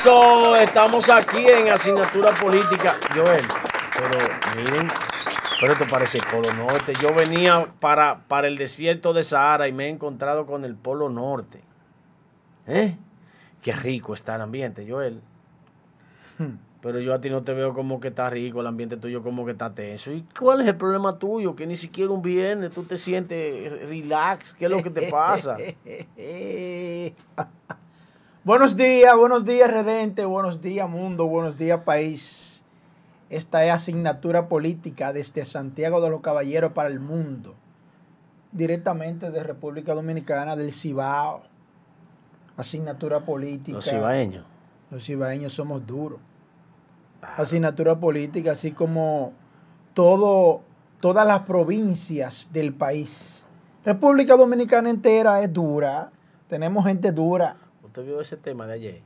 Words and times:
Eso, 0.00 0.54
estamos 0.54 1.10
aquí 1.10 1.44
en 1.44 1.70
asignatura 1.70 2.32
política. 2.32 2.94
Joel, 3.12 3.44
pero 3.92 4.16
miren, 4.56 4.86
pero 5.60 5.72
esto 5.72 5.86
parece 5.90 6.18
el 6.18 6.24
Polo 6.30 6.54
Norte. 6.54 6.92
Yo 7.02 7.12
venía 7.12 7.66
para, 7.80 8.20
para 8.28 8.46
el 8.46 8.56
desierto 8.56 9.12
de 9.12 9.24
Sahara 9.24 9.66
y 9.66 9.72
me 9.72 9.86
he 9.86 9.88
encontrado 9.88 10.46
con 10.46 10.64
el 10.64 10.76
Polo 10.76 11.08
Norte. 11.08 11.64
¿Eh? 12.68 12.96
Qué 13.60 13.72
rico 13.72 14.14
está 14.14 14.36
el 14.36 14.42
ambiente, 14.42 14.86
Joel. 14.88 15.20
Hmm. 16.38 16.58
Pero 16.80 17.00
yo 17.00 17.12
a 17.12 17.20
ti 17.20 17.28
no 17.28 17.42
te 17.42 17.52
veo 17.52 17.74
como 17.74 17.98
que 17.98 18.06
está 18.06 18.30
rico, 18.30 18.60
el 18.60 18.68
ambiente 18.68 18.98
tuyo 18.98 19.24
como 19.24 19.44
que 19.44 19.50
está 19.50 19.74
tenso. 19.74 20.12
¿Y 20.12 20.24
cuál 20.38 20.60
es 20.60 20.68
el 20.68 20.76
problema 20.76 21.18
tuyo? 21.18 21.56
Que 21.56 21.66
ni 21.66 21.74
siquiera 21.74 22.12
un 22.12 22.22
viernes 22.22 22.70
tú 22.70 22.84
te 22.84 22.98
sientes 22.98 23.88
relax. 23.88 24.54
¿Qué 24.54 24.66
es 24.66 24.70
lo 24.70 24.80
que 24.80 24.90
te 24.90 25.10
pasa? 25.10 25.56
buenos 28.48 28.78
días, 28.78 29.14
buenos 29.14 29.44
días, 29.44 29.70
Redente. 29.70 30.24
Buenos 30.24 30.62
días, 30.62 30.88
mundo. 30.88 31.26
Buenos 31.26 31.58
días, 31.58 31.82
país. 31.84 32.64
Esta 33.28 33.64
es 33.66 33.72
asignatura 33.72 34.48
política 34.48 35.12
desde 35.12 35.44
Santiago 35.44 36.00
de 36.00 36.08
los 36.08 36.22
Caballeros 36.22 36.72
para 36.72 36.88
el 36.88 36.98
mundo. 36.98 37.54
Directamente 38.50 39.30
de 39.30 39.42
República 39.42 39.94
Dominicana, 39.94 40.56
del 40.56 40.72
Cibao. 40.72 41.42
Asignatura 42.56 43.20
política. 43.20 43.76
Los 43.76 43.84
cibaeños. 43.84 44.46
Los 44.90 45.04
cibaeños 45.04 45.52
somos 45.52 45.86
duros 45.86 46.18
asignatura 47.20 47.98
política, 47.98 48.52
así 48.52 48.72
como 48.72 49.32
todo, 49.94 50.62
todas 51.00 51.26
las 51.26 51.40
provincias 51.40 52.48
del 52.52 52.72
país. 52.74 53.44
República 53.84 54.36
Dominicana 54.36 54.90
entera 54.90 55.42
es 55.42 55.52
dura, 55.52 56.10
tenemos 56.48 56.84
gente 56.84 57.12
dura. 57.12 57.56
¿Usted 57.98 58.12
vio 58.12 58.20
ese 58.20 58.36
tema 58.36 58.64
de 58.68 58.74
ayer? 58.74 59.02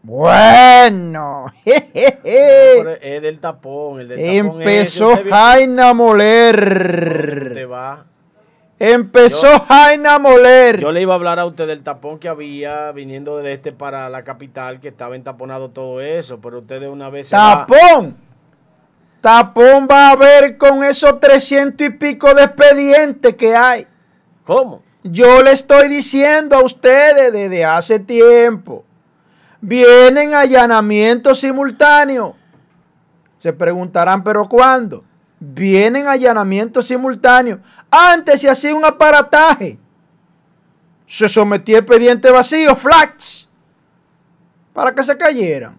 Bueno, 0.00 1.52
es 1.66 3.22
del 3.22 3.38
tapón, 3.40 4.00
el 4.00 4.08
del 4.08 4.46
tapón 4.46 4.62
Empezó 4.62 5.10
Jaina 5.28 5.92
Moler. 5.92 7.52
Te 7.52 7.66
va 7.66 8.06
Empezó 8.78 9.60
Jaina 9.60 10.18
Moler. 10.18 10.80
Yo 10.80 10.92
le 10.92 11.02
iba 11.02 11.12
a 11.12 11.16
hablar 11.16 11.38
a 11.38 11.44
usted 11.44 11.66
del 11.66 11.82
tapón 11.82 12.18
que 12.18 12.30
había 12.30 12.90
viniendo 12.92 13.36
del 13.36 13.48
este 13.48 13.72
para 13.72 14.08
la 14.08 14.24
capital, 14.24 14.80
que 14.80 14.88
estaba 14.88 15.14
entaponado 15.14 15.68
todo 15.68 16.00
eso, 16.00 16.40
pero 16.40 16.60
usted 16.60 16.80
de 16.80 16.88
una 16.88 17.10
vez... 17.10 17.28
¡Tapón! 17.28 18.16
Tapón 19.20 19.86
va 19.90 20.08
a 20.08 20.12
haber 20.12 20.56
con 20.56 20.82
esos 20.84 21.20
300 21.20 21.86
y 21.86 21.90
pico 21.90 22.32
de 22.32 22.44
expedientes 22.44 23.34
que 23.34 23.54
hay. 23.54 23.86
¿Cómo? 24.46 24.85
Yo 25.10 25.42
le 25.42 25.52
estoy 25.52 25.88
diciendo 25.88 26.56
a 26.56 26.64
ustedes 26.64 27.32
desde 27.32 27.64
hace 27.64 27.98
tiempo. 27.98 28.84
Vienen 29.60 30.34
allanamientos 30.34 31.40
simultáneos. 31.40 32.34
Se 33.36 33.52
preguntarán, 33.52 34.24
¿pero 34.24 34.48
cuándo? 34.48 35.04
Vienen 35.38 36.08
allanamientos 36.08 36.86
simultáneos. 36.86 37.60
Antes 37.90 38.40
se 38.40 38.48
hacía 38.50 38.74
un 38.74 38.84
aparataje. 38.84 39.78
Se 41.06 41.28
sometía 41.28 41.78
expediente 41.78 42.30
vacío, 42.30 42.74
flats, 42.74 43.48
para 44.72 44.92
que 44.92 45.02
se 45.02 45.16
cayeran. 45.16 45.78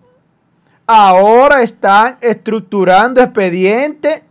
Ahora 0.86 1.62
están 1.62 2.18
estructurando 2.22 3.22
expedientes. 3.22 4.22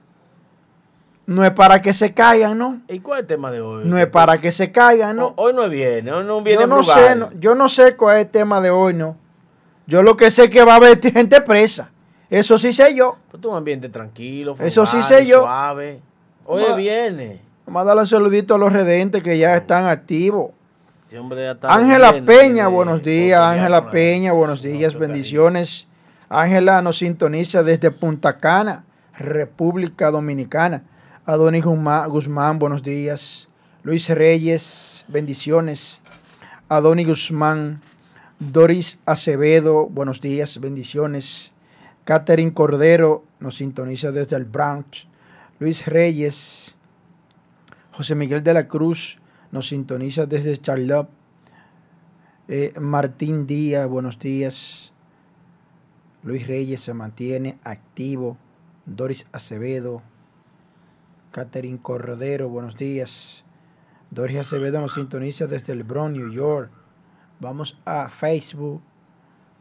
No 1.27 1.45
es 1.45 1.51
para 1.51 1.83
que 1.83 1.93
se 1.93 2.15
caigan, 2.15 2.57
¿no? 2.57 2.83
¿Y 2.89 3.01
cuál 3.01 3.19
es 3.19 3.23
el 3.23 3.27
tema 3.27 3.51
de 3.51 3.61
hoy? 3.61 3.85
No 3.85 3.99
es 3.99 4.07
para 4.07 4.39
que 4.39 4.53
se 4.53 4.71
caigan, 4.71 5.17
¿no? 5.17 5.35
Hoy 5.37 5.53
no 5.53 5.69
viene, 5.69 6.13
hoy 6.13 6.25
no 6.25 6.41
viene 6.41 6.61
yo 6.61 6.67
no 6.69 6.83
sé, 6.85 7.17
Yo 7.41 7.55
no 7.57 7.69
sé 7.69 7.97
cuál 7.97 8.19
es 8.19 8.25
el 8.27 8.31
tema 8.31 8.61
de 8.61 8.71
hoy, 8.71 8.95
¿no? 8.95 9.17
Yo 9.87 10.03
lo 10.03 10.17
que 10.17 10.31
sé 10.31 10.45
es 10.45 10.51
que 10.51 10.65
va 10.65 10.75
a 10.75 10.77
haber 10.77 11.01
gente 11.13 11.41
presa. 11.41 11.91
Eso 12.31 12.59
sí 12.59 12.73
sé 12.73 12.95
yo. 12.95 13.17
Pues 13.31 13.45
un 13.45 13.57
ambiente 13.57 13.89
tranquilo, 13.89 14.57
Eso 14.59 14.87
sí 14.87 15.03
sé 15.03 15.27
yo. 15.27 15.41
suave. 15.43 16.01
Hoy 16.45 16.63
viene. 16.77 17.41
Vamos 17.67 17.83
a 17.83 17.85
darle 17.85 18.03
un 18.03 18.07
saludito 18.07 18.55
a 18.55 18.59
los 18.59 18.73
redentes 18.73 19.23
que 19.23 19.37
ya 19.37 19.57
están 19.57 19.87
activos. 19.87 20.51
Ángela 21.63 22.23
Peña, 22.25 22.69
buenos 22.69 23.03
días. 23.03 23.41
Ángela 23.41 23.91
Peña, 23.91 24.33
buenos 24.33 24.63
días, 24.63 24.97
bendiciones. 24.97 25.89
Ángela 26.29 26.83
nos 26.83 26.99
sintoniza 26.99 27.63
desde 27.63 27.91
Punta 27.91 28.39
Cana, 28.39 28.85
República 29.17 30.11
Dominicana. 30.11 30.83
Adonis 31.29 31.65
Guzmán, 31.65 32.61
buenos 32.61 32.85
días. 32.85 33.49
Luis 33.83 34.09
Reyes, 34.09 35.05
bendiciones. 35.09 36.01
Adonis 36.69 37.09
Guzmán, 37.09 37.83
Doris 38.39 39.01
Acevedo, 39.07 39.89
buenos 39.89 40.21
días, 40.21 40.61
bendiciones. 40.61 41.53
Catherine 42.05 42.53
Cordero 42.53 43.25
nos 43.41 43.57
sintoniza 43.57 44.13
desde 44.13 44.37
el 44.37 44.45
Bronx. 44.45 45.09
Luis 45.59 45.85
Reyes, 45.87 46.77
José 47.91 48.15
Miguel 48.15 48.45
de 48.45 48.55
la 48.55 48.69
Cruz 48.69 49.19
nos 49.51 49.67
sintoniza 49.67 50.27
desde 50.27 50.57
Charlotte. 50.59 51.11
Eh, 52.47 52.73
Martín 52.81 53.49
Díaz, 53.49 53.89
buenos 53.89 54.21
días. 54.21 54.93
Luis 56.23 56.47
Reyes 56.47 56.83
se 56.83 56.95
mantiene 56.95 57.59
activo. 57.65 58.37
Doris 58.87 59.27
Acevedo. 59.33 60.03
Catherine 61.37 61.79
Cordero, 61.83 62.49
buenos 62.49 62.77
días. 62.77 63.45
Doris 64.11 64.39
Acevedo 64.39 64.81
nos 64.81 64.95
sintoniza 64.95 65.47
desde 65.47 65.75
el 65.75 65.83
Bronx, 65.83 66.17
New 66.17 66.33
York. 66.33 66.71
Vamos 67.41 67.79
a 67.85 68.09
Facebook. 68.09 68.81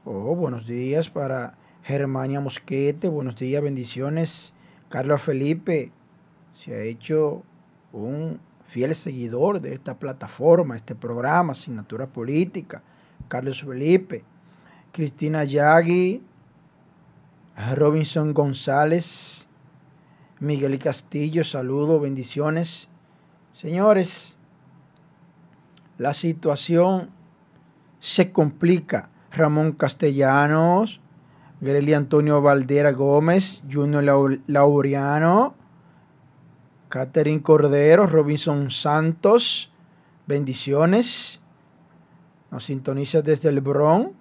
Oh, 0.06 0.34
buenos 0.38 0.68
días 0.68 1.10
para 1.10 1.58
Germania 1.84 2.40
Mosquete, 2.40 3.10
buenos 3.10 3.36
días, 3.36 3.62
bendiciones. 3.62 4.54
Carlos 4.88 5.22
Felipe 5.22 5.92
se 6.54 6.76
ha 6.76 6.80
hecho 6.80 7.44
un 7.92 8.40
fiel 8.66 8.96
seguidor 8.96 9.60
de 9.60 9.74
esta 9.74 10.00
plataforma, 10.00 10.78
este 10.78 10.96
programa, 10.96 11.52
Asignatura 11.52 12.08
Política. 12.08 12.84
Carlos 13.28 13.62
Felipe, 13.62 14.24
Cristina 14.94 15.44
Yagui, 15.44 16.24
Robinson 17.76 18.34
González, 18.34 19.45
Miguel 20.40 20.78
Castillo, 20.80 21.44
saludos, 21.44 22.02
bendiciones. 22.02 22.90
Señores, 23.54 24.36
la 25.98 26.14
situación 26.14 27.10
se 28.00 28.32
complica. 28.32 29.10
Ramón 29.32 29.74
Castellanos, 29.74 31.02
Greli 31.62 31.94
Antonio 31.94 32.42
Valdera 32.42 32.92
Gómez, 32.92 33.62
Junior 33.72 34.04
Laureano, 34.48 35.56
Catherine 36.90 37.42
Cordero, 37.42 38.08
Robinson 38.08 38.72
Santos, 38.72 39.72
bendiciones. 40.28 41.40
Nos 42.52 42.66
sintoniza 42.66 43.22
desde 43.22 43.50
el 43.50 43.62
Bron. 43.62 44.14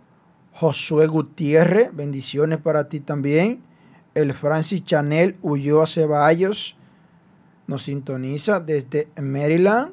Josué 0.52 1.08
Gutiérrez, 1.08 1.94
bendiciones 1.94 2.58
para 2.58 2.88
ti 2.88 3.00
también. 3.00 3.62
El 4.14 4.32
Francis 4.32 4.84
Chanel 4.84 5.36
Ulloa 5.42 5.88
Ceballos 5.88 6.76
nos 7.66 7.82
sintoniza 7.82 8.60
desde 8.60 9.08
Maryland. 9.20 9.92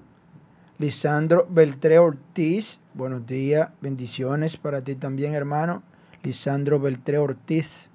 Lisandro 0.77 1.47
Beltré 1.49 1.97
Ortiz, 1.97 2.79
buenos 2.93 3.25
días, 3.25 3.69
bendiciones 3.81 4.57
para 4.57 4.83
ti 4.83 4.93
también, 4.93 5.33
hermano. 5.33 5.81
Lisandro 6.21 6.79
Beltré 6.79 7.17
Ortiz. 7.17 7.89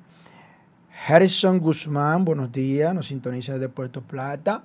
Harrison 1.06 1.60
Guzmán, 1.60 2.25
buenos 2.25 2.50
días, 2.50 2.92
nos 2.92 3.06
sintoniza 3.06 3.53
desde 3.53 3.69
Puerto 3.69 4.00
Plata. 4.03 4.65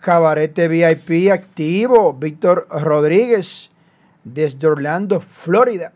Cabarete 0.00 0.68
VIP 0.68 1.30
activo, 1.30 2.14
Víctor 2.14 2.66
Rodríguez, 2.70 3.70
desde 4.24 4.66
Orlando, 4.66 5.20
Florida. 5.20 5.92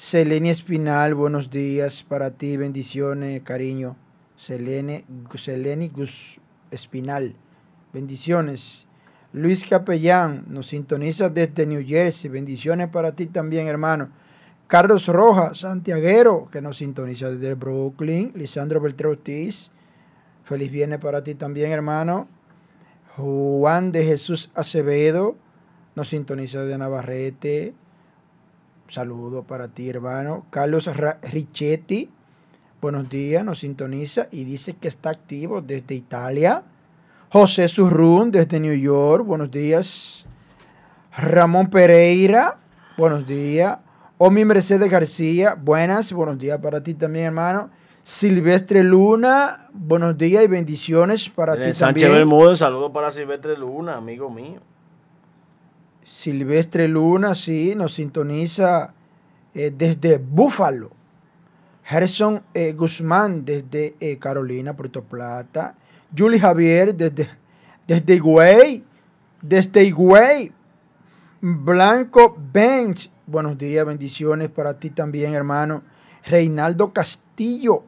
Selene 0.00 0.50
Espinal, 0.50 1.12
buenos 1.16 1.50
días 1.50 2.04
para 2.04 2.30
ti, 2.30 2.56
bendiciones, 2.56 3.42
cariño. 3.42 3.96
Selene, 4.36 5.04
Selene 5.34 5.88
Gus 5.88 6.38
Espinal, 6.70 7.34
bendiciones. 7.92 8.86
Luis 9.32 9.66
Capellán 9.66 10.44
nos 10.46 10.68
sintoniza 10.68 11.28
desde 11.30 11.66
New 11.66 11.84
Jersey, 11.84 12.30
bendiciones 12.30 12.88
para 12.90 13.10
ti 13.10 13.26
también, 13.26 13.66
hermano. 13.66 14.10
Carlos 14.68 15.08
Rojas, 15.08 15.58
santiaguero, 15.58 16.48
que 16.52 16.62
nos 16.62 16.76
sintoniza 16.76 17.30
desde 17.30 17.54
Brooklyn. 17.54 18.30
Lisandro 18.36 18.80
Beltrán 18.80 19.10
Ortiz, 19.10 19.72
feliz 20.44 20.70
viernes 20.70 21.00
para 21.00 21.24
ti 21.24 21.34
también, 21.34 21.72
hermano. 21.72 22.28
Juan 23.16 23.90
de 23.90 24.04
Jesús 24.04 24.52
Acevedo, 24.54 25.34
nos 25.96 26.10
sintoniza 26.10 26.60
desde 26.60 26.78
Navarrete. 26.78 27.74
Saludo 28.88 29.42
para 29.42 29.68
ti, 29.68 29.90
hermano. 29.90 30.46
Carlos 30.48 30.88
Richetti, 31.30 32.08
buenos 32.80 33.10
días, 33.10 33.44
nos 33.44 33.58
sintoniza 33.58 34.28
y 34.30 34.44
dice 34.44 34.76
que 34.76 34.88
está 34.88 35.10
activo 35.10 35.60
desde 35.60 35.94
Italia. 35.94 36.62
José 37.30 37.68
Surrún, 37.68 38.30
desde 38.30 38.58
New 38.58 38.74
York, 38.74 39.26
buenos 39.26 39.50
días. 39.50 40.24
Ramón 41.14 41.68
Pereira, 41.68 42.56
buenos 42.96 43.26
días. 43.26 43.78
Omi 44.16 44.46
Mercedes 44.46 44.90
García, 44.90 45.54
buenas, 45.54 46.10
buenos 46.12 46.38
días 46.38 46.58
para 46.58 46.82
ti 46.82 46.94
también, 46.94 47.26
hermano. 47.26 47.68
Silvestre 48.02 48.82
Luna, 48.82 49.68
buenos 49.74 50.16
días 50.16 50.42
y 50.42 50.46
bendiciones 50.46 51.28
para 51.28 51.56
ti 51.56 51.74
Sánchez 51.74 51.78
también. 51.78 52.12
Bermúdez, 52.12 52.60
saludo 52.60 52.90
para 52.90 53.10
Silvestre 53.10 53.58
Luna, 53.58 53.96
amigo 53.96 54.30
mío. 54.30 54.60
Silvestre 56.08 56.88
Luna, 56.88 57.34
sí, 57.34 57.74
nos 57.76 57.94
sintoniza 57.94 58.94
eh, 59.54 59.72
desde 59.76 60.16
Búfalo. 60.16 60.90
Gerson 61.84 62.42
eh, 62.54 62.72
Guzmán 62.72 63.44
desde 63.44 63.94
eh, 64.00 64.16
Carolina, 64.18 64.74
Puerto 64.74 65.04
Plata. 65.04 65.74
Julie 66.16 66.40
Javier 66.40 66.94
desde, 66.94 67.28
desde 67.86 68.14
Higüey. 68.14 68.84
Desde 69.42 69.84
Higüey. 69.84 70.50
Blanco 71.42 72.36
Bench. 72.52 73.10
Buenos 73.26 73.58
días, 73.58 73.84
bendiciones 73.84 74.48
para 74.48 74.78
ti 74.78 74.90
también, 74.90 75.34
hermano. 75.34 75.82
Reinaldo 76.24 76.92
Castillo 76.94 77.84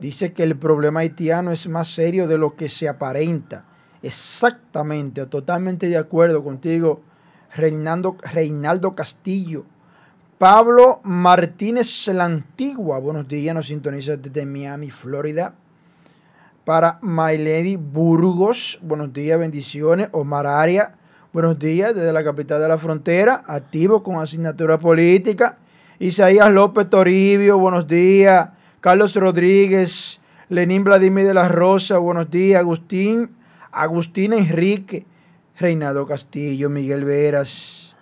dice 0.00 0.32
que 0.32 0.44
el 0.44 0.56
problema 0.56 1.00
haitiano 1.00 1.52
es 1.52 1.68
más 1.68 1.88
serio 1.88 2.26
de 2.26 2.38
lo 2.38 2.56
que 2.56 2.70
se 2.70 2.88
aparenta. 2.88 3.66
Exactamente, 4.02 5.26
totalmente 5.26 5.88
de 5.88 5.98
acuerdo 5.98 6.42
contigo, 6.42 7.02
Reinaldo, 7.54 8.16
Reinaldo 8.32 8.94
Castillo. 8.94 9.64
Pablo 10.38 11.00
Martínez 11.02 12.08
La 12.08 12.24
Antigua, 12.24 12.98
buenos 12.98 13.28
días, 13.28 13.54
nos 13.54 13.66
sintoniza 13.66 14.16
desde 14.16 14.46
Miami, 14.46 14.90
Florida. 14.90 15.54
Para 16.64 16.98
My 17.02 17.36
Lady 17.36 17.76
Burgos, 17.76 18.78
buenos 18.80 19.12
días, 19.12 19.38
bendiciones. 19.38 20.08
Omar 20.12 20.46
Aria, 20.46 20.94
buenos 21.32 21.58
días, 21.58 21.94
desde 21.94 22.12
la 22.12 22.24
capital 22.24 22.60
de 22.60 22.68
la 22.68 22.78
frontera, 22.78 23.44
activo 23.46 24.02
con 24.02 24.16
asignatura 24.16 24.78
política. 24.78 25.58
Isaías 25.98 26.50
López 26.50 26.88
Toribio, 26.88 27.58
buenos 27.58 27.86
días. 27.86 28.48
Carlos 28.80 29.14
Rodríguez, 29.16 30.22
Lenín 30.48 30.84
Vladimir 30.84 31.26
de 31.26 31.34
la 31.34 31.48
Rosa, 31.48 31.98
buenos 31.98 32.30
días. 32.30 32.60
Agustín, 32.60 33.36
Agustín 33.70 34.32
Enrique, 34.32 35.04
Reinaldo 35.60 36.06
Castillo, 36.06 36.70
Miguel 36.70 37.04
Veras, 37.04 37.94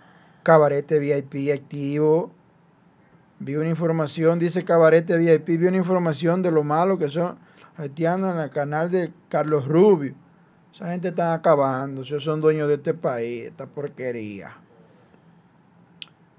Cabarete 0.45 1.01
VIP 1.01 1.53
activo. 1.53 2.31
Vi 3.41 3.57
una 3.57 3.69
información, 3.69 4.39
dice 4.39 4.65
Cabarete 4.65 5.19
VIP, 5.19 5.59
vi 5.59 5.67
una 5.67 5.77
información 5.77 6.41
de 6.41 6.53
lo 6.53 6.63
malo 6.63 6.97
que 6.99 7.09
son 7.09 7.37
haitianos 7.77 8.37
en 8.37 8.43
el 8.43 8.51
canal 8.51 8.93
de 8.93 9.13
Carlos 9.29 9.67
Rubio. 9.67 10.15
Esa 10.73 10.93
gente 10.93 11.09
está 11.09 11.35
acabando, 11.35 12.03
ellos 12.03 12.23
son 12.23 12.41
dueños 12.41 12.69
de 12.69 12.75
este 12.75 12.95
país, 12.95 13.47
esta 13.47 13.67
porquería. 13.67 14.57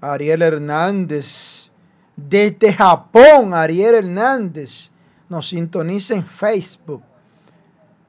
Ariel 0.00 0.40
Hernández, 0.40 1.70
desde 2.16 2.72
Japón, 2.72 3.52
Ariel 3.52 3.96
Hernández, 3.96 4.90
nos 5.28 5.48
sintoniza 5.48 6.14
en 6.14 6.26
Facebook, 6.26 7.02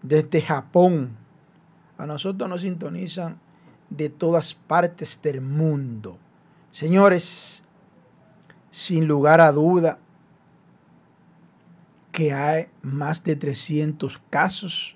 desde 0.02 0.42
Japón. 0.42 1.21
A 2.02 2.08
nosotros 2.08 2.50
nos 2.50 2.62
sintonizan 2.62 3.40
de 3.92 4.10
todas 4.10 4.56
partes 4.56 5.22
del 5.22 5.40
mundo. 5.40 6.18
Señores, 6.72 7.64
sin 8.72 9.08
lugar 9.08 9.40
a 9.40 9.52
duda 9.52 10.00
que 12.12 12.34
hay 12.34 12.70
más 12.82 13.24
de 13.24 13.36
300 13.36 14.20
casos 14.32 14.96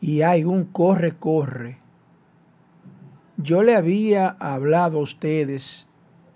y 0.00 0.22
hay 0.22 0.42
un 0.42 0.64
corre-corre. 0.64 1.78
Yo 3.36 3.62
le 3.62 3.76
había 3.76 4.30
hablado 4.40 4.98
a 4.98 5.02
ustedes 5.02 5.86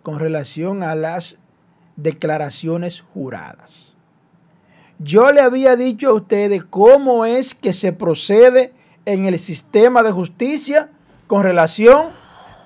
con 0.04 0.20
relación 0.20 0.84
a 0.84 0.94
las 0.94 1.38
declaraciones 1.96 3.00
juradas. 3.00 3.96
Yo 5.00 5.32
le 5.32 5.40
había 5.40 5.74
dicho 5.74 6.10
a 6.10 6.14
ustedes 6.14 6.64
cómo 6.64 7.24
es 7.24 7.56
que 7.56 7.72
se 7.72 7.92
procede 7.92 8.77
en 9.08 9.24
el 9.24 9.38
sistema 9.38 10.02
de 10.02 10.12
justicia 10.12 10.90
con 11.26 11.42
relación 11.42 12.08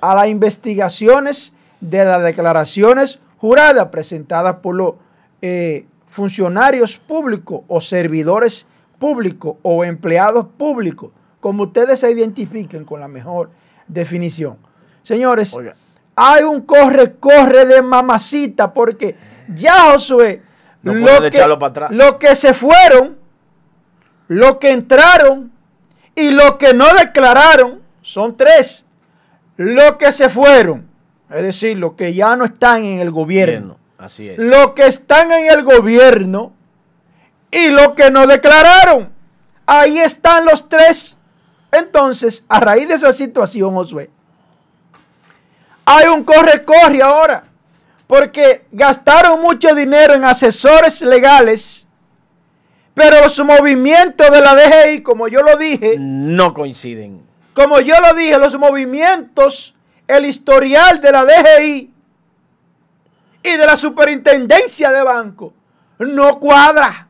a 0.01 0.13
las 0.17 0.27
investigaciones 0.27 1.53
de 1.81 2.05
las 2.05 2.21
declaraciones 2.25 3.21
juradas 3.39 3.87
presentadas 3.89 4.57
por 4.57 4.75
los 4.75 4.95
eh, 5.41 5.87
funcionarios 6.09 6.99
públicos 6.99 7.61
o 7.69 7.81
servidores 7.81 8.67
públicos 8.99 9.57
o 9.63 9.85
empleados 9.85 10.47
públicos, 10.59 11.13
como 11.39 11.63
ustedes 11.65 12.01
se 12.01 12.11
identifiquen 12.11 12.85
con 12.85 12.99
la 12.99 13.07
mejor 13.07 13.51
definición. 13.87 14.59
Señores, 15.05 15.55
Oiga. 15.55 15.77
hay 16.17 16.43
un 16.43 16.63
corre-corre 16.63 17.67
de 17.67 17.83
mamacita 17.83 18.75
porque 18.75 19.15
ya 19.55 19.93
Josué, 19.93 20.43
No 20.83 20.93
lo, 20.95 21.31
que, 21.31 21.39
para 21.39 21.67
atrás. 21.67 21.91
lo 21.93 22.19
que 22.19 22.35
se 22.35 22.53
fueron, 22.53 23.17
lo 24.27 24.59
que 24.59 24.73
entraron 24.73 25.53
y 26.15 26.31
lo 26.31 26.59
que 26.59 26.75
no 26.75 26.87
declararon 26.95 27.81
son 28.03 28.37
tres. 28.37 28.85
Lo 29.57 29.99
que 29.99 30.13
se 30.13 30.29
fueron, 30.29 30.89
es 31.31 31.43
decir, 31.43 31.77
los 31.77 31.93
que 31.95 32.15
ya 32.15 32.37
no 32.37 32.45
están 32.45 32.85
en 32.85 33.01
el 33.01 33.11
gobierno, 33.11 33.77
Así 33.99 34.29
es. 34.29 34.39
los 34.43 34.73
que 34.73 34.87
están 34.87 35.31
en 35.33 35.51
el 35.51 35.63
gobierno 35.63 36.53
y 37.51 37.69
los 37.69 37.91
que 37.91 38.11
no 38.11 38.27
declararon. 38.27 39.11
Ahí 39.67 39.99
están 39.99 40.45
los 40.45 40.69
tres. 40.69 41.17
Entonces, 41.71 42.45
a 42.49 42.61
raíz 42.61 42.89
de 42.89 42.95
esa 42.95 43.13
situación, 43.13 43.75
Josué, 43.75 44.11
hay 45.85 46.09
un 46.09 46.25
corre-corre 46.25 47.03
ahora, 47.03 47.45
porque 48.07 48.67
gastaron 48.73 49.41
mucho 49.41 49.75
dinero 49.75 50.15
en 50.15 50.25
asesores 50.25 51.01
legales, 51.03 51.87
pero 52.95 53.21
los 53.23 53.39
movimientos 53.45 54.31
de 54.31 54.41
la 54.41 54.55
DGI, 54.55 55.03
como 55.03 55.29
yo 55.29 55.41
lo 55.43 55.57
dije, 55.57 55.97
No 55.99 56.53
coinciden. 56.55 57.23
como 57.55 57.81
yo 57.81 57.95
lo 58.01 58.15
dije, 58.15 58.39
los 58.39 58.59
movimientos, 58.59 59.75
el 60.09 60.27
historial 60.27 61.01
de 61.01 61.13
la 61.13 61.25
DGI 61.25 61.91
y 63.45 63.51
de 63.57 63.67
la 63.67 63.77
superintendencia 63.77 64.93
de 64.93 65.03
banco 65.03 65.53
no 65.99 66.39
cuadra. 66.39 67.09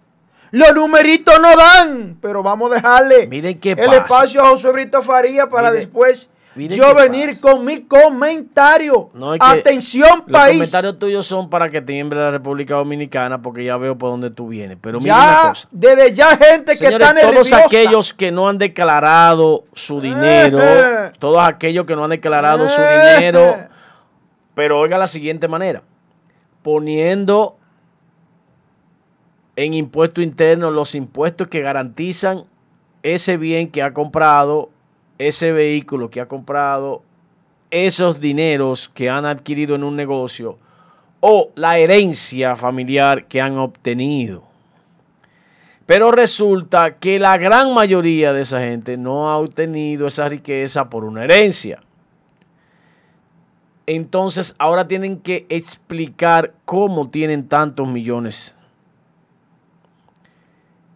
Los 0.51 0.75
numeritos 0.75 1.41
no 1.41 1.57
dan, 1.57 2.19
pero 2.21 2.43
vamos 2.43 2.71
a 2.71 2.75
dejarle 2.75 3.27
Miren 3.27 3.59
qué 3.59 3.71
el 3.71 3.77
pasa. 3.87 3.97
espacio 3.97 4.43
a 4.45 4.49
José 4.51 4.69
Brito 4.71 5.01
Faría 5.03 5.49
para 5.49 5.71
Miren- 5.71 5.75
después 5.77 6.31
yo 6.57 6.95
venir 6.95 7.31
pasa. 7.31 7.41
con 7.41 7.65
mi 7.65 7.81
comentario. 7.83 9.11
No, 9.15 9.35
es 9.35 9.41
que 9.41 9.47
Atención, 9.47 10.25
Los 10.27 10.39
país. 10.41 10.57
comentarios 10.57 10.99
tuyos 10.99 11.27
son 11.27 11.49
para 11.49 11.71
que 11.71 11.81
tiemble 11.81 12.19
la 12.21 12.31
República 12.31 12.75
Dominicana 12.75 13.41
porque 13.41 13.65
ya 13.65 13.77
veo 13.77 13.97
por 13.97 14.11
dónde 14.11 14.31
tú 14.31 14.49
vienes. 14.49 14.77
Pero 14.81 15.01
mira 15.01 15.17
una 15.17 15.49
cosa. 15.51 15.69
desde 15.71 16.13
ya 16.13 16.37
gente 16.37 16.77
que 16.77 16.87
está 16.87 16.99
todos 17.13 17.15
nerviosa. 17.15 17.59
aquellos 17.65 18.13
que 18.13 18.31
no 18.31 18.49
han 18.49 18.59
declarado 18.59 19.65
su 19.73 20.01
dinero, 20.01 20.59
Eh. 20.61 21.13
todos 21.19 21.39
aquellos 21.43 21.87
que 21.87 21.97
no 21.97 22.05
han 22.05 22.11
declarado 22.11 22.69
su 22.69 22.81
Eh. 22.81 23.17
dinero, 23.17 23.57
pero 24.55 24.79
oiga 24.81 24.99
la 24.99 25.09
siguiente 25.09 25.49
manera, 25.49 25.83
poniendo 26.63 27.57
en 29.57 29.75
impuesto 29.75 30.23
interno 30.23 30.71
los 30.71 30.95
impuestos 30.95 31.49
que 31.49 31.61
garantizan 31.61 32.45
ese 33.03 33.37
bien 33.37 33.71
que 33.71 33.83
ha 33.83 33.93
comprado, 33.93 34.71
ese 35.29 35.53
vehículo 35.53 36.11
que 36.11 36.21
ha 36.21 36.29
comprado, 36.29 37.03
esos 37.71 38.21
dineros 38.21 38.91
que 38.91 39.09
han 39.09 39.25
adquirido 39.25 39.75
en 39.75 39.85
un 39.85 39.97
negocio 39.97 40.59
o 41.21 41.51
la 41.55 41.79
herencia 41.79 42.57
familiar 42.57 43.27
que 43.27 43.41
han 43.41 43.57
obtenido. 43.59 44.43
Pero 45.87 46.11
resulta 46.11 46.97
que 46.99 47.19
la 47.19 47.37
gran 47.39 47.75
mayoría 47.75 48.33
de 48.33 48.43
esa 48.43 48.61
gente 48.61 48.97
no 48.97 49.31
ha 49.31 49.39
obtenido 49.39 50.07
esa 50.07 50.29
riqueza 50.29 50.89
por 50.89 51.05
una 51.05 51.25
herencia. 51.25 51.83
Entonces 53.87 54.55
ahora 54.59 54.87
tienen 54.87 55.19
que 55.19 55.47
explicar 55.49 56.55
cómo 56.65 57.11
tienen 57.11 57.49
tantos 57.49 57.89
millones. 57.89 58.55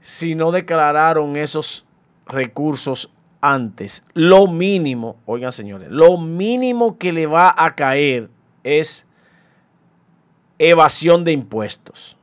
Si 0.00 0.34
no 0.34 0.52
declararon 0.52 1.36
esos 1.36 1.84
recursos 2.26 3.10
antes, 3.54 4.04
lo 4.14 4.46
mínimo, 4.46 5.16
oigan 5.26 5.52
señores, 5.52 5.90
lo 5.90 6.18
mínimo 6.18 6.98
que 6.98 7.12
le 7.12 7.26
va 7.26 7.54
a 7.56 7.74
caer 7.74 8.30
es 8.64 9.06
evasión 10.58 11.24
de 11.24 11.32
impuestos 11.32 12.16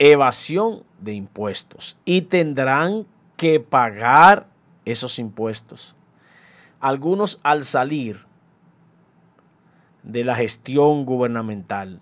evasión 0.00 0.82
de 0.98 1.12
impuestos 1.12 1.98
y 2.06 2.22
tendrán 2.22 3.06
que 3.36 3.60
pagar 3.60 4.48
esos 4.86 5.18
impuestos. 5.18 5.94
Algunos 6.80 7.38
al 7.42 7.66
salir 7.66 8.24
de 10.02 10.24
la 10.24 10.34
gestión 10.34 11.04
gubernamental, 11.04 12.00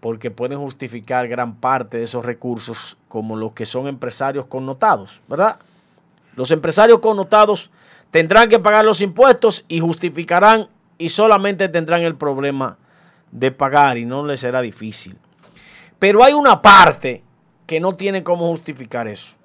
porque 0.00 0.32
pueden 0.32 0.58
justificar 0.58 1.28
gran 1.28 1.54
parte 1.54 1.98
de 1.98 2.02
esos 2.02 2.24
recursos 2.24 2.97
como 3.08 3.36
los 3.36 3.52
que 3.52 3.66
son 3.66 3.88
empresarios 3.88 4.46
connotados, 4.46 5.20
¿verdad? 5.28 5.56
Los 6.34 6.50
empresarios 6.50 7.00
connotados 7.00 7.70
tendrán 8.10 8.48
que 8.48 8.58
pagar 8.58 8.84
los 8.84 9.00
impuestos 9.00 9.64
y 9.68 9.80
justificarán 9.80 10.68
y 10.98 11.08
solamente 11.08 11.68
tendrán 11.68 12.02
el 12.02 12.14
problema 12.14 12.76
de 13.32 13.50
pagar 13.50 13.98
y 13.98 14.04
no 14.04 14.24
les 14.24 14.40
será 14.40 14.60
difícil. 14.60 15.16
Pero 15.98 16.22
hay 16.22 16.32
una 16.32 16.62
parte 16.62 17.22
que 17.66 17.80
no 17.80 17.94
tiene 17.94 18.22
cómo 18.22 18.48
justificar 18.48 19.08
eso. 19.08 19.36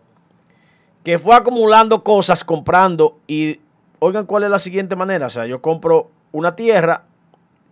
Que 1.04 1.18
fue 1.18 1.36
acumulando 1.36 2.04
cosas, 2.04 2.44
comprando 2.44 3.18
y 3.28 3.60
oigan 4.00 4.26
cuál 4.26 4.44
es 4.44 4.50
la 4.50 4.60
siguiente 4.60 4.96
manera. 4.96 5.28
O 5.28 5.30
sea, 5.30 5.46
yo 5.46 5.62
compro 5.62 6.10
una 6.32 6.56
tierra 6.56 7.04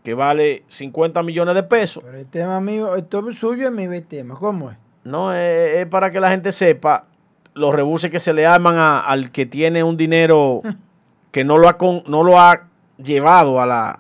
que 0.04 0.14
vale 0.14 0.64
50 0.68 1.22
millones 1.24 1.56
de 1.56 1.64
pesos. 1.64 2.04
Pero 2.04 2.18
el 2.18 2.26
tema 2.26 2.60
mío, 2.60 2.96
esto 2.96 3.22
suyo 3.34 3.68
es 3.68 3.72
mi 3.72 4.02
tema. 4.02 4.36
¿Cómo 4.36 4.72
es? 4.72 4.78
No, 5.04 5.34
es, 5.34 5.86
para 5.88 6.12
que 6.12 6.20
la 6.20 6.30
gente 6.30 6.52
sepa 6.52 7.06
los 7.54 7.74
rebuses 7.74 8.12
que 8.12 8.20
se 8.20 8.34
le 8.34 8.46
arman 8.46 8.78
al 8.78 9.32
que 9.32 9.46
tiene 9.46 9.84
un 9.84 9.98
dinero 9.98 10.62
que 11.32 11.44
no 11.44 11.58
lo 11.58 11.68
ha, 11.68 11.78
no 12.08 12.24
lo 12.24 12.40
ha 12.40 12.68
llevado 12.98 13.60
a 13.62 13.66
la, 13.66 14.00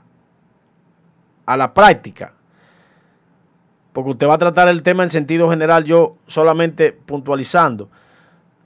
a 1.46 1.58
la 1.58 1.74
práctica. 1.74 2.34
Porque 3.94 4.12
usted 4.12 4.28
va 4.28 4.36
a 4.36 4.38
tratar 4.38 4.68
el 4.70 4.84
tema 4.84 5.04
en 5.04 5.10
sentido 5.10 5.50
general, 5.50 5.84
yo 5.84 6.16
solamente 6.28 6.94
puntualizando. 6.94 7.90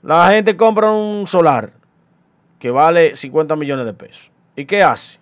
La 0.02 0.30
gente 0.30 0.56
compra 0.56 0.90
un 0.90 1.26
solar 1.26 1.72
que 2.60 2.70
vale 2.70 3.16
50 3.16 3.56
millones 3.56 3.86
de 3.86 3.92
pesos. 3.92 4.30
¿Y 4.54 4.64
qué 4.64 4.82
hace? 4.82 5.18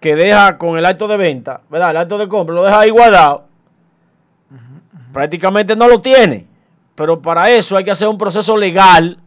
Que 0.00 0.14
deja 0.14 0.56
con 0.56 0.78
el 0.78 0.86
acto 0.86 1.08
de 1.08 1.16
venta, 1.16 1.62
¿verdad? 1.68 1.90
El 1.90 1.96
acto 1.96 2.16
de 2.16 2.28
compra 2.28 2.54
lo 2.54 2.62
deja 2.62 2.80
ahí 2.80 2.90
guardado. 2.90 3.47
Prácticamente 5.18 5.74
no 5.74 5.88
lo 5.88 6.00
tiene. 6.00 6.46
Pero 6.94 7.20
para 7.20 7.50
eso 7.50 7.76
hay 7.76 7.82
que 7.82 7.90
hacer 7.90 8.06
un 8.06 8.16
proceso 8.16 8.56
legal, 8.56 9.18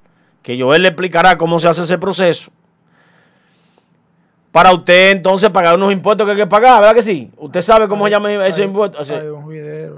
que 0.42 0.58
Joel 0.58 0.84
le 0.84 0.88
explicará 0.88 1.38
cómo 1.38 1.60
se 1.60 1.68
hace 1.68 1.84
ese 1.84 1.98
proceso 1.98 2.50
para 4.54 4.72
usted 4.72 5.12
entonces 5.12 5.50
pagar 5.50 5.76
unos 5.76 5.92
impuestos 5.92 6.26
que 6.26 6.32
hay 6.32 6.38
que 6.38 6.48
pagar, 6.48 6.80
¿verdad 6.80 6.96
que 6.96 7.02
sí? 7.02 7.30
Usted 7.36 7.62
sabe 7.62 7.90
cómo 7.90 8.06
se 8.06 8.12
llama 8.12 8.48
ese 8.48 8.64
impuesto. 8.64 9.00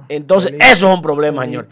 entonces, 0.09 0.53
eso 0.53 0.89
es 0.89 0.95
un 0.95 1.01
problema, 1.03 1.43
señor. 1.43 1.67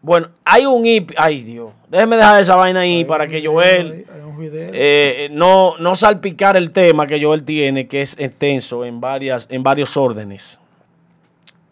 Bueno, 0.00 0.28
hay 0.42 0.64
un 0.64 0.86
IP. 0.86 1.12
Ay, 1.18 1.42
Dios. 1.42 1.70
Déjeme 1.90 2.16
dejar 2.16 2.40
esa 2.40 2.56
vaina 2.56 2.80
ahí 2.80 3.04
para 3.04 3.26
que 3.26 3.46
Joel 3.46 4.06
eh, 4.40 5.28
no, 5.32 5.76
no 5.78 5.94
salpicar 5.94 6.56
el 6.56 6.70
tema 6.70 7.06
que 7.06 7.22
Joel 7.22 7.44
tiene, 7.44 7.88
que 7.88 8.00
es 8.00 8.16
extenso 8.18 8.86
en, 8.86 9.02
varias, 9.02 9.46
en 9.50 9.62
varios 9.62 9.98
órdenes. 9.98 10.58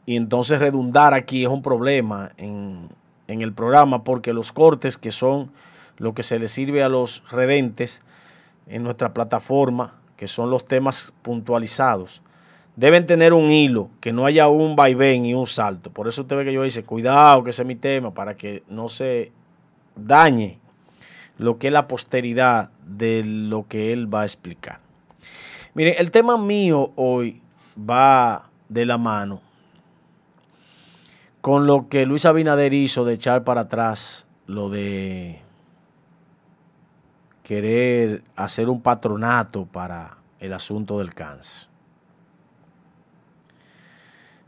Y 0.05 0.17
entonces 0.17 0.61
redundar 0.61 1.15
aquí 1.15 1.45
es 1.45 1.49
un 1.49 1.63
problema 1.63 2.33
en, 2.37 2.89
en 3.29 3.43
el 3.43 3.53
programa 3.53 4.05
porque 4.05 4.33
los 4.33 4.53
cortes, 4.53 4.99
que 4.99 5.11
son 5.11 5.51
lo 5.99 6.15
que 6.15 6.23
se 6.23 6.39
le 6.39 6.49
sirve 6.49 6.83
a 6.83 6.89
los 6.89 7.23
redentes 7.31 8.03
en 8.67 8.83
nuestra 8.83 9.15
plataforma, 9.15 9.95
que 10.17 10.27
son 10.29 10.51
los 10.51 10.65
temas 10.65 11.13
puntualizados, 11.23 12.23
deben 12.77 13.07
tener 13.07 13.33
un 13.33 13.51
hilo, 13.51 13.91
que 14.01 14.13
no 14.13 14.27
haya 14.27 14.49
un 14.49 14.77
vaivén 14.77 15.27
y 15.27 15.35
un 15.35 15.47
salto. 15.47 15.91
Por 15.91 16.09
eso 16.09 16.23
usted 16.23 16.37
ve 16.37 16.45
que 16.45 16.53
yo 16.53 16.63
dice, 16.63 16.85
cuidado, 16.85 17.45
que 17.45 17.51
ese 17.51 17.63
es 17.63 17.69
mi 17.69 17.77
tema, 17.77 18.13
para 18.13 18.37
que 18.37 18.63
no 18.69 18.89
se 18.89 19.31
dañe 19.95 20.59
lo 21.39 21.59
que 21.59 21.69
es 21.69 21.73
la 21.73 21.89
posteridad 21.89 22.71
de 22.87 23.23
lo 23.25 23.67
que 23.69 23.93
él 23.93 24.13
va 24.13 24.23
a 24.23 24.25
explicar. 24.25 24.81
Mire, 25.75 25.93
el 25.99 26.11
tema 26.11 26.37
mío 26.37 26.93
hoy 26.97 27.41
va 27.79 28.51
de 28.69 28.85
la 28.85 28.99
mano 28.99 29.41
con 31.43 31.67
lo 31.67 31.89
que 31.89 32.07
Luis 32.07 32.25
Abinader 32.25 32.73
hizo 32.73 33.05
de 33.05 33.15
echar 33.15 33.43
para 33.43 33.63
atrás 33.63 34.27
lo 34.47 34.71
de 34.71 35.43
querer 37.43 38.23
hacer 38.37 38.69
un 38.69 38.81
patronato 38.81 39.67
para 39.67 40.19
el 40.39 40.53
asunto 40.53 41.01
del 41.01 41.13
cáncer. 41.15 41.69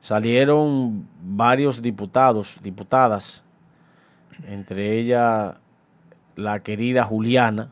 Salieron 0.00 1.08
varios 1.20 1.82
diputados, 1.82 2.58
diputadas, 2.62 3.42
entre 4.46 4.96
ellas 4.96 5.56
la 6.36 6.60
querida 6.60 7.02
Juliana, 7.02 7.70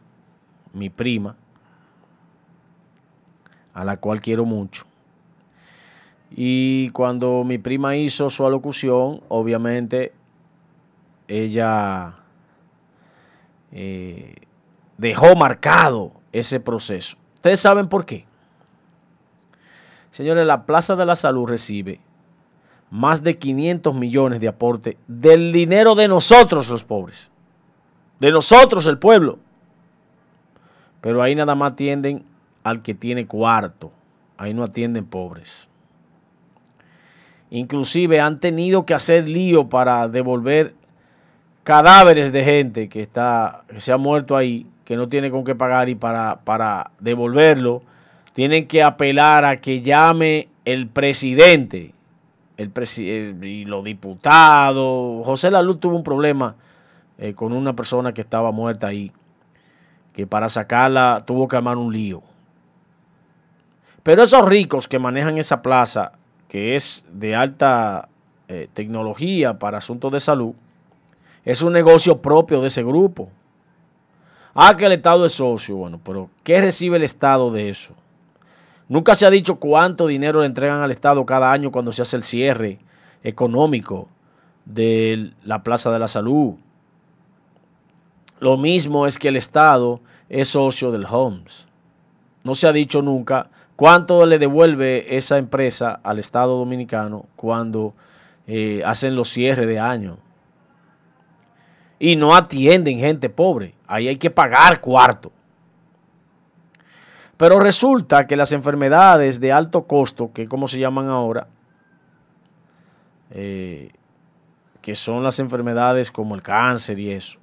mi 0.72 0.90
prima, 0.90 1.36
a 3.72 3.84
la 3.84 3.98
cual 3.98 4.20
quiero 4.20 4.44
mucho. 4.44 4.91
Y 6.34 6.90
cuando 6.90 7.44
mi 7.44 7.58
prima 7.58 7.96
hizo 7.96 8.30
su 8.30 8.46
alocución, 8.46 9.20
obviamente 9.28 10.12
ella 11.28 12.16
eh, 13.70 14.34
dejó 14.96 15.36
marcado 15.36 16.12
ese 16.32 16.60
proceso. 16.60 17.16
¿Ustedes 17.34 17.60
saben 17.60 17.88
por 17.88 18.06
qué? 18.06 18.24
Señores, 20.10 20.46
la 20.46 20.64
Plaza 20.64 20.96
de 20.96 21.06
la 21.06 21.16
Salud 21.16 21.46
recibe 21.46 22.00
más 22.90 23.22
de 23.22 23.38
500 23.38 23.94
millones 23.94 24.40
de 24.40 24.48
aporte 24.48 24.98
del 25.08 25.52
dinero 25.52 25.94
de 25.94 26.08
nosotros 26.08 26.68
los 26.68 26.84
pobres, 26.84 27.30
de 28.20 28.30
nosotros 28.30 28.86
el 28.86 28.98
pueblo. 28.98 29.38
Pero 31.00 31.22
ahí 31.22 31.34
nada 31.34 31.54
más 31.54 31.72
atienden 31.72 32.24
al 32.62 32.82
que 32.82 32.94
tiene 32.94 33.26
cuarto, 33.26 33.90
ahí 34.36 34.52
no 34.52 34.62
atienden 34.62 35.06
pobres. 35.06 35.68
Inclusive 37.54 38.18
han 38.18 38.40
tenido 38.40 38.86
que 38.86 38.94
hacer 38.94 39.28
lío 39.28 39.68
para 39.68 40.08
devolver 40.08 40.74
cadáveres 41.64 42.32
de 42.32 42.44
gente 42.44 42.88
que, 42.88 43.02
está, 43.02 43.64
que 43.68 43.78
se 43.78 43.92
ha 43.92 43.98
muerto 43.98 44.38
ahí 44.38 44.66
que 44.86 44.96
no 44.96 45.10
tiene 45.10 45.30
con 45.30 45.44
qué 45.44 45.54
pagar 45.54 45.90
y 45.90 45.94
para, 45.94 46.40
para 46.44 46.92
devolverlo, 46.98 47.82
tienen 48.32 48.66
que 48.66 48.82
apelar 48.82 49.44
a 49.44 49.58
que 49.58 49.82
llame 49.82 50.48
el 50.64 50.88
presidente 50.88 51.92
el 52.56 52.72
y 53.44 53.66
los 53.66 53.84
diputados. 53.84 55.26
José 55.26 55.50
Laluz 55.50 55.78
tuvo 55.78 55.94
un 55.94 56.02
problema 56.02 56.56
eh, 57.18 57.34
con 57.34 57.52
una 57.52 57.74
persona 57.74 58.14
que 58.14 58.22
estaba 58.22 58.50
muerta 58.50 58.86
ahí, 58.86 59.12
que 60.14 60.26
para 60.26 60.48
sacarla 60.48 61.22
tuvo 61.26 61.48
que 61.48 61.56
armar 61.56 61.76
un 61.76 61.92
lío. 61.92 62.22
Pero 64.02 64.22
esos 64.22 64.44
ricos 64.48 64.88
que 64.88 64.98
manejan 64.98 65.36
esa 65.36 65.60
plaza, 65.60 66.12
que 66.52 66.76
es 66.76 67.06
de 67.10 67.34
alta 67.34 68.10
eh, 68.46 68.68
tecnología 68.74 69.58
para 69.58 69.78
asuntos 69.78 70.12
de 70.12 70.20
salud, 70.20 70.52
es 71.46 71.62
un 71.62 71.72
negocio 71.72 72.20
propio 72.20 72.60
de 72.60 72.66
ese 72.66 72.82
grupo. 72.82 73.30
Ah, 74.52 74.76
que 74.76 74.84
el 74.84 74.92
Estado 74.92 75.24
es 75.24 75.32
socio. 75.32 75.76
Bueno, 75.76 75.98
pero 76.04 76.28
¿qué 76.44 76.60
recibe 76.60 76.98
el 76.98 77.04
Estado 77.04 77.50
de 77.50 77.70
eso? 77.70 77.94
Nunca 78.86 79.14
se 79.14 79.24
ha 79.24 79.30
dicho 79.30 79.56
cuánto 79.56 80.06
dinero 80.06 80.40
le 80.40 80.46
entregan 80.46 80.82
al 80.82 80.90
Estado 80.90 81.24
cada 81.24 81.50
año 81.50 81.72
cuando 81.72 81.90
se 81.90 82.02
hace 82.02 82.18
el 82.18 82.22
cierre 82.22 82.80
económico 83.24 84.08
de 84.66 85.32
la 85.44 85.62
Plaza 85.62 85.90
de 85.90 86.00
la 86.00 86.08
Salud. 86.08 86.56
Lo 88.40 88.58
mismo 88.58 89.06
es 89.06 89.18
que 89.18 89.28
el 89.28 89.36
Estado 89.36 90.02
es 90.28 90.48
socio 90.48 90.92
del 90.92 91.06
Homes. 91.06 91.66
No 92.44 92.54
se 92.54 92.68
ha 92.68 92.72
dicho 92.72 93.00
nunca 93.00 93.48
cuánto 93.82 94.24
le 94.26 94.38
devuelve 94.38 95.16
esa 95.16 95.38
empresa 95.38 95.98
al 96.04 96.20
Estado 96.20 96.56
dominicano 96.56 97.26
cuando 97.34 97.94
eh, 98.46 98.80
hacen 98.86 99.16
los 99.16 99.30
cierres 99.30 99.66
de 99.66 99.80
año 99.80 100.18
y 101.98 102.14
no 102.14 102.36
atienden 102.36 103.00
gente 103.00 103.28
pobre. 103.28 103.74
Ahí 103.88 104.06
hay 104.06 104.18
que 104.18 104.30
pagar 104.30 104.80
cuarto. 104.80 105.32
Pero 107.36 107.58
resulta 107.58 108.24
que 108.28 108.36
las 108.36 108.52
enfermedades 108.52 109.40
de 109.40 109.50
alto 109.50 109.82
costo, 109.82 110.30
que 110.32 110.46
como 110.46 110.68
se 110.68 110.78
llaman 110.78 111.08
ahora, 111.08 111.48
eh, 113.32 113.90
que 114.80 114.94
son 114.94 115.24
las 115.24 115.40
enfermedades 115.40 116.12
como 116.12 116.36
el 116.36 116.42
cáncer 116.42 117.00
y 117.00 117.10
eso, 117.10 117.40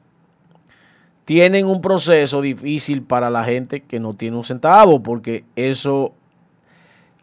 tienen 1.26 1.68
un 1.68 1.82
proceso 1.82 2.42
difícil 2.42 3.04
para 3.04 3.30
la 3.30 3.44
gente 3.44 3.82
que 3.82 4.00
no 4.00 4.14
tiene 4.14 4.38
un 4.38 4.46
centavo, 4.46 5.04
porque 5.04 5.44
eso 5.58 6.14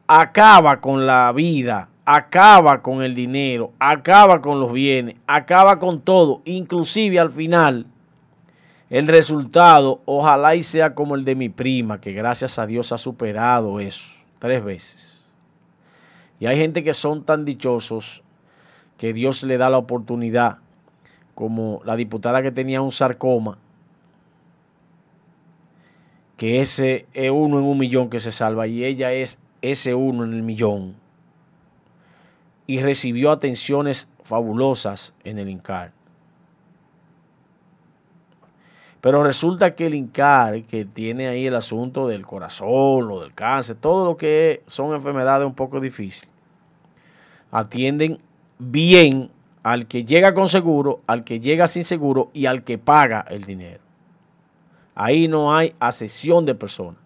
acaba 0.07 0.81
con 0.81 1.07
la 1.07 1.33
vida 1.33 1.89
acaba 2.07 2.83
con 2.83 3.03
el 3.03 3.15
dinero, 3.15 3.73
acaba 3.81 4.41
con 4.41 4.61
los 4.61 4.73
bienes, 4.73 5.17
acaba 5.27 5.81
con 5.81 6.01
todo, 6.01 6.41
inclusive 6.45 7.19
al 7.19 7.33
final 7.33 7.87
el 8.89 9.09
resultado 9.09 10.01
ojalá 10.05 10.55
y 10.55 10.63
sea 10.63 10.95
como 10.95 11.17
el 11.17 11.25
de 11.25 11.35
mi 11.35 11.49
prima, 11.49 12.01
que 12.01 12.13
gracias 12.13 12.61
a 12.61 12.67
Dios 12.67 12.93
ha 12.93 12.99
superado 12.99 13.81
eso 13.81 14.07
tres 14.39 14.65
veces. 14.65 15.25
Y 16.39 16.47
hay 16.47 16.57
gente 16.57 16.85
que 16.85 16.95
son 16.95 17.25
tan 17.25 17.45
dichosos 17.45 18.23
que 18.97 19.13
Dios 19.13 19.43
le 19.43 19.59
da 19.59 19.69
la 19.69 19.79
oportunidad, 19.79 20.59
como 21.35 21.83
la 21.85 21.97
diputada 21.97 22.41
que 22.41 22.53
tenía 22.53 22.81
un 22.81 22.93
sarcoma, 22.93 23.59
que 26.37 26.61
ese 26.61 27.07
es 27.15 27.31
uno 27.33 27.59
en 27.59 27.65
un 27.65 27.79
millón 27.79 28.11
que 28.11 28.21
se 28.21 28.31
salva 28.31 28.69
y 28.69 28.85
ella 28.85 29.11
es 29.11 29.41
ese 29.63 29.95
uno 29.95 30.25
en 30.25 30.33
el 30.33 30.43
millón 30.43 30.95
y 32.67 32.81
recibió 32.81 33.31
atenciones 33.31 34.09
fabulosas 34.23 35.15
en 35.25 35.39
el 35.39 35.49
INCAR. 35.49 35.93
Pero 39.01 39.23
resulta 39.23 39.75
que 39.75 39.87
el 39.87 39.95
INCAR, 39.95 40.65
que 40.65 40.85
tiene 40.85 41.29
ahí 41.29 41.47
el 41.47 41.55
asunto 41.55 42.09
del 42.09 42.27
corazón, 42.27 43.07
lo 43.07 43.21
del 43.21 43.35
cáncer, 43.35 43.77
todo 43.77 44.05
lo 44.05 44.17
que 44.17 44.63
son 44.67 44.95
enfermedades 44.95 45.47
un 45.47 45.55
poco 45.55 45.81
difíciles, 45.81 46.29
atienden 47.53 48.19
bien 48.59 49.31
al 49.63 49.87
que 49.87 50.05
llega 50.05 50.35
con 50.35 50.49
seguro, 50.49 51.03
al 51.07 51.23
que 51.23 51.39
llega 51.39 51.69
sin 51.69 51.85
seguro 51.85 52.31
y 52.33 52.47
al 52.47 52.65
que 52.65 52.79
paga 52.79 53.25
el 53.29 53.45
dinero. 53.45 53.81
Ahí 54.95 55.29
no 55.29 55.55
hay 55.55 55.75
asesión 55.79 56.47
de 56.47 56.55
personas. 56.55 57.06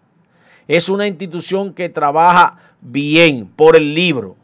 Es 0.71 0.87
una 0.87 1.05
institución 1.05 1.73
que 1.73 1.89
trabaja 1.89 2.57
bien 2.79 3.45
por 3.45 3.75
el 3.75 3.93
libro. 3.93 4.37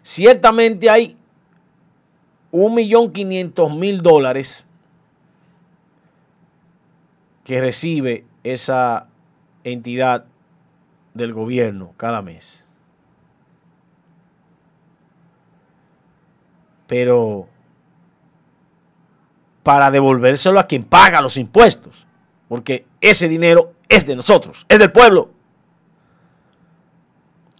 Ciertamente 0.00 0.88
hay 0.88 1.16
un 2.52 2.72
millón 2.72 3.12
quinientos 3.12 3.74
mil 3.74 4.00
dólares 4.00 4.68
que 7.42 7.60
recibe 7.60 8.24
esa 8.44 9.08
entidad 9.64 10.26
del 11.14 11.32
gobierno 11.32 11.92
cada 11.96 12.22
mes. 12.22 12.64
Pero 16.86 17.48
para 19.64 19.90
devolvérselo 19.90 20.60
a 20.60 20.64
quien 20.68 20.84
paga 20.84 21.20
los 21.20 21.36
impuestos, 21.36 22.06
porque 22.46 22.86
ese 23.00 23.26
dinero 23.26 23.72
es 23.92 24.06
de 24.06 24.16
nosotros, 24.16 24.64
es 24.68 24.78
del 24.78 24.90
pueblo. 24.90 25.30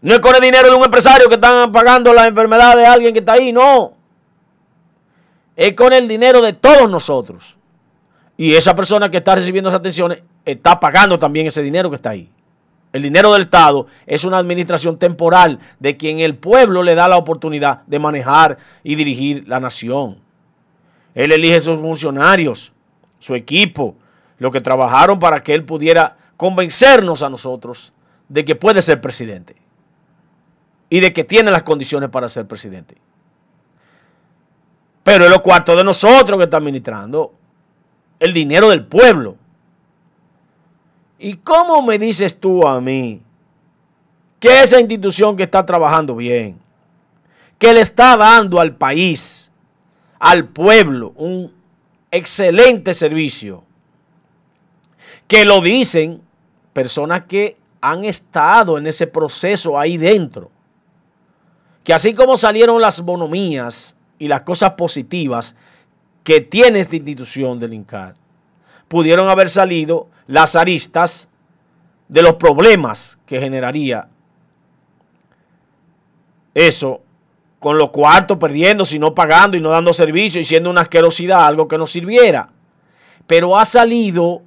No 0.01 0.15
es 0.15 0.21
con 0.21 0.35
el 0.35 0.41
dinero 0.41 0.69
de 0.69 0.75
un 0.75 0.85
empresario 0.85 1.29
que 1.29 1.37
están 1.37 1.71
pagando 1.71 2.13
la 2.13 2.27
enfermedad 2.27 2.77
de 2.77 2.85
alguien 2.85 3.13
que 3.13 3.21
está 3.21 3.35
ahí, 3.35 3.53
no. 3.53 3.95
Es 5.55 5.75
con 5.75 5.93
el 5.93 6.09
dinero 6.09 6.41
de 6.41 6.55
todos 6.55 6.91
nosotros. 6.91 7.57
Y 8.37 8.55
esa 8.55 8.75
persona 8.75 9.11
que 9.11 9.19
está 9.19 9.35
recibiendo 9.35 9.69
esas 9.69 9.81
atenciones 9.81 10.23
está 10.45 10.81
pagando 10.81 11.19
también 11.19 11.47
ese 11.47 11.63
dinero 11.63 11.89
que 11.91 11.97
está 11.97 12.11
ahí. 12.11 12.29
El 12.93 13.03
dinero 13.03 13.33
del 13.33 13.43
Estado 13.43 13.87
es 14.07 14.25
una 14.25 14.39
administración 14.39 14.99
temporal 14.99 15.61
de 15.79 15.97
quien 15.97 16.19
el 16.19 16.37
pueblo 16.37 16.83
le 16.83 16.95
da 16.95 17.09
la 17.09 17.17
oportunidad 17.17 17.83
de 17.87 17.99
manejar 17.99 18.59
y 18.83 18.97
dirigir 18.97 19.47
la 19.47 19.61
nación. 19.61 20.19
Él 21.15 21.33
elige 21.33 21.61
sus 21.61 21.81
funcionarios, 21.81 22.73
su 23.19 23.35
equipo, 23.35 23.95
lo 24.39 24.51
que 24.51 24.61
trabajaron 24.61 25.19
para 25.19 25.43
que 25.43 25.55
él 25.55 25.65
pudiera 25.65 26.17
convencernos 26.43 27.23
a 27.23 27.31
nosotros 27.31 27.93
de 28.29 28.45
que 28.45 28.57
puede 28.57 28.83
ser 28.83 29.01
presidente 29.01 29.55
y 30.91 30.99
de 30.99 31.13
que 31.13 31.23
tiene 31.23 31.53
las 31.53 31.63
condiciones 31.63 32.11
para 32.11 32.29
ser 32.29 32.49
presidente. 32.49 32.97
Pero 35.05 35.23
es 35.23 35.31
lo 35.31 35.41
cuarto 35.41 35.77
de 35.77 35.85
nosotros 35.85 36.37
que 36.39 36.43
está 36.43 36.57
administrando 36.57 37.33
el 38.19 38.33
dinero 38.33 38.71
del 38.71 38.85
pueblo. 38.85 39.37
¿Y 41.21 41.35
cómo 41.35 41.81
me 41.81 41.97
dices 41.97 42.41
tú 42.41 42.67
a 42.67 42.81
mí 42.81 43.23
que 44.41 44.63
esa 44.63 44.81
institución 44.81 45.37
que 45.37 45.45
está 45.45 45.65
trabajando 45.65 46.17
bien, 46.17 46.59
que 47.57 47.73
le 47.73 47.83
está 47.83 48.17
dando 48.17 48.59
al 48.59 48.75
país, 48.75 49.53
al 50.19 50.49
pueblo, 50.49 51.13
un 51.15 51.53
excelente 52.11 52.95
servicio, 52.95 53.63
que 55.29 55.45
lo 55.45 55.61
dicen 55.61 56.21
personas 56.73 57.25
que 57.25 57.57
han 57.81 58.05
estado 58.05 58.79
en 58.79 58.87
ese 58.87 59.07
proceso 59.07 59.79
ahí 59.79 59.97
dentro, 59.97 60.51
que 61.85 61.93
así 61.93 62.15
como 62.15 62.37
salieron 62.37 62.81
las 62.81 63.01
bonomías 63.01 63.97
y 64.19 64.29
las 64.29 64.43
cosas 64.43 64.73
positivas 64.73 65.57
que 66.23 66.41
tiene 66.41 66.81
esta 66.81 66.97
institución 66.97 67.59
del 67.59 67.75
INCAR, 67.75 68.15
pudieron 68.89 69.29
haber 69.29 69.49
salido 69.49 70.09
las 70.27 70.55
aristas 70.55 71.29
de 72.09 72.23
los 72.23 72.35
problemas 72.35 73.19
que 73.27 73.41
generaría 73.41 74.09
eso 76.55 77.03
con 77.59 77.79
los 77.79 77.91
cuartos 77.91 78.39
perdiendo, 78.39 78.85
si 78.85 78.99
no 78.99 79.15
pagando 79.15 79.57
y 79.57 79.61
no 79.61 79.71
dando 79.71 79.93
servicio 79.93 80.41
y 80.41 80.45
siendo 80.45 80.69
una 80.69 80.83
asquerosidad, 80.83 81.47
algo 81.47 81.69
que 81.69 81.79
no 81.79 81.87
sirviera. 81.87 82.51
Pero 83.27 83.57
ha 83.57 83.65
salido 83.65 84.43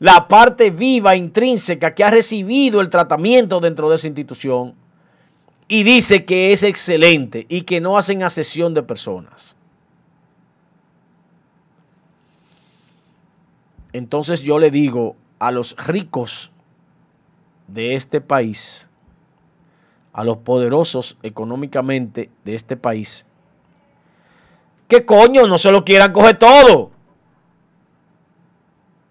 la 0.00 0.28
parte 0.28 0.70
viva, 0.70 1.14
intrínseca, 1.14 1.94
que 1.94 2.02
ha 2.02 2.10
recibido 2.10 2.80
el 2.80 2.88
tratamiento 2.88 3.60
dentro 3.60 3.88
de 3.90 3.96
esa 3.96 4.08
institución 4.08 4.74
y 5.68 5.82
dice 5.82 6.24
que 6.24 6.52
es 6.52 6.62
excelente 6.62 7.46
y 7.48 7.62
que 7.62 7.80
no 7.80 7.98
hacen 7.98 8.22
asesión 8.22 8.72
de 8.74 8.82
personas. 8.82 9.56
Entonces 13.92 14.40
yo 14.42 14.58
le 14.58 14.70
digo 14.70 15.16
a 15.38 15.50
los 15.50 15.76
ricos 15.76 16.50
de 17.68 17.94
este 17.94 18.22
país, 18.22 18.88
a 20.14 20.24
los 20.24 20.38
poderosos 20.38 21.18
económicamente 21.22 22.30
de 22.44 22.54
este 22.54 22.76
país, 22.78 23.26
que 24.88 25.04
coño 25.04 25.46
no 25.46 25.58
se 25.58 25.70
lo 25.70 25.84
quieran 25.84 26.12
coger 26.12 26.38
todo. 26.38 26.90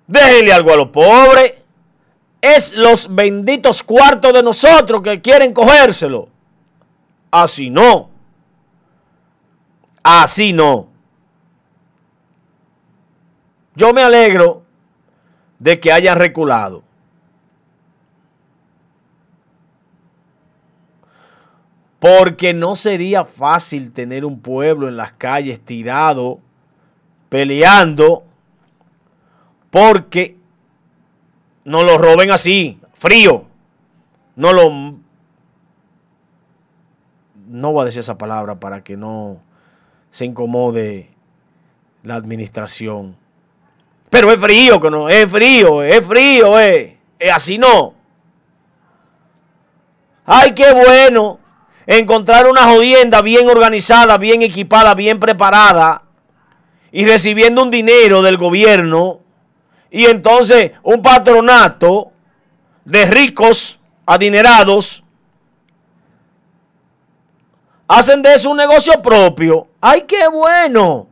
Déjenle 0.09 0.51
algo 0.51 0.73
a 0.73 0.75
los 0.75 0.89
pobres. 0.89 1.61
Es 2.41 2.73
los 2.73 3.13
benditos 3.13 3.83
cuartos 3.83 4.33
de 4.33 4.41
nosotros 4.41 5.03
que 5.03 5.21
quieren 5.21 5.53
cogérselo. 5.53 6.29
Así 7.29 7.69
no. 7.69 8.09
Así 10.01 10.51
no. 10.51 10.87
Yo 13.75 13.93
me 13.93 14.01
alegro 14.01 14.63
de 15.59 15.79
que 15.79 15.91
hayan 15.91 16.17
reculado. 16.17 16.83
Porque 21.99 22.55
no 22.55 22.75
sería 22.75 23.25
fácil 23.25 23.91
tener 23.91 24.25
un 24.25 24.39
pueblo 24.39 24.87
en 24.87 24.97
las 24.97 25.11
calles 25.11 25.59
tirado, 25.63 26.39
peleando, 27.27 28.23
porque 29.69 30.37
no 31.65 31.83
lo 31.83 31.97
roben 31.97 32.31
así, 32.31 32.79
frío. 32.93 33.45
No 34.35 34.53
lo... 34.53 34.97
No 37.47 37.71
voy 37.71 37.81
a 37.81 37.85
decir 37.85 38.01
esa 38.01 38.17
palabra 38.17 38.59
para 38.59 38.83
que 38.83 38.95
no 38.95 39.41
se 40.11 40.25
incomode 40.25 41.09
la 42.03 42.15
administración. 42.15 43.17
Pero 44.09 44.31
es 44.31 44.39
frío, 44.39 44.79
que 44.79 44.89
no, 44.89 45.09
es 45.09 45.29
frío, 45.29 45.83
es 45.83 46.05
frío, 46.05 46.59
eh. 46.59 46.97
es 47.17 47.31
así 47.31 47.57
no. 47.57 47.93
Ay, 50.25 50.53
qué 50.53 50.71
bueno 50.73 51.39
encontrar 51.85 52.47
una 52.47 52.65
jodienda 52.65 53.21
bien 53.23 53.49
organizada, 53.49 54.19
bien 54.19 54.43
equipada, 54.43 54.93
bien 54.93 55.19
preparada 55.19 56.03
y 56.91 57.03
recibiendo 57.05 57.63
un 57.63 57.71
dinero 57.71 58.21
del 58.21 58.37
gobierno 58.37 59.21
y 59.91 60.05
entonces 60.05 60.71
un 60.83 61.01
patronato 61.01 62.11
de 62.85 63.05
ricos 63.05 63.79
adinerados 64.05 65.03
hacen 67.87 68.21
de 68.21 68.33
eso 68.33 68.51
un 68.51 68.57
negocio 68.57 69.01
propio. 69.01 69.67
¡Ay, 69.81 70.03
qué 70.03 70.27
bueno! 70.27 71.07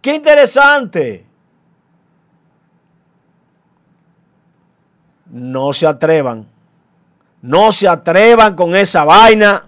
¡Qué 0.00 0.14
interesante! 0.14 1.24
No 5.26 5.72
se 5.72 5.86
atrevan 5.86 6.54
no 7.44 7.72
se 7.72 7.86
atrevan 7.86 8.54
con 8.54 8.74
esa 8.74 9.04
vaina. 9.04 9.66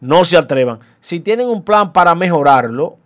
No 0.00 0.24
se 0.24 0.38
atrevan. 0.38 0.80
Si 1.02 1.20
tienen 1.20 1.48
un 1.48 1.62
plan 1.62 1.92
para 1.92 2.14
mejorarlo, 2.14 2.96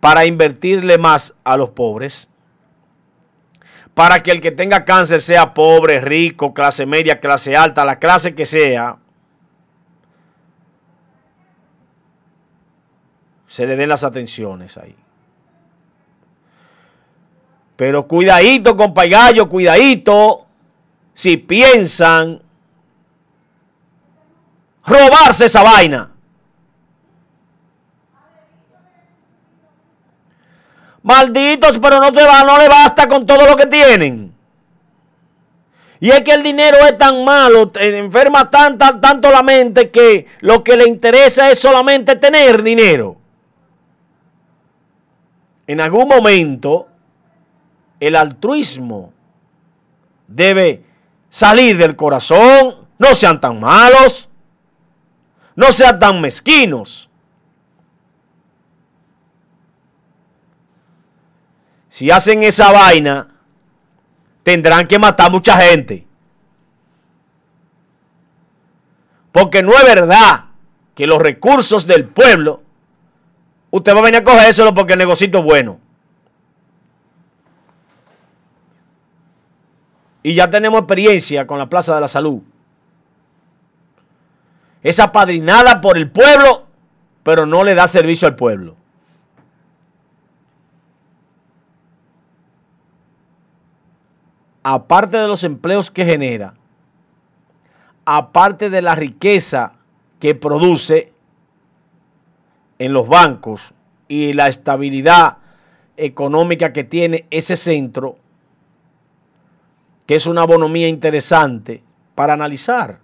para 0.00 0.24
invertirle 0.24 0.96
más 0.96 1.34
a 1.44 1.58
los 1.58 1.68
pobres, 1.68 2.30
para 3.98 4.20
que 4.20 4.30
el 4.30 4.40
que 4.40 4.52
tenga 4.52 4.84
cáncer 4.84 5.20
sea 5.20 5.52
pobre, 5.52 5.98
rico, 5.98 6.54
clase 6.54 6.86
media, 6.86 7.18
clase 7.18 7.56
alta, 7.56 7.84
la 7.84 7.98
clase 7.98 8.32
que 8.32 8.46
sea, 8.46 8.96
se 13.48 13.66
le 13.66 13.74
den 13.74 13.88
las 13.88 14.04
atenciones 14.04 14.78
ahí. 14.78 14.94
Pero 17.74 18.06
cuidadito, 18.06 18.76
compa 18.76 19.02
cuidadito. 19.48 20.46
Si 21.12 21.36
piensan 21.36 22.40
robarse 24.86 25.46
esa 25.46 25.64
vaina. 25.64 26.07
Malditos, 31.02 31.78
pero 31.78 32.00
no, 32.00 32.12
te 32.12 32.24
va, 32.24 32.42
no 32.44 32.58
le 32.58 32.68
basta 32.68 33.06
con 33.06 33.24
todo 33.24 33.46
lo 33.46 33.56
que 33.56 33.66
tienen. 33.66 34.34
Y 36.00 36.10
es 36.10 36.22
que 36.22 36.32
el 36.32 36.42
dinero 36.42 36.76
es 36.86 36.96
tan 36.96 37.24
malo, 37.24 37.72
enferma 37.74 38.50
tanto 38.50 39.30
la 39.30 39.42
mente 39.42 39.90
que 39.90 40.26
lo 40.40 40.62
que 40.62 40.76
le 40.76 40.86
interesa 40.86 41.50
es 41.50 41.58
solamente 41.58 42.16
tener 42.16 42.62
dinero. 42.62 43.16
en 45.66 45.80
algún 45.80 46.08
momento 46.08 46.88
el 48.00 48.16
altruismo 48.16 49.12
debe 50.26 50.84
salir 51.28 51.76
del 51.76 51.96
corazón. 51.96 52.88
No 52.98 53.14
sean 53.14 53.40
tan 53.40 53.60
malos. 53.60 54.28
No 55.56 55.72
sean 55.72 55.98
tan 55.98 56.20
mezquinos. 56.20 57.07
Si 61.98 62.12
hacen 62.12 62.44
esa 62.44 62.70
vaina, 62.70 63.26
tendrán 64.44 64.86
que 64.86 65.00
matar 65.00 65.32
mucha 65.32 65.56
gente. 65.56 66.06
Porque 69.32 69.64
no 69.64 69.72
es 69.72 69.82
verdad 69.82 70.44
que 70.94 71.08
los 71.08 71.18
recursos 71.20 71.88
del 71.88 72.06
pueblo, 72.06 72.62
usted 73.72 73.96
va 73.96 73.98
a 73.98 74.02
venir 74.02 74.20
a 74.20 74.22
coger 74.22 74.48
eso 74.48 74.72
porque 74.74 74.92
el 74.92 75.00
negocio 75.00 75.26
es 75.26 75.42
bueno. 75.42 75.80
Y 80.22 80.34
ya 80.34 80.48
tenemos 80.48 80.78
experiencia 80.78 81.48
con 81.48 81.58
la 81.58 81.68
Plaza 81.68 81.96
de 81.96 82.00
la 82.02 82.06
Salud. 82.06 82.42
Es 84.84 85.00
apadrinada 85.00 85.80
por 85.80 85.96
el 85.96 86.08
pueblo, 86.12 86.64
pero 87.24 87.44
no 87.44 87.64
le 87.64 87.74
da 87.74 87.88
servicio 87.88 88.28
al 88.28 88.36
pueblo. 88.36 88.76
Aparte 94.70 95.16
de 95.16 95.26
los 95.26 95.44
empleos 95.44 95.90
que 95.90 96.04
genera, 96.04 96.52
aparte 98.04 98.68
de 98.68 98.82
la 98.82 98.94
riqueza 98.94 99.72
que 100.20 100.34
produce 100.34 101.10
en 102.78 102.92
los 102.92 103.08
bancos 103.08 103.72
y 104.08 104.34
la 104.34 104.46
estabilidad 104.46 105.38
económica 105.96 106.74
que 106.74 106.84
tiene 106.84 107.26
ese 107.30 107.56
centro, 107.56 108.18
que 110.04 110.16
es 110.16 110.26
una 110.26 110.44
bonomía 110.44 110.86
interesante 110.86 111.82
para 112.14 112.34
analizar 112.34 112.98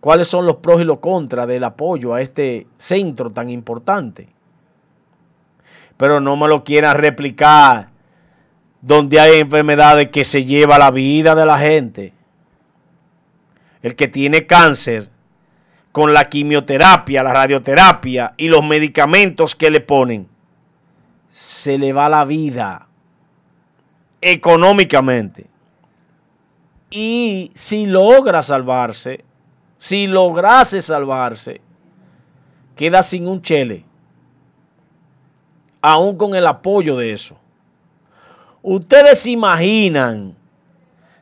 cuáles 0.00 0.28
son 0.28 0.46
los 0.46 0.56
pros 0.56 0.80
y 0.80 0.84
los 0.84 1.00
contras 1.00 1.46
del 1.46 1.62
apoyo 1.62 2.14
a 2.14 2.22
este 2.22 2.66
centro 2.78 3.32
tan 3.32 3.50
importante. 3.50 4.30
Pero 5.98 6.20
no 6.20 6.36
me 6.36 6.48
lo 6.48 6.64
quieran 6.64 6.96
replicar 6.96 7.95
donde 8.80 9.20
hay 9.20 9.40
enfermedades 9.40 10.10
que 10.10 10.24
se 10.24 10.44
lleva 10.44 10.78
la 10.78 10.90
vida 10.90 11.34
de 11.34 11.46
la 11.46 11.58
gente. 11.58 12.12
El 13.82 13.94
que 13.94 14.08
tiene 14.08 14.46
cáncer 14.46 15.10
con 15.92 16.12
la 16.12 16.28
quimioterapia, 16.28 17.22
la 17.22 17.32
radioterapia 17.32 18.34
y 18.36 18.48
los 18.48 18.64
medicamentos 18.64 19.54
que 19.54 19.70
le 19.70 19.80
ponen, 19.80 20.28
se 21.28 21.78
le 21.78 21.92
va 21.92 22.08
la 22.08 22.24
vida 22.24 22.86
económicamente. 24.20 25.46
Y 26.90 27.50
si 27.54 27.86
logra 27.86 28.42
salvarse, 28.42 29.24
si 29.78 30.06
lograse 30.06 30.80
salvarse, 30.80 31.60
queda 32.74 33.02
sin 33.02 33.26
un 33.26 33.42
chele, 33.42 33.84
aún 35.80 36.16
con 36.16 36.34
el 36.34 36.46
apoyo 36.46 36.96
de 36.96 37.12
eso. 37.12 37.38
Ustedes 38.68 39.20
se 39.20 39.30
imaginan, 39.30 40.34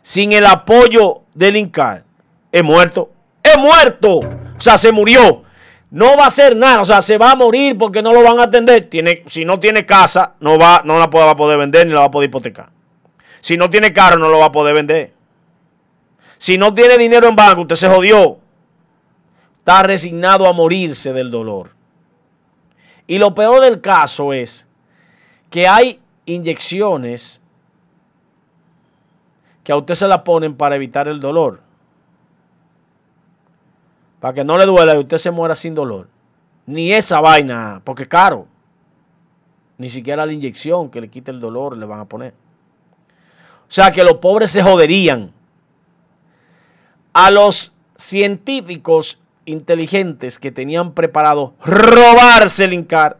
sin 0.00 0.32
el 0.32 0.46
apoyo 0.46 1.24
del 1.34 1.58
INCAR, 1.58 2.02
he 2.50 2.62
muerto, 2.62 3.10
he 3.42 3.58
muerto, 3.58 4.20
o 4.20 4.60
sea, 4.60 4.78
se 4.78 4.90
murió. 4.90 5.42
No 5.90 6.16
va 6.16 6.24
a 6.24 6.28
hacer 6.28 6.56
nada, 6.56 6.80
o 6.80 6.86
sea, 6.86 7.02
se 7.02 7.18
va 7.18 7.32
a 7.32 7.36
morir 7.36 7.76
porque 7.76 8.00
no 8.00 8.14
lo 8.14 8.22
van 8.22 8.38
a 8.38 8.44
atender. 8.44 8.88
Tiene, 8.88 9.24
si 9.26 9.44
no 9.44 9.60
tiene 9.60 9.84
casa, 9.84 10.32
no, 10.40 10.58
va, 10.58 10.80
no 10.86 10.98
la 10.98 11.06
va 11.06 11.32
a 11.32 11.36
poder 11.36 11.58
vender 11.58 11.86
ni 11.86 11.92
la 11.92 12.00
va 12.00 12.06
a 12.06 12.10
poder 12.10 12.30
hipotecar. 12.30 12.70
Si 13.42 13.58
no 13.58 13.68
tiene 13.68 13.92
carro, 13.92 14.18
no 14.18 14.30
lo 14.30 14.38
va 14.38 14.46
a 14.46 14.52
poder 14.52 14.74
vender. 14.74 15.12
Si 16.38 16.56
no 16.56 16.72
tiene 16.72 16.96
dinero 16.96 17.28
en 17.28 17.36
banco, 17.36 17.60
usted 17.60 17.76
se 17.76 17.90
jodió. 17.90 18.38
Está 19.58 19.82
resignado 19.82 20.48
a 20.48 20.54
morirse 20.54 21.12
del 21.12 21.30
dolor. 21.30 21.72
Y 23.06 23.18
lo 23.18 23.34
peor 23.34 23.60
del 23.60 23.82
caso 23.82 24.32
es 24.32 24.66
que 25.50 25.68
hay 25.68 26.00
inyecciones 26.26 27.40
que 29.62 29.72
a 29.72 29.76
usted 29.76 29.94
se 29.94 30.08
la 30.08 30.24
ponen 30.24 30.56
para 30.56 30.76
evitar 30.76 31.08
el 31.08 31.20
dolor. 31.20 31.60
Para 34.20 34.34
que 34.34 34.44
no 34.44 34.58
le 34.58 34.66
duela 34.66 34.94
y 34.94 34.98
usted 34.98 35.18
se 35.18 35.30
muera 35.30 35.54
sin 35.54 35.74
dolor. 35.74 36.08
Ni 36.66 36.92
esa 36.92 37.20
vaina, 37.20 37.80
porque 37.84 38.06
caro. 38.06 38.46
Ni 39.76 39.88
siquiera 39.88 40.24
la 40.24 40.32
inyección 40.32 40.90
que 40.90 41.00
le 41.00 41.08
quite 41.08 41.30
el 41.30 41.40
dolor 41.40 41.76
le 41.76 41.86
van 41.86 42.00
a 42.00 42.04
poner. 42.04 42.34
O 43.68 43.72
sea 43.72 43.90
que 43.90 44.02
los 44.02 44.14
pobres 44.14 44.50
se 44.50 44.62
joderían. 44.62 45.32
A 47.12 47.30
los 47.30 47.72
científicos 47.96 49.20
inteligentes 49.44 50.38
que 50.38 50.50
tenían 50.50 50.92
preparado 50.92 51.54
robarse 51.64 52.64
el 52.64 52.72
INCAR, 52.72 53.18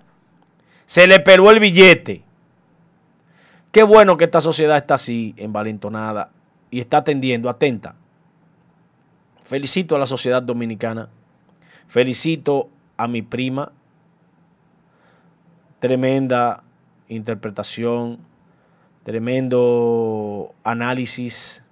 se 0.86 1.06
le 1.06 1.20
peló 1.20 1.50
el 1.50 1.60
billete. 1.60 2.23
Qué 3.74 3.82
bueno 3.82 4.16
que 4.16 4.22
esta 4.22 4.40
sociedad 4.40 4.76
está 4.76 4.94
así, 4.94 5.34
envalentonada, 5.36 6.30
y 6.70 6.78
está 6.78 6.98
atendiendo, 6.98 7.50
atenta. 7.50 7.96
Felicito 9.42 9.96
a 9.96 9.98
la 9.98 10.06
sociedad 10.06 10.40
dominicana. 10.40 11.08
Felicito 11.88 12.68
a 12.96 13.08
mi 13.08 13.22
prima. 13.22 13.72
Tremenda 15.80 16.62
interpretación 17.08 18.20
tremendo 19.02 20.54
análisis 20.62 21.64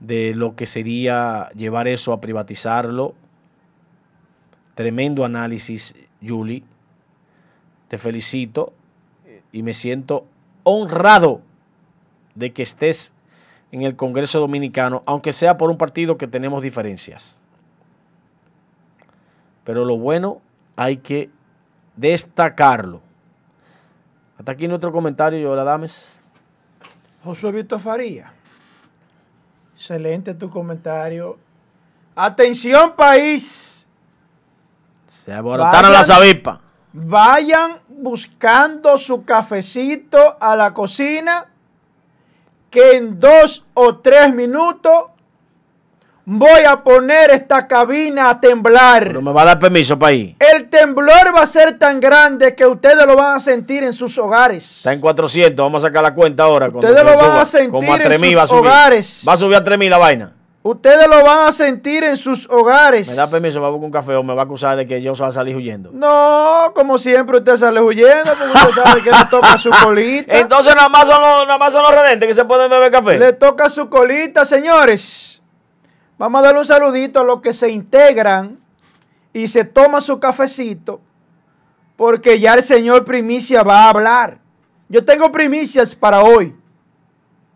de 0.00 0.34
lo 0.34 0.54
que 0.54 0.66
sería 0.66 1.48
llevar 1.56 1.88
eso 1.88 2.12
a 2.12 2.20
privatizarlo. 2.20 3.14
Tremendo 4.74 5.24
análisis, 5.24 5.94
Julie. 6.22 6.62
Te 7.88 7.96
felicito 7.96 8.74
y 9.50 9.62
me 9.62 9.72
siento 9.72 10.26
honrado 10.64 11.40
de 12.34 12.52
que 12.52 12.62
estés 12.62 13.12
en 13.70 13.82
el 13.82 13.96
Congreso 13.96 14.40
Dominicano, 14.40 15.02
aunque 15.06 15.32
sea 15.32 15.56
por 15.56 15.70
un 15.70 15.78
partido 15.78 16.18
que 16.18 16.26
tenemos 16.26 16.62
diferencias. 16.62 17.40
Pero 19.64 19.84
lo 19.84 19.96
bueno 19.96 20.40
hay 20.76 20.98
que 20.98 21.30
destacarlo. 21.96 23.00
Hasta 24.38 24.52
aquí 24.52 24.68
nuestro 24.68 24.92
comentario, 24.92 25.38
Yola 25.38 25.64
Dames. 25.64 26.20
Josué 27.24 27.52
Víctor 27.52 27.80
Faría. 27.80 28.32
Excelente 29.74 30.34
tu 30.34 30.50
comentario. 30.50 31.38
Atención, 32.14 32.94
país. 32.94 33.86
Se 35.06 35.32
aborotaron 35.32 35.92
las 35.92 36.10
avispas. 36.10 36.58
Vayan 36.92 37.78
buscando 37.88 38.98
su 38.98 39.24
cafecito 39.24 40.36
a 40.40 40.54
la 40.56 40.74
cocina, 40.74 41.46
que 42.70 42.96
en 42.96 43.18
dos 43.18 43.64
o 43.74 43.96
tres 43.96 44.34
minutos 44.34 45.04
Voy 46.24 46.60
a 46.68 46.84
poner 46.84 47.30
esta 47.30 47.66
cabina 47.66 48.30
a 48.30 48.40
temblar. 48.40 49.08
Pero 49.08 49.20
me 49.20 49.32
va 49.32 49.42
a 49.42 49.46
dar 49.46 49.58
permiso 49.58 49.98
para 49.98 50.12
ir. 50.12 50.36
El 50.38 50.68
temblor 50.68 51.34
va 51.34 51.42
a 51.42 51.46
ser 51.46 51.78
tan 51.78 51.98
grande 51.98 52.54
que 52.54 52.64
ustedes 52.64 53.04
lo 53.06 53.16
van 53.16 53.36
a 53.36 53.40
sentir 53.40 53.82
en 53.82 53.92
sus 53.92 54.16
hogares. 54.18 54.78
Está 54.78 54.92
en 54.92 55.00
400, 55.00 55.56
vamos 55.56 55.82
a 55.82 55.88
sacar 55.88 56.00
la 56.00 56.14
cuenta 56.14 56.44
ahora. 56.44 56.68
Ustedes 56.68 57.04
lo 57.04 57.16
van 57.16 57.38
a 57.38 57.44
sentir 57.44 58.02
en 58.02 58.38
sus 58.40 58.52
hogares. 58.52 59.24
Va 59.26 59.32
a 59.32 59.36
subir 59.36 59.56
a 59.56 59.64
3000 59.64 59.90
la 59.90 59.98
vaina. 59.98 60.32
Ustedes 60.64 61.08
lo 61.08 61.24
van 61.24 61.48
a 61.48 61.52
sentir 61.52 62.04
en 62.04 62.16
sus 62.16 62.48
hogares. 62.48 63.08
¿Me 63.08 63.16
da 63.16 63.28
permiso 63.28 63.58
para 63.58 63.70
buscar 63.70 63.86
un 63.86 63.90
café 63.90 64.14
o 64.14 64.22
me 64.22 64.32
va 64.32 64.42
a 64.42 64.44
acusar 64.44 64.76
de 64.76 64.86
que 64.86 65.02
yo 65.02 65.12
a 65.12 65.32
salir 65.32 65.56
huyendo? 65.56 65.90
No, 65.92 66.72
como 66.72 66.98
siempre 66.98 67.38
usted 67.38 67.56
sale 67.56 67.80
huyendo, 67.80 68.32
como 68.38 68.52
usted 68.52 68.82
sabe 68.82 69.02
que 69.02 69.10
le 69.10 69.24
toca 69.28 69.58
su 69.58 69.70
colita. 69.70 70.38
Entonces 70.38 70.76
nada 70.76 70.88
más 70.88 71.08
son 71.08 71.20
los, 71.20 71.46
nada 71.48 71.58
más 71.58 71.72
son 71.72 71.82
los 71.82 71.92
redentes 71.92 72.28
que 72.28 72.34
se 72.34 72.44
pueden 72.44 72.70
beber 72.70 72.92
café. 72.92 73.18
Le 73.18 73.32
toca 73.32 73.68
su 73.68 73.88
colita, 73.88 74.44
señores. 74.44 75.42
Vamos 76.16 76.38
a 76.38 76.44
darle 76.44 76.60
un 76.60 76.64
saludito 76.64 77.20
a 77.20 77.24
los 77.24 77.40
que 77.40 77.52
se 77.52 77.68
integran 77.68 78.60
y 79.32 79.48
se 79.48 79.64
toman 79.64 80.00
su 80.00 80.20
cafecito, 80.20 81.00
porque 81.96 82.38
ya 82.38 82.54
el 82.54 82.62
Señor 82.62 83.04
Primicia 83.04 83.64
va 83.64 83.86
a 83.86 83.88
hablar. 83.88 84.38
Yo 84.88 85.04
tengo 85.04 85.32
primicias 85.32 85.96
para 85.96 86.20
hoy. 86.20 86.54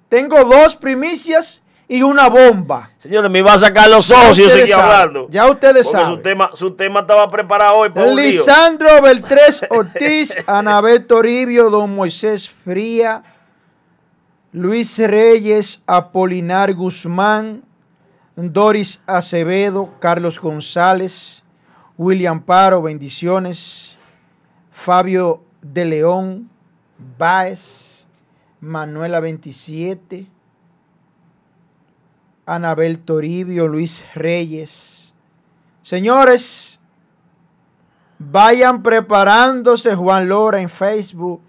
Tengo 0.08 0.42
dos 0.44 0.74
primicias 0.74 1.62
y 1.88 2.02
una 2.02 2.28
bomba. 2.28 2.90
Señores, 2.98 3.30
me 3.30 3.38
iba 3.38 3.52
a 3.52 3.58
sacar 3.58 3.88
los 3.88 4.10
ojos 4.10 4.38
y 4.38 4.42
yo 4.42 4.50
seguía 4.50 4.82
hablando. 4.82 5.28
Ya 5.30 5.48
ustedes 5.48 5.88
saben. 5.90 6.16
Su 6.16 6.18
tema, 6.18 6.50
su 6.54 6.72
tema 6.72 7.00
estaba 7.00 7.30
preparado 7.30 7.76
hoy 7.76 7.90
para 7.90 8.12
Lisandro 8.12 9.00
Beltrés 9.00 9.64
Ortiz, 9.70 10.36
Anabel 10.46 11.06
Toribio, 11.06 11.70
Don 11.70 11.94
Moisés 11.94 12.50
Fría, 12.50 13.22
Luis 14.52 14.98
Reyes, 14.98 15.82
Apolinar 15.86 16.74
Guzmán, 16.74 17.62
Doris 18.34 19.00
Acevedo, 19.06 19.94
Carlos 20.00 20.40
González, 20.40 21.44
William 21.96 22.42
Paro, 22.42 22.82
bendiciones, 22.82 23.96
Fabio 24.72 25.42
de 25.62 25.84
León, 25.84 26.50
Baez, 27.18 28.08
Manuela 28.60 29.20
27, 29.20 30.26
Anabel 32.46 33.00
Toribio, 33.00 33.66
Luis 33.66 34.06
Reyes. 34.14 35.12
Señores, 35.82 36.80
vayan 38.18 38.82
preparándose 38.82 39.94
Juan 39.96 40.28
Lora 40.28 40.60
en 40.60 40.68
Facebook, 40.68 41.42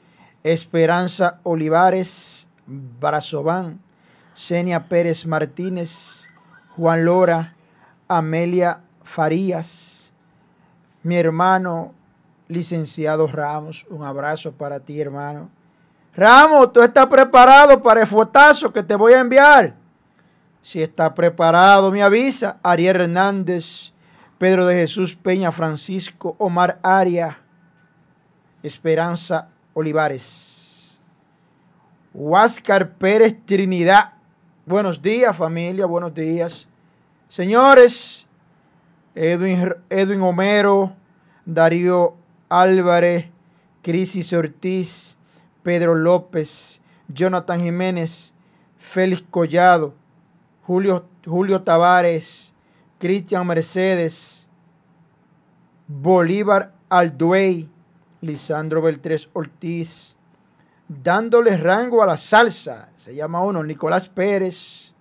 Esperanza 0.44 1.40
Olivares, 1.44 2.48
Brazován, 2.66 3.80
Senia 4.34 4.88
Pérez 4.88 5.26
Martínez, 5.26 6.28
Juan 6.76 7.06
Lora, 7.06 7.56
Amelia 8.08 8.82
Farías, 9.04 10.12
mi 11.04 11.16
hermano 11.16 11.94
licenciado 12.48 13.28
Ramos, 13.28 13.86
un 13.90 14.04
abrazo 14.04 14.52
para 14.52 14.80
ti 14.80 15.00
hermano. 15.00 15.50
Ramos, 16.16 16.74
tú 16.74 16.82
estás 16.82 17.06
preparado 17.06 17.82
para 17.84 18.02
el 18.02 18.08
fotazo 18.08 18.74
que 18.74 18.82
te 18.82 18.96
voy 18.96 19.14
a 19.14 19.20
enviar. 19.20 19.76
Si 20.68 20.82
está 20.82 21.16
preparado, 21.16 21.94
me 21.94 22.04
avisa. 22.04 22.58
Ariel 22.62 23.00
Hernández, 23.00 23.94
Pedro 24.38 24.66
de 24.66 24.76
Jesús 24.76 25.16
Peña, 25.16 25.50
Francisco 25.54 26.36
Omar 26.40 26.78
Aria, 26.84 27.40
Esperanza 28.62 29.48
Olivares, 29.74 31.00
Huáscar 32.14 32.96
Pérez 32.96 33.38
Trinidad. 33.46 34.16
Buenos 34.66 35.02
días, 35.02 35.38
familia, 35.38 35.86
buenos 35.86 36.14
días. 36.14 36.68
Señores, 37.30 38.28
Edwin, 39.16 39.74
Edwin 39.90 40.22
Homero, 40.22 40.92
Darío 41.46 42.18
Álvarez, 42.50 43.28
Crisis 43.82 44.34
Ortiz, 44.34 45.16
Pedro 45.64 45.96
López, 45.96 46.82
Jonathan 47.08 47.62
Jiménez, 47.62 48.34
Félix 48.78 49.24
Collado, 49.32 49.94
Julio, 50.68 51.06
Julio 51.26 51.62
Tavares, 51.62 52.54
Cristian 53.00 53.48
Mercedes, 53.48 54.50
Bolívar 55.88 56.74
Alduey, 56.90 57.70
Lisandro 58.20 58.82
Beltrés 58.82 59.30
Ortiz, 59.32 60.18
dándole 60.90 61.56
rango 61.56 62.04
a 62.04 62.06
la 62.06 62.18
salsa, 62.18 62.90
se 62.98 63.16
llama 63.16 63.42
uno, 63.42 63.64
Nicolás 63.64 64.10
Pérez, 64.10 64.94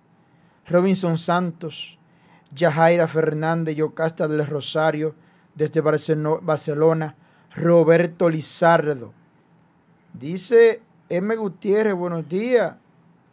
Robinson 0.67 1.17
Santos, 1.17 1.99
Yajaira 2.55 3.05
Fernández, 3.09 3.75
Yocasta 3.75 4.29
del 4.29 4.47
Rosario, 4.47 5.15
desde 5.53 5.81
Barcelona, 5.81 7.15
Roberto 7.53 8.29
Lizardo. 8.29 9.11
Dice 10.13 10.81
M. 11.09 11.35
Gutiérrez, 11.35 11.93
buenos 11.93 12.29
días, 12.29 12.75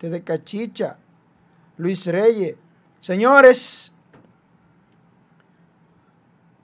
desde 0.00 0.24
Cachicha, 0.24 0.98
Luis 1.76 2.06
Reyes. 2.06 2.56
Señores, 3.00 3.92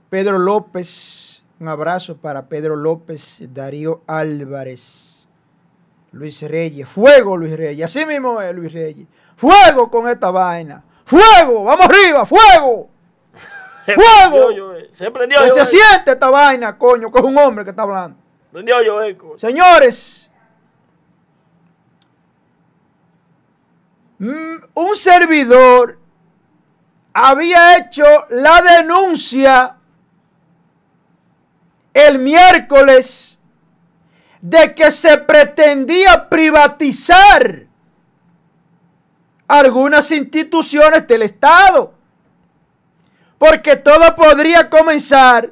Pedro 0.09 0.38
López, 0.38 1.42
un 1.59 1.68
abrazo 1.68 2.16
para 2.16 2.46
Pedro 2.46 2.77
López, 2.77 3.42
Darío 3.53 4.03
Álvarez, 4.07 5.27
Luis 6.12 6.42
Reyes, 6.42 6.88
fuego 6.88 7.37
Luis 7.37 7.57
Reyes, 7.57 7.85
así 7.85 8.07
mismo 8.07 8.40
es 8.40 8.55
Luis 8.55 8.73
Reyes, 8.73 9.07
fuego 9.37 9.90
con 9.90 10.09
esta 10.09 10.31
vaina, 10.31 10.83
fuego, 11.05 11.64
vamos 11.64 11.87
arriba, 11.87 12.27
fuego. 12.27 12.88
¡Fuego! 13.94 14.75
Se 14.92 15.11
prendió. 15.11 15.42
Que 15.42 15.51
se 15.51 15.66
siente 15.66 16.12
esta 16.12 16.31
vaina, 16.31 16.79
coño, 16.79 17.11
que 17.11 17.18
es 17.18 17.25
un 17.25 17.37
hombre 17.38 17.64
que 17.64 17.70
está 17.70 17.83
hablando. 17.83 18.16
Prendió 18.53 18.83
yo, 18.83 19.03
eco. 19.03 19.38
Señores, 19.38 20.30
un 24.20 24.94
servidor 24.94 25.98
había 27.12 27.78
hecho 27.78 28.04
la 28.30 28.61
denuncia 28.61 29.76
el 31.94 32.18
miércoles 32.18 33.38
de 34.40 34.74
que 34.74 34.90
se 34.90 35.18
pretendía 35.18 36.28
privatizar 36.28 37.66
algunas 39.48 40.11
instituciones 40.12 41.06
del 41.06 41.22
Estado. 41.22 41.94
Porque 43.38 43.76
todo 43.76 44.14
podría 44.14 44.68
comenzar 44.68 45.50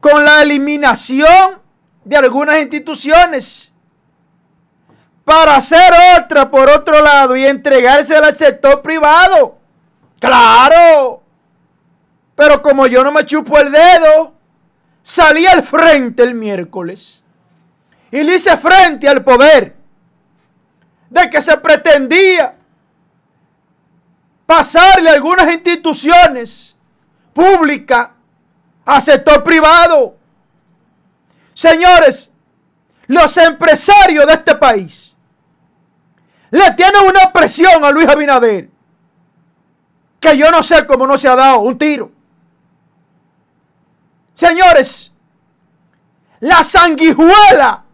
con 0.00 0.24
la 0.24 0.42
eliminación 0.42 1.60
de 2.04 2.16
algunas 2.16 2.58
instituciones 2.58 3.72
para 5.26 5.56
hacer 5.56 5.92
otra 6.16 6.48
por 6.48 6.70
otro 6.70 7.02
lado 7.02 7.34
y 7.34 7.44
entregársela 7.44 8.28
al 8.28 8.36
sector 8.36 8.80
privado. 8.80 9.58
Claro. 10.20 11.20
Pero 12.36 12.62
como 12.62 12.86
yo 12.86 13.02
no 13.02 13.10
me 13.10 13.26
chupo 13.26 13.58
el 13.58 13.72
dedo, 13.72 14.34
salí 15.02 15.44
al 15.44 15.64
frente 15.64 16.22
el 16.22 16.34
miércoles 16.34 17.24
y 18.12 18.22
le 18.22 18.36
hice 18.36 18.56
frente 18.56 19.08
al 19.08 19.24
poder 19.24 19.74
de 21.10 21.28
que 21.28 21.42
se 21.42 21.56
pretendía 21.56 22.54
pasarle 24.46 25.10
algunas 25.10 25.52
instituciones 25.52 26.76
pública 27.32 28.12
a 28.84 29.00
sector 29.00 29.42
privado. 29.42 30.16
Señores, 31.52 32.30
los 33.08 33.36
empresarios 33.38 34.24
de 34.24 34.32
este 34.32 34.54
país 34.54 35.15
le 36.50 36.70
tienen 36.72 37.02
una 37.06 37.32
presión 37.32 37.84
a 37.84 37.90
Luis 37.90 38.08
Abinader 38.08 38.68
que 40.20 40.36
yo 40.36 40.50
no 40.50 40.62
sé 40.62 40.86
cómo 40.86 41.06
no 41.06 41.16
se 41.16 41.28
ha 41.28 41.36
dado 41.36 41.60
un 41.60 41.78
tiro. 41.78 42.10
Señores, 44.34 45.12
la 46.40 46.62
sanguijuela, 46.62 47.84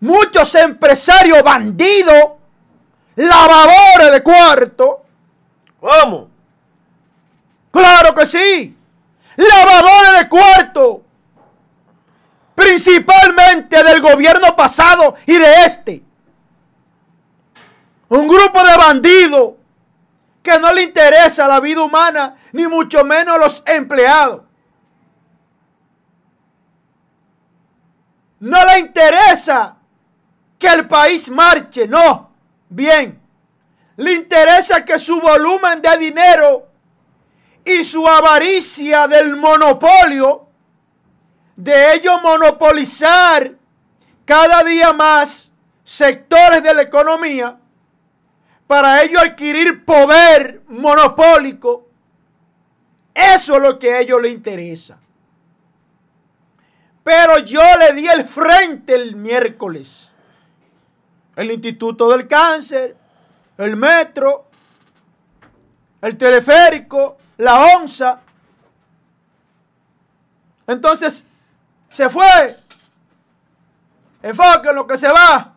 muchos 0.00 0.54
empresarios 0.54 1.42
bandidos, 1.42 2.32
lavadores 3.16 4.12
de 4.12 4.22
cuarto. 4.22 5.04
¿Cómo? 5.80 6.28
Claro 7.70 8.14
que 8.14 8.26
sí. 8.26 8.76
Lavadores 9.36 10.18
de 10.18 10.28
cuarto. 10.28 11.02
Principalmente 12.54 13.82
del 13.82 14.00
gobierno 14.00 14.54
pasado 14.54 15.16
y 15.26 15.36
de 15.36 15.64
este. 15.64 16.03
Un 18.14 18.28
grupo 18.28 18.62
de 18.62 18.76
bandidos 18.76 19.54
que 20.40 20.56
no 20.60 20.72
le 20.72 20.82
interesa 20.82 21.48
la 21.48 21.58
vida 21.58 21.82
humana, 21.82 22.36
ni 22.52 22.64
mucho 22.68 23.02
menos 23.02 23.40
los 23.40 23.64
empleados. 23.66 24.42
No 28.38 28.64
le 28.66 28.78
interesa 28.78 29.74
que 30.56 30.68
el 30.68 30.86
país 30.86 31.28
marche, 31.28 31.88
no. 31.88 32.30
Bien. 32.68 33.20
Le 33.96 34.12
interesa 34.12 34.84
que 34.84 34.96
su 34.96 35.20
volumen 35.20 35.82
de 35.82 35.98
dinero 35.98 36.68
y 37.64 37.82
su 37.82 38.06
avaricia 38.06 39.08
del 39.08 39.34
monopolio, 39.34 40.46
de 41.56 41.94
ellos 41.94 42.22
monopolizar 42.22 43.54
cada 44.24 44.62
día 44.62 44.92
más 44.92 45.50
sectores 45.82 46.62
de 46.62 46.74
la 46.74 46.82
economía, 46.82 47.58
para 48.66 49.02
ellos 49.02 49.22
adquirir 49.22 49.84
poder 49.84 50.62
monopólico, 50.68 51.88
eso 53.12 53.56
es 53.56 53.62
lo 53.62 53.78
que 53.78 53.92
a 53.92 54.00
ellos 54.00 54.20
les 54.20 54.32
interesa. 54.32 54.98
Pero 57.04 57.38
yo 57.38 57.60
le 57.78 57.92
di 57.92 58.08
el 58.08 58.24
frente 58.24 58.94
el 58.94 59.14
miércoles. 59.14 60.10
El 61.36 61.50
Instituto 61.50 62.08
del 62.08 62.26
Cáncer, 62.26 62.96
el 63.58 63.76
metro, 63.76 64.46
el 66.00 66.16
teleférico, 66.16 67.18
la 67.38 67.76
onza. 67.76 68.20
Entonces, 70.66 71.24
se 71.90 72.08
fue. 72.08 72.58
Enfoque 74.22 74.70
en 74.70 74.74
lo 74.74 74.86
que 74.86 74.96
se 74.96 75.08
va. 75.08 75.53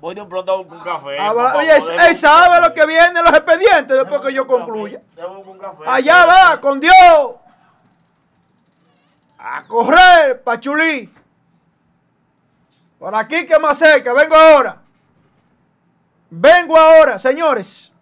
Voy 0.00 0.14
de 0.14 0.22
un 0.22 0.28
pronto 0.28 0.66
con 0.66 0.80
café. 0.80 1.18
oye, 1.18 1.76
él 2.08 2.14
sabe 2.14 2.60
lo 2.60 2.72
que 2.72 2.86
viene 2.86 3.20
los 3.20 3.32
expedientes 3.32 3.96
después 3.96 4.20
que 4.20 4.32
yo 4.32 4.46
concluya. 4.46 5.02
Allá 5.86 6.24
va, 6.24 6.60
con 6.60 6.78
Dios. 6.78 7.34
A 9.38 9.64
correr, 9.66 10.42
Pachulí. 10.42 11.12
Por 12.98 13.14
aquí 13.14 13.46
que 13.46 13.58
más 13.58 13.78
que 13.78 14.12
vengo 14.12 14.34
ahora. 14.34 14.82
Vengo 16.30 16.76
ahora, 16.76 17.18
señores. 17.18 17.92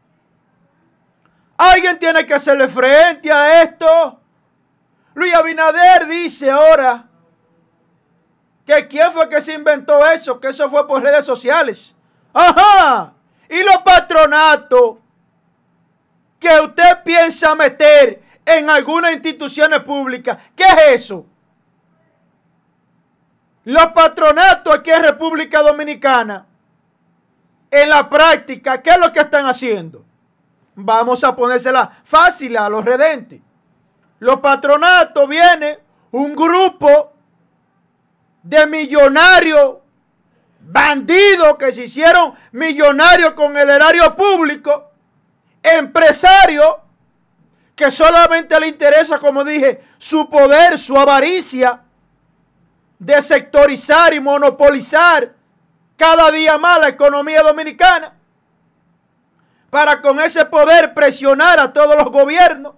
Alguien 1.56 1.98
tiene 1.98 2.26
que 2.26 2.34
hacerle 2.34 2.68
frente 2.68 3.32
a 3.32 3.62
esto. 3.62 4.20
Luis 5.14 5.34
Abinader 5.34 6.06
dice 6.06 6.50
ahora 6.50 7.05
que 8.66 8.88
quién 8.88 9.12
fue 9.12 9.28
que 9.28 9.40
se 9.40 9.54
inventó 9.54 10.04
eso, 10.04 10.40
que 10.40 10.48
eso 10.48 10.68
fue 10.68 10.86
por 10.86 11.00
redes 11.00 11.24
sociales. 11.24 11.94
Ajá. 12.34 13.12
Y 13.48 13.62
los 13.62 13.78
patronatos 13.78 14.96
que 16.38 16.60
usted 16.60 17.02
piensa 17.04 17.54
meter 17.54 18.22
en 18.44 18.68
algunas 18.68 19.12
instituciones 19.12 19.80
públicas, 19.80 20.36
¿qué 20.54 20.64
es 20.64 21.02
eso? 21.02 21.24
Los 23.64 23.86
patronatos 23.86 24.74
aquí 24.74 24.90
en 24.90 25.02
República 25.02 25.62
Dominicana, 25.62 26.46
en 27.70 27.88
la 27.88 28.08
práctica, 28.08 28.82
¿qué 28.82 28.90
es 28.90 28.98
lo 28.98 29.12
que 29.12 29.20
están 29.20 29.46
haciendo? 29.46 30.04
Vamos 30.74 31.22
a 31.24 31.34
ponérsela 31.34 31.90
fácil 32.04 32.56
a 32.56 32.68
los 32.68 32.84
redentes. 32.84 33.40
Los 34.18 34.40
patronatos 34.40 35.28
viene 35.28 35.78
un 36.10 36.34
grupo 36.34 37.15
de 38.46 38.64
millonarios, 38.66 39.78
bandidos 40.60 41.56
que 41.56 41.72
se 41.72 41.84
hicieron 41.84 42.34
millonarios 42.52 43.32
con 43.32 43.56
el 43.56 43.68
erario 43.68 44.14
público, 44.14 44.92
empresarios 45.62 46.76
que 47.74 47.90
solamente 47.90 48.58
le 48.60 48.68
interesa, 48.68 49.18
como 49.18 49.44
dije, 49.44 49.82
su 49.98 50.30
poder, 50.30 50.78
su 50.78 50.96
avaricia 50.96 51.82
de 53.00 53.20
sectorizar 53.20 54.14
y 54.14 54.20
monopolizar 54.20 55.34
cada 55.96 56.30
día 56.30 56.56
más 56.56 56.80
la 56.80 56.88
economía 56.88 57.42
dominicana 57.42 58.14
para 59.70 60.00
con 60.00 60.20
ese 60.20 60.44
poder 60.44 60.94
presionar 60.94 61.58
a 61.58 61.72
todos 61.72 61.96
los 61.96 62.12
gobiernos. 62.12 62.74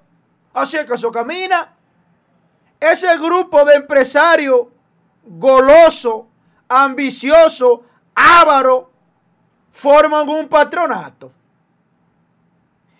Así 0.54 0.78
que 0.86 0.94
eso 0.94 1.12
camina. 1.12 1.74
Ese 2.80 3.18
grupo 3.18 3.64
de 3.66 3.74
empresarios 3.74 4.68
goloso, 5.28 6.28
ambicioso, 6.68 7.84
ávaro, 8.14 8.90
forman 9.70 10.28
un 10.28 10.48
patronato. 10.48 11.32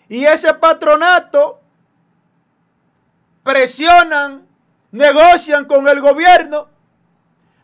Y 0.07 0.25
ese 0.25 0.53
patronato 0.53 1.59
presionan, 3.43 4.47
negocian 4.91 5.65
con 5.65 5.87
el 5.87 5.99
gobierno 5.99 6.67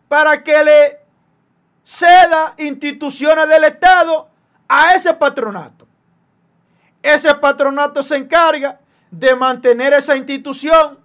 para 0.07 0.43
que 0.43 0.63
le 0.63 0.99
ceda 1.83 2.53
instituciones 2.57 3.47
del 3.47 3.63
Estado 3.65 4.29
a 4.67 4.93
ese 4.93 5.13
patronato. 5.13 5.87
Ese 7.01 7.33
patronato 7.35 8.01
se 8.01 8.15
encarga 8.15 8.79
de 9.11 9.35
mantener 9.35 9.93
esa 9.93 10.15
institución 10.15 11.04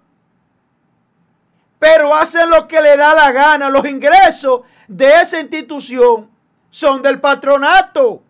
pero 1.81 2.13
hacen 2.13 2.47
lo 2.47 2.67
que 2.67 2.79
le 2.79 2.95
da 2.95 3.15
la 3.15 3.31
gana. 3.31 3.67
Los 3.67 3.87
ingresos 3.87 4.61
de 4.87 5.19
esa 5.19 5.39
institución 5.39 6.29
son 6.69 7.01
del 7.01 7.19
patronato. 7.19 8.21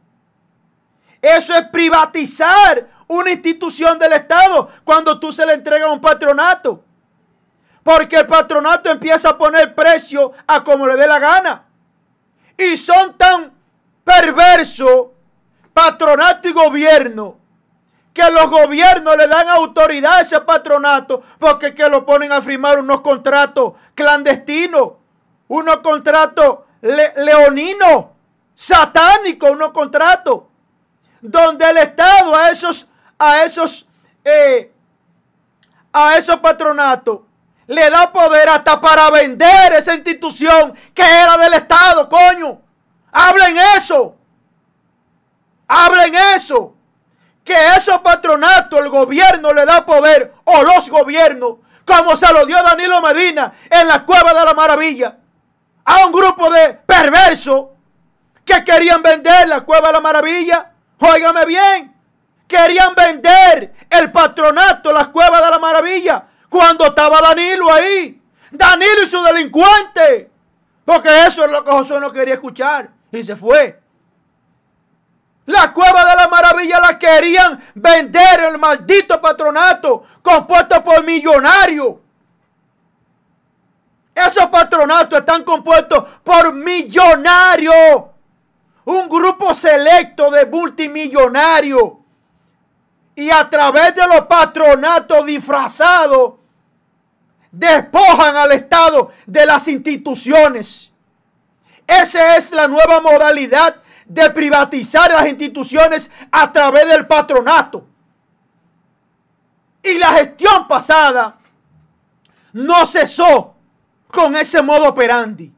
Eso 1.21 1.53
es 1.55 1.67
privatizar 1.67 2.87
una 3.07 3.29
institución 3.29 3.99
del 3.99 4.13
Estado 4.13 4.69
cuando 4.85 5.19
tú 5.19 5.33
se 5.33 5.45
le 5.45 5.55
entregas 5.55 5.89
a 5.89 5.91
un 5.91 5.99
patronato. 5.99 6.81
Porque 7.83 8.15
el 8.15 8.25
patronato 8.25 8.89
empieza 8.89 9.31
a 9.31 9.37
poner 9.37 9.75
precio 9.75 10.31
a 10.47 10.63
como 10.63 10.87
le 10.87 10.95
dé 10.95 11.05
la 11.05 11.19
gana. 11.19 11.65
Y 12.57 12.77
son 12.77 13.17
tan 13.17 13.51
perversos, 14.05 15.07
patronato 15.73 16.47
y 16.47 16.53
gobierno, 16.53 17.37
que 18.13 18.29
los 18.29 18.49
gobiernos 18.49 19.15
le 19.15 19.27
dan 19.27 19.47
autoridad 19.49 20.15
a 20.15 20.21
ese 20.21 20.39
patronato 20.41 21.23
porque 21.39 21.73
que 21.73 21.87
lo 21.87 22.05
ponen 22.05 22.31
a 22.31 22.41
firmar 22.41 22.79
unos 22.79 23.01
contratos 23.01 23.73
clandestinos, 23.95 24.93
unos 25.47 25.77
contratos 25.77 26.59
leoninos, 26.81 28.05
satánicos, 28.53 29.51
unos 29.51 29.71
contratos 29.71 30.43
donde 31.21 31.69
el 31.69 31.77
Estado 31.77 32.35
a 32.35 32.49
esos, 32.49 32.87
a 33.17 33.43
esos, 33.43 33.87
eh, 34.25 34.71
a 35.93 36.17
esos 36.17 36.37
patronatos 36.37 37.21
le 37.67 37.89
da 37.89 38.11
poder 38.11 38.49
hasta 38.49 38.81
para 38.81 39.09
vender 39.09 39.73
esa 39.73 39.93
institución 39.93 40.73
que 40.93 41.03
era 41.03 41.37
del 41.37 41.53
Estado, 41.53 42.09
coño. 42.09 42.59
Hablen 43.13 43.57
eso. 43.77 44.15
Hablen 45.67 46.13
eso 46.35 46.75
que 47.51 47.75
esos 47.75 47.99
patronatos 47.99 48.79
el 48.79 48.89
gobierno 48.89 49.51
le 49.51 49.65
da 49.65 49.85
poder 49.85 50.33
o 50.45 50.63
los 50.63 50.89
gobiernos, 50.89 51.57
como 51.85 52.15
se 52.15 52.31
lo 52.31 52.45
dio 52.45 52.63
Danilo 52.63 53.01
Medina 53.01 53.53
en 53.69 53.89
la 53.89 54.05
cueva 54.05 54.33
de 54.33 54.45
la 54.45 54.53
maravilla, 54.53 55.17
a 55.83 56.05
un 56.05 56.13
grupo 56.13 56.49
de 56.49 56.75
perversos 56.85 57.65
que 58.45 58.63
querían 58.63 59.01
vender 59.01 59.49
la 59.49 59.61
cueva 59.61 59.87
de 59.87 59.93
la 59.93 59.99
maravilla. 59.99 60.71
Óigame 60.99 61.45
bien, 61.45 61.93
querían 62.47 62.95
vender 62.95 63.73
el 63.89 64.11
patronato, 64.11 64.93
la 64.93 65.07
cueva 65.07 65.41
de 65.41 65.49
la 65.49 65.59
maravilla, 65.59 66.23
cuando 66.47 66.85
estaba 66.85 67.19
Danilo 67.19 67.71
ahí. 67.73 68.21
Danilo 68.51 69.03
y 69.03 69.07
su 69.07 69.21
delincuente. 69.23 70.29
Porque 70.85 71.25
eso 71.25 71.43
es 71.43 71.51
lo 71.51 71.65
que 71.65 71.71
Josué 71.71 71.99
no 71.99 72.11
quería 72.11 72.35
escuchar. 72.35 72.89
Y 73.11 73.23
se 73.23 73.35
fue. 73.35 73.80
La 75.51 75.73
cueva 75.73 76.05
de 76.05 76.15
la 76.15 76.29
maravilla 76.29 76.79
la 76.79 76.97
querían 76.97 77.61
vender 77.75 78.43
el 78.45 78.57
maldito 78.57 79.19
patronato 79.19 80.03
compuesto 80.21 80.81
por 80.81 81.03
millonarios. 81.03 81.95
Esos 84.15 84.45
patronatos 84.45 85.19
están 85.19 85.43
compuestos 85.43 86.05
por 86.23 86.53
millonarios. 86.53 88.03
Un 88.85 89.09
grupo 89.09 89.53
selecto 89.53 90.31
de 90.31 90.45
multimillonarios. 90.45 91.95
Y 93.15 93.29
a 93.29 93.49
través 93.49 93.93
de 93.93 94.07
los 94.07 94.21
patronatos 94.21 95.25
disfrazados, 95.25 96.35
despojan 97.51 98.37
al 98.37 98.53
Estado 98.53 99.11
de 99.25 99.45
las 99.45 99.67
instituciones. 99.67 100.93
Esa 101.85 102.37
es 102.37 102.51
la 102.53 102.69
nueva 102.69 103.01
modalidad 103.01 103.81
de 104.13 104.29
privatizar 104.29 105.09
las 105.09 105.25
instituciones 105.25 106.11
a 106.29 106.51
través 106.51 106.85
del 106.85 107.07
patronato. 107.07 107.85
Y 109.81 109.97
la 109.97 110.09
gestión 110.09 110.67
pasada 110.67 111.37
no 112.51 112.85
cesó 112.85 113.55
con 114.09 114.35
ese 114.35 114.61
modo 114.61 114.89
operandi. 114.89 115.53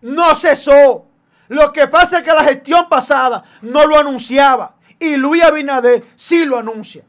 No 0.00 0.34
cesó. 0.34 1.06
Lo 1.46 1.72
que 1.72 1.86
pasa 1.86 2.18
es 2.18 2.24
que 2.24 2.32
la 2.32 2.42
gestión 2.42 2.88
pasada 2.88 3.44
no 3.62 3.86
lo 3.86 4.00
anunciaba. 4.00 4.74
Y 4.98 5.16
Luis 5.16 5.44
Abinader 5.44 6.04
sí 6.16 6.44
lo 6.44 6.58
anuncia. 6.58 7.04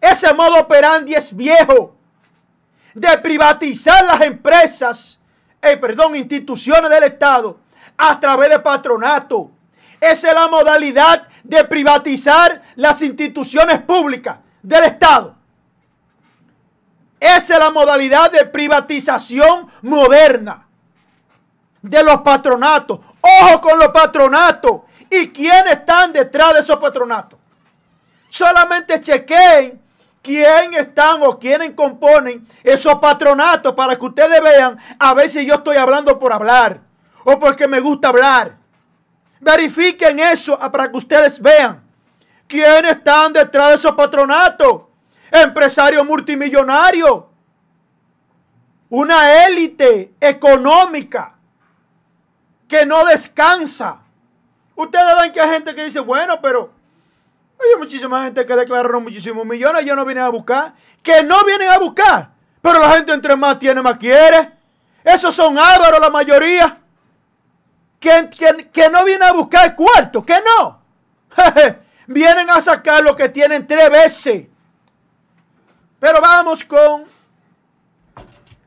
Ese 0.00 0.32
modo 0.32 0.58
operandi 0.58 1.14
es 1.14 1.36
viejo. 1.36 1.94
De 2.94 3.18
privatizar 3.18 4.06
las 4.06 4.22
empresas, 4.22 5.20
eh, 5.60 5.76
perdón, 5.76 6.16
instituciones 6.16 6.90
del 6.90 7.04
Estado 7.04 7.63
a 7.96 8.18
través 8.18 8.50
de 8.50 8.58
patronato. 8.58 9.50
Esa 10.00 10.28
es 10.28 10.34
la 10.34 10.48
modalidad 10.48 11.28
de 11.42 11.64
privatizar 11.64 12.62
las 12.76 13.00
instituciones 13.02 13.80
públicas 13.82 14.38
del 14.62 14.84
Estado. 14.84 15.34
Esa 17.18 17.54
es 17.54 17.58
la 17.58 17.70
modalidad 17.70 18.30
de 18.30 18.44
privatización 18.44 19.70
moderna 19.82 20.66
de 21.80 22.02
los 22.02 22.20
patronatos. 22.20 23.00
Ojo 23.20 23.60
con 23.60 23.78
los 23.78 23.88
patronatos. 23.88 24.82
¿Y 25.10 25.28
quiénes 25.28 25.72
están 25.72 26.12
detrás 26.12 26.54
de 26.54 26.60
esos 26.60 26.76
patronatos? 26.76 27.38
Solamente 28.28 29.00
chequeen 29.00 29.84
quién 30.24 30.74
están 30.74 31.22
o 31.22 31.38
quiénes 31.38 31.72
componen 31.74 32.46
esos 32.64 32.94
patronatos 32.96 33.74
para 33.74 33.94
que 33.94 34.06
ustedes 34.06 34.40
vean 34.40 34.78
a 34.98 35.12
ver 35.12 35.28
si 35.28 35.44
yo 35.44 35.56
estoy 35.56 35.76
hablando 35.76 36.18
por 36.18 36.32
hablar 36.32 36.80
o 37.24 37.38
porque 37.38 37.66
me 37.66 37.80
gusta 37.80 38.08
hablar. 38.08 38.56
Verifiquen 39.40 40.18
eso 40.18 40.58
para 40.70 40.90
que 40.90 40.96
ustedes 40.96 41.40
vean 41.40 41.82
quiénes 42.46 42.96
están 42.96 43.32
detrás 43.32 43.70
de 43.70 43.74
esos 43.76 43.92
patronatos. 43.92 44.82
Empresarios 45.30 46.06
multimillonarios. 46.06 47.24
Una 48.90 49.46
élite 49.46 50.14
económica 50.20 51.34
que 52.68 52.86
no 52.86 53.04
descansa. 53.04 54.00
Ustedes 54.76 55.20
ven 55.20 55.32
que 55.32 55.40
hay 55.40 55.50
gente 55.50 55.74
que 55.74 55.84
dice, 55.84 56.00
bueno, 56.00 56.40
pero 56.40 56.72
hay 57.58 57.78
muchísima 57.78 58.24
gente 58.24 58.44
que 58.44 58.54
declararon 58.54 59.02
muchísimos 59.02 59.44
millones, 59.44 59.84
yo 59.84 59.96
no 59.96 60.04
vienen 60.04 60.24
a 60.24 60.28
buscar. 60.28 60.74
Que 61.02 61.22
no 61.22 61.44
vienen 61.44 61.68
a 61.68 61.78
buscar. 61.78 62.30
Pero 62.60 62.78
la 62.78 62.92
gente 62.92 63.12
entre 63.12 63.36
más 63.36 63.58
tiene, 63.58 63.82
más 63.82 63.98
quiere. 63.98 64.52
Esos 65.02 65.34
son 65.34 65.58
ávaros 65.58 66.00
la 66.00 66.10
mayoría 66.10 66.83
que, 68.04 68.90
no 68.90 69.04
vienen 69.04 69.28
a 69.28 69.32
buscar 69.32 69.74
cuarto, 69.74 70.24
que 70.24 70.36
no. 70.40 70.82
vienen 72.06 72.50
a 72.50 72.60
sacar 72.60 73.02
lo 73.02 73.16
que 73.16 73.28
tienen 73.28 73.66
tres 73.66 73.90
veces. 73.90 74.46
Pero 75.98 76.20
vamos 76.20 76.62
con 76.64 77.04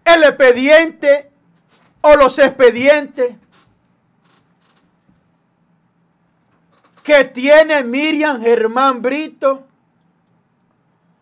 el 0.03 0.23
expediente 0.23 1.29
o 2.01 2.15
los 2.15 2.39
expedientes 2.39 3.35
que 7.03 7.23
tiene 7.25 7.83
Miriam 7.83 8.41
Germán 8.41 9.01
Brito, 9.01 9.67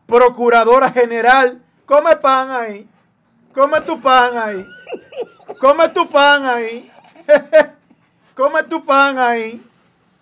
procuradora 0.05 0.91
general. 0.91 1.61
Come 1.85 2.15
pan 2.15 2.49
ahí. 2.49 2.87
Come 3.53 3.81
tu 3.81 4.01
pan 4.01 4.37
ahí. 4.37 4.65
Come 5.59 5.89
tu 5.89 6.09
pan 6.09 6.45
ahí. 6.45 6.91
Come 8.35 8.63
tu 8.63 8.83
pan 8.83 9.17
ahí. 9.17 9.63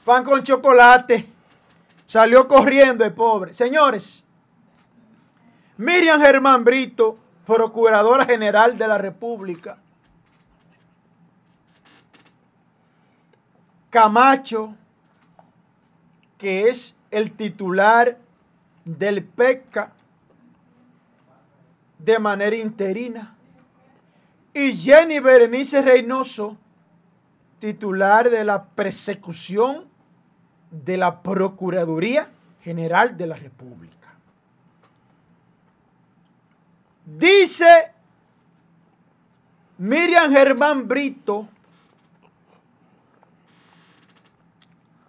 Pan 0.06 0.24
con 0.24 0.44
chocolate. 0.44 1.28
Salió 2.06 2.48
corriendo 2.48 3.04
el 3.04 3.14
pobre. 3.14 3.54
Señores, 3.54 4.24
Miriam 5.78 6.22
Germán 6.22 6.64
Brito, 6.64 7.18
Procuradora 7.46 8.26
General 8.26 8.78
de 8.78 8.88
la 8.88 8.98
República. 8.98 9.78
Camacho, 13.90 14.76
que 16.38 16.70
es 16.70 16.96
el 17.10 17.32
titular 17.32 18.18
del 18.86 19.24
PECA 19.24 19.94
de 21.98 22.20
manera 22.20 22.56
interina. 22.56 23.36
Y 24.54 24.74
Jenny 24.74 25.20
Berenice 25.20 25.82
Reynoso, 25.82 26.58
titular 27.64 28.30
de 28.30 28.44
la 28.44 28.66
persecución 28.66 29.86
de 30.70 30.98
la 30.98 31.24
Procuraduría 31.24 32.28
General 32.62 33.16
de 33.16 33.26
la 33.26 33.38
República. 33.38 34.10
Dice 37.06 37.94
Miriam 39.78 40.30
Germán 40.30 40.90
Brito 40.90 41.48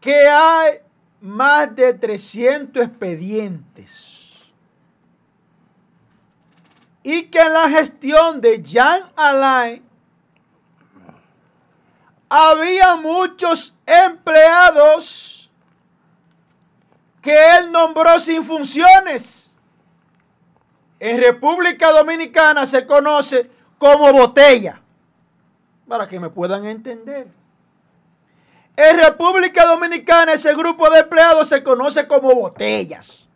que 0.00 0.28
hay 0.28 0.74
más 1.22 1.74
de 1.74 1.92
300 1.92 2.86
expedientes 2.86 4.44
y 7.02 7.24
que 7.24 7.40
en 7.40 7.52
la 7.52 7.68
gestión 7.68 8.40
de 8.40 8.62
Jean 8.62 9.10
Alain 9.16 9.83
había 12.28 12.96
muchos 12.96 13.74
empleados 13.86 15.50
que 17.20 17.56
él 17.56 17.72
nombró 17.72 18.18
sin 18.18 18.44
funciones. 18.44 19.56
En 21.00 21.20
República 21.20 21.90
Dominicana 21.90 22.66
se 22.66 22.86
conoce 22.86 23.50
como 23.78 24.12
botella, 24.12 24.80
para 25.88 26.06
que 26.06 26.18
me 26.20 26.30
puedan 26.30 26.64
entender. 26.64 27.28
En 28.76 28.98
República 28.98 29.64
Dominicana 29.64 30.32
ese 30.32 30.54
grupo 30.54 30.90
de 30.90 31.00
empleados 31.00 31.48
se 31.48 31.62
conoce 31.62 32.06
como 32.06 32.34
botellas. 32.34 33.28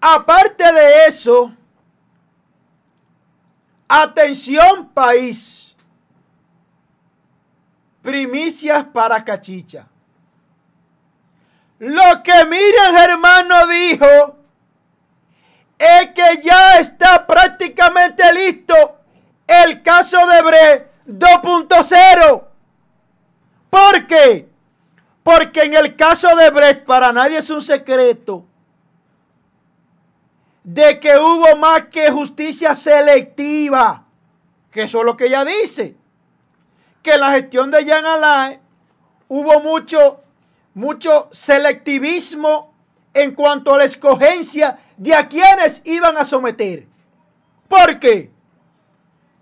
Aparte 0.00 0.72
de 0.72 1.06
eso, 1.06 1.52
atención 3.88 4.88
país, 4.88 5.76
primicias 8.02 8.84
para 8.92 9.24
cachicha. 9.24 9.86
Lo 11.78 12.22
que 12.22 12.44
Miriam 12.46 12.96
hermano 12.96 13.66
dijo 13.66 14.36
es 15.78 16.08
que 16.14 16.40
ya 16.42 16.78
está 16.78 17.26
prácticamente 17.26 18.22
listo 18.32 18.74
el 19.46 19.82
caso 19.82 20.26
de 20.26 20.42
Bre 20.42 20.90
2.0. 21.06 22.44
¿Por 23.68 24.06
qué? 24.06 24.48
Porque 25.22 25.62
en 25.62 25.74
el 25.74 25.96
caso 25.96 26.34
de 26.36 26.50
Brecht, 26.50 26.84
para 26.84 27.12
nadie 27.12 27.38
es 27.38 27.50
un 27.50 27.60
secreto 27.60 28.44
de 30.66 30.98
que 30.98 31.16
hubo 31.16 31.56
más 31.56 31.84
que 31.84 32.10
justicia 32.10 32.74
selectiva, 32.74 34.04
que 34.70 34.82
eso 34.82 34.98
es 34.98 35.04
lo 35.06 35.16
que 35.16 35.26
ella 35.26 35.44
dice, 35.44 35.96
que 37.02 37.12
en 37.12 37.20
la 37.20 37.30
gestión 37.30 37.70
de 37.70 37.84
Jean 37.84 38.04
Alain 38.04 38.60
hubo 39.28 39.60
mucho, 39.60 40.20
mucho 40.74 41.28
selectivismo 41.30 42.74
en 43.14 43.34
cuanto 43.34 43.72
a 43.72 43.78
la 43.78 43.84
escogencia 43.84 44.78
de 44.98 45.14
a 45.14 45.28
quienes 45.28 45.82
iban 45.84 46.18
a 46.18 46.24
someter. 46.24 46.86
¿Por 47.68 47.98
qué? 48.00 48.36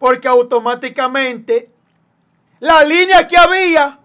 porque 0.04 0.28
automáticamente 0.28 1.70
la 2.60 2.84
línea 2.84 3.26
que 3.26 3.38
había, 3.38 3.98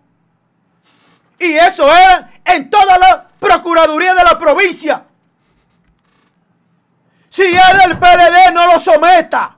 y 1.38 1.52
eso 1.56 1.86
era 1.86 2.32
en 2.46 2.70
toda 2.70 2.98
la 2.98 3.28
Procuraduría 3.38 4.14
de 4.16 4.24
la 4.24 4.40
provincia, 4.40 5.06
si 7.30 7.44
es 7.44 7.84
del 7.84 7.98
PLD 7.98 8.54
no 8.54 8.74
lo 8.74 8.80
someta, 8.80 9.56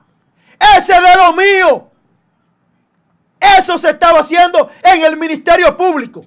ese 0.76 0.92
de 0.92 1.16
lo 1.16 1.32
mío. 1.32 1.88
Eso 3.40 3.76
se 3.76 3.90
estaba 3.90 4.20
haciendo 4.20 4.70
en 4.82 5.02
el 5.02 5.16
Ministerio 5.16 5.76
Público. 5.76 6.24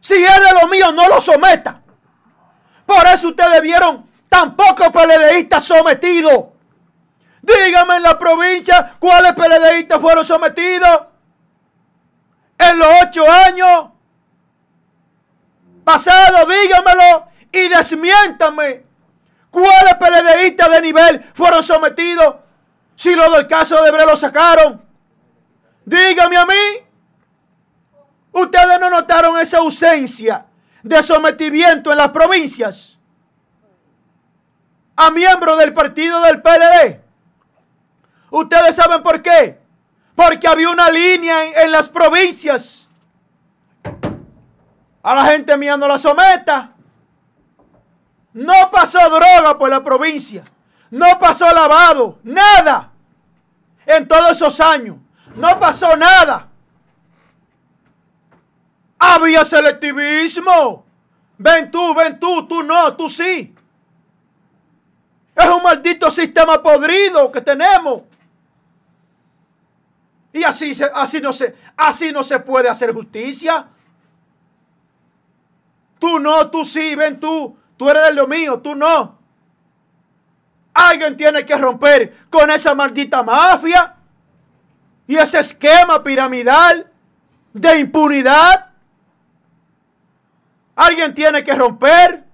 Si 0.00 0.14
es 0.14 0.40
de 0.40 0.60
lo 0.60 0.66
mío, 0.68 0.90
no 0.90 1.08
lo 1.08 1.20
someta. 1.20 1.80
Por 2.84 3.06
eso 3.06 3.28
ustedes 3.28 3.60
vieron 3.62 4.08
tan 4.28 4.56
pocos 4.56 4.88
PLDistas 4.88 5.64
sometidos. 5.64 6.46
Dígame 7.40 7.96
en 7.96 8.02
la 8.02 8.18
provincia 8.18 8.94
cuáles 8.98 9.32
PLDistas 9.32 10.00
fueron 10.00 10.24
sometidos 10.24 11.02
en 12.58 12.78
los 12.78 12.88
ocho 13.02 13.30
años 13.30 13.90
pasados. 15.84 16.48
Dígamelo 16.48 17.28
y 17.52 17.68
desmiéntame 17.68 18.84
cuáles 19.54 19.94
PLDistas 19.94 20.68
de 20.68 20.82
nivel 20.82 21.24
fueron 21.32 21.62
sometidos 21.62 22.34
si 22.96 23.14
lo 23.14 23.30
del 23.30 23.46
caso 23.46 23.82
de 23.82 23.90
Bre 23.90 24.04
lo 24.04 24.16
sacaron. 24.16 24.82
Dígame 25.84 26.36
a 26.36 26.44
mí. 26.44 26.54
Ustedes 28.32 28.80
no 28.80 28.90
notaron 28.90 29.38
esa 29.38 29.58
ausencia 29.58 30.46
de 30.82 31.02
sometimiento 31.02 31.92
en 31.92 31.98
las 31.98 32.08
provincias 32.08 32.98
a 34.96 35.10
miembros 35.10 35.58
del 35.58 35.72
partido 35.72 36.20
del 36.22 36.42
PLD. 36.42 37.00
¿Ustedes 38.30 38.74
saben 38.74 39.02
por 39.02 39.22
qué? 39.22 39.58
Porque 40.14 40.46
había 40.46 40.70
una 40.70 40.90
línea 40.90 41.62
en, 41.62 41.72
las 41.72 41.88
provincias. 41.88 42.88
A 45.02 45.14
la 45.14 45.24
gente 45.26 45.56
mía 45.56 45.76
la 45.76 45.98
someta. 45.98 46.73
No 48.34 48.70
pasó 48.70 48.98
droga 49.08 49.56
por 49.56 49.70
la 49.70 49.82
provincia. 49.82 50.42
No 50.90 51.18
pasó 51.18 51.50
lavado. 51.52 52.18
Nada. 52.24 52.90
En 53.86 54.06
todos 54.06 54.32
esos 54.32 54.60
años. 54.60 54.96
No 55.36 55.58
pasó 55.58 55.96
nada. 55.96 56.48
Había 58.98 59.44
selectivismo. 59.44 60.84
Ven 61.38 61.70
tú, 61.70 61.94
ven 61.94 62.18
tú, 62.18 62.46
tú 62.46 62.62
no, 62.62 62.94
tú 62.96 63.08
sí. 63.08 63.54
Es 65.34 65.46
un 65.46 65.62
maldito 65.62 66.10
sistema 66.10 66.62
podrido 66.62 67.30
que 67.30 67.40
tenemos. 67.40 68.02
Y 70.32 70.42
así, 70.42 70.76
así, 70.94 71.20
no 71.20 71.32
se, 71.32 71.54
así 71.76 72.10
no 72.10 72.24
se 72.24 72.40
puede 72.40 72.68
hacer 72.68 72.92
justicia. 72.92 73.68
Tú 76.00 76.18
no, 76.18 76.50
tú 76.50 76.64
sí, 76.64 76.96
ven 76.96 77.20
tú. 77.20 77.56
Tú 77.76 77.88
eres 77.88 78.04
de 78.04 78.12
lo 78.12 78.26
mío, 78.26 78.60
tú 78.60 78.74
no. 78.74 79.18
Alguien 80.72 81.16
tiene 81.16 81.44
que 81.44 81.56
romper 81.56 82.26
con 82.30 82.50
esa 82.50 82.74
maldita 82.74 83.22
mafia 83.22 83.94
y 85.06 85.16
ese 85.16 85.38
esquema 85.38 86.02
piramidal 86.02 86.90
de 87.52 87.78
impunidad. 87.78 88.70
Alguien 90.74 91.14
tiene 91.14 91.44
que 91.44 91.54
romper. 91.54 92.24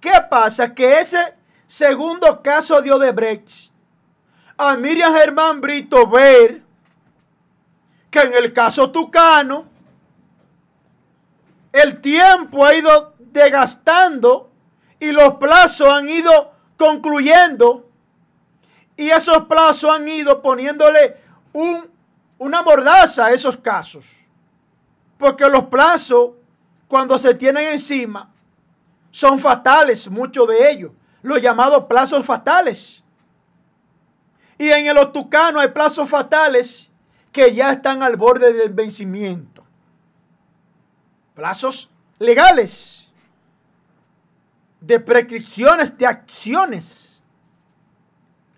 ¿Qué 0.00 0.12
pasa? 0.30 0.72
Que 0.72 1.00
ese 1.00 1.34
segundo 1.66 2.42
caso 2.42 2.80
de 2.82 2.92
Odebrecht 2.92 3.72
a 4.56 4.76
Miriam 4.76 5.14
Germán 5.14 5.60
Brito 5.60 6.06
ver 6.06 6.62
que 8.10 8.20
en 8.20 8.34
el 8.34 8.52
caso 8.52 8.90
Tucano 8.90 9.66
el 11.72 12.00
tiempo 12.00 12.64
ha 12.64 12.74
ido 12.74 13.11
desgastando 13.32 14.50
y 15.00 15.10
los 15.10 15.34
plazos 15.34 15.88
han 15.88 16.08
ido 16.08 16.52
concluyendo 16.76 17.88
y 18.96 19.10
esos 19.10 19.46
plazos 19.46 19.90
han 19.90 20.06
ido 20.06 20.42
poniéndole 20.42 21.16
un, 21.52 21.90
una 22.38 22.62
mordaza 22.62 23.26
a 23.26 23.32
esos 23.32 23.56
casos. 23.56 24.06
Porque 25.18 25.48
los 25.48 25.64
plazos, 25.64 26.32
cuando 26.86 27.18
se 27.18 27.34
tienen 27.34 27.72
encima, 27.72 28.30
son 29.10 29.38
fatales, 29.38 30.08
muchos 30.10 30.46
de 30.48 30.70
ellos, 30.70 30.92
los 31.22 31.40
llamados 31.40 31.84
plazos 31.84 32.24
fatales. 32.24 33.02
Y 34.58 34.68
en 34.68 34.86
el 34.86 34.98
Otucano 34.98 35.58
hay 35.58 35.68
plazos 35.68 36.08
fatales 36.08 36.90
que 37.30 37.54
ya 37.54 37.72
están 37.72 38.02
al 38.02 38.16
borde 38.16 38.52
del 38.52 38.70
vencimiento. 38.70 39.64
Plazos 41.34 41.90
legales 42.18 43.01
de 44.82 44.98
prescripciones 44.98 45.96
de 45.96 46.06
acciones 46.06 47.22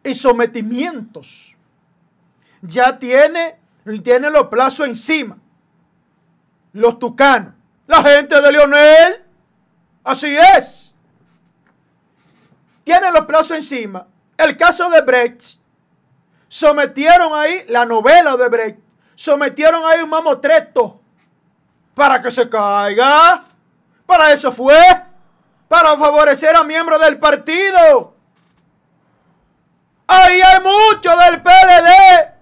y 0.02 0.14
sometimientos. 0.14 1.54
Ya 2.62 2.98
tiene, 2.98 3.58
tiene 4.02 4.30
los 4.30 4.48
plazos 4.48 4.86
encima. 4.86 5.36
Los 6.72 6.98
tucanos. 6.98 7.52
La 7.86 8.02
gente 8.02 8.40
de 8.40 8.52
Leonel. 8.52 9.22
Así 10.02 10.34
es. 10.56 10.92
Tiene 12.84 13.12
los 13.12 13.26
plazos 13.26 13.52
encima. 13.52 14.06
El 14.38 14.56
caso 14.56 14.88
de 14.88 15.02
Brecht. 15.02 15.58
Sometieron 16.48 17.34
ahí 17.34 17.64
la 17.68 17.84
novela 17.84 18.36
de 18.36 18.48
Brecht. 18.48 18.78
Sometieron 19.14 19.84
ahí 19.84 20.00
un 20.00 20.08
mamotreto 20.08 21.00
para 21.94 22.20
que 22.22 22.30
se 22.30 22.48
caiga. 22.48 23.44
Para 24.06 24.32
eso 24.32 24.50
fue 24.52 25.03
para 25.68 25.96
favorecer 25.96 26.54
a 26.56 26.64
miembros 26.64 27.00
del 27.00 27.18
partido. 27.18 28.14
Ahí 30.06 30.40
hay 30.40 30.60
muchos 30.60 31.18
del 31.18 31.42
PLD 31.42 32.34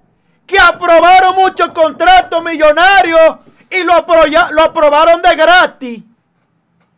que 0.47 0.59
aprobaron 0.59 1.35
muchos 1.37 1.71
contratos 1.71 2.43
millonarios 2.43 3.39
y 3.71 3.83
lo, 3.85 4.05
lo 4.51 4.63
aprobaron 4.63 5.23
de 5.23 5.37
gratis. 5.37 6.03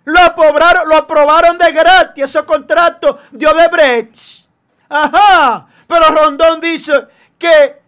Lo 0.05 0.21
aprobaron, 0.21 0.89
lo 0.89 0.97
aprobaron 0.97 1.57
de 1.57 1.73
gratis 1.73 2.25
esos 2.25 2.45
contratos 2.45 3.17
de 3.31 3.47
Odebrecht. 3.47 4.47
Ajá. 4.89 5.67
Pero 5.87 6.07
Rondón 6.09 6.61
dice 6.61 7.07
que 7.39 7.83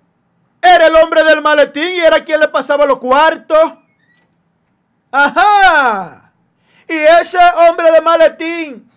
era 0.60 0.86
el 0.86 0.96
hombre 0.96 1.24
del 1.24 1.42
maletín 1.42 1.94
y 1.94 1.98
era 1.98 2.24
quien 2.24 2.40
le 2.40 2.48
pasaba 2.48 2.86
los 2.86 2.98
cuartos. 2.98 3.72
Ajá. 5.10 6.25
Y 6.88 6.94
ese 6.94 7.38
hombre 7.68 7.90
de 7.90 8.00
maletín, 8.00 8.90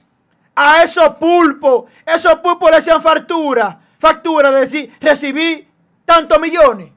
a 0.55 0.83
esos 0.83 1.15
pulpos, 1.15 1.85
esos 2.05 2.35
pulpos 2.39 2.69
le 2.69 2.77
hacían 2.77 3.01
factura, 3.01 3.79
factura 3.97 4.51
de 4.51 4.59
decir, 4.61 4.97
recibí 4.99 5.67
tantos 6.05 6.39
millones. 6.39 6.91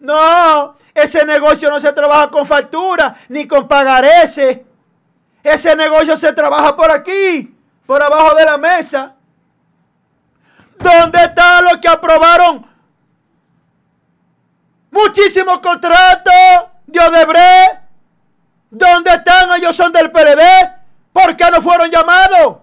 No, 0.00 0.76
ese 0.94 1.24
negocio 1.24 1.70
no 1.70 1.78
se 1.78 1.92
trabaja 1.92 2.28
con 2.28 2.44
factura 2.46 3.14
ni 3.28 3.46
con 3.46 3.68
pagarese. 3.68 4.66
Ese 5.42 5.76
negocio 5.76 6.16
se 6.16 6.32
trabaja 6.32 6.76
por 6.76 6.90
aquí, 6.90 7.54
por 7.86 8.02
abajo 8.02 8.34
de 8.34 8.44
la 8.44 8.58
mesa. 8.58 9.14
¿Dónde 10.78 11.22
están 11.22 11.64
los 11.64 11.78
que 11.78 11.88
aprobaron 11.88 12.66
muchísimos 14.90 15.60
contratos 15.60 16.32
de 16.86 17.00
Odebrecht? 17.00 17.82
¿Dónde 18.70 19.10
están? 19.12 19.52
Ellos 19.52 19.76
son 19.76 19.92
del 19.92 20.10
PLD. 20.10 20.40
¿Por 21.12 21.36
qué 21.36 21.50
no 21.50 21.60
fueron 21.60 21.90
llamados? 21.90 22.56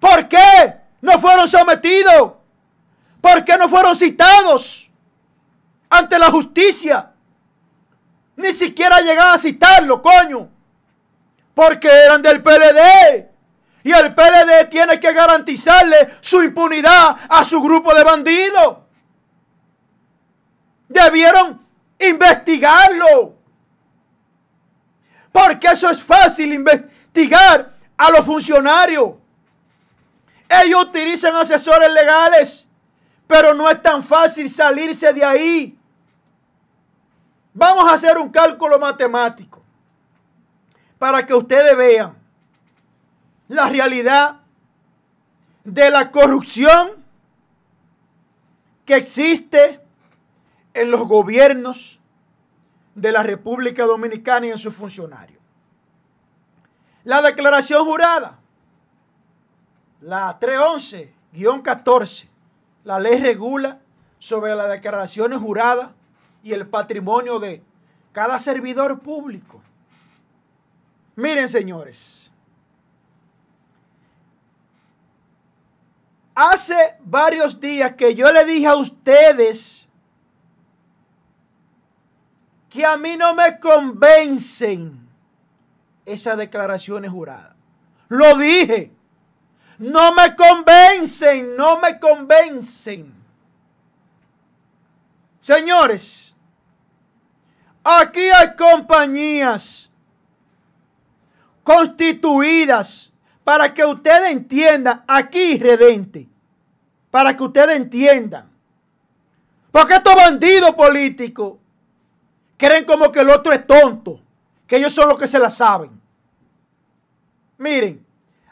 ¿Por 0.00 0.26
qué 0.28 0.74
no 1.02 1.18
¿Por 3.20 3.44
qué 3.44 3.56
no 3.58 3.68
fueron 3.68 3.94
citados 3.94 4.90
ante 5.88 6.18
la 6.18 6.30
justicia? 6.30 7.12
Ni 8.36 8.52
siquiera 8.52 9.00
llegaron 9.00 9.34
a 9.34 9.38
citarlo, 9.38 10.00
coño. 10.00 10.48
Porque 11.54 11.88
eran 11.88 12.22
del 12.22 12.42
PLD. 12.42 13.28
Y 13.82 13.92
el 13.92 14.14
PLD 14.14 14.68
tiene 14.70 14.98
que 14.98 15.12
garantizarle 15.12 16.16
su 16.20 16.42
impunidad 16.42 17.16
a 17.28 17.44
su 17.44 17.60
grupo 17.60 17.94
de 17.94 18.04
bandidos. 18.04 18.78
Debieron 20.88 21.66
investigarlo. 21.98 23.34
Porque 25.32 25.68
eso 25.68 25.88
es 25.90 26.02
fácil 26.02 26.52
investigar 26.52 27.74
a 27.96 28.10
los 28.10 28.24
funcionarios. 28.24 29.19
Ellos 30.50 30.82
utilizan 30.82 31.36
asesores 31.36 31.92
legales, 31.92 32.66
pero 33.28 33.54
no 33.54 33.70
es 33.70 33.80
tan 33.80 34.02
fácil 34.02 34.50
salirse 34.50 35.12
de 35.12 35.24
ahí. 35.24 35.78
Vamos 37.54 37.88
a 37.88 37.94
hacer 37.94 38.18
un 38.18 38.30
cálculo 38.30 38.76
matemático 38.76 39.62
para 40.98 41.24
que 41.24 41.34
ustedes 41.34 41.76
vean 41.76 42.16
la 43.46 43.68
realidad 43.68 44.40
de 45.62 45.88
la 45.88 46.10
corrupción 46.10 46.96
que 48.84 48.96
existe 48.96 49.80
en 50.74 50.90
los 50.90 51.02
gobiernos 51.02 52.00
de 52.96 53.12
la 53.12 53.22
República 53.22 53.84
Dominicana 53.84 54.48
y 54.48 54.50
en 54.50 54.58
sus 54.58 54.74
funcionarios. 54.74 55.40
La 57.04 57.22
declaración 57.22 57.84
jurada, 57.84 58.39
la 60.00 60.38
311-14, 60.40 62.28
la 62.84 62.98
ley 62.98 63.20
regula 63.20 63.80
sobre 64.18 64.54
las 64.54 64.70
declaraciones 64.70 65.40
juradas 65.40 65.90
y 66.42 66.52
el 66.52 66.66
patrimonio 66.66 67.38
de 67.38 67.62
cada 68.12 68.38
servidor 68.38 69.00
público. 69.00 69.60
Miren, 71.16 71.48
señores, 71.48 72.30
hace 76.34 76.96
varios 77.00 77.60
días 77.60 77.92
que 77.92 78.14
yo 78.14 78.32
le 78.32 78.44
dije 78.44 78.66
a 78.66 78.76
ustedes 78.76 79.88
que 82.70 82.86
a 82.86 82.96
mí 82.96 83.16
no 83.16 83.34
me 83.34 83.58
convencen 83.58 85.08
esas 86.06 86.38
declaraciones 86.38 87.10
juradas. 87.10 87.54
Lo 88.08 88.38
dije. 88.38 88.92
No 89.80 90.12
me 90.12 90.36
convencen, 90.36 91.56
no 91.56 91.80
me 91.80 91.98
convencen. 91.98 93.14
Señores, 95.40 96.36
aquí 97.82 98.20
hay 98.20 98.54
compañías 98.56 99.90
constituidas 101.64 103.10
para 103.42 103.72
que 103.72 103.82
ustedes 103.82 104.30
entiendan, 104.32 105.02
aquí 105.08 105.56
redente, 105.58 106.28
para 107.10 107.34
que 107.34 107.42
ustedes 107.42 107.74
entiendan. 107.74 108.50
Porque 109.72 109.94
estos 109.94 110.14
bandidos 110.14 110.74
políticos 110.74 111.54
creen 112.58 112.84
como 112.84 113.10
que 113.10 113.20
el 113.20 113.30
otro 113.30 113.50
es 113.54 113.66
tonto, 113.66 114.20
que 114.66 114.76
ellos 114.76 114.92
son 114.92 115.08
los 115.08 115.18
que 115.18 115.26
se 115.26 115.38
la 115.38 115.48
saben. 115.48 115.98
Miren, 117.56 118.09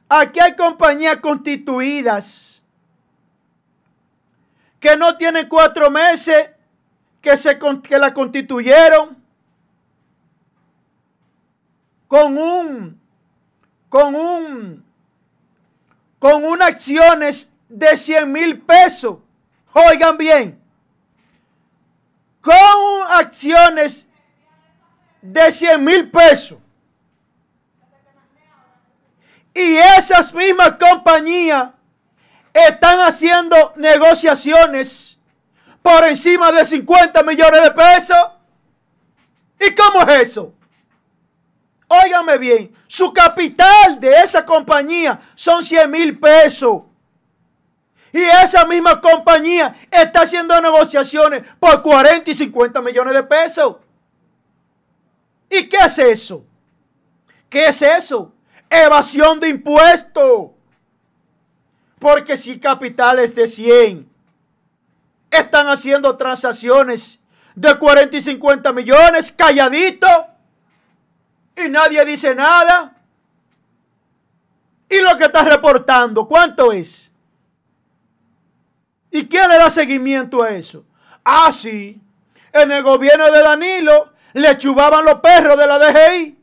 aquí 0.09 0.41
hay 0.41 0.55
compañías 0.57 1.19
constituidas 1.19 2.63
que 4.81 4.97
no 4.97 5.17
tienen 5.17 5.49
cuatro 5.49 5.91
meses 5.91 6.51
que, 7.21 7.37
se, 7.37 7.59
que 7.83 7.99
la 7.99 8.15
constituyeron 8.15 9.23
con 12.07 12.39
un, 12.39 13.01
con 13.89 14.15
un, 14.15 14.85
con 16.19 16.45
unas 16.45 16.69
acciones 16.69 17.53
de 17.69 17.97
100 17.97 18.33
mil 18.33 18.61
pesos. 18.61 19.19
Oigan 19.73 20.17
bien, 20.17 20.61
con 22.41 22.55
acciones 23.11 24.09
de 25.21 25.53
100 25.53 25.85
mil 25.85 26.11
pesos. 26.11 26.59
Y 29.59 29.77
esas 29.77 30.33
mismas 30.33 30.77
compañías 30.77 31.71
están 32.55 33.01
haciendo 33.01 33.73
negociaciones 33.75 35.19
por 35.83 36.05
encima 36.05 36.53
de 36.53 36.65
50 36.65 37.25
millones 37.25 37.63
de 37.63 37.71
pesos. 37.73 38.17
¿Y 39.59 39.75
cómo 39.75 40.03
es 40.03 40.23
eso? 40.23 40.55
Óigame 41.89 42.39
bien, 42.39 42.73
su 42.87 43.13
capital 43.13 43.99
de 43.99 44.21
esa 44.21 44.47
compañía 44.47 45.19
son 45.35 45.61
100 45.61 45.91
mil 45.91 46.17
pesos. 46.21 46.83
Y 48.13 48.23
esa 48.23 48.65
misma 48.65 49.01
compañía 49.01 49.75
está 49.91 50.21
haciendo 50.21 50.61
negociaciones 50.61 51.43
por 51.59 51.83
40 51.83 52.31
y 52.31 52.35
50 52.35 52.81
millones 52.81 53.13
de 53.13 53.25
pesos. 53.25 53.75
¿Y 55.51 55.69
qué 55.69 55.79
es 55.79 55.99
eso? 55.99 56.45
¿Qué 57.51 57.67
es 57.67 57.83
eso? 57.83 58.33
Evasión 58.71 59.41
de 59.41 59.49
impuestos. 59.49 60.51
Porque 61.99 62.37
si 62.37 62.59
capitales 62.59 63.35
de 63.35 63.47
100 63.47 64.09
están 65.31 65.69
haciendo 65.69 66.17
transacciones 66.17 67.21
de 67.55 67.77
40 67.77 68.17
y 68.17 68.21
50 68.21 68.73
millones 68.73 69.33
calladito 69.33 70.07
y 71.57 71.69
nadie 71.69 72.05
dice 72.05 72.35
nada. 72.35 72.95
¿Y 74.89 75.01
lo 75.01 75.17
que 75.19 75.25
está 75.25 75.43
reportando? 75.43 76.27
¿Cuánto 76.27 76.73
es? 76.73 77.13
¿Y 79.11 79.27
quién 79.27 79.49
le 79.49 79.59
da 79.59 79.69
seguimiento 79.69 80.43
a 80.43 80.51
eso? 80.51 80.85
Ah, 81.25 81.51
sí. 81.53 82.01
En 82.53 82.73
el 82.73 82.83
gobierno 82.83 83.31
de 83.31 83.43
Danilo 83.43 84.13
le 84.33 84.57
chubaban 84.57 85.05
los 85.05 85.17
perros 85.17 85.59
de 85.59 85.67
la 85.67 85.79
DGI 85.79 86.38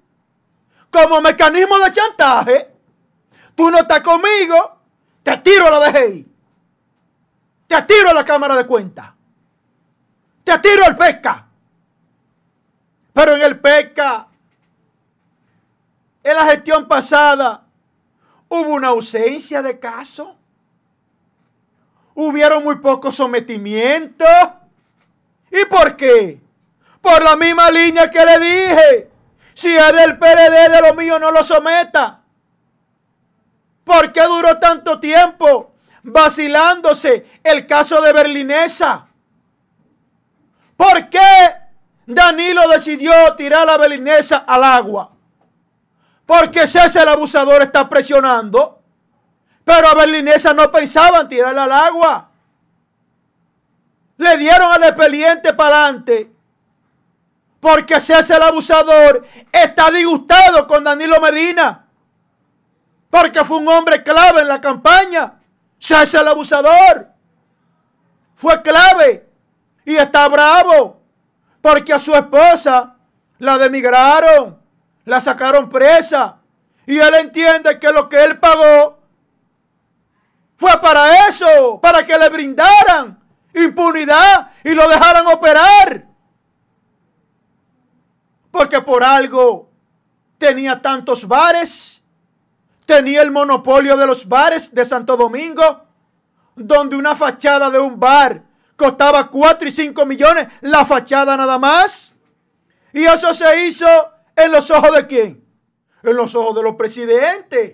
como 0.96 1.22
mecanismo 1.22 1.78
de 1.80 1.92
chantaje. 1.92 2.72
Tú 3.54 3.70
no 3.70 3.80
estás 3.80 4.02
conmigo, 4.02 4.78
te 5.24 5.38
tiro 5.38 5.68
a 5.68 5.72
la 5.72 5.92
DGI. 5.92 6.26
Te 7.68 7.82
tiro 7.82 8.10
a 8.10 8.14
la 8.14 8.24
Cámara 8.24 8.56
de 8.56 8.66
Cuentas. 8.66 9.12
Te 10.44 10.58
tiro 10.60 10.86
al 10.86 10.96
pesca. 10.96 11.48
Pero 13.14 13.36
en 13.36 13.42
el 13.42 13.60
pesca, 13.60 14.28
en 16.24 16.36
la 16.36 16.46
gestión 16.46 16.88
pasada, 16.88 17.64
hubo 18.48 18.70
una 18.70 18.90
ausencia 18.90 19.62
de 19.62 19.80
caso. 19.80 20.36
Hubieron 22.14 22.64
muy 22.64 22.76
pocos 22.76 23.16
sometimientos. 23.16 24.28
¿Y 25.50 25.66
por 25.66 25.96
qué? 25.96 26.40
Por 27.02 27.24
la 27.24 27.36
misma 27.36 27.72
línea 27.72 28.10
que 28.10 28.26
le 28.26 28.40
dije. 28.40 29.15
Si 29.56 29.74
es 29.74 29.94
del 29.94 30.20
PLD 30.20 30.70
de 30.70 30.82
lo 30.82 30.94
mío, 30.94 31.18
no 31.18 31.32
lo 31.32 31.42
someta. 31.42 32.20
¿Por 33.86 34.12
qué 34.12 34.22
duró 34.24 34.60
tanto 34.60 35.00
tiempo 35.00 35.76
vacilándose 36.04 37.40
el 37.42 37.66
caso 37.66 38.02
de 38.02 38.12
Berlinesa? 38.12 39.08
¿Por 40.76 41.10
qué 41.10 41.20
Danilo 42.06 42.68
decidió 42.68 43.34
tirar 43.38 43.70
a 43.70 43.78
Berlinesa 43.78 44.40
al 44.40 44.64
agua? 44.66 45.12
Porque 46.26 46.68
César 46.68 47.04
el 47.04 47.10
abusador 47.10 47.62
está 47.62 47.88
presionando. 47.88 48.82
Pero 49.64 49.88
a 49.88 49.96
Berlinesa 49.96 50.54
no 50.54 50.70
pensaban 50.70 51.30
tirarla 51.30 51.64
al 51.64 51.72
agua. 51.72 52.30
Le 54.18 54.38
dieron 54.38 54.72
al 54.74 54.84
expediente 54.84 55.54
para 55.54 55.86
adelante. 55.86 56.35
Porque 57.66 58.00
César 58.00 58.38
el 58.38 58.48
abusador 58.50 59.28
está 59.52 59.90
disgustado 59.90 60.68
con 60.68 60.84
Danilo 60.84 61.20
Medina. 61.20 61.84
Porque 63.10 63.44
fue 63.44 63.58
un 63.58 63.68
hombre 63.68 64.04
clave 64.04 64.42
en 64.42 64.48
la 64.48 64.62
campaña. 64.62 65.34
César 65.80 66.22
el 66.22 66.28
abusador. 66.28 67.08
Fue 68.36 68.62
clave. 68.62 69.28
Y 69.84 69.96
está 69.96 70.28
bravo. 70.28 71.02
Porque 71.60 71.92
a 71.92 71.98
su 71.98 72.14
esposa 72.14 72.98
la 73.40 73.58
demigraron. 73.58 74.62
La 75.06 75.20
sacaron 75.20 75.68
presa. 75.68 76.38
Y 76.86 77.00
él 77.00 77.16
entiende 77.16 77.80
que 77.80 77.92
lo 77.92 78.08
que 78.08 78.26
él 78.26 78.38
pagó 78.38 79.00
fue 80.56 80.80
para 80.80 81.28
eso. 81.28 81.82
Para 81.82 82.06
que 82.06 82.16
le 82.16 82.30
brindaran 82.30 83.20
impunidad 83.56 84.52
y 84.64 84.70
lo 84.76 84.88
dejaran 84.88 85.26
operar. 85.26 86.05
Porque 88.56 88.80
por 88.80 89.04
algo 89.04 89.70
tenía 90.38 90.82
tantos 90.82 91.28
bares, 91.28 92.02
tenía 92.86 93.22
el 93.22 93.30
monopolio 93.30 93.98
de 93.98 94.08
los 94.08 94.30
bares 94.30 94.74
de 94.74 94.86
Santo 94.86 95.18
Domingo, 95.18 95.82
donde 96.56 96.96
una 96.96 97.16
fachada 97.16 97.70
de 97.70 97.80
un 97.80 98.00
bar 98.00 98.44
costaba 98.78 99.30
4 99.30 99.68
y 99.68 99.72
5 99.74 100.06
millones, 100.06 100.48
la 100.62 100.86
fachada 100.86 101.36
nada 101.36 101.60
más. 101.60 102.14
Y 102.94 103.04
eso 103.04 103.34
se 103.34 103.66
hizo 103.66 103.88
en 104.34 104.54
los 104.54 104.72
ojos 104.72 104.96
de 104.96 105.06
quién? 105.06 105.46
En 106.02 106.16
los 106.16 106.34
ojos 106.34 106.56
de 106.56 106.64
los 106.64 106.76
presidentes. 106.76 107.74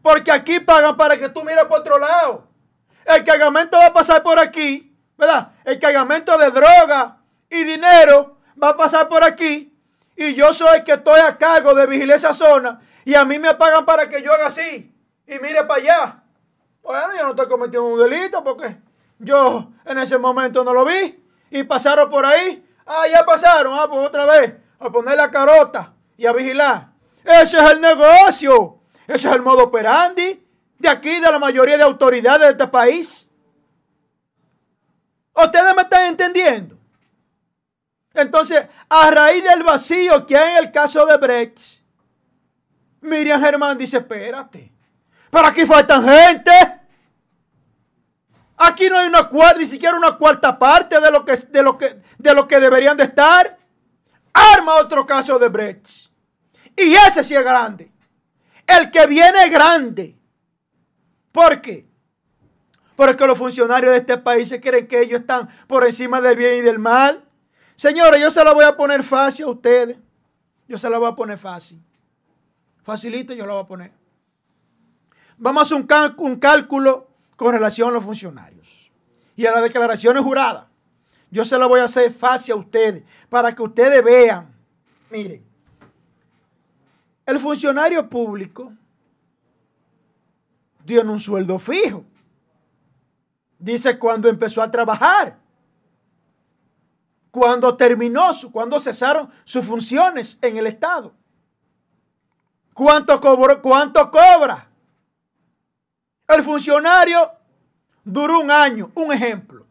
Porque 0.00 0.30
aquí 0.30 0.60
pagan 0.60 0.96
para 0.96 1.16
que 1.16 1.28
tú 1.28 1.42
mires 1.42 1.64
por 1.64 1.80
otro 1.80 1.98
lado. 1.98 2.46
El 3.04 3.24
cargamento 3.24 3.78
va 3.78 3.86
a 3.86 3.92
pasar 3.92 4.22
por 4.22 4.38
aquí, 4.38 4.96
¿verdad? 5.18 5.50
El 5.64 5.80
cargamento 5.80 6.38
de 6.38 6.52
droga 6.52 7.18
y 7.50 7.64
dinero 7.64 8.38
va 8.62 8.68
a 8.68 8.76
pasar 8.76 9.08
por 9.08 9.24
aquí. 9.24 9.70
Y 10.16 10.34
yo 10.34 10.52
soy 10.52 10.76
el 10.76 10.84
que 10.84 10.92
estoy 10.92 11.20
a 11.20 11.36
cargo 11.36 11.74
de 11.74 11.86
vigilar 11.86 12.16
esa 12.16 12.32
zona. 12.32 12.80
Y 13.04 13.14
a 13.14 13.24
mí 13.24 13.38
me 13.38 13.54
pagan 13.54 13.84
para 13.84 14.08
que 14.08 14.22
yo 14.22 14.32
haga 14.32 14.46
así. 14.46 14.94
Y 15.26 15.38
mire 15.40 15.64
para 15.64 15.80
allá. 15.80 16.22
Bueno, 16.82 17.16
yo 17.16 17.22
no 17.24 17.30
estoy 17.30 17.46
cometiendo 17.48 17.84
un 17.86 17.98
delito 17.98 18.42
porque 18.42 18.76
yo 19.18 19.70
en 19.84 19.98
ese 19.98 20.18
momento 20.18 20.64
no 20.64 20.72
lo 20.72 20.84
vi. 20.84 21.22
Y 21.50 21.64
pasaron 21.64 22.08
por 22.10 22.24
ahí. 22.26 22.64
Ah, 22.86 23.06
ya 23.10 23.24
pasaron. 23.24 23.72
Ah, 23.78 23.86
pues 23.88 24.06
otra 24.06 24.26
vez. 24.26 24.54
A 24.78 24.90
poner 24.90 25.16
la 25.16 25.30
carota 25.30 25.92
y 26.16 26.26
a 26.26 26.32
vigilar. 26.32 26.88
Ese 27.24 27.58
es 27.58 27.70
el 27.70 27.80
negocio. 27.80 28.78
Ese 29.06 29.28
es 29.28 29.34
el 29.34 29.42
modo 29.42 29.64
operandi 29.64 30.42
de 30.82 30.88
aquí, 30.88 31.20
de 31.20 31.30
la 31.30 31.38
mayoría 31.38 31.76
de 31.76 31.84
autoridades 31.84 32.40
de 32.40 32.50
este 32.50 32.66
país. 32.66 33.30
¿Ustedes 35.32 35.76
me 35.76 35.82
están 35.82 36.06
entendiendo? 36.06 36.76
Entonces, 38.14 38.66
a 38.88 39.10
raíz 39.10 39.42
del 39.42 39.62
vacío 39.62 40.26
que 40.26 40.36
hay 40.36 40.56
en 40.56 40.64
el 40.64 40.72
caso 40.72 41.06
de 41.06 41.16
Brecht, 41.16 41.82
Miriam 43.00 43.40
Germán 43.40 43.76
dice, 43.78 43.98
espérate, 43.98 44.72
pero 45.30 45.46
aquí 45.46 45.64
faltan 45.64 46.04
gente. 46.04 46.50
Aquí 48.58 48.88
no 48.88 48.98
hay 48.98 49.08
una 49.08 49.28
cuarta, 49.28 49.58
ni 49.58 49.64
siquiera 49.64 49.96
una 49.96 50.16
cuarta 50.16 50.56
parte 50.58 51.00
de 51.00 51.10
lo 51.10 51.24
que, 51.24 51.36
de 51.36 51.62
lo 51.62 51.76
que, 51.76 52.00
de 52.18 52.34
lo 52.34 52.46
que 52.46 52.60
deberían 52.60 52.96
de 52.96 53.04
estar. 53.04 53.56
Arma 54.32 54.74
otro 54.74 55.04
caso 55.06 55.38
de 55.38 55.48
Brecht. 55.48 56.10
Y 56.76 56.94
ese 56.94 57.24
sí 57.24 57.34
es 57.34 57.42
grande. 57.42 57.90
El 58.66 58.90
que 58.90 59.06
viene 59.06 59.48
grande. 59.48 60.16
¿Por 61.32 61.60
qué? 61.60 61.86
Porque 62.94 63.26
los 63.26 63.38
funcionarios 63.38 63.92
de 63.92 63.98
este 63.98 64.18
país 64.18 64.48
se 64.48 64.60
creen 64.60 64.86
que 64.86 65.00
ellos 65.00 65.20
están 65.20 65.48
por 65.66 65.84
encima 65.84 66.20
del 66.20 66.36
bien 66.36 66.58
y 66.58 66.60
del 66.60 66.78
mal. 66.78 67.24
Señores, 67.74 68.20
yo 68.20 68.30
se 68.30 68.44
la 68.44 68.52
voy 68.52 68.64
a 68.64 68.76
poner 68.76 69.02
fácil 69.02 69.46
a 69.46 69.48
ustedes. 69.48 69.96
Yo 70.68 70.78
se 70.78 70.88
la 70.88 70.98
voy 70.98 71.08
a 71.08 71.14
poner 71.14 71.38
fácil. 71.38 71.82
Facilito 72.82 73.32
yo 73.34 73.46
la 73.46 73.54
voy 73.54 73.62
a 73.62 73.66
poner. 73.66 73.92
Vamos 75.38 75.60
a 75.60 75.62
hacer 75.62 75.76
un, 75.76 76.26
un 76.26 76.36
cálculo 76.36 77.08
con 77.36 77.52
relación 77.52 77.90
a 77.90 77.92
los 77.92 78.04
funcionarios 78.04 78.90
y 79.36 79.46
a 79.46 79.52
las 79.52 79.62
declaraciones 79.62 80.22
juradas. 80.22 80.66
Yo 81.30 81.44
se 81.44 81.58
la 81.58 81.66
voy 81.66 81.80
a 81.80 81.84
hacer 81.84 82.12
fácil 82.12 82.52
a 82.52 82.56
ustedes 82.56 83.04
para 83.28 83.54
que 83.54 83.62
ustedes 83.62 84.04
vean. 84.04 84.52
Miren, 85.10 85.42
el 87.24 87.38
funcionario 87.38 88.08
público 88.08 88.72
tiene 90.84 91.10
un 91.10 91.20
sueldo 91.20 91.58
fijo. 91.58 92.04
Dice 93.58 93.98
cuando 93.98 94.28
empezó 94.28 94.60
a 94.60 94.70
trabajar. 94.70 95.38
Cuando 97.32 97.74
terminó, 97.78 98.30
cuando 98.52 98.78
cesaron 98.78 99.30
sus 99.44 99.64
funciones 99.64 100.38
en 100.42 100.58
el 100.58 100.66
Estado. 100.66 101.14
¿Cuánto, 102.74 103.18
¿Cuánto 103.62 104.10
cobra? 104.10 104.68
El 106.28 106.42
funcionario 106.42 107.30
duró 108.04 108.40
un 108.40 108.50
año, 108.50 108.92
un 108.94 109.12
ejemplo. 109.12 109.66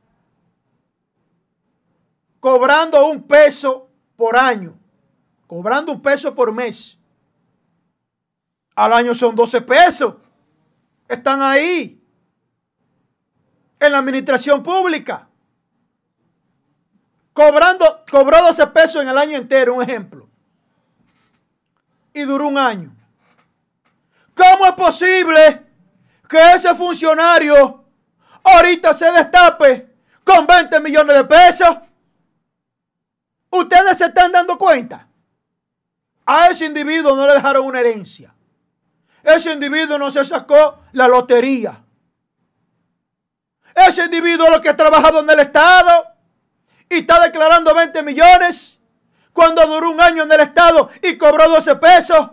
Cobrando 2.40 3.06
un 3.06 3.22
peso 3.28 3.88
por 4.16 4.36
año. 4.36 4.74
Cobrando 5.46 5.92
un 5.92 6.02
peso 6.02 6.34
por 6.34 6.52
mes. 6.52 6.98
Al 8.74 8.92
año 8.92 9.14
son 9.14 9.36
12 9.36 9.62
pesos. 9.62 10.16
Están 11.08 11.44
ahí. 11.44 12.04
En 13.80 13.92
la 13.92 14.00
administración 14.00 14.64
pública. 14.64 15.28
Cobrando, 17.34 18.04
cobró 18.10 18.42
12 18.44 18.68
pesos 18.68 19.02
en 19.02 19.10
el 19.10 19.18
año 19.18 19.38
entero, 19.38 19.76
un 19.76 19.84
ejemplo. 19.84 20.28
Y 22.14 22.24
duró 22.24 22.48
un 22.48 22.58
año. 22.58 22.94
¿Cómo 24.36 24.66
es 24.66 24.74
posible 24.74 25.66
que 26.28 26.54
ese 26.54 26.76
funcionario 26.76 27.86
ahorita 28.44 28.94
se 28.94 29.12
destape 29.12 29.96
con 30.24 30.46
20 30.46 30.80
millones 30.82 31.16
de 31.16 31.24
pesos? 31.24 31.78
¿Ustedes 33.50 33.98
se 33.98 34.06
están 34.06 34.32
dando 34.32 34.58
cuenta? 34.58 35.08
A 36.26 36.48
ese 36.50 36.66
individuo 36.66 37.16
no 37.16 37.28
le 37.28 37.34
dejaron 37.34 37.66
una 37.66 37.80
herencia. 37.80 38.34
Ese 39.24 39.54
individuo 39.54 39.98
no 39.98 40.10
se 40.10 40.24
sacó 40.26 40.80
la 40.94 41.08
lotería. 41.08 41.82
Ese 43.74 44.06
individuo 44.06 44.50
lo 44.50 44.60
que 44.60 44.70
ha 44.70 44.76
trabajado 44.76 45.22
en 45.22 45.30
el 45.30 45.40
Estado 45.40 46.11
y 46.92 47.00
está 47.00 47.22
declarando 47.22 47.74
20 47.74 48.04
millones 48.04 48.78
cuando 49.32 49.66
duró 49.66 49.92
un 49.92 50.02
año 50.02 50.24
en 50.24 50.32
el 50.34 50.42
Estado 50.42 50.90
y 51.02 51.18
cobró 51.18 51.48
12 51.48 51.76
pesos. 51.78 52.30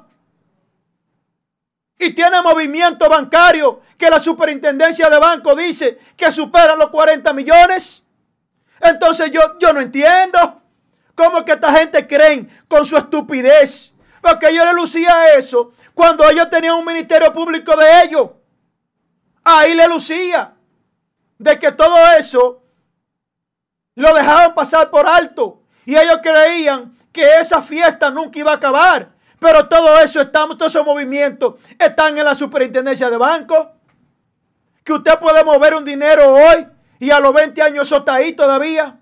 Y 1.97 2.13
tiene 2.13 2.43
movimiento 2.43 3.09
bancario 3.09 3.83
que 3.97 4.11
la 4.11 4.19
superintendencia 4.19 5.09
de 5.09 5.19
banco 5.19 5.55
dice 5.55 5.99
que 6.17 6.33
supera 6.33 6.75
los 6.75 6.91
40 6.91 7.33
millones. 7.33 8.03
Entonces 8.81 9.31
yo, 9.31 9.59
yo 9.61 9.73
no 9.73 9.81
entiendo 9.81 10.61
cómo 11.15 11.45
que 11.45 11.53
esta 11.53 11.73
gente 11.73 12.05
creen 12.09 12.65
con 12.67 12.85
su 12.85 12.97
estupidez. 12.97 13.95
Porque 14.21 14.53
yo 14.53 14.65
le 14.65 14.73
lucía 14.73 15.35
eso 15.37 15.73
Cuando 15.95 16.29
ellos 16.29 16.51
tenían 16.51 16.75
un 16.75 16.85
ministerio 16.85 17.33
público 17.33 17.77
de 17.77 18.03
ellos. 18.03 18.31
Ahí 19.45 19.75
le 19.75 19.87
lucía 19.87 20.53
de 21.39 21.59
que 21.61 21.71
todo 21.71 21.97
eso 22.19 22.63
lo 23.99 24.15
dejaban 24.15 24.55
pasar 24.55 24.91
por 24.91 25.07
alto. 25.07 25.61
Y 25.85 25.97
ellos 25.97 26.19
creían 26.23 26.97
que 27.13 27.39
esa 27.39 27.61
fiesta 27.61 28.11
nunca 28.11 28.39
iba 28.39 28.53
a 28.53 28.55
acabar. 28.55 29.09
Pero 29.41 29.69
todo 29.69 29.99
eso, 30.01 30.21
estamos, 30.21 30.57
todos 30.57 30.71
esos 30.73 30.87
movimientos 30.87 31.55
están 31.79 32.17
en 32.17 32.25
la 32.25 32.35
superintendencia 32.35 33.11
de 33.11 33.17
banco. 33.17 33.73
Que 34.85 34.93
usted 34.93 35.19
puede 35.19 35.43
mover 35.43 35.75
un 35.75 35.85
dinero 35.85 36.33
hoy 36.33 36.67
y 37.01 37.11
a 37.11 37.19
los 37.19 37.33
20 37.33 37.61
años 37.61 37.87
eso 37.87 37.99
está 37.99 38.15
ahí 38.15 38.33
todavía. 38.33 38.97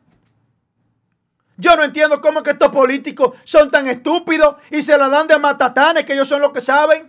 Yo 1.59 1.77
no 1.77 1.85
entiendo 1.85 2.21
cómo 2.21 2.43
que 2.43 2.51
estos 2.51 2.71
políticos 2.71 3.35
son 3.45 3.71
tan 3.71 3.87
estúpidos 3.89 4.57
y 4.71 4.81
se 4.81 4.97
la 4.97 5.09
dan 5.09 5.27
de 5.27 5.39
matatanes 5.39 6.05
que 6.05 6.15
ellos 6.15 6.29
son 6.29 6.41
los 6.41 6.53
que 6.53 6.61
saben. 6.61 7.07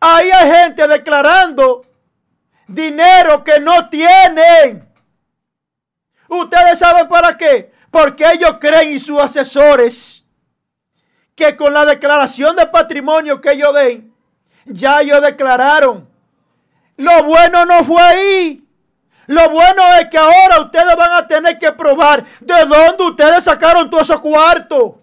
Ahí 0.00 0.30
hay 0.30 0.50
gente 0.50 0.88
declarando 0.88 1.82
dinero 2.66 3.44
que 3.44 3.60
no 3.60 3.88
tienen. 3.88 4.87
¿Ustedes 6.28 6.78
saben 6.78 7.08
para 7.08 7.36
qué? 7.36 7.72
Porque 7.90 8.30
ellos 8.30 8.58
creen 8.60 8.92
y 8.92 8.98
sus 8.98 9.20
asesores 9.20 10.24
que 11.34 11.56
con 11.56 11.72
la 11.72 11.84
declaración 11.84 12.54
de 12.56 12.66
patrimonio 12.66 13.40
que 13.40 13.52
ellos 13.52 13.72
den, 13.72 14.12
ya 14.66 15.00
ellos 15.00 15.22
declararon. 15.22 16.08
Lo 16.96 17.22
bueno 17.22 17.64
no 17.64 17.84
fue 17.84 18.02
ahí. 18.02 18.64
Lo 19.26 19.48
bueno 19.50 19.82
es 20.00 20.08
que 20.08 20.18
ahora 20.18 20.60
ustedes 20.62 20.96
van 20.96 21.12
a 21.12 21.26
tener 21.26 21.58
que 21.58 21.70
probar 21.70 22.24
de 22.40 22.64
dónde 22.64 23.04
ustedes 23.04 23.44
sacaron 23.44 23.88
todos 23.88 24.04
esos 24.04 24.20
cuartos. 24.20 24.94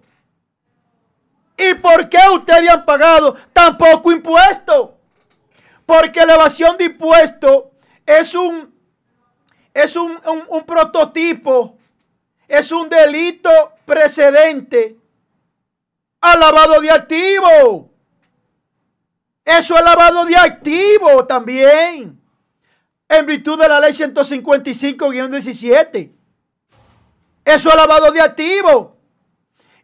¿Y 1.57 1.73
por 1.75 2.09
qué 2.09 2.17
ustedes 2.33 2.69
han 2.69 2.83
pagado 2.83 3.35
tan 3.53 3.77
poco 3.77 4.11
impuesto? 4.11 4.97
Porque 5.85 6.25
la 6.25 6.33
evasión 6.33 6.75
de 6.75 6.85
impuestos 6.85 7.65
es 8.05 8.35
un, 8.35 8.74
es 9.75 9.95
un, 9.97 10.17
un 10.47 10.63
prototipo, 10.63 11.77
es 12.47 12.71
un 12.71 12.87
delito 12.87 13.49
precedente 13.83 14.95
al 16.21 16.39
lavado 16.39 16.79
de 16.79 16.89
activos. 16.89 17.87
Eso 19.43 19.75
es 19.75 19.83
lavado 19.83 20.23
de 20.25 20.37
activos 20.37 21.27
también 21.27 22.17
en 23.09 23.25
virtud 23.25 23.59
de 23.59 23.67
la 23.67 23.81
ley 23.81 23.91
155-17. 23.91 26.11
Eso 27.43 27.69
es 27.69 27.75
lavado 27.75 28.13
de 28.13 28.21
activos. 28.21 28.91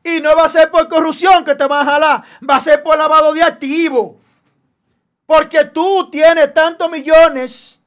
Y 0.05 0.21
no 0.21 0.37
va 0.37 0.45
a 0.45 0.49
ser 0.49 0.71
por 0.71 0.87
corrupción 0.87 1.43
que 1.43 1.53
te 1.53 1.67
van 1.67 1.85
a 1.85 1.91
jalar, 1.91 2.23
va 2.49 2.55
a 2.55 2.61
ser 2.61 2.81
por 2.81 2.97
lavado 2.97 3.33
de 3.33 3.43
activos. 3.43 4.15
Porque 5.25 5.65
tú 5.65 6.09
tienes 6.09 6.53
tantos 6.53 6.89
millones 6.89 7.80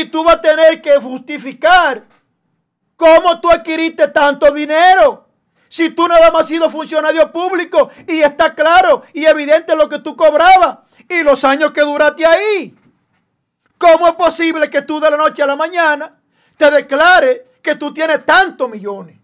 y 0.00 0.04
tú 0.06 0.22
vas 0.22 0.36
a 0.36 0.40
tener 0.40 0.80
que 0.80 0.96
justificar 1.00 2.02
cómo 2.96 3.40
tú 3.40 3.50
adquiriste 3.50 4.08
tanto 4.08 4.50
dinero. 4.52 5.26
Si 5.68 5.90
tú 5.90 6.06
nada 6.06 6.30
más 6.30 6.42
has 6.42 6.48
sido 6.48 6.70
funcionario 6.70 7.30
público 7.32 7.90
y 8.06 8.20
está 8.20 8.54
claro 8.54 9.02
y 9.12 9.24
evidente 9.24 9.74
lo 9.74 9.88
que 9.88 9.98
tú 9.98 10.14
cobrabas 10.14 10.78
y 11.08 11.22
los 11.22 11.44
años 11.44 11.72
que 11.72 11.82
duraste 11.82 12.26
ahí. 12.26 12.74
¿Cómo 13.78 14.08
es 14.08 14.14
posible 14.14 14.70
que 14.70 14.82
tú 14.82 15.00
de 15.00 15.10
la 15.10 15.16
noche 15.16 15.42
a 15.42 15.46
la 15.46 15.56
mañana 15.56 16.14
te 16.56 16.70
declares 16.70 17.40
que 17.62 17.74
tú 17.74 17.92
tienes 17.92 18.24
tantos 18.24 18.70
millones? 18.70 19.18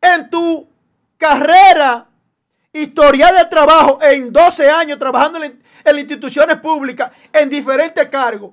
En 0.00 0.28
tu 0.28 0.68
carrera, 1.16 2.06
historia 2.72 3.32
de 3.32 3.44
trabajo, 3.46 3.98
en 4.02 4.32
12 4.32 4.70
años 4.70 4.98
trabajando 4.98 5.42
en, 5.42 5.62
en 5.84 5.98
instituciones 5.98 6.56
públicas, 6.56 7.10
en 7.32 7.48
diferentes 7.48 8.06
cargos, 8.08 8.52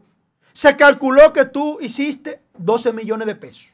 se 0.54 0.76
calculó 0.76 1.34
que 1.34 1.46
tú 1.46 1.78
hiciste 1.82 2.42
12 2.58 2.94
millones 2.94 3.28
de 3.28 3.36
pesos. 3.36 3.68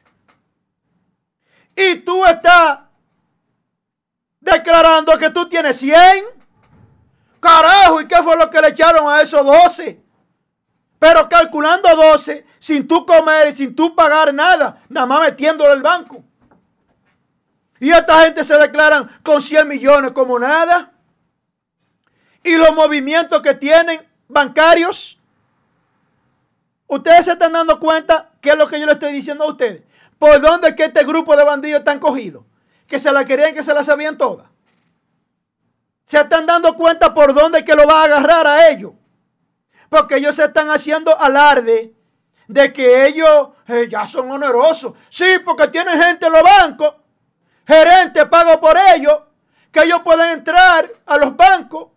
Y 1.74 1.96
tú 1.96 2.24
estás 2.26 2.80
declarando 4.40 5.16
que 5.16 5.30
tú 5.30 5.48
tienes 5.48 5.76
100. 5.78 5.96
Carajo, 7.40 8.00
¿y 8.00 8.06
qué 8.06 8.16
fue 8.22 8.36
lo 8.36 8.50
que 8.50 8.60
le 8.60 8.68
echaron 8.68 9.08
a 9.08 9.22
esos 9.22 9.44
12? 9.44 10.00
Pero 10.98 11.28
calculando 11.28 11.88
12, 11.96 12.46
sin 12.58 12.86
tú 12.86 13.04
comer 13.04 13.48
y 13.48 13.52
sin 13.52 13.74
tú 13.74 13.94
pagar 13.94 14.32
nada, 14.32 14.80
nada 14.88 15.06
más 15.06 15.22
metiéndolo 15.22 15.72
el 15.72 15.82
banco. 15.82 16.22
Y 17.80 17.90
esta 17.90 18.20
gente 18.20 18.44
se 18.44 18.56
declaran 18.56 19.10
con 19.24 19.42
100 19.42 19.66
millones 19.66 20.12
como 20.12 20.38
nada. 20.38 20.91
Y 22.42 22.56
los 22.56 22.74
movimientos 22.74 23.40
que 23.42 23.54
tienen 23.54 24.06
bancarios. 24.28 25.18
Ustedes 26.86 27.24
se 27.24 27.32
están 27.32 27.52
dando 27.52 27.78
cuenta 27.78 28.30
qué 28.40 28.50
es 28.50 28.56
lo 28.56 28.66
que 28.66 28.78
yo 28.78 28.86
le 28.86 28.92
estoy 28.92 29.12
diciendo 29.12 29.44
a 29.44 29.48
ustedes. 29.48 29.82
¿Por 30.18 30.40
dónde 30.40 30.74
que 30.74 30.84
este 30.84 31.04
grupo 31.04 31.36
de 31.36 31.44
bandidos 31.44 31.80
están 31.80 31.98
cogidos? 31.98 32.44
Que 32.86 32.98
se 32.98 33.10
la 33.10 33.24
querían, 33.24 33.54
que 33.54 33.62
se 33.62 33.72
la 33.72 33.82
sabían 33.82 34.18
todas 34.18 34.52
se 36.12 36.20
están 36.20 36.44
dando 36.44 36.74
cuenta 36.74 37.14
por 37.14 37.32
dónde 37.32 37.64
que 37.64 37.74
lo 37.74 37.86
va 37.86 38.02
a 38.02 38.04
agarrar 38.04 38.46
a 38.46 38.68
ellos. 38.68 38.92
Porque 39.88 40.16
ellos 40.16 40.34
se 40.34 40.44
están 40.44 40.70
haciendo 40.70 41.18
alarde 41.18 41.94
de 42.46 42.70
que 42.70 43.06
ellos 43.06 43.48
eh, 43.66 43.88
ya 43.88 44.06
son 44.06 44.30
onerosos. 44.30 44.92
Sí, 45.08 45.38
porque 45.42 45.68
tienen 45.68 45.98
gente 45.98 46.26
en 46.26 46.32
los 46.32 46.42
bancos, 46.42 46.96
gerente 47.66 48.26
pago 48.26 48.60
por 48.60 48.76
ellos, 48.94 49.20
que 49.70 49.84
ellos 49.84 50.00
pueden 50.04 50.32
entrar 50.32 50.90
a 51.06 51.16
los 51.16 51.34
bancos 51.34 51.88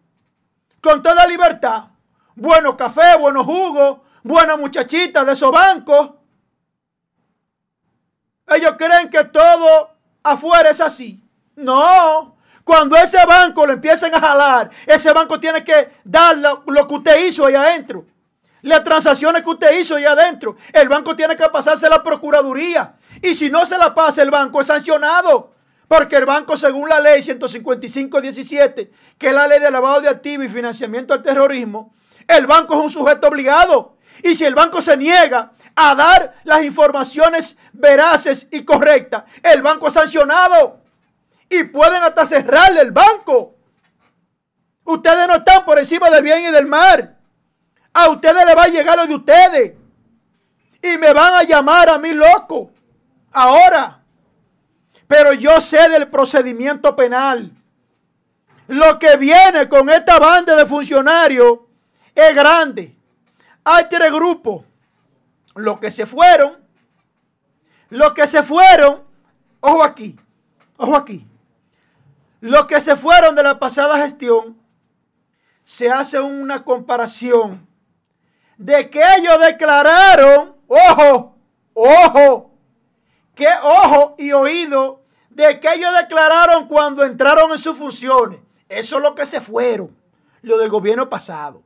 con 0.86 1.02
toda 1.02 1.26
libertad. 1.26 1.86
Buenos 2.36 2.76
café, 2.76 3.18
buenos 3.18 3.44
jugos, 3.44 4.02
buenas 4.22 4.56
muchachitas 4.60 5.26
de 5.26 5.34
esos 5.34 5.52
bancos. 5.52 6.12
Ellos 8.48 8.76
creen 8.78 9.10
que 9.10 9.24
todo 9.24 9.96
afuera 10.22 10.70
es 10.70 10.80
así. 10.80 11.20
No, 11.56 12.38
cuando 12.64 12.96
ese 12.98 13.26
banco 13.26 13.66
lo 13.66 13.74
empiecen 13.74 14.14
a 14.14 14.20
jalar, 14.20 14.70
ese 14.86 15.12
banco 15.12 15.40
tiene 15.40 15.64
que 15.64 15.90
dar 16.04 16.38
lo, 16.38 16.64
que 16.64 16.94
usted 16.94 17.26
hizo 17.26 17.48
ahí 17.48 17.56
adentro. 17.56 18.06
Las 18.62 18.84
transacciones 18.84 19.42
que 19.42 19.50
usted 19.50 19.80
hizo 19.80 19.96
ahí 19.96 20.06
adentro. 20.06 20.56
El 20.72 20.88
banco 20.88 21.16
tiene 21.16 21.36
que 21.36 21.50
pasarse 21.50 21.88
a 21.88 21.90
la 21.90 22.04
Procuraduría. 22.04 22.94
Y 23.24 23.34
si 23.34 23.50
no 23.50 23.66
se 23.66 23.78
la 23.80 23.92
pasa 23.96 24.22
el 24.22 24.30
banco, 24.30 24.62
es 24.62 24.68
sancionado. 24.68 25.55
Porque 25.88 26.16
el 26.16 26.26
banco, 26.26 26.58
según 26.58 26.90
la 26.90 27.00
ley 27.00 27.22
155-17, 27.22 28.90
que 29.18 29.28
es 29.28 29.34
la 29.34 29.48
ley 29.48 29.60
de 29.60 29.70
lavado 29.70 30.02
de 30.02 30.10
activos 30.10 30.46
y 30.46 30.50
financiamiento 30.50 31.14
al 31.14 31.22
terrorismo, 31.22 31.94
el 32.28 32.48
banco 32.48 32.74
es 32.76 32.82
un 32.82 32.90
sujeto 32.90 33.28
obligado. 33.28 33.98
Y 34.24 34.34
si 34.34 34.46
el 34.46 34.56
banco 34.56 34.82
se 34.82 34.98
niega 34.98 35.52
a 35.76 35.94
dar 35.94 36.36
las 36.44 36.64
informaciones 36.64 37.58
veraces 37.74 38.48
y 38.52 38.64
correctas, 38.64 39.26
el 39.44 39.62
banco 39.62 39.88
es 39.88 39.94
sancionado 39.94 40.82
y 41.50 41.64
pueden 41.66 42.02
hasta 42.02 42.26
cerrarle 42.26 42.82
el 42.82 42.92
banco. 42.92 43.56
Ustedes 44.86 45.28
no 45.28 45.36
están 45.36 45.66
por 45.66 45.78
encima 45.78 46.10
del 46.10 46.24
bien 46.24 46.46
y 46.46 46.52
del 46.52 46.66
mal. 46.66 47.18
A 47.94 48.10
ustedes 48.10 48.46
les 48.46 48.56
va 48.56 48.64
a 48.64 48.68
llegar 48.68 48.98
lo 48.98 49.06
de 49.06 49.16
ustedes. 49.16 49.74
Y 50.82 50.98
me 50.98 51.14
van 51.14 51.34
a 51.34 51.44
llamar 51.44 51.90
a 51.90 51.98
mí 51.98 52.14
loco. 52.14 52.72
Ahora. 53.32 54.05
Pero 55.08 55.34
yo 55.34 55.62
sé 55.62 55.90
del 55.90 56.08
procedimiento 56.08 56.96
penal. 56.96 57.52
Lo 58.68 58.98
que 58.98 59.18
viene 59.18 59.70
con 59.70 59.90
esta 59.90 60.18
banda 60.20 60.56
de 60.56 60.66
funcionarios 60.66 61.60
es 62.14 62.36
grande. 62.36 62.96
Hay 63.64 63.86
tres 63.90 64.12
grupos. 64.12 64.64
Los 65.56 65.80
que 65.80 65.92
se 65.92 66.06
fueron. 66.06 66.58
Los 67.90 68.14
que 68.14 68.26
se 68.26 68.42
fueron. 68.42 69.04
Ojo 69.60 69.84
aquí. 69.84 70.16
Ojo 70.78 70.96
aquí. 70.96 71.26
Los 72.42 72.66
que 72.66 72.80
se 72.80 72.96
fueron 72.96 73.36
de 73.36 73.44
la 73.44 73.58
pasada 73.58 73.98
gestión, 73.98 74.56
se 75.64 75.90
hace 75.90 76.20
una 76.20 76.64
comparación 76.64 77.68
de 78.58 78.90
que 78.90 79.02
ellos 79.18 79.40
declararon, 79.42 80.56
ojo, 80.68 81.36
ojo, 81.74 82.52
que 83.36 83.48
ojo 83.62 84.16
y 84.18 84.32
oído, 84.32 85.04
de 85.30 85.60
que 85.60 85.74
ellos 85.74 85.94
declararon 85.96 86.68
cuando 86.68 87.04
entraron 87.04 87.52
en 87.52 87.58
sus 87.58 87.78
funciones. 87.78 88.40
Eso 88.70 88.98
es 88.98 89.04
lo 89.04 89.14
que 89.14 89.26
se 89.26 89.42
fueron, 89.42 89.96
lo 90.42 90.58
del 90.58 90.70
gobierno 90.70 91.10
pasado. 91.10 91.62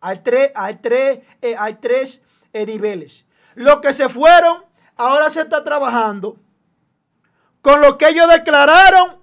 Hay 0.00 0.18
tres, 0.18 0.52
hay 0.54 0.76
tres, 0.76 1.20
eh, 1.40 1.56
hay 1.58 1.74
tres 1.74 2.22
eh, 2.52 2.66
niveles. 2.66 3.26
Los 3.54 3.80
que 3.80 3.92
se 3.92 4.08
fueron, 4.08 4.64
ahora 4.96 5.30
se 5.30 5.40
está 5.40 5.64
trabajando 5.64 6.36
con 7.62 7.80
lo 7.80 7.98
que 7.98 8.08
ellos 8.08 8.28
declararon 8.28 9.18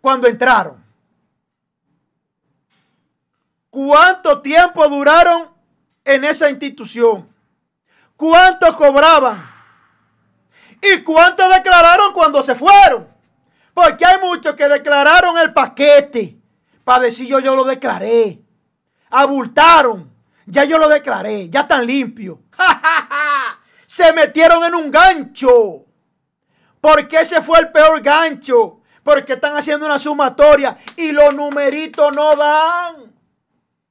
cuando 0.00 0.28
entraron. 0.28 0.82
¿Cuánto 3.68 4.40
tiempo 4.40 4.88
duraron 4.88 5.50
en 6.04 6.24
esa 6.24 6.48
institución? 6.48 7.28
¿Cuánto 8.16 8.74
cobraban? 8.76 9.51
¿Y 10.82 11.02
cuánto 11.02 11.48
declararon 11.48 12.12
cuando 12.12 12.42
se 12.42 12.54
fueron? 12.54 13.08
Porque 13.72 14.04
hay 14.04 14.20
muchos 14.20 14.54
que 14.54 14.68
declararon 14.68 15.38
el 15.38 15.52
paquete 15.52 16.42
para 16.84 17.04
decir 17.04 17.28
yo, 17.28 17.40
lo 17.40 17.64
declaré. 17.64 18.40
Abultaron. 19.10 20.10
Ya 20.46 20.64
yo 20.64 20.78
lo 20.78 20.88
declaré. 20.88 21.48
Ya 21.48 21.60
están 21.60 21.86
limpios. 21.86 22.38
Se 23.86 24.12
metieron 24.12 24.64
en 24.64 24.74
un 24.74 24.90
gancho. 24.90 25.84
Porque 26.80 27.20
ese 27.20 27.40
fue 27.40 27.60
el 27.60 27.70
peor 27.70 28.00
gancho. 28.00 28.80
Porque 29.04 29.34
están 29.34 29.56
haciendo 29.56 29.86
una 29.86 29.98
sumatoria 29.98 30.78
y 30.96 31.12
los 31.12 31.34
numeritos 31.34 32.14
no 32.14 32.34
dan. 32.34 33.12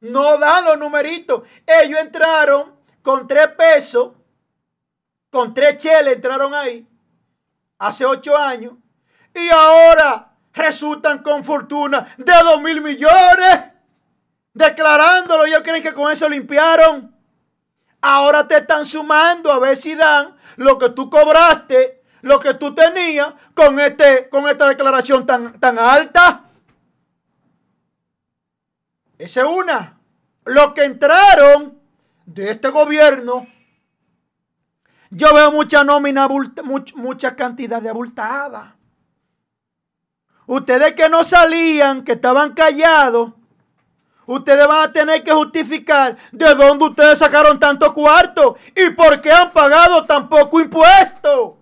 No 0.01 0.37
dan 0.37 0.65
los 0.65 0.77
numeritos. 0.77 1.43
Ellos 1.65 1.99
entraron 1.99 2.75
con 3.01 3.27
tres 3.27 3.47
pesos, 3.49 4.13
con 5.31 5.53
tres 5.53 5.77
cheles 5.77 6.15
entraron 6.15 6.53
ahí 6.53 6.87
hace 7.79 8.05
ocho 8.05 8.37
años 8.37 8.73
y 9.33 9.49
ahora 9.49 10.33
resultan 10.53 11.23
con 11.23 11.43
fortuna 11.43 12.13
de 12.17 12.33
dos 12.43 12.61
mil 12.61 12.81
millones 12.81 13.71
declarándolo. 14.53 15.45
Ellos 15.45 15.61
creen 15.63 15.81
que 15.81 15.93
con 15.93 16.11
eso 16.11 16.27
limpiaron. 16.27 17.15
Ahora 18.01 18.47
te 18.47 18.57
están 18.57 18.83
sumando 18.83 19.51
a 19.51 19.59
ver 19.59 19.75
si 19.75 19.95
dan 19.95 20.35
lo 20.57 20.77
que 20.77 20.89
tú 20.89 21.09
cobraste, 21.09 22.03
lo 22.21 22.39
que 22.39 22.55
tú 22.55 22.75
tenías 22.75 23.33
con, 23.53 23.79
este, 23.79 24.27
con 24.27 24.47
esta 24.49 24.67
declaración 24.67 25.25
tan, 25.25 25.59
tan 25.59 25.79
alta. 25.79 26.45
Esa 29.17 29.41
es 29.41 29.47
una. 29.47 29.97
Los 30.45 30.73
que 30.73 30.83
entraron 30.83 31.79
de 32.25 32.51
este 32.51 32.69
gobierno, 32.69 33.47
yo 35.11 35.33
veo 35.33 35.51
mucha 35.51 35.83
nómina, 35.83 36.27
mucha 36.95 37.35
cantidad 37.35 37.81
de 37.81 37.89
abultada. 37.89 38.75
Ustedes 40.47 40.93
que 40.93 41.09
no 41.09 41.23
salían, 41.23 42.03
que 42.03 42.13
estaban 42.13 42.53
callados, 42.53 43.33
ustedes 44.25 44.65
van 44.65 44.89
a 44.89 44.93
tener 44.93 45.21
que 45.23 45.33
justificar 45.33 46.17
de 46.31 46.55
dónde 46.55 46.85
ustedes 46.85 47.19
sacaron 47.19 47.59
tanto 47.59 47.93
cuarto 47.93 48.57
y 48.73 48.89
por 48.91 49.21
qué 49.21 49.31
han 49.31 49.51
pagado 49.51 50.05
tan 50.05 50.29
poco 50.29 50.61
impuesto. 50.61 51.57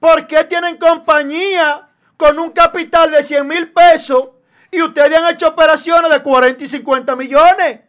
¿Por 0.00 0.26
qué 0.26 0.44
tienen 0.44 0.76
compañía 0.76 1.88
con 2.16 2.38
un 2.38 2.50
capital 2.50 3.12
de 3.12 3.22
100 3.22 3.46
mil 3.46 3.72
pesos 3.72 4.30
y 4.72 4.82
ustedes 4.82 5.16
han 5.16 5.32
hecho 5.32 5.48
operaciones 5.48 6.10
de 6.10 6.22
40 6.22 6.64
y 6.64 6.66
50 6.66 7.16
millones? 7.16 7.80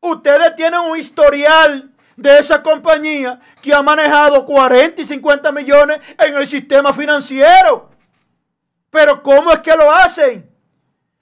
Ustedes 0.00 0.54
tienen 0.54 0.80
un 0.80 0.98
historial 0.98 1.95
de 2.16 2.38
esa 2.38 2.62
compañía 2.62 3.38
que 3.60 3.74
ha 3.74 3.82
manejado 3.82 4.44
40 4.44 5.02
y 5.02 5.04
50 5.04 5.52
millones 5.52 6.00
en 6.18 6.34
el 6.34 6.46
sistema 6.46 6.92
financiero. 6.92 7.90
Pero 8.90 9.22
¿cómo 9.22 9.52
es 9.52 9.60
que 9.60 9.76
lo 9.76 9.90
hacen? 9.90 10.50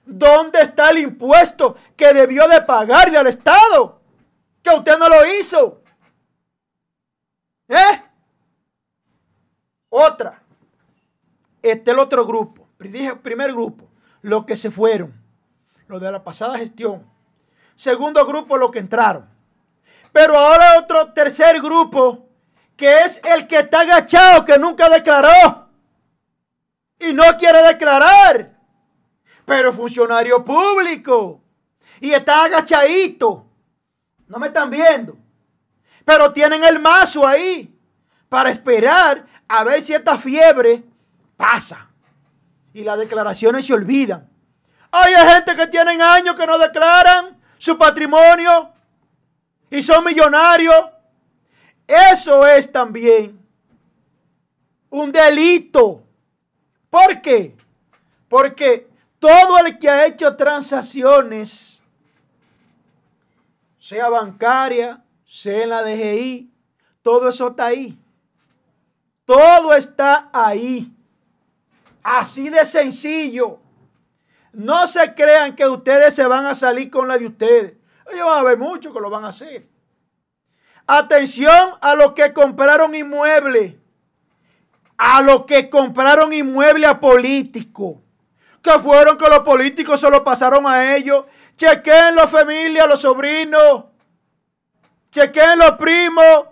¿Dónde 0.05 0.61
está 0.61 0.91
el 0.91 0.99
impuesto 0.99 1.75
que 1.95 2.13
debió 2.13 2.47
de 2.47 2.61
pagarle 2.61 3.17
al 3.17 3.27
Estado? 3.27 4.01
Que 4.61 4.69
usted 4.69 4.97
no 4.97 5.09
lo 5.09 5.25
hizo. 5.25 5.81
¿Eh? 7.67 8.03
Otra. 9.89 10.41
Este 11.61 11.91
es 11.91 11.95
el 11.95 11.99
otro 11.99 12.25
grupo. 12.25 12.67
Dije 12.79 13.15
primer 13.15 13.51
grupo. 13.51 13.89
Los 14.21 14.45
que 14.45 14.55
se 14.55 14.71
fueron. 14.71 15.13
Los 15.87 16.01
de 16.01 16.11
la 16.11 16.23
pasada 16.23 16.57
gestión 16.57 17.15
segundo 17.75 18.25
grupo 18.25 18.57
los 18.57 18.71
que 18.71 18.79
entraron. 18.79 19.29
Pero 20.15 20.37
ahora 20.37 20.79
otro 20.79 21.11
tercer 21.11 21.61
grupo, 21.61 22.29
que 22.77 22.99
es 22.99 23.19
el 23.25 23.45
que 23.47 23.59
está 23.59 23.81
agachado, 23.81 24.45
que 24.45 24.57
nunca 24.57 24.87
declaró. 24.87 25.67
Y 26.97 27.11
no 27.11 27.35
quiere 27.37 27.61
declarar. 27.61 28.49
Pero 29.43 29.73
funcionario 29.73 30.45
público. 30.45 31.41
Y 31.99 32.13
está 32.13 32.45
agachadito. 32.45 33.45
No 34.27 34.39
me 34.39 34.47
están 34.47 34.69
viendo. 34.69 35.17
Pero 36.05 36.31
tienen 36.31 36.63
el 36.63 36.79
mazo 36.79 37.27
ahí 37.27 37.77
para 38.29 38.51
esperar 38.51 39.25
a 39.49 39.65
ver 39.65 39.81
si 39.81 39.93
esta 39.93 40.17
fiebre 40.17 40.81
pasa. 41.35 41.89
Y 42.73 42.85
las 42.85 42.97
declaraciones 42.97 43.65
se 43.65 43.73
olvidan. 43.73 44.29
Hay 44.93 45.13
gente 45.13 45.57
que 45.57 45.67
tienen 45.67 46.01
años 46.01 46.37
que 46.37 46.47
no 46.47 46.57
declaran 46.57 47.37
su 47.57 47.77
patrimonio 47.77 48.74
y 49.69 49.81
son 49.81 50.03
millonarios. 50.03 50.85
Eso 51.87 52.45
es 52.47 52.71
también 52.71 53.39
un 54.89 55.11
delito. 55.11 56.01
¿Por 56.89 57.21
qué? 57.21 57.55
Porque 58.29 58.87
todo 59.19 59.59
el 59.59 59.77
que 59.77 59.89
ha 59.89 60.05
hecho 60.05 60.35
transacciones, 60.35 61.83
sea 63.77 64.09
bancaria, 64.09 65.03
sea 65.25 65.63
en 65.63 65.69
la 65.69 65.83
DGI, 65.83 66.49
todo 67.01 67.29
eso 67.29 67.49
está 67.49 67.67
ahí. 67.67 67.97
Todo 69.25 69.73
está 69.73 70.29
ahí. 70.31 70.91
Así 72.01 72.49
de 72.49 72.63
sencillo. 72.65 73.59
No 74.53 74.87
se 74.87 75.13
crean 75.13 75.55
que 75.55 75.67
ustedes 75.67 76.15
se 76.15 76.25
van 76.25 76.45
a 76.45 76.55
salir 76.55 76.89
con 76.89 77.07
la 77.07 77.17
de 77.17 77.27
ustedes. 77.27 77.73
Ellos 78.11 78.25
van 78.25 78.39
a 78.39 78.43
ver 78.43 78.57
mucho 78.57 78.93
que 78.93 78.99
lo 78.99 79.09
van 79.09 79.25
a 79.25 79.29
hacer. 79.29 79.67
Atención 80.87 81.71
a 81.81 81.95
los 81.95 82.13
que 82.13 82.33
compraron 82.33 82.93
inmuebles. 82.93 83.75
A 84.97 85.21
los 85.21 85.45
que 85.45 85.69
compraron 85.69 86.33
inmuebles 86.33 86.87
a 86.87 86.99
políticos. 86.99 87.97
Que 88.61 88.71
fueron 88.79 89.17
que 89.17 89.27
los 89.27 89.39
políticos 89.39 89.99
se 89.99 90.09
lo 90.09 90.23
pasaron 90.23 90.65
a 90.67 90.95
ellos. 90.95 91.25
Chequen 91.55 92.15
los 92.15 92.29
familias, 92.29 92.87
los 92.87 93.01
sobrinos. 93.01 93.85
Chequen 95.11 95.57
los 95.57 95.71
primos. 95.71 96.45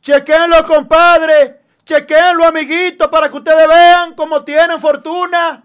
Chequen 0.00 0.50
los 0.50 0.62
compadres. 0.62 1.54
Chequen 1.84 2.36
los 2.36 2.46
amiguitos 2.46 3.08
para 3.08 3.30
que 3.30 3.36
ustedes 3.36 3.66
vean 3.66 4.14
cómo 4.14 4.44
tienen 4.44 4.78
fortuna 4.78 5.64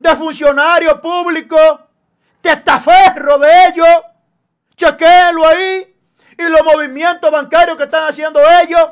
de 0.00 0.16
funcionarios 0.16 0.94
públicos, 1.00 1.80
testaferro 2.40 3.38
de 3.38 3.66
ellos. 3.68 3.88
Chequéenlo 4.80 5.46
ahí. 5.46 5.94
Y 6.38 6.42
los 6.44 6.64
movimientos 6.64 7.30
bancarios 7.30 7.76
que 7.76 7.84
están 7.84 8.08
haciendo 8.08 8.40
ellos. 8.62 8.88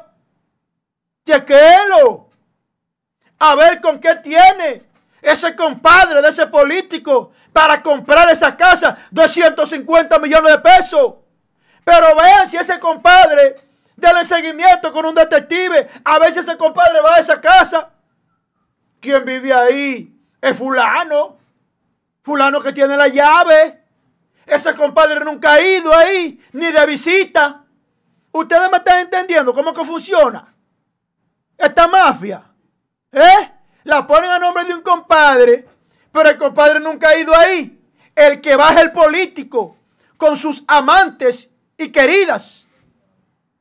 Chequéenlo. 1.25 2.29
A 3.39 3.55
ver 3.55 3.81
con 3.81 3.99
qué 3.99 4.17
tiene 4.17 4.83
ese 5.23 5.57
compadre 5.57 6.21
de 6.21 6.29
ese 6.29 6.47
político 6.47 7.33
para 7.55 7.83
comprar 7.83 8.29
esa 8.29 8.55
casa 8.55 8.99
250 9.11 10.19
millones 10.19 10.53
de 10.53 10.59
pesos. 10.59 11.15
Pero 11.85 12.15
vean 12.17 12.47
si 12.47 12.59
ese 12.59 12.79
compadre 12.79 13.55
del 13.97 14.25
seguimiento 14.27 14.93
con 14.93 15.07
un 15.07 15.15
detective, 15.15 15.89
a 16.05 16.19
ver 16.19 16.33
si 16.33 16.41
ese 16.41 16.59
compadre 16.59 17.01
va 17.01 17.15
a 17.15 17.21
esa 17.21 17.41
casa. 17.41 17.89
¿Quién 19.01 19.25
vive 19.25 19.55
ahí? 19.55 20.15
Es 20.39 20.59
fulano. 20.59 21.39
Fulano 22.23 22.61
que 22.61 22.75
tiene 22.75 22.95
la 22.95 23.09
llave. 23.09 23.88
Ese 24.49 24.75
compadre 24.75 25.21
nunca 25.21 25.53
ha 25.53 25.61
ido 25.61 25.95
ahí, 25.95 26.43
ni 26.53 26.73
de 26.73 26.87
visita. 26.87 27.65
Ustedes 28.33 28.71
me 28.71 28.79
están 28.79 29.01
entendiendo 29.01 29.53
cómo 29.53 29.75
que 29.75 29.85
funciona. 29.85 30.55
Esta 31.57 31.87
mafia. 31.87 32.45
¿Eh? 33.13 33.53
La 33.85 34.07
ponen 34.07 34.31
a 34.31 34.39
nombre 34.39 34.65
de 34.65 34.75
un 34.75 34.81
compadre, 34.81 35.69
pero 36.11 36.31
el 36.31 36.39
compadre 36.39 36.81
nunca 36.81 37.11
ha 37.11 37.19
ido 37.19 37.37
ahí. 37.37 37.79
El 38.15 38.41
que 38.41 38.57
baja 38.57 38.81
el 38.81 38.91
político 38.91 39.77
con 40.17 40.35
sus 40.35 40.65
amantes 40.67 41.51
y 41.77 41.91
queridas. 41.91 42.67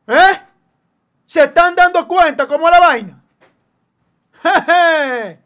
¿Eh? 0.08 0.42
¿Se 1.26 1.44
están 1.44 1.76
dando 1.76 2.08
cuenta 2.08 2.48
cómo 2.48 2.70
la 2.70 2.80
vaina? 2.80 3.22
Jeje. 4.42 5.40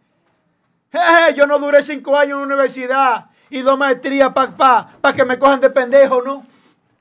yo 1.36 1.48
no 1.48 1.58
duré 1.58 1.82
cinco 1.82 2.16
años 2.16 2.34
en 2.34 2.39
la 2.39 2.46
universidad 2.46 3.30
y 3.52 3.62
dos 3.62 3.78
maestrías 3.78 4.32
para 4.34 5.16
que 5.16 5.26
me 5.26 5.38
cojan 5.38 5.60
de 5.60 5.70
pendejo, 5.70 6.22
¿no? 6.22 6.45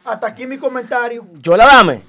Hasta 0.05 0.27
aquí 0.27 0.47
mi 0.47 0.59
comentario. 0.59 1.25
Yo 1.35 1.57
la 1.57 1.67
dame, 1.67 2.03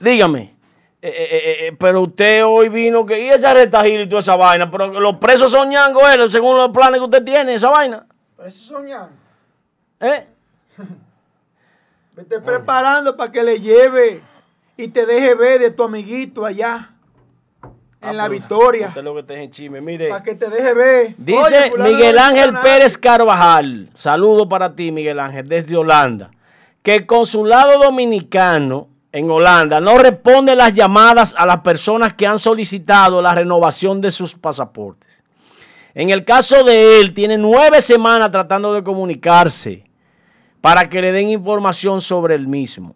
dígame. 0.00 0.54
Eh, 1.02 1.08
eh, 1.08 1.66
eh, 1.66 1.76
pero 1.78 2.02
usted 2.02 2.42
hoy 2.44 2.68
vino 2.68 3.06
que 3.06 3.24
y 3.24 3.28
esa 3.28 3.54
retajil 3.54 4.02
y 4.02 4.08
toda 4.08 4.20
esa 4.20 4.36
vaina, 4.36 4.70
pero 4.70 5.00
los 5.00 5.16
presos 5.16 5.50
son 5.50 5.70
ñangos, 5.70 6.02
según 6.30 6.58
los 6.58 6.68
planes 6.70 7.00
que 7.00 7.04
usted 7.04 7.24
tiene, 7.24 7.54
esa 7.54 7.70
vaina. 7.70 8.06
Presos 8.36 8.62
son 8.62 8.84
ñangos. 8.86 9.16
¿Eh? 10.00 10.26
Vete 12.16 12.40
preparando 12.40 13.16
para 13.16 13.30
que 13.30 13.42
le 13.42 13.60
lleve 13.60 14.22
y 14.76 14.88
te 14.88 15.06
deje 15.06 15.34
ver 15.34 15.60
de 15.60 15.70
tu 15.70 15.84
amiguito 15.84 16.44
allá. 16.44 16.90
En 18.02 18.16
la 18.16 18.28
victoria. 18.28 18.88
Usted 18.88 19.02
lo 19.02 19.14
que 19.14 19.22
te 19.22 19.42
en 19.42 19.50
chisme. 19.50 19.80
Mire. 19.80 20.08
Para 20.08 20.22
que 20.22 20.34
te 20.34 20.48
deje 20.48 20.72
ver. 20.72 21.14
Dice 21.18 21.72
Miguel 21.78 22.18
Ángel 22.18 22.54
Pérez 22.62 22.96
Carvajal. 22.96 23.90
Saludo 23.94 24.48
para 24.48 24.74
ti, 24.74 24.90
Miguel 24.90 25.20
Ángel, 25.20 25.48
desde 25.48 25.76
Holanda. 25.76 26.30
Que 26.82 26.94
el 26.94 27.06
consulado 27.06 27.78
dominicano 27.78 28.88
en 29.12 29.30
Holanda 29.30 29.80
no 29.80 29.98
responde 29.98 30.54
las 30.54 30.72
llamadas 30.72 31.34
a 31.36 31.44
las 31.44 31.60
personas 31.60 32.14
que 32.14 32.26
han 32.26 32.38
solicitado 32.38 33.20
la 33.20 33.34
renovación 33.34 34.00
de 34.00 34.10
sus 34.10 34.34
pasaportes. 34.34 35.22
En 35.94 36.10
el 36.10 36.24
caso 36.24 36.62
de 36.62 37.00
él, 37.00 37.12
tiene 37.12 37.36
nueve 37.36 37.80
semanas 37.80 38.30
tratando 38.30 38.72
de 38.72 38.82
comunicarse 38.82 39.84
para 40.60 40.88
que 40.88 41.02
le 41.02 41.12
den 41.12 41.28
información 41.28 42.00
sobre 42.00 42.34
el 42.34 42.46
mismo. 42.46 42.94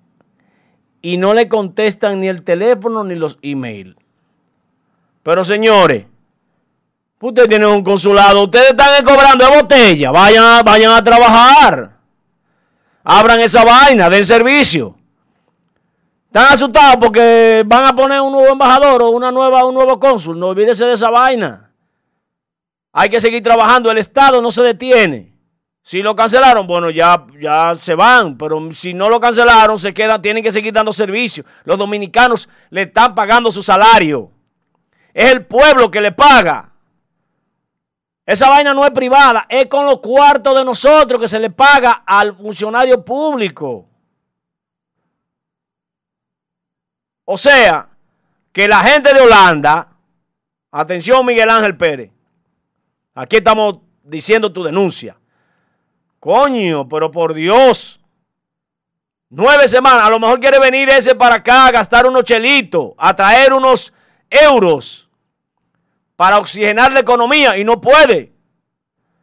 Y 1.03 1.19
no 1.19 1.35
le 1.35 1.49
contestan 1.49 2.21
ni 2.21 2.29
el 2.29 2.43
teléfono 2.43 3.05
ni 3.05 3.17
los 3.17 3.39
emails. 3.43 3.97
Pero 5.25 5.43
señores, 5.43 6.05
ustedes 7.19 7.49
tienen 7.49 7.71
un 7.71 7.83
consulado, 7.83 8.45
ustedes 8.45 8.73
están 8.73 9.03
cobrando 9.03 9.45
de 9.45 9.57
botella, 9.57 10.11
vayan, 10.11 10.63
vayan 10.63 10.93
a 10.93 11.03
trabajar. 11.03 11.97
Abran 13.03 13.41
esa 13.41 13.65
vaina, 13.65 14.11
den 14.11 14.27
servicio. 14.27 14.97
Están 16.27 16.53
asustados 16.53 16.97
porque 17.01 17.63
van 17.65 17.87
a 17.87 17.95
poner 17.95 18.21
un 18.21 18.33
nuevo 18.33 18.53
embajador 18.53 19.03
o 19.03 19.11
una 19.11 19.33
nueva, 19.33 19.65
un 19.65 19.75
nuevo 19.75 19.99
cónsul. 19.99 20.39
No 20.39 20.49
olvídese 20.49 20.85
de 20.85 20.93
esa 20.93 21.09
vaina. 21.09 21.71
Hay 22.93 23.09
que 23.09 23.21
seguir 23.21 23.43
trabajando. 23.43 23.91
El 23.91 23.99
Estado 23.99 24.43
no 24.43 24.51
se 24.51 24.63
detiene. 24.63 25.33
Si 25.83 26.03
lo 26.03 26.15
cancelaron, 26.17 26.67
bueno, 26.67 26.91
ya, 26.91 27.25
ya 27.41 27.75
se 27.77 27.95
van. 27.95 28.37
Pero 28.37 28.73
si 28.73 28.93
no 28.93 29.09
lo 29.09 29.21
cancelaron, 29.21 29.79
se 29.79 29.95
quedan, 29.95 30.21
tienen 30.21 30.43
que 30.43 30.53
seguir 30.53 30.73
dando 30.73 30.93
servicio. 30.93 31.45
Los 31.65 31.79
dominicanos 31.79 32.49
le 32.69 32.83
están 32.83 33.15
pagando 33.15 33.53
su 33.53 33.63
salario. 33.63 34.34
Es 35.15 35.33
el 35.33 35.47
pueblo 35.47 35.91
que 35.93 36.01
le 36.01 36.11
paga. 36.11 36.73
Esa 38.27 38.49
vaina 38.49 38.75
no 38.75 38.85
es 38.85 38.91
privada, 38.91 39.47
es 39.49 39.67
con 39.67 39.87
los 39.87 40.01
cuartos 40.01 40.57
de 40.57 40.65
nosotros 40.65 41.21
que 41.21 41.29
se 41.29 41.39
le 41.39 41.51
paga 41.51 42.03
al 42.05 42.35
funcionario 42.35 43.05
público. 43.05 43.87
O 47.27 47.37
sea, 47.37 47.89
que 48.53 48.67
la 48.67 48.81
gente 48.81 49.13
de 49.13 49.21
Holanda, 49.21 49.89
atención 50.71 51.25
Miguel 51.25 51.51
Ángel 51.51 51.77
Pérez, 51.77 52.11
aquí 53.15 53.37
estamos 53.37 53.79
diciendo 54.03 54.53
tu 54.53 54.65
denuncia. 54.65 55.17
Coño, 56.19 56.89
pero 56.89 57.11
por 57.11 57.35
Dios, 57.35 58.01
nueve 59.29 59.69
semanas, 59.69 60.07
a 60.07 60.11
lo 60.11 60.19
mejor 60.19 60.41
quiere 60.41 60.59
venir 60.59 60.89
ese 60.89 61.15
para 61.15 61.37
acá 61.37 61.67
a 61.67 61.71
gastar 61.71 62.07
unos 62.07 62.25
chelitos, 62.25 62.93
a 62.97 63.15
traer 63.15 63.53
unos 63.53 63.93
euros 64.31 65.04
para 66.17 66.39
oxigenar 66.39 66.93
la 66.93 67.01
economía 67.01 67.57
y 67.57 67.65
no 67.65 67.81
puede. 67.81 68.33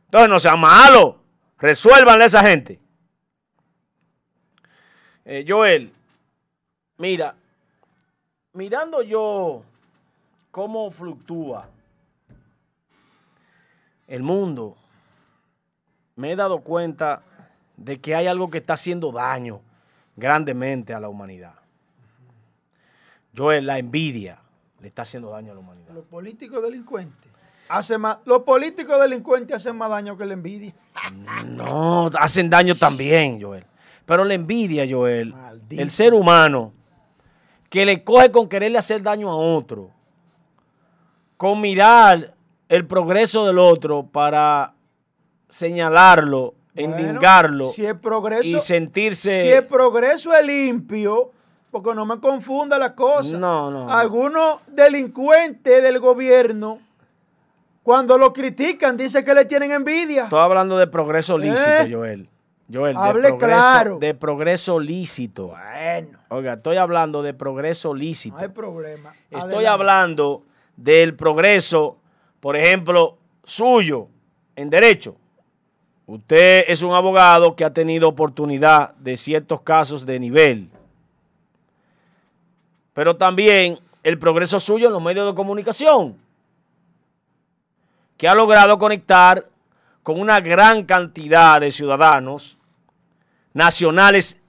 Entonces 0.05 0.29
no 0.29 0.39
sea 0.39 0.55
malo, 0.55 1.21
resuélvanle 1.57 2.25
a 2.25 2.27
esa 2.27 2.43
gente. 2.43 2.79
Eh, 5.23 5.45
Joel, 5.47 5.93
mira, 6.97 7.35
mirando 8.53 9.01
yo 9.01 9.63
cómo 10.51 10.91
fluctúa 10.91 11.69
el 14.07 14.23
mundo, 14.23 14.75
me 16.17 16.33
he 16.33 16.35
dado 16.35 16.59
cuenta 16.59 17.23
de 17.77 18.01
que 18.01 18.13
hay 18.13 18.27
algo 18.27 18.49
que 18.49 18.57
está 18.57 18.73
haciendo 18.73 19.13
daño 19.13 19.61
grandemente 20.17 20.93
a 20.93 20.99
la 20.99 21.07
humanidad. 21.07 21.55
Yo 23.31 23.53
la 23.53 23.79
envidia 23.79 24.40
le 24.81 24.87
está 24.87 25.03
haciendo 25.03 25.29
daño 25.29 25.51
a 25.51 25.55
la 25.55 25.59
humanidad. 25.61 25.93
Los 25.93 26.05
políticos 26.05 26.61
delincuentes. 26.63 27.31
Hace 27.69 27.97
más, 27.97 28.17
los 28.25 28.43
políticos 28.43 28.99
delincuentes 28.99 29.55
hacen 29.55 29.77
más 29.77 29.89
daño 29.89 30.17
que 30.17 30.25
la 30.25 30.33
envidia. 30.33 30.73
No, 31.45 32.09
hacen 32.19 32.49
daño 32.49 32.75
también, 32.75 33.41
Joel. 33.41 33.65
Pero 34.05 34.23
la 34.23 34.33
envidia, 34.33 34.85
Joel, 34.89 35.33
el 35.69 35.91
ser 35.91 36.13
humano 36.13 36.73
que 37.69 37.85
le 37.85 38.03
coge 38.03 38.31
con 38.31 38.49
quererle 38.49 38.77
hacer 38.77 39.01
daño 39.01 39.31
a 39.31 39.35
otro, 39.35 39.91
con 41.37 41.61
mirar 41.61 42.35
el 42.67 42.85
progreso 42.85 43.45
del 43.45 43.57
otro 43.59 44.03
para 44.03 44.73
señalarlo, 45.47 46.55
endingarlo 46.75 47.65
si 47.65 47.85
el 47.85 47.99
progreso, 47.99 48.57
y 48.57 48.59
sentirse... 48.59 49.41
Si 49.43 49.47
el 49.47 49.65
progreso 49.65 50.33
es 50.35 50.45
limpio, 50.45 51.31
porque 51.71 51.95
no 51.95 52.05
me 52.05 52.19
confunda 52.19 52.77
la 52.77 52.93
cosa. 52.93 53.37
No, 53.37 53.71
no. 53.71 53.89
Algunos 53.89 54.59
delincuentes 54.67 55.81
del 55.81 55.99
gobierno, 55.99 56.79
cuando 57.81 58.17
lo 58.17 58.33
critican, 58.33 58.97
dicen 58.97 59.23
que 59.23 59.33
le 59.33 59.45
tienen 59.45 59.71
envidia. 59.71 60.25
Estoy 60.25 60.39
hablando 60.39 60.77
de 60.77 60.87
progreso 60.87 61.37
lícito, 61.37 61.69
¿Eh? 61.69 61.89
Joel. 61.91 62.29
Joel, 62.71 62.95
Hable 62.95 63.21
de 63.21 63.27
progreso, 63.29 63.59
claro. 63.59 63.99
De 63.99 64.13
progreso 64.13 64.79
lícito. 64.79 65.47
Bueno. 65.47 66.19
Oiga, 66.29 66.53
estoy 66.53 66.77
hablando 66.77 67.21
de 67.21 67.33
progreso 67.33 67.93
lícito. 67.93 68.37
No 68.37 68.41
hay 68.41 68.49
problema. 68.49 69.13
Estoy 69.29 69.41
Adelante. 69.41 69.67
hablando 69.67 70.43
del 70.77 71.15
progreso, 71.15 71.97
por 72.39 72.55
ejemplo, 72.55 73.17
suyo 73.43 74.07
en 74.55 74.69
derecho. 74.69 75.15
Usted 76.05 76.65
es 76.67 76.81
un 76.81 76.93
abogado 76.93 77.55
que 77.55 77.65
ha 77.65 77.73
tenido 77.73 78.07
oportunidad 78.07 78.93
de 78.95 79.17
ciertos 79.17 79.61
casos 79.61 80.05
de 80.05 80.19
nivel. 80.19 80.69
Pero 82.93 83.15
también 83.15 83.79
el 84.03 84.19
progreso 84.19 84.59
suyo 84.59 84.87
en 84.87 84.93
los 84.93 85.01
medios 85.01 85.27
de 85.27 85.35
comunicación, 85.35 86.17
que 88.17 88.27
ha 88.27 88.35
logrado 88.35 88.77
conectar 88.77 89.47
con 90.03 90.19
una 90.19 90.39
gran 90.39 90.85
cantidad 90.85 91.61
de 91.61 91.71
ciudadanos 91.71 92.57
nacionales 93.53 94.39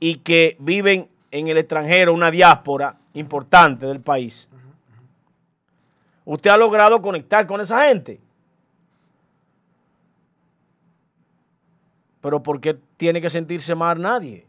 y 0.00 0.16
que 0.16 0.56
viven 0.58 1.08
en 1.30 1.48
el 1.48 1.58
extranjero, 1.58 2.14
una 2.14 2.30
diáspora 2.30 2.96
importante 3.14 3.86
del 3.86 4.00
país. 4.00 4.48
Usted 6.24 6.50
ha 6.50 6.56
logrado 6.56 7.00
conectar 7.00 7.46
con 7.46 7.60
esa 7.60 7.86
gente. 7.86 8.20
Pero 12.20 12.42
¿por 12.42 12.60
qué 12.60 12.74
tiene 12.96 13.20
que 13.20 13.30
sentirse 13.30 13.74
mal 13.74 14.00
nadie? 14.00 14.47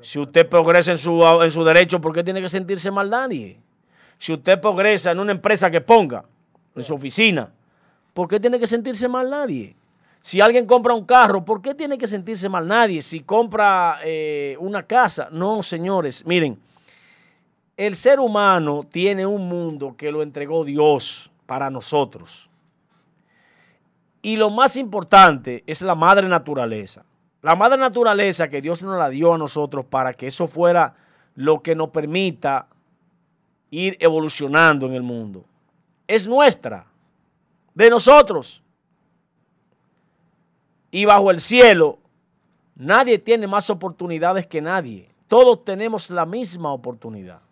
Si 0.00 0.18
usted 0.18 0.48
progresa 0.48 0.92
en 0.92 0.98
su, 0.98 1.22
en 1.42 1.50
su 1.50 1.64
derecho, 1.64 2.00
¿por 2.00 2.12
qué 2.12 2.22
tiene 2.22 2.40
que 2.40 2.48
sentirse 2.48 2.90
mal 2.90 3.10
nadie? 3.10 3.60
Si 4.18 4.32
usted 4.32 4.60
progresa 4.60 5.10
en 5.10 5.20
una 5.20 5.32
empresa 5.32 5.70
que 5.70 5.80
ponga, 5.80 6.24
en 6.74 6.82
su 6.82 6.94
oficina, 6.94 7.50
¿por 8.12 8.28
qué 8.28 8.38
tiene 8.38 8.58
que 8.58 8.66
sentirse 8.66 9.08
mal 9.08 9.30
nadie? 9.30 9.74
Si 10.20 10.40
alguien 10.40 10.66
compra 10.66 10.92
un 10.92 11.04
carro, 11.04 11.44
¿por 11.44 11.62
qué 11.62 11.74
tiene 11.74 11.96
que 11.96 12.06
sentirse 12.06 12.48
mal 12.48 12.66
nadie? 12.66 13.00
Si 13.00 13.20
compra 13.20 13.98
eh, 14.04 14.56
una 14.58 14.82
casa, 14.82 15.28
no, 15.30 15.62
señores, 15.62 16.26
miren, 16.26 16.58
el 17.76 17.94
ser 17.94 18.18
humano 18.18 18.84
tiene 18.90 19.24
un 19.24 19.48
mundo 19.48 19.94
que 19.96 20.10
lo 20.10 20.22
entregó 20.22 20.64
Dios 20.64 21.30
para 21.46 21.70
nosotros. 21.70 22.50
Y 24.20 24.36
lo 24.36 24.50
más 24.50 24.76
importante 24.76 25.62
es 25.66 25.82
la 25.82 25.94
madre 25.94 26.26
naturaleza. 26.26 27.04
La 27.46 27.54
madre 27.54 27.78
naturaleza 27.78 28.48
que 28.48 28.60
Dios 28.60 28.82
nos 28.82 28.98
la 28.98 29.08
dio 29.08 29.32
a 29.32 29.38
nosotros 29.38 29.86
para 29.86 30.12
que 30.12 30.26
eso 30.26 30.48
fuera 30.48 30.96
lo 31.36 31.62
que 31.62 31.76
nos 31.76 31.90
permita 31.90 32.66
ir 33.70 33.96
evolucionando 34.00 34.84
en 34.84 34.94
el 34.94 35.04
mundo. 35.04 35.44
Es 36.08 36.26
nuestra, 36.26 36.86
de 37.72 37.88
nosotros. 37.88 38.64
Y 40.90 41.04
bajo 41.04 41.30
el 41.30 41.40
cielo, 41.40 42.00
nadie 42.74 43.16
tiene 43.20 43.46
más 43.46 43.70
oportunidades 43.70 44.48
que 44.48 44.60
nadie. 44.60 45.08
Todos 45.28 45.64
tenemos 45.64 46.10
la 46.10 46.26
misma 46.26 46.72
oportunidad. 46.72 47.42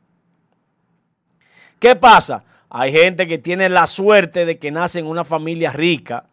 ¿Qué 1.78 1.94
pasa? 1.94 2.42
Hay 2.68 2.90
gente 2.90 3.28
que 3.28 3.38
tiene 3.38 3.68
la 3.68 3.86
suerte 3.86 4.44
de 4.44 4.58
que 4.58 4.72
nace 4.72 4.98
en 4.98 5.06
una 5.06 5.22
familia 5.22 5.70
rica, 5.70 6.26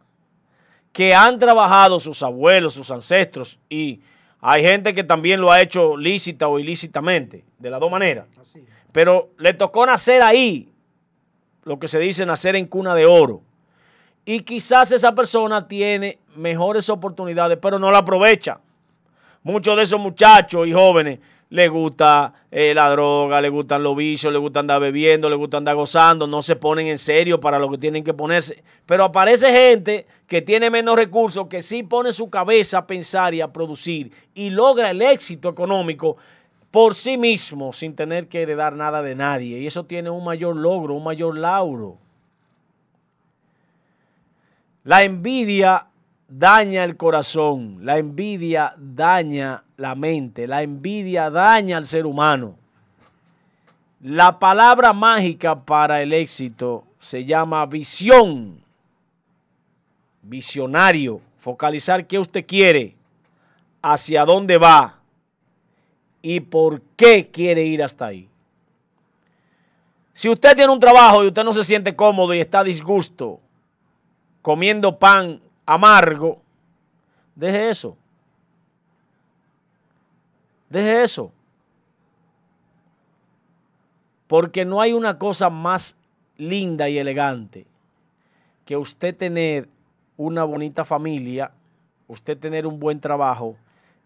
que 0.92 1.14
han 1.14 1.40
trabajado 1.40 2.00
sus 2.00 2.22
abuelos, 2.24 2.74
sus 2.74 2.92
ancestros, 2.92 3.60
y 3.70 4.02
hay 4.42 4.64
gente 4.64 4.94
que 4.94 5.04
también 5.04 5.40
lo 5.40 5.52
ha 5.52 5.62
hecho 5.62 5.96
lícita 5.96 6.48
o 6.48 6.60
ilícitamente, 6.60 7.46
de 7.60 7.70
las 7.70 7.80
dos 7.80 7.92
maneras. 7.92 8.28
Pero 8.92 9.30
le 9.38 9.54
tocó 9.54 9.86
nacer 9.86 10.22
ahí, 10.22 10.70
lo 11.64 11.80
que 11.80 11.88
se 11.88 12.00
dice 12.00 12.26
nacer 12.26 12.56
en 12.56 12.66
cuna 12.66 12.96
de 12.96 13.06
oro. 13.06 13.42
Y 14.26 14.42
quizás 14.42 14.92
esa 14.92 15.14
persona 15.14 15.68
tiene 15.68 16.20
mejores 16.36 16.90
oportunidades, 16.90 17.58
pero 17.62 17.80
no 17.80 17.92
la 17.92 18.00
aprovecha. 18.00 18.60
Muchos 19.44 19.76
de 19.76 19.84
esos 19.84 20.00
muchachos 20.00 20.68
y 20.68 20.74
jóvenes 20.74 21.20
les 21.52 21.70
gusta 21.70 22.34
eh, 22.50 22.74
la 22.74 22.90
droga, 22.90 23.42
les 23.42 23.52
gustan 23.52 23.84
los 23.84 23.94
vicios, 23.94 24.32
les 24.32 24.42
gusta 24.42 24.62
andar 24.62 24.80
bebiendo, 24.80 25.30
les 25.30 25.38
gusta 25.38 25.58
andar 25.58 25.76
gozando, 25.76 26.26
no 26.26 26.42
se 26.42 26.56
ponen 26.56 26.88
en 26.88 26.98
serio 26.98 27.42
para 27.42 27.60
lo 27.60 27.70
que 27.70 27.78
tienen 27.78 28.06
que 28.06 28.14
ponerse. 28.14 28.64
Pero 28.86 29.04
aparece 29.04 29.52
gente 29.52 30.08
que 30.28 30.42
tiene 30.42 30.70
menos 30.70 30.96
recursos, 30.96 31.48
que 31.48 31.62
sí 31.62 31.84
pone 31.84 32.14
su 32.14 32.30
cabeza 32.30 32.78
a 32.78 32.88
pensar 32.88 33.34
y 33.34 33.42
a 33.42 33.52
producir 33.52 34.14
y 34.34 34.50
logra 34.50 34.92
el 34.92 35.02
éxito 35.02 35.50
económico 35.50 36.16
por 36.72 36.96
sí 36.96 37.18
mismo 37.18 37.74
sin 37.74 37.98
tener 37.98 38.30
que 38.30 38.44
heredar 38.44 38.74
nada 38.74 39.02
de 39.02 39.14
nadie. 39.14 39.60
Y 39.60 39.68
eso 39.68 39.84
tiene 39.84 40.10
un 40.10 40.24
mayor 40.24 40.56
logro, 40.56 40.94
un 40.94 41.04
mayor 41.04 41.38
lauro. 41.38 41.98
La 44.86 45.04
envidia 45.04 45.91
daña 46.32 46.86
el 46.86 46.96
corazón, 46.96 47.80
la 47.82 47.98
envidia 47.98 48.74
daña 48.78 49.64
la 49.76 49.96
mente, 49.96 50.48
la 50.48 50.64
envidia 50.64 51.30
daña 51.30 51.78
al 51.78 51.86
ser 51.86 52.06
humano. 52.06 52.56
La 54.00 54.40
palabra 54.40 54.94
mágica 54.94 55.64
para 55.64 56.02
el 56.02 56.14
éxito 56.14 56.86
se 57.00 57.26
llama 57.26 57.66
visión. 57.66 58.62
Visionario, 60.22 61.20
focalizar 61.40 62.08
qué 62.08 62.18
usted 62.18 62.46
quiere, 62.46 62.96
hacia 63.82 64.24
dónde 64.24 64.58
va 64.58 65.00
y 66.22 66.40
por 66.40 66.82
qué 66.96 67.30
quiere 67.30 67.64
ir 67.64 67.84
hasta 67.84 68.06
ahí. 68.06 68.30
Si 70.14 70.30
usted 70.30 70.56
tiene 70.56 70.72
un 70.72 70.80
trabajo 70.80 71.24
y 71.24 71.28
usted 71.28 71.44
no 71.44 71.52
se 71.52 71.64
siente 71.64 71.96
cómodo 71.96 72.34
y 72.34 72.40
está 72.40 72.64
disgusto 72.64 73.40
comiendo 74.42 74.98
pan 74.98 75.42
amargo, 75.66 76.42
deje 77.36 77.70
eso. 77.70 77.98
Deje 80.70 81.04
eso. 81.04 81.32
Porque 84.28 84.64
no 84.64 84.80
hay 84.80 84.94
una 84.94 85.18
cosa 85.18 85.50
más 85.50 85.98
linda 86.38 86.88
y 86.90 86.98
elegante 86.98 87.68
que 88.66 88.78
usted 88.78 89.16
tener 89.16 89.68
una 90.16 90.44
bonita 90.44 90.86
familia, 90.86 91.52
usted 92.08 92.38
tener 92.38 92.66
un 92.66 92.80
buen 92.80 93.00
trabajo 93.00 93.58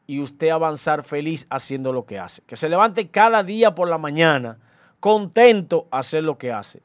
y 0.08 0.20
usted 0.20 0.49
avanzar 0.49 1.03
feliz 1.03 1.45
haciendo 1.49 1.93
lo 1.93 2.06
que 2.06 2.18
hace. 2.18 2.41
Que 2.43 2.56
se 2.56 2.70
levante 2.70 3.08
cada 3.10 3.43
día 3.43 3.76
por 3.76 3.88
la 3.88 3.97
mañana 3.97 4.58
contento 4.99 5.88
a 5.91 5.99
hacer 5.99 6.24
lo 6.24 6.38
que 6.38 6.51
hace, 6.51 6.82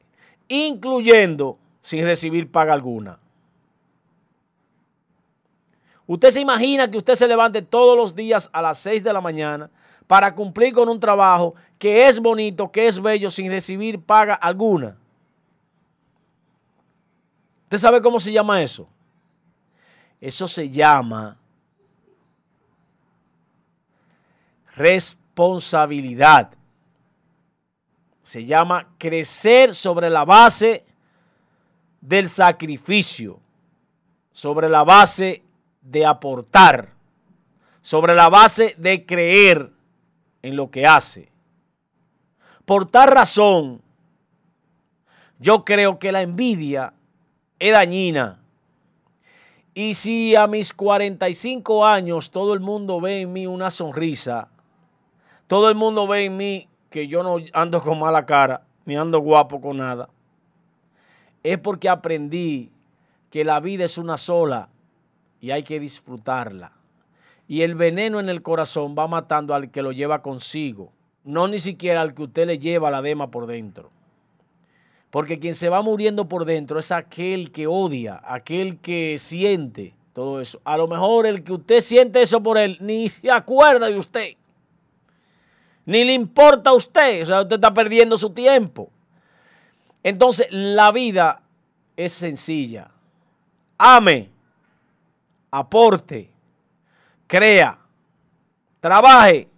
incluyendo 0.47 1.57
sin 1.81 2.05
recibir 2.05 2.51
paga 2.51 2.73
alguna. 2.73 3.17
Usted 6.07 6.31
se 6.31 6.41
imagina 6.41 6.89
que 6.89 6.97
usted 6.97 7.15
se 7.15 7.27
levante 7.27 7.61
todos 7.61 7.95
los 7.95 8.15
días 8.15 8.49
a 8.51 8.61
las 8.61 8.79
6 8.79 9.03
de 9.03 9.13
la 9.13 9.21
mañana 9.21 9.69
para 10.07 10.33
cumplir 10.35 10.73
con 10.73 10.89
un 10.89 10.99
trabajo 10.99 11.55
que 11.77 12.07
es 12.07 12.19
bonito, 12.19 12.71
que 12.71 12.87
es 12.87 13.01
bello, 13.01 13.29
sin 13.29 13.49
recibir 13.49 13.99
paga 14.01 14.33
alguna. 14.33 14.97
¿Usted 17.63 17.77
sabe 17.77 18.01
cómo 18.01 18.19
se 18.19 18.33
llama 18.33 18.61
eso? 18.61 18.89
Eso 20.19 20.47
se 20.47 20.69
llama 20.69 21.37
responsabilidad. 24.75 26.51
Se 28.21 28.45
llama 28.45 28.87
crecer 28.97 29.73
sobre 29.73 30.09
la 30.09 30.25
base 30.25 30.85
del 32.01 32.27
sacrificio, 32.27 33.39
sobre 34.31 34.67
la 34.67 34.83
base 34.83 35.43
de 35.81 36.05
aportar, 36.05 36.93
sobre 37.81 38.13
la 38.13 38.29
base 38.29 38.75
de 38.77 39.05
creer 39.05 39.71
en 40.41 40.55
lo 40.55 40.69
que 40.69 40.85
hace. 40.85 41.31
Por 42.65 42.85
tal 42.85 43.09
razón, 43.09 43.81
yo 45.39 45.65
creo 45.65 45.97
que 45.97 46.11
la 46.11 46.21
envidia 46.21 46.93
es 47.59 47.71
dañina. 47.71 48.39
Y 49.73 49.95
si 49.95 50.35
a 50.35 50.47
mis 50.47 50.73
45 50.73 51.85
años 51.85 52.29
todo 52.29 52.53
el 52.53 52.59
mundo 52.59 53.01
ve 53.01 53.21
en 53.21 53.33
mí 53.33 53.47
una 53.47 53.69
sonrisa, 53.71 54.49
todo 55.47 55.69
el 55.69 55.75
mundo 55.75 56.07
ve 56.07 56.25
en 56.25 56.37
mí 56.37 56.67
que 56.89 57.07
yo 57.07 57.23
no 57.23 57.37
ando 57.53 57.81
con 57.81 57.99
mala 57.99 58.25
cara, 58.25 58.63
ni 58.85 58.95
ando 58.95 59.19
guapo 59.19 59.61
con 59.61 59.77
nada, 59.77 60.09
es 61.41 61.57
porque 61.57 61.89
aprendí 61.89 62.71
que 63.29 63.43
la 63.43 63.59
vida 63.59 63.85
es 63.85 63.97
una 63.97 64.17
sola 64.17 64.67
y 65.41 65.51
hay 65.51 65.63
que 65.63 65.79
disfrutarla. 65.79 66.71
Y 67.47 67.63
el 67.63 67.75
veneno 67.75 68.19
en 68.19 68.29
el 68.29 68.41
corazón 68.41 68.95
va 68.97 69.07
matando 69.07 69.53
al 69.53 69.71
que 69.71 69.81
lo 69.81 69.91
lleva 69.91 70.21
consigo, 70.21 70.93
no 71.25 71.47
ni 71.49 71.59
siquiera 71.59 72.01
al 72.01 72.13
que 72.13 72.23
usted 72.23 72.47
le 72.47 72.59
lleva 72.59 72.91
la 72.91 73.01
dema 73.01 73.29
por 73.29 73.47
dentro. 73.47 73.91
Porque 75.09 75.39
quien 75.39 75.55
se 75.55 75.67
va 75.67 75.81
muriendo 75.81 76.29
por 76.29 76.45
dentro 76.45 76.79
es 76.79 76.91
aquel 76.91 77.51
que 77.51 77.67
odia, 77.67 78.21
aquel 78.23 78.79
que 78.79 79.17
siente 79.19 79.93
todo 80.13 80.39
eso. 80.39 80.61
A 80.63 80.77
lo 80.77 80.87
mejor 80.87 81.25
el 81.25 81.43
que 81.43 81.51
usted 81.51 81.81
siente 81.81 82.21
eso 82.21 82.41
por 82.41 82.57
él, 82.57 82.77
ni 82.79 83.09
se 83.09 83.29
acuerda 83.29 83.87
de 83.87 83.97
usted. 83.97 84.35
Ni 85.85 86.05
le 86.05 86.13
importa 86.13 86.69
a 86.69 86.73
usted. 86.73 87.23
O 87.23 87.25
sea, 87.25 87.41
usted 87.41 87.55
está 87.55 87.73
perdiendo 87.73 88.15
su 88.15 88.29
tiempo. 88.29 88.89
Entonces, 90.03 90.47
la 90.49 90.91
vida 90.91 91.41
es 91.97 92.13
sencilla. 92.13 92.91
Ame, 93.77 94.30
aporte, 95.51 96.31
crea, 97.27 97.77
trabaje 98.79 99.49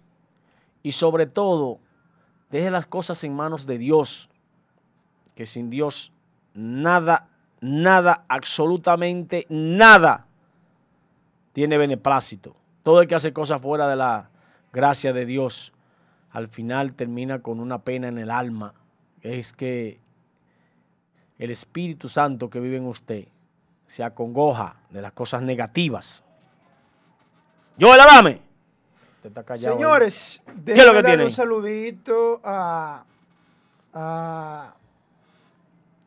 y 0.82 0.92
sobre 0.92 1.26
todo, 1.26 1.78
deje 2.50 2.70
las 2.70 2.86
cosas 2.86 3.22
en 3.24 3.34
manos 3.34 3.64
de 3.66 3.78
Dios 3.78 4.28
que 5.34 5.46
sin 5.46 5.70
Dios 5.70 6.12
nada, 6.54 7.28
nada, 7.60 8.24
absolutamente 8.28 9.46
nada 9.48 10.26
tiene 11.52 11.78
beneplácito. 11.78 12.54
Todo 12.82 13.00
el 13.00 13.08
que 13.08 13.14
hace 13.14 13.32
cosas 13.32 13.60
fuera 13.60 13.88
de 13.88 13.96
la 13.96 14.30
gracia 14.72 15.12
de 15.12 15.24
Dios, 15.24 15.72
al 16.30 16.48
final 16.48 16.94
termina 16.94 17.40
con 17.40 17.60
una 17.60 17.82
pena 17.82 18.08
en 18.08 18.18
el 18.18 18.30
alma. 18.30 18.74
Es 19.22 19.52
que 19.52 20.00
el 21.38 21.50
Espíritu 21.50 22.08
Santo 22.08 22.50
que 22.50 22.60
vive 22.60 22.76
en 22.76 22.86
usted 22.86 23.28
se 23.94 24.02
acongoja 24.02 24.74
de 24.90 25.00
las 25.00 25.12
cosas 25.12 25.40
negativas. 25.40 26.24
Yo 27.76 27.94
el 27.94 27.98
dame. 27.98 28.40
Señores, 29.56 30.42
¿qué 30.66 30.72
es 30.72 30.84
lo 30.84 30.92
que 30.94 31.02
tiene? 31.04 31.22
Un 31.22 31.30
saludito 31.30 32.40
a, 32.42 33.04
a 33.94 34.74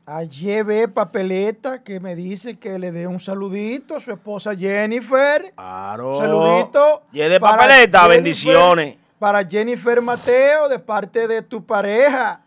a 0.05 0.23
JB 0.23 0.89
Papeleta 0.93 1.81
que 1.81 2.01
me 2.01 2.15
dice 2.15 2.59
que 2.59 2.77
le 2.77 2.91
dé 2.91 3.07
un 3.07 3.21
saludito 3.21 3.95
a 3.95 4.01
su 4.01 4.11
esposa 4.11 4.53
Jennifer. 4.53 5.53
Claro. 5.55 6.11
Un 6.11 6.17
saludito. 6.17 7.03
JB 7.13 7.39
Papeleta, 7.39 8.05
bendiciones. 8.07 8.97
Para 9.17 9.45
Jennifer 9.45 10.01
Mateo, 10.01 10.67
de 10.67 10.79
parte 10.79 11.25
de 11.25 11.41
tu 11.41 11.65
pareja. 11.65 12.41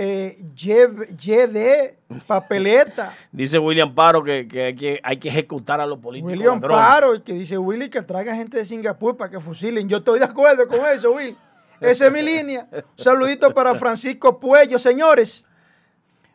Eh, 0.00 0.38
JD 0.54 2.22
Papeleta. 2.24 3.12
dice 3.32 3.58
William 3.58 3.92
Paro 3.92 4.22
que, 4.22 4.46
hay 4.64 4.76
que, 4.76 5.00
hay 5.02 5.16
que 5.16 5.28
ejecutar 5.28 5.80
a 5.80 5.86
los 5.86 5.98
políticos. 5.98 6.30
William 6.30 6.60
Paro, 6.60 7.24
que 7.24 7.32
dice 7.32 7.58
Willy 7.58 7.90
que 7.90 8.02
traiga 8.02 8.32
gente 8.36 8.58
de 8.58 8.64
Singapur 8.64 9.16
para 9.16 9.28
que 9.28 9.40
fusilen. 9.40 9.88
Yo 9.88 9.96
estoy 9.96 10.20
de 10.20 10.26
acuerdo 10.26 10.68
con 10.68 10.78
eso, 10.86 11.10
Will. 11.10 11.36
Esa 11.80 12.06
es 12.06 12.12
mi 12.12 12.22
línea. 12.22 12.68
Un 12.70 12.82
saludito 12.94 13.52
para 13.52 13.74
Francisco 13.74 14.38
Puello. 14.38 14.78
Señores, 14.78 15.44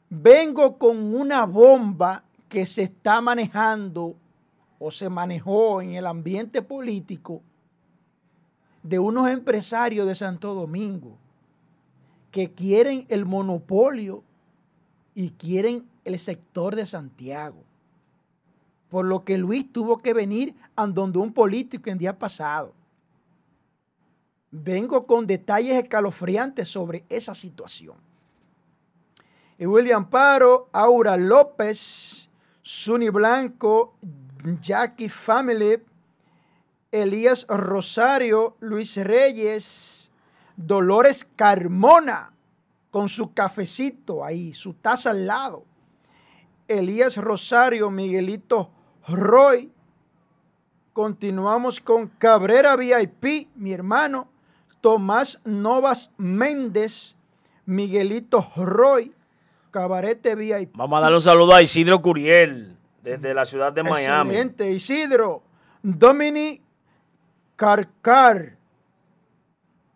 vengo 0.10 0.78
con 0.78 1.16
una 1.16 1.46
bomba 1.46 2.26
que 2.50 2.66
se 2.66 2.84
está 2.84 3.22
manejando 3.22 4.18
o 4.78 4.92
se 4.92 5.08
manejó 5.08 5.82
en 5.82 5.94
el 5.94 6.06
ambiente 6.06 6.62
político 6.62 7.42
de 8.82 9.00
unos 9.00 9.30
empresarios 9.30 10.06
de 10.06 10.16
Santo 10.16 10.54
Domingo 10.54 11.18
que 12.34 12.52
quieren 12.52 13.06
el 13.10 13.26
monopolio 13.26 14.24
y 15.14 15.30
quieren 15.30 15.88
el 16.04 16.18
sector 16.18 16.76
de 16.76 16.88
Santiago. 16.88 17.64
Por 18.90 19.06
lo 19.06 19.24
que 19.24 19.38
Luis 19.38 19.72
tuvo 19.72 20.00
que 20.00 20.16
venir 20.16 20.56
a 20.76 20.88
donde 20.88 21.20
un 21.20 21.32
político 21.32 21.92
en 21.92 22.00
día 22.00 22.18
pasado. 22.18 22.74
Vengo 24.50 25.06
con 25.06 25.28
detalles 25.28 25.76
escalofriantes 25.76 26.68
sobre 26.68 27.04
esa 27.08 27.36
situación. 27.36 27.98
William 29.60 30.10
Paro, 30.10 30.70
Aura 30.72 31.16
López, 31.16 32.32
Suni 32.64 33.10
Blanco, 33.10 33.94
Jackie 34.60 35.08
Family, 35.08 35.84
Elías 36.92 37.46
Rosario, 37.48 38.58
Luis 38.60 38.98
Reyes, 38.98 40.03
Dolores 40.56 41.28
Carmona, 41.36 42.32
con 42.92 43.10
su 43.10 43.34
cafecito 43.34 44.24
ahí, 44.24 44.54
su 44.54 44.74
taza 44.74 45.12
al 45.12 45.28
lado. 45.28 45.66
Elías 46.68 47.18
Rosario, 47.18 47.90
Miguelito 47.90 48.72
Roy. 49.08 49.72
Continuamos 50.94 51.80
con 51.80 52.08
Cabrera 52.08 52.76
VIP, 52.76 53.50
mi 53.56 53.74
hermano. 53.74 54.30
Tomás 54.80 55.40
Novas 55.44 56.12
Méndez, 56.18 57.16
Miguelito 57.66 58.52
Roy. 58.56 59.14
Cabarete 59.72 60.36
VIP. 60.36 60.76
Vamos 60.76 60.98
a 60.98 61.02
darle 61.02 61.16
un 61.16 61.22
saludo 61.22 61.56
a 61.56 61.62
Isidro 61.64 62.00
Curiel, 62.00 62.78
desde 63.02 63.34
la 63.34 63.44
ciudad 63.44 63.74
de 63.74 63.82
Miami. 63.82 64.30
Excelente, 64.30 64.72
Isidro. 64.72 65.42
Dominic 65.82 66.62
Carcar. 67.56 68.58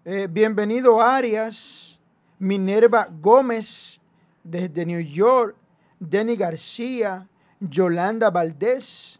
Eh, 0.09 0.25
bienvenido 0.31 1.01
Arias. 1.01 1.99
Minerva 2.39 3.09
Gómez, 3.19 3.99
desde 4.41 4.85
New 4.85 5.01
York. 5.01 5.57
Denny 5.99 6.37
García. 6.37 7.27
Yolanda 7.59 8.29
Valdés. 8.29 9.19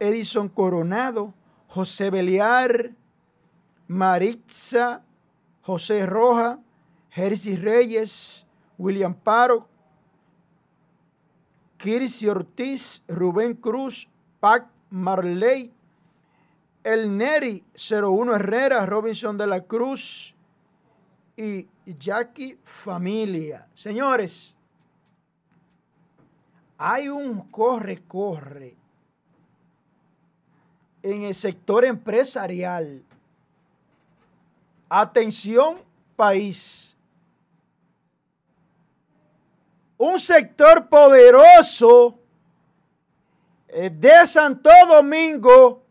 Edison 0.00 0.48
Coronado, 0.48 1.32
José 1.68 2.10
Beliar, 2.10 2.90
Maritza, 3.86 5.04
José 5.62 6.04
Roja, 6.04 6.58
Jersey 7.10 7.54
Reyes, 7.54 8.44
William 8.76 9.14
Paro, 9.14 9.68
Kirsi 11.76 12.26
Ortiz, 12.26 13.04
Rubén 13.06 13.54
Cruz, 13.54 14.08
Pac 14.40 14.66
Marley, 14.90 15.72
El 16.84 17.16
Neri 17.16 17.64
01 17.74 18.36
Herrera, 18.36 18.84
Robinson 18.84 19.38
de 19.38 19.46
la 19.46 19.62
Cruz 19.62 20.34
y 21.34 21.66
Jackie 21.86 22.58
Familia. 22.62 23.66
Señores, 23.74 24.54
hay 26.76 27.08
un 27.08 27.50
corre-corre 27.50 28.76
en 31.02 31.22
el 31.22 31.34
sector 31.34 31.86
empresarial. 31.86 33.02
Atención, 34.90 35.78
país. 36.16 36.94
Un 39.96 40.18
sector 40.18 40.86
poderoso 40.86 42.18
eh, 43.68 43.88
de 43.88 44.26
Santo 44.26 44.70
Domingo, 44.86 45.83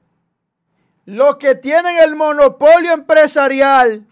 los 1.05 1.35
que 1.35 1.55
tienen 1.55 1.97
el 1.97 2.15
monopolio 2.15 2.93
empresarial, 2.93 4.05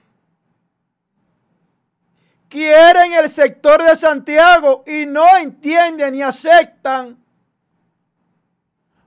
quieren 2.49 3.13
el 3.13 3.30
sector 3.30 3.81
de 3.81 3.95
Santiago 3.95 4.84
y 4.85 5.05
no 5.05 5.38
entienden 5.38 6.13
ni 6.13 6.22
aceptan 6.22 7.18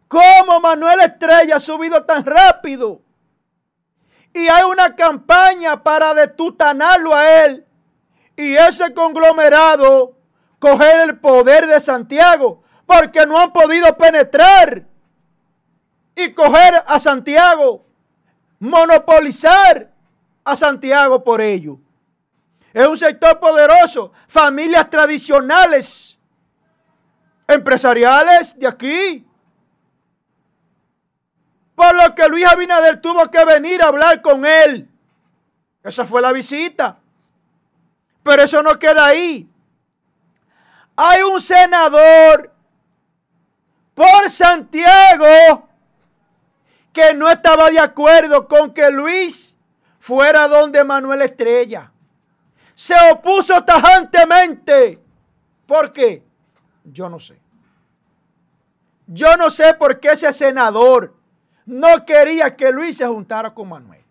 cómo 0.08 0.60
Manuel 0.60 1.00
Estrella 1.00 1.56
ha 1.56 1.60
subido 1.60 2.04
tan 2.04 2.24
rápido. 2.24 3.02
Y 4.32 4.48
hay 4.48 4.64
una 4.64 4.96
campaña 4.96 5.82
para 5.82 6.14
detutanarlo 6.14 7.14
a 7.14 7.44
él 7.44 7.66
y 8.36 8.54
ese 8.54 8.92
conglomerado 8.94 10.16
coger 10.58 11.08
el 11.08 11.18
poder 11.20 11.66
de 11.66 11.78
Santiago 11.80 12.62
porque 12.86 13.26
no 13.26 13.38
han 13.38 13.52
podido 13.52 13.96
penetrar 13.96 14.86
y 16.16 16.32
coger 16.32 16.82
a 16.86 17.00
Santiago, 17.00 17.84
monopolizar 18.58 19.90
a 20.44 20.56
Santiago 20.56 21.22
por 21.22 21.40
ello. 21.40 21.78
Es 22.72 22.86
un 22.86 22.96
sector 22.96 23.38
poderoso, 23.38 24.12
familias 24.26 24.90
tradicionales, 24.90 26.18
empresariales 27.46 28.58
de 28.58 28.66
aquí. 28.66 29.26
Por 31.74 31.94
lo 31.94 32.14
que 32.14 32.28
Luis 32.28 32.46
Abinader 32.46 33.00
tuvo 33.00 33.30
que 33.30 33.44
venir 33.44 33.82
a 33.82 33.88
hablar 33.88 34.22
con 34.22 34.44
él. 34.44 34.88
Esa 35.82 36.06
fue 36.06 36.20
la 36.20 36.32
visita. 36.32 36.98
Pero 38.22 38.42
eso 38.42 38.62
no 38.62 38.78
queda 38.78 39.06
ahí. 39.06 39.48
Hay 40.96 41.22
un 41.22 41.40
senador 41.40 42.52
por 43.94 44.30
Santiago 44.30 45.68
que 46.94 47.12
no 47.12 47.28
estaba 47.28 47.70
de 47.70 47.80
acuerdo 47.80 48.48
con 48.48 48.72
que 48.72 48.88
Luis 48.90 49.56
fuera 49.98 50.48
donde 50.48 50.82
Manuel 50.84 51.22
Estrella 51.22 51.90
se 52.74 52.94
opuso 53.12 53.62
tajantemente. 53.64 55.00
¿Por 55.66 55.92
qué? 55.92 56.22
Yo 56.84 57.08
no 57.08 57.18
sé. 57.18 57.38
Yo 59.06 59.36
no 59.36 59.50
sé 59.50 59.74
por 59.74 60.00
qué 60.00 60.12
ese 60.12 60.32
senador 60.32 61.14
no 61.66 62.04
quería 62.06 62.54
que 62.56 62.70
Luis 62.70 62.96
se 62.96 63.06
juntara 63.06 63.52
con 63.52 63.68
Manuel. 63.68 64.02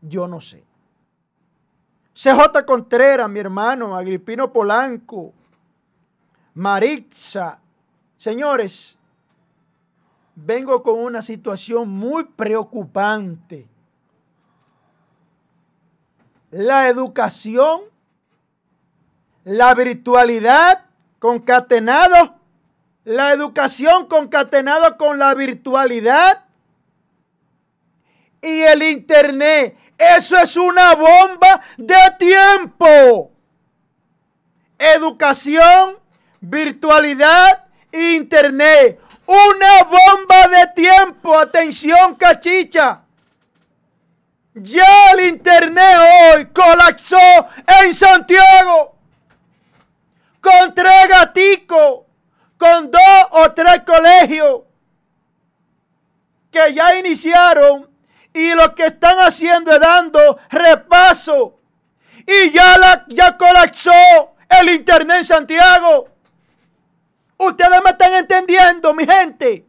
Yo 0.00 0.26
no 0.26 0.40
sé. 0.40 0.64
CJ 2.14 2.64
Contreras, 2.66 3.28
mi 3.28 3.40
hermano, 3.40 3.96
Agripino 3.96 4.52
Polanco, 4.52 5.32
Maritza. 6.54 7.58
Señores, 8.16 8.98
vengo 10.36 10.82
con 10.82 11.00
una 11.00 11.22
situación 11.22 11.88
muy 11.88 12.24
preocupante 12.24 13.66
la 16.50 16.88
educación, 16.88 17.82
la 19.44 19.74
virtualidad 19.74 20.84
concatenado, 21.18 22.36
la 23.04 23.32
educación 23.32 24.06
concatenado 24.06 24.96
con 24.96 25.18
la 25.18 25.34
virtualidad 25.34 26.44
y 28.40 28.60
el 28.60 28.82
internet. 28.82 29.76
Eso 29.98 30.38
es 30.38 30.56
una 30.56 30.94
bomba 30.94 31.60
de 31.76 31.96
tiempo. 32.18 33.32
Educación, 34.78 35.98
virtualidad 36.40 37.64
internet. 37.92 39.00
Una 39.26 39.82
bomba 39.84 40.48
de 40.48 40.66
tiempo. 40.74 41.38
Atención, 41.38 42.14
cachicha. 42.14 43.02
Ya 44.54 45.10
el 45.12 45.28
internet 45.28 45.98
hoy 46.34 46.46
colapsó 46.46 47.18
en 47.82 47.92
Santiago 47.92 48.96
con 50.40 50.74
tres 50.74 51.08
gaticos, 51.08 52.04
con 52.56 52.90
dos 52.90 53.26
o 53.32 53.52
tres 53.52 53.82
colegios 53.84 54.62
que 56.50 56.72
ya 56.72 56.96
iniciaron 56.96 57.90
y 58.32 58.54
lo 58.54 58.74
que 58.74 58.86
están 58.86 59.18
haciendo 59.18 59.72
es 59.72 59.80
dando 59.80 60.38
repaso 60.48 61.58
y 62.26 62.50
ya, 62.50 62.78
la, 62.78 63.04
ya 63.08 63.36
colapsó 63.36 63.92
el 64.48 64.70
internet 64.70 65.18
en 65.18 65.24
Santiago. 65.24 66.08
Ustedes 67.38 67.82
me 67.82 67.90
están 67.90 68.14
entendiendo, 68.14 68.94
mi 68.94 69.06
gente. 69.06 69.66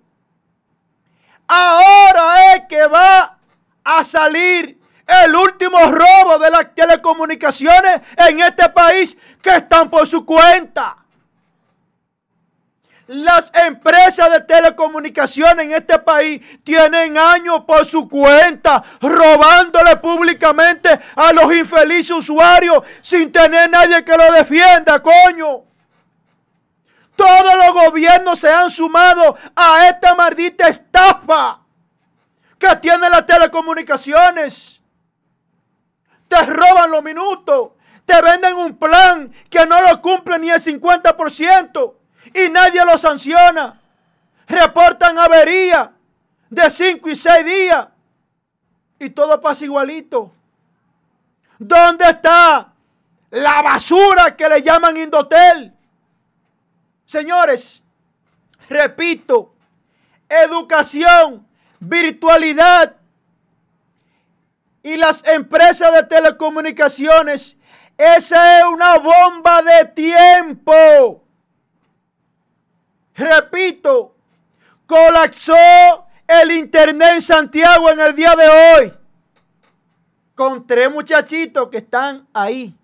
Ahora 1.47 2.55
es 2.55 2.61
que 2.67 2.87
va 2.87 3.37
a 3.83 4.03
salir 4.03 4.77
el 5.07 5.35
último 5.35 5.79
robo 5.91 6.37
de 6.39 6.49
las 6.51 6.73
telecomunicaciones 6.75 8.01
en 8.17 8.41
este 8.41 8.69
país 8.69 9.17
que 9.41 9.51
están 9.51 9.89
por 9.89 10.05
su 10.07 10.25
cuenta. 10.25 10.97
Las 13.07 13.53
empresas 13.55 14.29
de 14.29 14.41
telecomunicaciones 14.41 15.65
en 15.65 15.71
este 15.71 15.97
país 15.99 16.41
tienen 16.65 17.17
años 17.17 17.63
por 17.65 17.85
su 17.85 18.09
cuenta 18.09 18.83
robándole 18.99 19.95
públicamente 19.95 20.99
a 21.15 21.31
los 21.31 21.55
infelices 21.55 22.11
usuarios 22.11 22.83
sin 23.01 23.31
tener 23.31 23.69
nadie 23.69 24.03
que 24.03 24.11
lo 24.11 24.33
defienda, 24.33 25.01
coño. 25.01 25.66
Todos 27.17 27.55
los 27.57 27.73
gobiernos 27.73 28.39
se 28.39 28.49
han 28.49 28.69
sumado 28.69 29.35
a 29.53 29.89
esta 29.89 30.15
maldita 30.15 30.69
estafa 30.69 31.59
que 32.57 32.73
tienen 32.77 33.11
las 33.11 33.25
telecomunicaciones 33.25 34.77
te 36.27 36.45
roban 36.45 36.91
los 36.91 37.03
minutos, 37.03 37.71
te 38.05 38.21
venden 38.21 38.55
un 38.55 38.77
plan 38.77 39.33
que 39.49 39.65
no 39.65 39.81
lo 39.81 40.01
cumple 40.01 40.39
ni 40.39 40.49
el 40.49 40.61
50% 40.61 41.93
y 42.33 42.49
nadie 42.49 42.85
lo 42.85 42.97
sanciona. 42.97 43.81
Reportan 44.47 45.17
avería 45.17 45.91
de 46.49 46.69
5 46.69 47.09
y 47.09 47.15
6 47.15 47.45
días 47.45 47.87
y 48.99 49.09
todo 49.09 49.39
pasa 49.41 49.65
igualito. 49.65 50.33
¿Dónde 51.59 52.05
está 52.05 52.73
la 53.31 53.61
basura 53.61 54.35
que 54.35 54.47
le 54.47 54.61
llaman 54.61 54.95
Indotel? 54.97 55.73
Señores, 57.07 57.85
repito, 58.67 59.53
educación, 60.27 61.47
virtualidad 61.79 62.97
y 64.83 64.97
las 64.97 65.25
empresas 65.25 65.93
de 65.93 66.03
telecomunicaciones. 66.03 67.55
Esa 67.97 68.59
es 68.59 68.65
una 68.65 68.97
bomba 68.97 69.61
de 69.61 69.85
tiempo. 69.85 71.23
Repito, 73.15 74.13
colapsó 74.85 75.55
el 76.27 76.51
internet 76.51 77.13
en 77.13 77.21
Santiago 77.21 77.89
en 77.89 78.01
el 78.01 78.13
día 78.13 78.35
de 78.35 78.49
hoy. 78.49 78.93
Con 80.35 80.67
tres 80.67 80.91
muchachitos 80.91 81.69
que 81.69 81.77
están 81.77 82.27
ahí. 82.33 82.75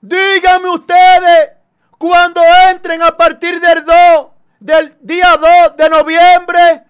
Díganme 0.00 0.70
ustedes 0.70 1.61
cuando 2.02 2.42
entren 2.68 3.00
a 3.00 3.16
partir 3.16 3.60
del 3.60 3.84
2, 3.84 4.26
del 4.58 4.96
día 5.02 5.36
2 5.36 5.76
de 5.76 5.88
noviembre 5.88 6.82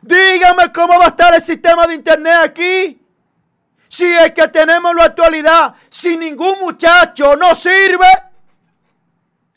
Dígame 0.00 0.72
cómo 0.72 0.98
va 0.98 1.04
a 1.04 1.08
estar 1.08 1.34
el 1.34 1.42
sistema 1.42 1.86
de 1.86 1.96
internet 1.96 2.36
aquí. 2.44 2.98
Si 3.88 4.06
es 4.06 4.32
que 4.32 4.48
tenemos 4.48 4.94
la 4.94 5.04
actualidad, 5.04 5.74
si 5.90 6.16
ningún 6.16 6.60
muchacho 6.60 7.36
no 7.36 7.54
sirve, 7.54 8.06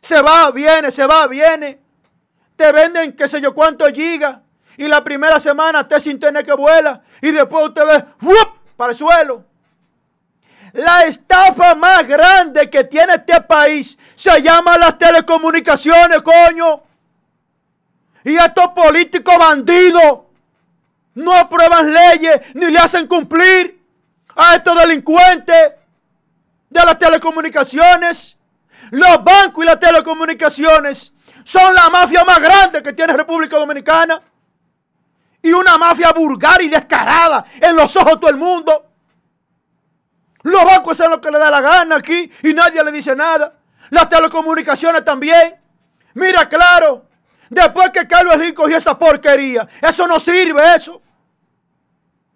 se 0.02 0.22
va, 0.22 0.52
viene, 0.52 0.91
se 0.91 1.06
va, 1.06 1.26
viene. 1.27 1.80
te 2.57 2.72
venden 2.73 3.15
qué 3.15 3.30
sé 3.30 3.40
yo 3.40 3.53
cuánto 3.53 3.86
gigas 3.94 4.40
y 4.76 4.90
la 4.90 5.02
primera 5.06 5.40
semana 5.40 5.88
te 5.88 6.02
sin 6.02 6.19
tener 6.19 6.44
que 6.44 6.53
vuela 6.53 7.02
y 7.22 7.31
después 7.31 7.68
usted 7.68 7.86
ve 7.86 8.06
para 8.76 8.91
el 8.91 8.98
suelo. 8.98 9.45
La 10.74 11.04
estafa 11.04 11.76
más 11.76 12.08
grande 12.08 12.70
que 12.70 12.84
tiene 12.84 13.16
este 13.16 13.41
país 13.41 13.98
se 14.16 14.41
llama 14.41 14.78
las 14.78 14.98
telecomunicaciones, 14.98 16.22
coño. 16.22 16.84
Y 18.24 18.36
estos 18.36 18.68
políticos 18.70 19.38
bandidos 19.38 20.20
no 21.16 21.34
aprueban 21.34 21.91
leyes 21.91 22.41
ni 22.54 22.68
le 22.68 22.80
hacen 22.80 23.08
cumplir 23.08 23.80
a 24.36 24.56
estos 24.56 24.78
delincuentes 24.80 25.74
de 26.70 26.86
las 26.86 27.00
telecomunicaciones. 27.00 28.38
Los 28.91 29.24
bancos 29.24 29.64
y 29.64 29.68
las 29.68 29.80
telecomunicaciones 29.80 31.14
son 31.44 31.74
la 31.74 31.90
mafia 31.90 32.24
más 32.24 32.40
grande 32.40 32.84
que 32.84 32.94
tiene 32.94 33.14
República 33.14 33.58
Dominicana. 33.58 34.22
Y 35.41 35.52
una 35.52 35.78
mafia 35.78 36.12
vulgar 36.12 36.62
y 36.62 36.68
descarada 36.68 37.46
en 37.62 37.76
los 37.76 37.96
ojos 37.96 38.14
de 38.14 38.18
todo 38.18 38.30
el 38.30 38.36
mundo. 38.36 38.89
Los 40.44 40.64
bancos 40.64 40.99
hacen 40.99 41.11
lo 41.11 41.20
que 41.20 41.32
le 41.32 41.38
da 41.38 41.52
la 41.52 41.61
gana 41.61 41.98
aquí 41.98 42.32
y 42.44 42.53
nadie 42.53 42.84
le 42.84 42.91
dice 42.91 43.16
nada. 43.16 43.57
Las 43.90 44.07
telecomunicaciones 44.07 45.03
también. 45.03 45.60
Mira, 46.14 46.48
claro, 46.48 47.06
después 47.49 47.91
que 47.91 48.07
Carlos 48.07 48.36
Slim 48.36 48.53
cogió 48.53 48.78
esa 48.78 48.98
porquería, 48.98 49.68
eso 49.82 50.07
no 50.07 50.20
sirve, 50.20 50.76
eso. 50.76 51.02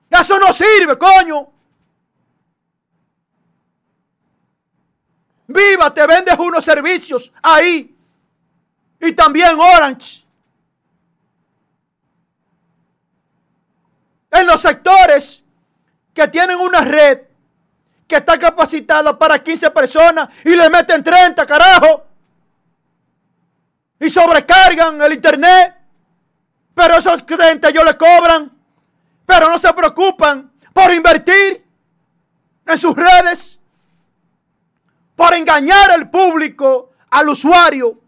Eso 0.09 0.39
no 0.39 0.53
sirve, 0.53 0.97
coño. 0.97 1.49
Viva, 5.47 5.93
te 5.93 6.05
vendes 6.05 6.37
unos 6.37 6.63
servicios 6.63 7.31
ahí. 7.41 7.95
Y 8.99 9.11
también 9.13 9.59
Orange. 9.59 10.23
En 14.31 14.47
los 14.47 14.61
sectores 14.61 15.43
que 16.13 16.27
tienen 16.27 16.59
una 16.59 16.81
red 16.81 17.32
que 18.13 18.19
está 18.19 18.37
capacitada 18.37 19.17
para 19.17 19.39
15 19.39 19.71
personas 19.71 20.29
y 20.45 20.55
le 20.55 20.69
meten 20.69 21.03
30, 21.03 21.47
carajo. 21.47 22.05
Y 23.99 24.07
sobrecargan 24.07 25.01
el 25.01 25.13
internet. 25.13 25.75
Pero 26.75 26.97
esos 26.97 27.25
30 27.25 27.69
ellos 27.69 27.83
le 27.83 27.97
cobran. 27.97 28.51
Pero 29.25 29.49
no 29.49 29.57
se 29.57 29.73
preocupan 29.73 30.51
por 30.71 30.93
invertir 30.93 31.65
en 32.67 32.77
sus 32.77 32.95
redes. 32.95 33.59
Por 35.15 35.33
engañar 35.33 35.89
al 35.89 36.07
público, 36.11 36.91
al 37.09 37.29
usuario. 37.29 37.99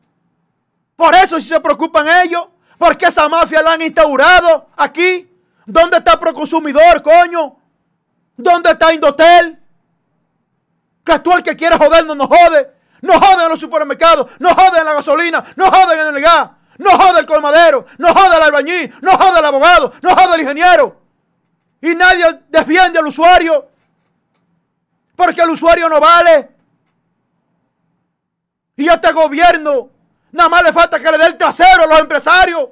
Por 0.95 1.15
eso 1.15 1.39
si 1.39 1.47
se 1.47 1.59
preocupan 1.59 2.07
ellos. 2.23 2.45
Porque 2.77 3.07
esa 3.07 3.27
mafia 3.27 3.63
la 3.63 3.73
han 3.73 3.81
instaurado 3.81 4.67
aquí. 4.77 5.27
¿Dónde 5.65 5.97
está 5.97 6.19
Proconsumidor, 6.19 7.01
coño? 7.01 7.55
¿Dónde 8.37 8.69
está 8.69 8.93
Indotel? 8.93 9.64
Que 11.05 11.19
tú 11.19 11.31
el 11.33 11.43
que 11.43 11.55
quiere 11.55 11.77
jodernos 11.77 12.17
nos 12.17 12.27
jode. 12.27 12.71
No 13.01 13.13
joden 13.19 13.41
en 13.41 13.49
los 13.49 13.59
supermercados, 13.59 14.27
no 14.39 14.53
joden 14.55 14.79
en 14.79 14.85
la 14.85 14.93
gasolina, 14.93 15.43
no 15.55 15.69
joden 15.69 15.99
en 15.99 16.15
el 16.15 16.21
gas, 16.21 16.49
no 16.79 16.89
jode 16.97 17.19
el 17.19 17.25
colmadero, 17.27 17.85
no 17.99 18.13
jode 18.13 18.37
el 18.37 18.43
albañil, 18.43 18.95
no 19.01 19.11
jode 19.15 19.39
el 19.39 19.45
abogado, 19.45 19.93
no 20.01 20.15
jode 20.15 20.35
el 20.35 20.41
ingeniero. 20.41 20.99
Y 21.81 21.93
nadie 21.93 22.41
defiende 22.49 22.97
al 22.97 23.05
usuario. 23.05 23.67
Porque 25.15 25.41
el 25.41 25.49
usuario 25.51 25.87
no 25.87 25.99
vale. 25.99 26.49
Y 28.75 28.87
este 28.87 29.11
gobierno 29.11 29.89
nada 30.31 30.49
más 30.49 30.63
le 30.63 30.73
falta 30.73 30.99
que 30.99 31.11
le 31.11 31.17
dé 31.17 31.27
el 31.27 31.37
trasero 31.37 31.83
a 31.83 31.87
los 31.87 31.99
empresarios. 31.99 32.69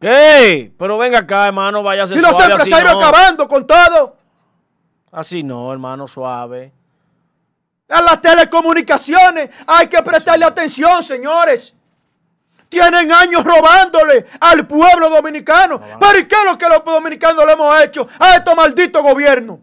¿Ququé? 0.00 0.72
Pero 0.76 0.98
venga 0.98 1.20
acá, 1.20 1.46
hermano, 1.46 1.82
váyase 1.82 2.16
Y 2.16 2.20
los 2.20 2.30
suave, 2.30 2.54
así 2.54 2.62
empresarios 2.64 2.94
no. 2.94 2.98
acabando 3.00 3.46
con 3.46 3.66
todo. 3.66 4.16
Así 5.12 5.42
no, 5.44 5.72
hermano, 5.72 6.08
suave. 6.08 6.72
A 7.92 8.00
las 8.00 8.20
telecomunicaciones 8.22 9.50
hay 9.66 9.86
que 9.86 10.02
prestarle 10.02 10.46
atención, 10.46 11.02
señores. 11.02 11.74
Tienen 12.68 13.12
años 13.12 13.44
robándole 13.44 14.26
al 14.40 14.66
pueblo 14.66 15.10
dominicano. 15.10 15.78
Pero 16.00 16.18
¿y 16.18 16.24
qué 16.24 16.36
es 16.36 16.50
lo 16.50 16.56
que 16.56 16.66
los 16.68 16.82
dominicanos 16.82 17.44
le 17.44 17.52
hemos 17.52 17.82
hecho 17.82 18.08
a 18.18 18.36
estos 18.36 18.56
malditos 18.56 19.02
gobiernos? 19.02 19.58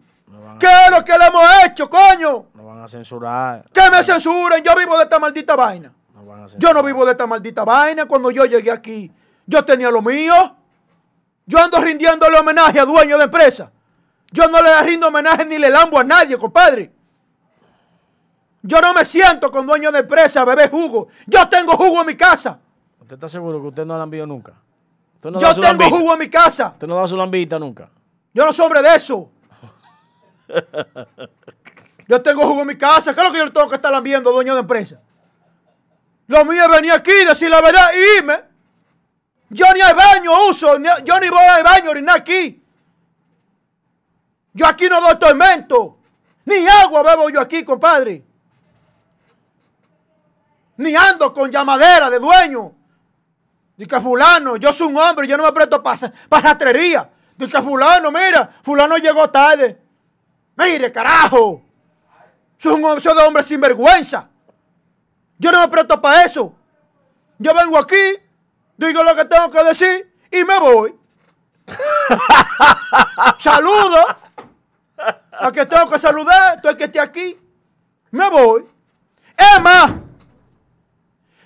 ¿Qué 0.60 0.68
es 0.68 0.92
lo 0.92 1.04
que 1.04 1.18
le 1.18 1.26
hemos 1.26 1.44
hecho, 1.66 1.90
coño? 1.90 2.46
me 2.54 2.64
van 2.64 2.84
a 2.84 2.88
censurar. 2.88 3.66
Que 3.74 3.90
me 3.90 4.04
censuren. 4.04 4.64
Yo 4.64 4.76
vivo 4.76 4.96
de 4.98 5.04
esta 5.04 5.18
maldita 5.18 5.56
vaina. 5.56 5.92
me 6.14 6.24
van 6.24 6.44
a 6.44 6.48
Yo 6.56 6.72
no 6.72 6.84
vivo 6.84 7.04
de 7.06 7.14
esta 7.14 7.26
maldita 7.26 7.64
vaina. 7.64 8.06
Cuando 8.06 8.30
yo 8.30 8.46
llegué 8.46 8.70
aquí, 8.70 9.12
yo 9.48 9.66
tenía 9.66 9.90
lo 9.90 10.04
mío. 10.04 10.56
Yo 11.48 11.58
ando 11.58 11.82
rindiéndole 11.82 12.38
homenaje 12.38 12.80
a 12.80 12.86
dueños 12.86 13.18
de 13.18 13.26
empresa. 13.26 13.72
Yo 14.32 14.48
no 14.48 14.62
le 14.62 14.84
rindo 14.84 15.08
homenaje 15.08 15.46
ni 15.46 15.58
le 15.58 15.72
lambo 15.72 15.98
a 15.98 16.04
nadie, 16.04 16.38
compadre. 16.38 16.92
Yo 18.61 18.81
no 18.81 18.94
me 18.94 19.06
siento 19.06 19.49
con 19.52 19.65
dueño 19.65 19.91
de 19.91 19.99
empresa 19.99 20.41
a 20.41 20.45
beber 20.45 20.69
jugo. 20.69 21.07
Yo 21.27 21.48
tengo 21.48 21.73
jugo 21.77 22.02
en 22.02 22.07
mi 22.07 22.15
casa. 22.15 22.60
¿Usted 22.99 23.15
está 23.15 23.30
seguro 23.30 23.61
que 23.61 23.68
usted 23.68 23.86
no 23.86 23.98
la 23.98 24.03
envió 24.03 24.26
nunca? 24.26 24.53
¿Usted 25.15 25.31
no 25.31 25.40
Yo 25.40 25.48
tengo 25.53 25.68
lambita? 25.68 25.90
jugo 25.90 26.14
en 26.14 26.19
mi 26.19 26.30
casa. 26.30 26.68
¿Usted 26.73 26.88
no 26.88 26.95
da 26.95 27.07
su 27.07 27.15
lambita 27.18 27.57
nunca? 27.57 27.90
Yo 28.34 28.45
no 28.45 28.53
sobre 28.53 28.81
de 28.81 28.95
eso. 28.95 29.30
Yo 32.07 32.22
tengo 32.22 32.45
jugo 32.48 32.61
en 32.61 32.68
mi 32.68 32.77
casa. 32.77 33.14
¿Qué 33.14 33.19
es 33.22 33.27
lo 33.27 33.31
que 33.34 33.40
yo 33.40 33.52
tengo 33.53 33.69
que 33.69 33.76
estar 33.76 34.02
viendo, 34.02 34.31
dueño 34.31 34.53
de 34.56 34.61
empresa? 34.61 34.99
Lo 36.27 36.45
mío 36.45 36.64
es 36.64 36.69
venir 36.69 36.91
aquí, 36.91 37.11
decir 37.27 37.49
la 37.49 37.61
verdad 37.61 37.90
y 37.94 38.18
irme. 38.19 38.41
Yo 39.49 39.65
ni 39.73 39.81
al 39.81 39.95
baño 39.95 40.31
uso, 40.49 40.77
ni- 40.77 40.88
yo 41.03 41.19
ni 41.19 41.30
voy 41.30 41.40
al 41.45 41.64
baño 41.64 41.94
ni 41.94 42.02
nada 42.02 42.19
aquí. 42.19 42.61
Yo 44.53 44.68
aquí 44.68 44.88
no 44.90 45.02
doy 45.02 45.18
tormento. 45.18 45.98
Ni 46.45 46.68
agua 46.68 47.03
bebo 47.03 47.30
yo 47.30 47.40
aquí, 47.41 47.64
compadre. 47.64 48.23
Ni 50.80 50.96
ando 50.96 51.34
con 51.34 51.52
llamadera 51.52 52.10
de 52.10 52.20
dueño. 52.20 52.72
Dice 53.76 54.00
fulano, 54.00 54.56
yo 54.56 54.72
soy 54.72 54.88
un 54.88 54.98
hombre, 54.98 55.28
yo 55.28 55.36
no 55.36 55.44
me 55.44 55.52
presto 55.52 55.84
para 55.84 56.14
pa 56.30 56.40
rastrería. 56.40 57.10
Dice 57.36 57.62
fulano, 57.62 58.10
mira, 58.12 58.50
fulano 58.64 58.96
llegó 58.98 59.30
tarde. 59.30 59.78
Mire, 60.56 60.90
carajo. 60.90 61.62
Soy 62.58 62.74
un 62.74 62.86
hombre, 62.86 63.04
soy 63.04 63.14
de 63.14 63.24
hombre 63.24 63.44
sin 63.44 63.60
vergüenza. 63.60 64.30
Yo 65.38 65.52
no 65.52 65.60
me 65.60 65.68
presto 65.68 66.02
para 66.02 66.24
eso. 66.24 66.54
Yo 67.38 67.54
vengo 67.54 67.78
aquí, 67.78 68.18
digo 68.78 69.04
lo 69.04 69.14
que 69.18 69.26
tengo 69.26 69.50
que 69.50 69.64
decir 69.66 70.16
y 70.32 70.46
me 70.46 70.60
voy. 70.60 70.96
Saludo 73.38 74.18
a 74.98 75.52
que 75.52 75.66
tengo 75.66 75.92
que 75.92 76.00
saludar, 76.00 76.62
todo 76.62 76.72
el 76.72 76.78
que 76.78 76.86
esté 76.86 77.02
aquí. 77.02 77.38
Me 78.12 78.30
voy. 78.30 78.66
Es 79.36 79.62
más, 79.62 79.92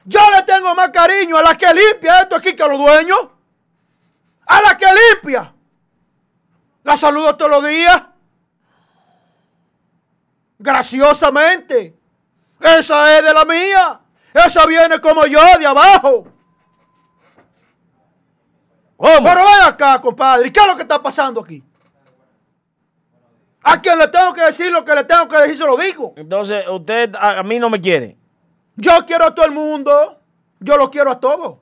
yo 0.06 0.20
le 0.32 0.44
tengo 0.44 0.76
más 0.76 0.90
cariño 0.90 1.38
a 1.38 1.44
la 1.44 1.56
que 1.56 1.68
limpia 1.74 2.22
esto 2.22 2.36
aquí 2.36 2.56
que 2.56 2.64
a 2.64 2.68
los 2.68 2.78
dueños. 2.78 3.28
A 4.46 4.62
la 4.62 4.78
que 4.78 4.86
limpia. 4.86 5.54
La 6.84 6.98
saludo 6.98 7.36
todos 7.38 7.52
los 7.52 7.68
días. 7.68 8.04
Graciosamente. 10.60 11.96
Esa 12.60 13.18
es 13.18 13.26
de 13.26 13.34
la 13.34 13.46
mía. 13.46 14.02
Esa 14.34 14.66
viene 14.66 15.00
como 15.00 15.26
yo, 15.26 15.40
de 15.58 15.66
abajo. 15.66 16.28
¿Cómo? 18.98 19.24
Pero 19.24 19.46
ven 19.46 19.62
acá, 19.66 20.02
compadre. 20.02 20.52
¿Qué 20.52 20.60
es 20.60 20.68
lo 20.68 20.76
que 20.76 20.82
está 20.82 21.02
pasando 21.02 21.42
aquí? 21.42 21.64
A 23.62 23.82
quien 23.82 23.98
le 23.98 24.08
tengo 24.10 24.34
que 24.34 24.42
decir 24.42 24.72
lo 24.72 24.84
que 24.84 24.94
le 24.94 25.04
tengo 25.06 25.28
que 25.28 25.38
decir, 25.38 25.58
se 25.58 25.66
lo 25.66 25.78
digo. 25.78 26.14
Entonces, 26.18 26.66
usted 26.68 27.16
a, 27.16 27.40
a 27.40 27.44
mí 27.44 27.60
no 27.60 27.70
me 27.70 27.80
quiere. 27.80 28.18
Yo 28.76 29.06
quiero 29.06 29.26
a 29.26 29.36
todo 29.36 29.45
el 29.45 29.52
mundo. 29.52 30.20
Yo 30.60 30.78
lo 30.78 30.90
quiero 30.90 31.12
a 31.12 31.20
todos. 31.20 31.58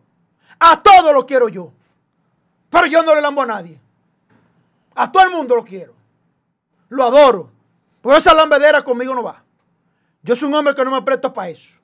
A 0.59 0.81
todos 0.81 1.13
lo 1.13 1.25
quiero 1.25 1.49
yo. 1.49 1.71
Pero 2.69 2.85
yo 2.85 3.03
no 3.03 3.15
le 3.15 3.21
lambo 3.21 3.41
a 3.41 3.45
nadie. 3.45 3.79
A 4.95 5.11
todo 5.11 5.23
el 5.23 5.31
mundo 5.31 5.55
lo 5.55 5.63
quiero. 5.63 5.93
Lo 6.89 7.03
adoro. 7.03 7.49
Pero 8.01 8.15
esa 8.15 8.33
lambedera 8.33 8.81
conmigo 8.81 9.13
no 9.15 9.23
va. 9.23 9.43
Yo 10.23 10.35
soy 10.35 10.47
un 10.47 10.55
hombre 10.55 10.75
que 10.75 10.85
no 10.85 10.91
me 10.91 11.01
presto 11.01 11.33
para 11.33 11.49
eso. 11.49 11.79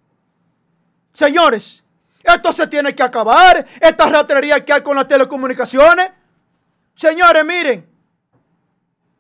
Señores, 1.14 1.84
esto 2.22 2.54
se 2.54 2.68
tiene 2.68 2.94
que 2.94 3.04
acabar. 3.04 3.66
Esta 3.80 4.10
ratrería 4.10 4.64
que 4.64 4.74
hay 4.74 4.82
con 4.82 4.96
las 4.96 5.08
telecomunicaciones. 5.08 6.12
Señores, 6.96 7.46
miren. 7.46 7.88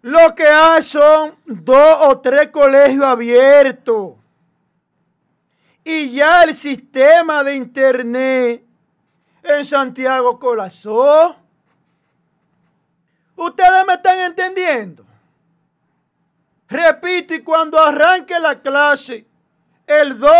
Lo 0.01 0.35
que 0.35 0.47
hay 0.47 0.83
son 0.83 1.35
dos 1.45 1.97
o 2.01 2.19
tres 2.19 2.49
colegios 2.49 3.03
abiertos. 3.03 4.16
Y 5.89 6.11
ya 6.11 6.43
el 6.43 6.53
sistema 6.53 7.45
de 7.45 7.55
internet 7.55 8.61
en 9.41 9.63
Santiago 9.63 10.37
colapsó. 10.37 11.33
Ustedes 13.37 13.85
me 13.87 13.93
están 13.93 14.19
entendiendo. 14.19 15.05
Repito, 16.67 17.33
y 17.33 17.41
cuando 17.41 17.79
arranque 17.79 18.37
la 18.37 18.61
clase 18.61 19.25
el 19.85 20.19
2 20.19 20.31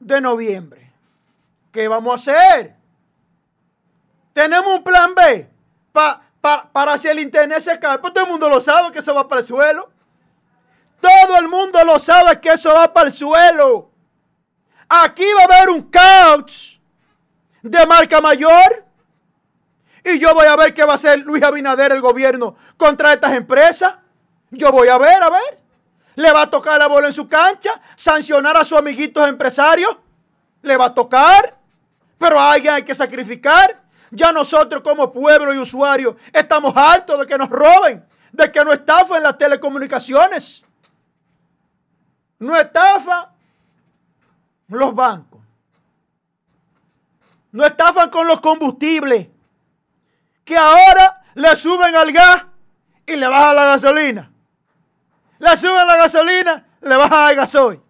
de 0.00 0.18
noviembre, 0.22 0.90
¿qué 1.70 1.88
vamos 1.88 2.12
a 2.12 2.32
hacer? 2.32 2.74
Tenemos 4.32 4.78
un 4.78 4.82
plan 4.82 5.14
B 5.14 5.46
para 6.72 6.96
si 6.96 7.08
el 7.08 7.18
internet 7.18 7.60
se 7.60 7.78
cae. 7.78 7.98
Pues 7.98 8.14
todo 8.14 8.24
el 8.24 8.30
mundo 8.30 8.48
lo 8.48 8.62
sabe 8.62 8.90
que 8.92 9.00
eso 9.00 9.14
va 9.14 9.28
para 9.28 9.42
el 9.42 9.46
suelo. 9.46 9.90
Todo 11.02 11.36
el 11.36 11.48
mundo 11.48 11.84
lo 11.84 11.98
sabe 11.98 12.40
que 12.40 12.48
eso 12.48 12.72
va 12.72 12.90
para 12.90 13.08
el 13.08 13.12
suelo. 13.12 13.90
Aquí 14.88 15.24
va 15.38 15.42
a 15.42 15.44
haber 15.44 15.70
un 15.70 15.90
couch 15.90 16.78
de 17.62 17.86
marca 17.86 18.20
mayor. 18.20 18.84
Y 20.04 20.18
yo 20.18 20.32
voy 20.34 20.46
a 20.46 20.54
ver 20.54 20.72
qué 20.72 20.84
va 20.84 20.92
a 20.92 20.94
hacer 20.94 21.18
Luis 21.20 21.42
Abinader, 21.42 21.92
el 21.92 22.00
gobierno, 22.00 22.56
contra 22.76 23.12
estas 23.12 23.32
empresas. 23.32 23.94
Yo 24.50 24.70
voy 24.70 24.88
a 24.88 24.98
ver, 24.98 25.22
a 25.22 25.30
ver. 25.30 25.60
Le 26.14 26.32
va 26.32 26.42
a 26.42 26.50
tocar 26.50 26.78
la 26.78 26.86
bola 26.86 27.08
en 27.08 27.12
su 27.12 27.28
cancha, 27.28 27.80
sancionar 27.96 28.56
a 28.56 28.64
sus 28.64 28.78
amiguitos 28.78 29.26
empresarios. 29.28 29.96
Le 30.62 30.76
va 30.76 30.86
a 30.86 30.94
tocar. 30.94 31.58
Pero 32.18 32.38
a 32.38 32.52
alguien 32.52 32.74
hay 32.74 32.84
que 32.84 32.94
sacrificar. 32.94 33.82
Ya 34.10 34.32
nosotros 34.32 34.82
como 34.82 35.12
pueblo 35.12 35.52
y 35.52 35.58
usuarios 35.58 36.14
estamos 36.32 36.74
hartos 36.76 37.18
de 37.20 37.26
que 37.26 37.36
nos 37.36 37.50
roben, 37.50 38.06
de 38.32 38.52
que 38.52 38.64
nos 38.64 38.74
estafen 38.74 39.22
las 39.22 39.36
telecomunicaciones. 39.36 40.64
No 42.38 42.56
estafa 42.56 43.32
los 44.68 44.94
bancos. 44.94 45.40
No 47.52 47.64
estafan 47.64 48.10
con 48.10 48.26
los 48.26 48.40
combustibles. 48.40 49.28
Que 50.44 50.56
ahora 50.56 51.22
le 51.34 51.56
suben 51.56 51.94
al 51.96 52.12
gas 52.12 52.44
y 53.06 53.16
le 53.16 53.26
bajan 53.26 53.56
la 53.56 53.64
gasolina. 53.64 54.30
Le 55.38 55.56
suben 55.56 55.86
la 55.86 55.96
gasolina, 55.96 56.66
le 56.80 56.96
bajan 56.96 57.30
el 57.30 57.36
gasoil. 57.36 57.80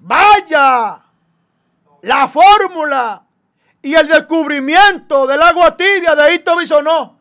Vaya, 0.00 1.02
la 2.02 2.28
fórmula 2.28 3.24
y 3.82 3.94
el 3.94 4.06
descubrimiento 4.06 5.26
del 5.26 5.42
agua 5.42 5.76
tibia 5.76 6.14
de 6.14 6.34
Hito 6.34 6.56
Bisonó. 6.56 7.15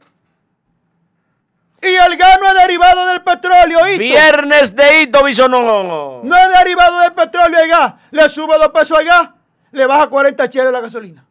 Y 1.82 1.88
el 1.88 2.18
gas 2.18 2.40
no 2.40 2.48
es 2.48 2.56
derivado 2.56 3.06
del 3.06 3.22
petróleo. 3.22 3.84
Viernes 3.98 4.76
de 4.76 5.02
Hito 5.02 5.24
Bisonó. 5.24 6.22
No 6.24 6.36
es 6.36 6.58
derivado 6.58 7.00
del 7.00 7.14
petróleo 7.14 7.66
y 7.66 7.70
gas. 7.70 7.94
Le 8.12 8.28
sube 8.30 8.58
dos 8.58 8.70
pesos 8.70 8.98
al 8.98 9.06
gas, 9.06 9.30
le 9.72 9.86
baja 9.86 10.08
40 10.08 10.50
cheles 10.50 10.72
la 10.72 10.82
gasolina. 10.82 11.26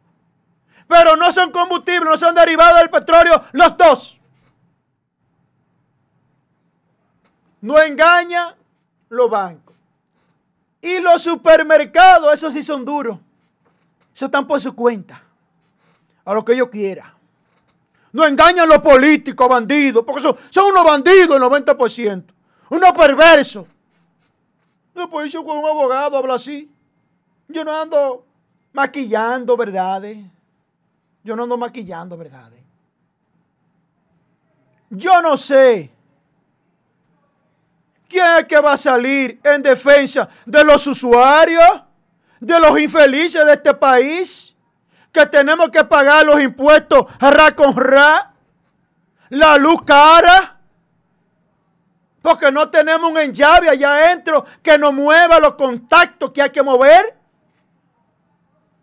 Pero 0.87 1.15
no 1.15 1.31
son 1.33 1.51
combustibles, 1.51 2.09
no 2.09 2.17
son 2.17 2.35
derivados 2.35 2.79
del 2.79 2.89
petróleo 2.89 3.43
los 3.53 3.75
dos. 3.75 4.19
No 7.61 7.79
engaña 7.81 8.55
los 9.09 9.29
bancos. 9.29 9.75
Y 10.81 10.99
los 10.99 11.23
supermercados, 11.23 12.31
esos 12.31 12.53
sí 12.53 12.61
son 12.61 12.85
duros. 12.85 13.17
Eso 14.13 14.25
están 14.25 14.45
por 14.45 14.61
su 14.61 14.75
cuenta 14.75 15.23
a 16.23 16.33
lo 16.33 16.45
que 16.45 16.55
yo 16.55 16.69
quiera. 16.69 17.14
No 18.15 18.25
engañan 18.25 18.69
los 18.69 18.79
políticos, 18.79 19.49
bandidos, 19.49 20.05
porque 20.05 20.21
son, 20.21 20.37
son 20.49 20.71
unos 20.71 20.85
bandidos 20.85 21.35
el 21.35 21.43
90%. 21.43 22.23
Unos 22.69 22.91
perversos. 22.93 23.67
Pues 25.11 25.33
yo 25.33 25.43
con 25.43 25.57
un 25.57 25.65
abogado 25.65 26.17
habla 26.17 26.35
así. 26.35 26.71
Yo 27.49 27.65
no 27.65 27.77
ando 27.77 28.25
maquillando 28.71 29.57
verdades. 29.57 30.17
Yo 31.25 31.35
no 31.35 31.43
ando 31.43 31.57
maquillando 31.57 32.15
verdades. 32.15 32.61
Yo 34.89 35.21
no 35.21 35.35
sé 35.35 35.91
quién 38.07 38.25
es 38.37 38.45
que 38.45 38.61
va 38.61 38.71
a 38.71 38.77
salir 38.77 39.41
en 39.43 39.61
defensa 39.61 40.29
de 40.45 40.63
los 40.63 40.87
usuarios, 40.87 41.81
de 42.39 42.61
los 42.61 42.79
infelices 42.79 43.45
de 43.45 43.51
este 43.51 43.73
país 43.73 44.54
que 45.15 45.25
tenemos 45.27 45.69
que 45.69 45.85
pagar 45.85 46.25
los 46.25 46.41
impuestos 46.41 47.05
ra 47.21 47.55
con 47.55 47.73
ra, 47.75 48.33
la 49.29 49.55
luz 49.57 49.81
cara, 49.85 50.59
porque 52.21 52.51
no 52.51 52.69
tenemos 52.69 53.09
un 53.09 53.17
enllave 53.17 53.69
allá 53.69 53.95
adentro 53.95 54.45
que 54.61 54.77
nos 54.77 54.93
mueva 54.93 55.39
los 55.39 55.55
contactos 55.55 56.31
que 56.31 56.41
hay 56.41 56.49
que 56.49 56.61
mover. 56.61 57.15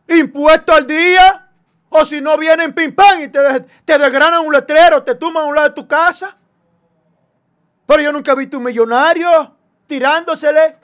Impuesto 0.09 0.73
al 0.73 0.87
día, 0.87 1.51
o 1.91 2.05
si 2.05 2.21
no 2.21 2.39
vienen 2.39 2.75
pim 2.75 2.95
pam 2.95 3.21
y 3.21 3.29
te, 3.29 3.61
te 3.85 3.99
desgranan 3.99 4.47
un 4.47 4.53
letrero, 4.53 5.03
te 5.03 5.17
tuman 5.17 5.45
a 5.45 5.47
un 5.47 5.55
lado 5.55 5.69
de 5.69 5.75
tu 5.75 5.87
casa. 5.87 6.35
Pero 7.85 8.03
yo 8.03 8.13
nunca 8.13 8.33
he 8.33 8.37
visto 8.37 8.57
un 8.57 8.65
millonario 8.65 9.55
tirándosele. 9.87 10.79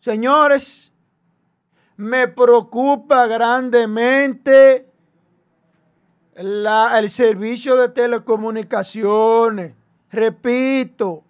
Señores, 0.00 0.92
me 1.96 2.28
preocupa 2.28 3.26
grandemente 3.26 4.90
el 6.34 7.08
servicio 7.08 7.76
de 7.76 7.88
telecomunicaciones. 7.88 9.74
Repito, 10.10 11.24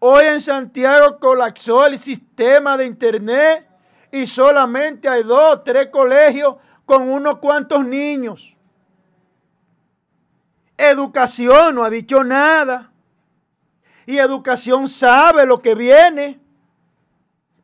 hoy 0.00 0.24
en 0.24 0.40
Santiago 0.40 1.18
colapsó 1.18 1.86
el 1.86 1.98
sistema 1.98 2.76
de 2.76 2.86
internet 2.86 3.68
y 4.10 4.26
solamente 4.26 5.08
hay 5.08 5.22
dos, 5.22 5.62
tres 5.62 5.88
colegios 5.88 6.56
con 6.84 7.08
unos 7.08 7.38
cuantos 7.38 7.86
niños. 7.86 8.56
Educación 10.76 11.76
no 11.76 11.84
ha 11.84 11.90
dicho 11.90 12.24
nada. 12.24 12.90
Y 14.04 14.18
educación 14.18 14.88
sabe 14.88 15.46
lo 15.46 15.60
que 15.60 15.76
viene 15.76 16.41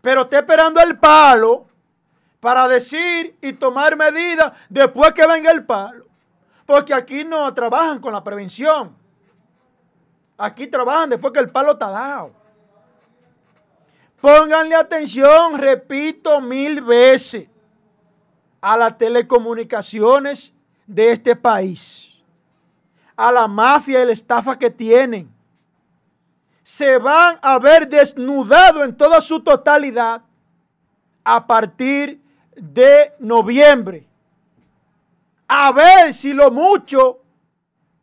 pero 0.01 0.23
está 0.23 0.39
esperando 0.39 0.81
el 0.81 0.99
palo 0.99 1.67
para 2.41 2.69
decir 2.69 3.37
y 3.41 3.53
tomar 3.53 3.97
medidas 3.97 4.53
después 4.69 5.13
que 5.13 5.27
venga 5.27 5.51
el 5.51 5.65
palo. 5.65 6.07
Porque 6.65 6.95
aquí 6.95 7.25
no 7.25 7.53
trabajan 7.55 8.01
con 8.01 8.13
la 8.13 8.23
prevención. 8.23 8.95
Aquí 10.37 10.67
trabajan 10.67 11.11
después 11.11 11.33
que 11.33 11.41
el 11.41 11.51
palo 11.51 11.73
está 11.73 11.91
dado. 11.91 12.33
Pónganle 14.21 14.75
atención, 14.75 15.59
repito 15.59 16.41
mil 16.41 16.83
veces, 16.83 17.49
a 18.61 18.77
las 18.77 18.99
telecomunicaciones 18.99 20.55
de 20.87 21.13
este 21.13 21.37
país, 21.37 22.19
a 23.17 23.31
la 23.31 23.47
mafia 23.47 24.03
y 24.03 24.07
la 24.07 24.13
estafa 24.13 24.59
que 24.59 24.71
tienen 24.71 25.33
se 26.69 26.99
van 26.99 27.39
a 27.41 27.59
ver 27.59 27.89
desnudados 27.89 28.85
en 28.85 28.95
toda 28.95 29.23
su 29.23 29.41
totalidad 29.41 30.21
a 31.25 31.47
partir 31.47 32.21
de 32.55 33.15
noviembre. 33.19 34.07
A 35.49 35.73
ver 35.73 36.13
si 36.13 36.35
lo 36.35 36.51
mucho 36.51 37.23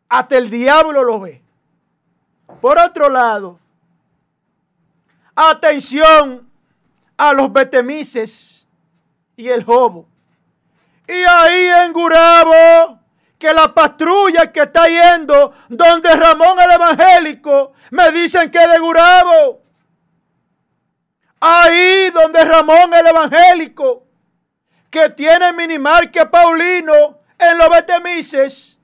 hasta 0.08 0.36
el 0.36 0.50
diablo 0.50 1.04
lo 1.04 1.20
ve. 1.20 1.40
Por 2.60 2.76
otro 2.76 3.08
lado, 3.08 3.60
atención 5.36 6.50
a 7.16 7.32
los 7.34 7.52
betemises 7.52 8.66
y 9.36 9.46
el 9.46 9.62
jobo. 9.62 10.08
Y 11.06 11.12
ahí 11.12 11.66
en 11.84 11.92
Gurabo 11.92 12.98
que 13.38 13.52
la 13.52 13.72
patrulla 13.74 14.50
que 14.50 14.62
está 14.62 14.86
yendo 14.88 15.52
donde 15.68 16.14
Ramón 16.16 16.58
el 16.60 16.70
Evangélico 16.70 17.72
me 17.90 18.10
dicen 18.10 18.50
que 18.50 18.58
es 18.58 18.70
de 18.70 18.78
Gurabo. 18.78 19.62
Ahí 21.40 22.10
donde 22.10 22.44
Ramón 22.44 22.94
el 22.94 23.06
Evangélico, 23.06 24.06
que 24.90 25.10
tiene 25.10 25.52
que 26.10 26.26
Paulino 26.26 27.20
en 27.38 27.58
los 27.58 27.68
Betemises, 27.68 28.78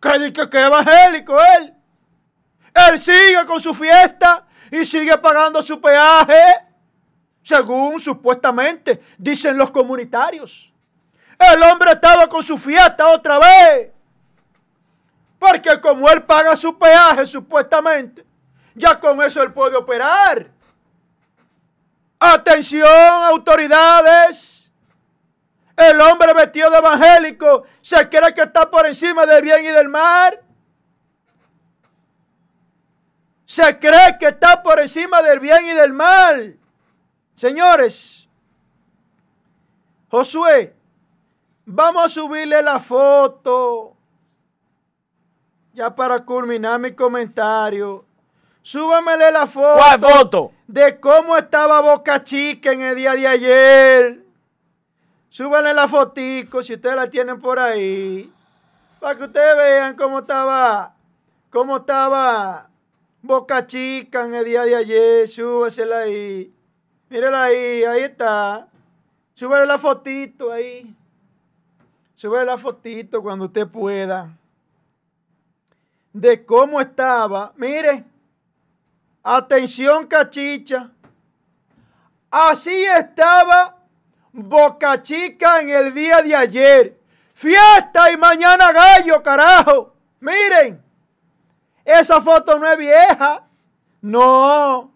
que 0.00 0.32
que 0.32 0.42
es 0.42 0.66
evangélico 0.66 1.36
él. 1.58 1.74
Él 2.74 2.98
sigue 2.98 3.44
con 3.46 3.58
su 3.58 3.74
fiesta 3.74 4.46
y 4.70 4.84
sigue 4.84 5.16
pagando 5.18 5.62
su 5.62 5.80
peaje, 5.80 6.42
según 7.42 7.98
supuestamente 7.98 9.02
dicen 9.18 9.56
los 9.56 9.70
comunitarios. 9.70 10.69
El 11.40 11.62
hombre 11.62 11.92
estaba 11.92 12.28
con 12.28 12.42
su 12.42 12.58
fiesta 12.58 13.08
otra 13.08 13.38
vez. 13.38 13.90
Porque 15.38 15.80
como 15.80 16.06
él 16.10 16.22
paga 16.24 16.54
su 16.54 16.78
peaje 16.78 17.24
supuestamente, 17.24 18.26
ya 18.74 19.00
con 19.00 19.22
eso 19.22 19.42
él 19.42 19.50
puede 19.50 19.74
operar. 19.74 20.50
Atención, 22.18 23.24
autoridades. 23.24 24.70
El 25.74 25.98
hombre 26.02 26.34
vestido 26.34 26.70
de 26.70 26.76
evangélico 26.76 27.64
se 27.80 28.06
cree 28.10 28.34
que 28.34 28.42
está 28.42 28.70
por 28.70 28.86
encima 28.86 29.24
del 29.24 29.40
bien 29.40 29.64
y 29.64 29.68
del 29.68 29.88
mal. 29.88 30.38
Se 33.46 33.78
cree 33.78 34.18
que 34.18 34.28
está 34.28 34.62
por 34.62 34.78
encima 34.78 35.22
del 35.22 35.40
bien 35.40 35.66
y 35.68 35.72
del 35.72 35.94
mal. 35.94 36.58
Señores, 37.34 38.28
Josué 40.10 40.76
Vamos 41.66 42.04
a 42.04 42.08
subirle 42.08 42.62
la 42.62 42.80
foto. 42.80 43.96
Ya 45.72 45.94
para 45.94 46.24
culminar 46.24 46.80
mi 46.80 46.92
comentario. 46.92 48.04
Súbamele 48.62 49.30
la 49.30 49.46
foto. 49.46 49.76
¿Cuál 49.76 50.00
foto? 50.00 50.52
De 50.66 51.00
cómo 51.00 51.36
estaba 51.36 51.80
Boca 51.80 52.22
Chica 52.22 52.72
en 52.72 52.82
el 52.82 52.96
día 52.96 53.14
de 53.14 53.26
ayer. 53.26 54.24
Súbanle 55.28 55.72
la 55.72 55.86
fotico 55.86 56.62
si 56.62 56.74
ustedes 56.74 56.96
la 56.96 57.08
tienen 57.08 57.40
por 57.40 57.58
ahí. 57.58 58.32
Para 58.98 59.16
que 59.16 59.24
ustedes 59.24 59.56
vean 59.56 59.94
cómo 59.96 60.18
estaba, 60.18 60.94
cómo 61.50 61.78
estaba 61.78 62.68
Boca 63.22 63.66
Chica 63.66 64.24
en 64.24 64.34
el 64.34 64.44
día 64.44 64.64
de 64.64 64.76
ayer. 64.76 65.28
Súbasela 65.28 66.00
ahí. 66.00 66.52
Mírala 67.08 67.44
ahí, 67.44 67.84
ahí 67.84 68.02
está. 68.02 68.68
Súbele 69.34 69.66
la 69.66 69.78
fotito 69.78 70.52
ahí. 70.52 70.94
Súbele 72.20 72.44
la 72.44 72.58
fotito 72.58 73.22
cuando 73.22 73.46
usted 73.46 73.66
pueda. 73.66 74.36
De 76.12 76.44
cómo 76.44 76.78
estaba. 76.78 77.54
Mire. 77.56 78.04
Atención, 79.22 80.06
cachicha. 80.06 80.90
Así 82.30 82.84
estaba 82.84 83.78
Boca 84.32 85.00
Chica 85.00 85.62
en 85.62 85.70
el 85.70 85.94
día 85.94 86.20
de 86.20 86.36
ayer. 86.36 87.00
Fiesta 87.32 88.12
y 88.12 88.18
mañana 88.18 88.70
gallo, 88.70 89.22
carajo. 89.22 89.94
Miren, 90.20 90.78
esa 91.86 92.20
foto 92.20 92.58
no 92.58 92.70
es 92.70 92.76
vieja. 92.76 93.46
No. 94.02 94.92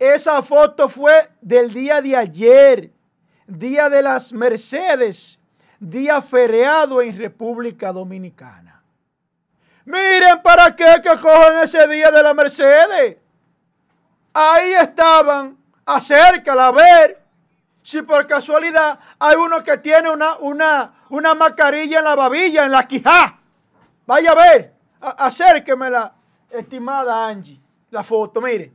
Esa 0.00 0.42
foto 0.42 0.88
fue 0.88 1.30
del 1.40 1.72
día 1.72 2.02
de 2.02 2.16
ayer, 2.16 2.90
día 3.46 3.88
de 3.88 4.02
las 4.02 4.32
Mercedes, 4.32 5.38
día 5.80 6.20
feriado 6.22 7.02
en 7.02 7.16
República 7.16 7.92
Dominicana. 7.92 8.82
Miren 9.84 10.42
para 10.42 10.74
qué 10.74 11.00
que 11.02 11.10
cogen 11.20 11.58
ese 11.62 11.86
día 11.88 12.10
de 12.10 12.22
la 12.22 12.32
Mercedes. 12.32 13.18
Ahí 14.32 14.72
estaban, 14.72 15.56
acércala 15.84 16.68
a 16.68 16.72
ver 16.72 17.22
si 17.82 18.00
por 18.02 18.26
casualidad 18.26 18.98
hay 19.18 19.36
uno 19.36 19.62
que 19.62 19.76
tiene 19.78 20.10
una, 20.10 20.36
una, 20.36 20.94
una 21.10 21.34
mascarilla 21.34 21.98
en 21.98 22.04
la 22.04 22.14
babilla, 22.14 22.64
en 22.64 22.72
la 22.72 22.82
quijá. 22.84 23.38
Vaya 24.06 24.32
a 24.32 24.34
ver, 24.34 24.74
acérquemela, 25.00 26.14
estimada 26.50 27.26
Angie, 27.26 27.60
la 27.90 28.02
foto, 28.02 28.40
mire. 28.40 28.72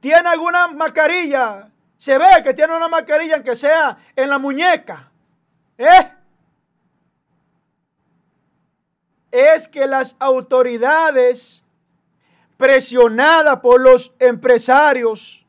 ¿Tiene 0.00 0.28
alguna 0.28 0.68
mascarilla? 0.68 1.68
Se 1.96 2.16
ve 2.18 2.42
que 2.42 2.54
tiene 2.54 2.76
una 2.76 2.88
mascarilla 2.88 3.36
aunque 3.36 3.56
sea 3.56 3.96
en 4.14 4.28
la 4.28 4.38
muñeca. 4.38 5.10
¿Eh? 5.78 6.12
Es 9.30 9.68
que 9.68 9.86
las 9.86 10.16
autoridades 10.18 11.64
presionadas 12.56 13.60
por 13.60 13.80
los 13.80 14.12
empresarios 14.18 15.46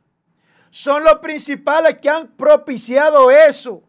son 0.69 1.03
los 1.03 1.15
principales 1.15 1.97
que 1.99 2.09
han 2.09 2.27
propiciado 2.27 3.31
eso 3.31 3.81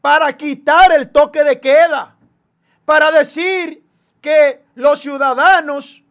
para 0.00 0.32
quitar 0.34 0.92
el 0.92 1.10
toque 1.10 1.42
de 1.42 1.58
queda, 1.60 2.14
para 2.84 3.10
decir 3.10 3.82
que 4.20 4.62
los 4.76 5.00
ciudadanos 5.00 6.04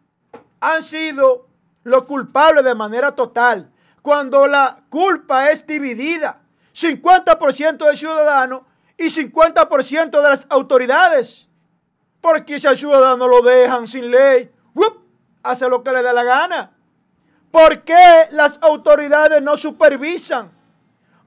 han 0.60 0.82
sido 0.82 1.48
los 1.84 2.04
culpables 2.04 2.64
de 2.64 2.74
manera 2.74 3.14
total, 3.14 3.70
cuando 4.02 4.46
la 4.46 4.82
culpa 4.90 5.50
es 5.50 5.66
dividida, 5.66 6.40
50% 6.74 7.86
del 7.86 7.96
ciudadano 7.96 8.66
y 8.96 9.04
50% 9.04 10.10
de 10.10 10.28
las 10.28 10.46
autoridades, 10.48 11.48
porque 12.20 12.58
si 12.58 12.66
al 12.66 12.76
ciudadano 12.76 13.28
lo 13.28 13.42
dejan 13.42 13.86
sin 13.86 14.10
ley, 14.10 14.50
hace 15.44 15.68
lo 15.68 15.84
que 15.84 15.92
le 15.92 16.02
da 16.02 16.12
la 16.12 16.24
gana. 16.24 16.72
¿Por 17.50 17.82
qué 17.82 18.26
las 18.30 18.58
autoridades 18.62 19.40
no 19.40 19.56
supervisan? 19.56 20.50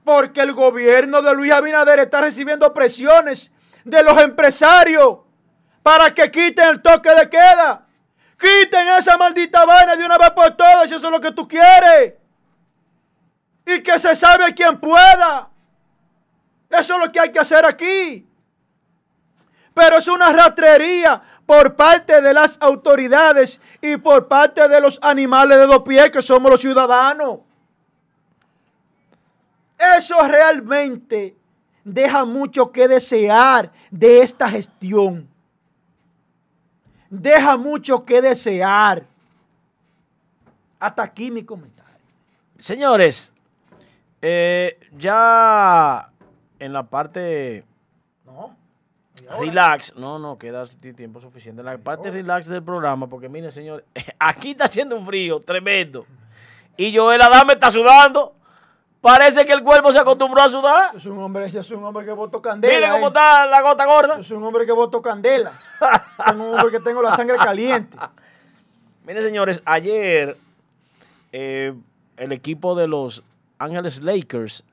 Porque 0.04 0.40
el 0.40 0.52
gobierno 0.52 1.22
de 1.22 1.34
Luis 1.34 1.52
Abinader 1.52 2.00
está 2.00 2.20
recibiendo 2.20 2.74
presiones 2.74 3.50
de 3.84 4.02
los 4.02 4.20
empresarios 4.20 5.18
para 5.82 6.10
que 6.10 6.30
quiten 6.30 6.68
el 6.68 6.82
toque 6.82 7.14
de 7.14 7.30
queda. 7.30 7.86
Quiten 8.38 8.88
esa 8.88 9.16
maldita 9.16 9.64
vaina 9.64 9.96
de 9.96 10.04
una 10.04 10.18
vez 10.18 10.30
por 10.30 10.50
todas 10.56 10.88
si 10.88 10.96
eso 10.96 11.06
es 11.06 11.12
lo 11.12 11.20
que 11.20 11.32
tú 11.32 11.48
quieres. 11.48 12.14
Y 13.64 13.82
que 13.82 13.98
se 13.98 14.14
sabe 14.14 14.52
quien 14.54 14.78
pueda. 14.78 15.50
Eso 16.70 16.94
es 16.94 17.06
lo 17.06 17.12
que 17.12 17.20
hay 17.20 17.32
que 17.32 17.38
hacer 17.38 17.64
aquí. 17.64 18.26
Pero 19.74 19.98
es 19.98 20.08
una 20.08 20.32
ratrería 20.32 21.22
por 21.46 21.76
parte 21.76 22.20
de 22.20 22.34
las 22.34 22.58
autoridades 22.60 23.60
y 23.80 23.96
por 23.96 24.28
parte 24.28 24.68
de 24.68 24.80
los 24.80 24.98
animales 25.02 25.56
de 25.56 25.66
dos 25.66 25.82
pies 25.82 26.10
que 26.10 26.20
somos 26.20 26.50
los 26.50 26.60
ciudadanos. 26.60 27.38
Eso 29.96 30.16
realmente 30.26 31.36
deja 31.84 32.24
mucho 32.24 32.70
que 32.70 32.88
desear 32.88 33.70
de 33.90 34.20
esta 34.20 34.50
gestión. 34.50 35.28
Deja 37.08 37.56
mucho 37.56 38.04
que 38.04 38.20
desear. 38.20 39.06
Hasta 40.78 41.02
aquí 41.02 41.30
mi 41.30 41.44
comentario. 41.44 42.04
Señores, 42.58 43.32
eh, 44.20 44.78
ya 44.96 46.10
en 46.58 46.72
la 46.72 46.84
parte 46.84 47.64
Relax, 49.26 49.94
no, 49.96 50.18
no, 50.18 50.38
queda 50.38 50.64
tiempo 50.66 51.20
suficiente. 51.20 51.62
La 51.62 51.76
parte 51.78 52.10
relax 52.10 52.46
del 52.46 52.62
programa, 52.62 53.08
porque 53.08 53.28
miren, 53.28 53.50
señor, 53.50 53.84
aquí 54.18 54.52
está 54.52 54.64
haciendo 54.64 54.96
un 54.96 55.06
frío 55.06 55.40
tremendo. 55.40 56.06
Y 56.76 56.96
Joel 56.96 57.20
Adame 57.20 57.54
está 57.54 57.70
sudando. 57.70 58.34
Parece 59.00 59.44
que 59.46 59.52
el 59.52 59.62
cuerpo 59.62 59.92
se 59.92 59.98
acostumbró 59.98 60.42
a 60.42 60.48
sudar. 60.48 60.96
Es 60.96 61.06
un 61.06 61.18
hombre, 61.18 61.46
es 61.46 61.70
un 61.70 61.84
hombre 61.84 62.04
que 62.04 62.12
votó 62.12 62.42
candela. 62.42 62.74
Mire 62.74 62.90
cómo 62.90 63.08
está 63.08 63.46
la 63.46 63.62
gota 63.62 63.86
gorda. 63.86 64.18
Es 64.18 64.30
un 64.30 64.42
hombre 64.42 64.66
que 64.66 64.72
votó 64.72 65.00
candela. 65.00 65.52
es 66.26 66.32
un 66.32 66.40
hombre 66.40 66.70
que 66.70 66.80
tengo 66.80 67.00
la 67.02 67.14
sangre 67.14 67.36
caliente. 67.36 67.96
Miren, 69.06 69.22
señores, 69.22 69.62
ayer 69.64 70.36
eh, 71.32 71.74
el 72.16 72.32
equipo 72.32 72.74
de 72.74 72.88
los 72.88 73.22
Ángeles 73.58 74.02
Lakers 74.02 74.64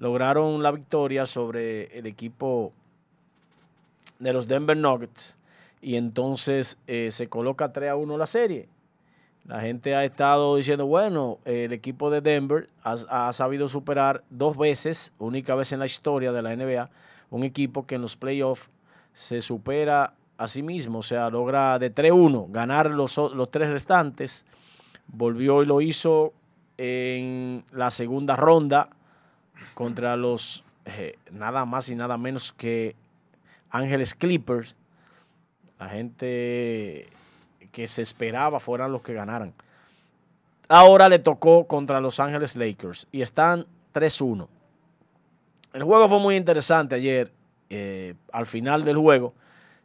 lograron 0.00 0.62
la 0.62 0.72
victoria 0.72 1.26
sobre 1.26 1.96
el 1.96 2.06
equipo 2.06 2.72
de 4.18 4.32
los 4.32 4.48
Denver 4.48 4.76
Nuggets 4.76 5.38
y 5.80 5.96
entonces 5.96 6.78
eh, 6.86 7.10
se 7.12 7.28
coloca 7.28 7.72
3 7.72 7.90
a 7.90 7.96
1 7.96 8.18
la 8.18 8.26
serie. 8.26 8.68
La 9.46 9.60
gente 9.60 9.94
ha 9.94 10.04
estado 10.04 10.56
diciendo, 10.56 10.86
bueno, 10.86 11.38
el 11.44 11.72
equipo 11.72 12.10
de 12.10 12.20
Denver 12.20 12.68
ha, 12.82 13.32
sabido 13.32 13.68
superar 13.68 14.22
dos 14.30 14.56
veces, 14.56 15.12
única 15.18 15.54
vez 15.54 15.72
en 15.72 15.78
la 15.78 15.86
historia 15.86 16.32
de 16.32 16.42
la 16.42 16.54
NBA, 16.54 16.90
un 17.30 17.44
equipo 17.44 17.86
que 17.86 17.94
en 17.94 18.02
los 18.02 18.16
playoffs 18.16 18.68
se 19.12 19.40
supera 19.40 20.14
a 20.36 20.48
sí 20.48 20.62
mismo, 20.62 20.98
o 20.98 21.02
sea, 21.02 21.28
logra 21.30 21.78
de 21.78 21.94
3-1 21.94 22.50
ganar 22.50 22.90
los, 22.90 23.16
los 23.16 23.50
tres 23.50 23.70
restantes. 23.70 24.46
Volvió 25.08 25.62
y 25.62 25.66
lo 25.66 25.80
hizo 25.80 26.32
en 26.78 27.64
la 27.72 27.90
segunda 27.90 28.36
ronda 28.36 28.88
contra 29.74 30.16
los 30.16 30.64
eh, 30.86 31.18
nada 31.30 31.64
más 31.64 31.88
y 31.88 31.94
nada 31.94 32.16
menos 32.16 32.52
que 32.52 32.96
Ángeles 33.70 34.14
Clippers, 34.14 34.74
la 35.78 35.88
gente 35.88 37.08
que 37.70 37.86
se 37.86 38.02
esperaba 38.02 38.60
fueran 38.60 38.92
los 38.92 39.02
que 39.02 39.14
ganaran. 39.14 39.52
Ahora 40.68 41.08
le 41.08 41.18
tocó 41.18 41.66
contra 41.66 42.00
Los 42.00 42.20
Ángeles 42.20 42.56
Lakers 42.56 43.06
y 43.12 43.22
están 43.22 43.66
3-1. 43.92 44.48
El 45.72 45.82
juego 45.82 46.08
fue 46.08 46.18
muy 46.18 46.36
interesante 46.36 46.94
ayer. 46.94 47.32
Eh, 47.68 48.14
al 48.32 48.46
final 48.46 48.84
del 48.84 48.96
juego, 48.96 49.34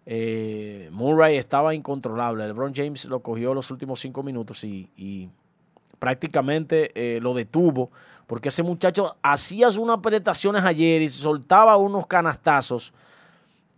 eh, 0.06 0.90
Murray 0.92 1.38
estaba 1.38 1.76
incontrolable. 1.76 2.48
LeBron 2.48 2.74
James 2.74 3.06
lo 3.06 3.20
cogió 3.20 3.54
los 3.54 3.70
últimos 3.70 4.00
cinco 4.00 4.24
minutos 4.24 4.64
y, 4.64 5.30
prácticamente 6.00 7.20
lo 7.20 7.34
detuvo 7.34 7.90
porque 8.28 8.50
ese 8.50 8.64
muchacho 8.64 9.16
hacía 9.22 9.70
unas 9.78 10.00
penetraciones 10.00 10.64
ayer 10.64 11.02
y 11.02 11.10
soltaba 11.10 11.78
unos 11.78 12.08
canastazos 12.08 12.94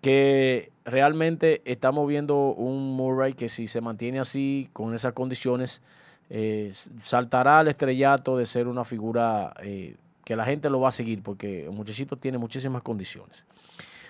que 0.02 0.72
realmente 0.86 1.62
estamos 1.66 2.08
viendo 2.08 2.54
un 2.54 2.96
Murray 2.96 3.34
que 3.34 3.50
si 3.50 3.68
se 3.68 3.82
mantiene 3.82 4.20
así, 4.20 4.70
con 4.72 4.94
esas 4.94 5.14
condiciones, 5.14 5.82
eh, 6.30 6.72
saltará 7.02 7.60
al 7.60 7.68
estrellato 7.68 8.38
de 8.38 8.46
ser 8.46 8.68
una 8.68 8.86
figura 8.86 9.54
eh, 9.62 9.96
que 10.24 10.36
la 10.36 10.46
gente 10.46 10.70
lo 10.70 10.80
va 10.80 10.90
a 10.90 10.92
seguir, 10.92 11.24
porque 11.24 11.66
el 11.66 11.72
muchachito 11.72 12.16
tiene 12.16 12.38
muchísimas 12.38 12.82
condiciones. 12.84 13.46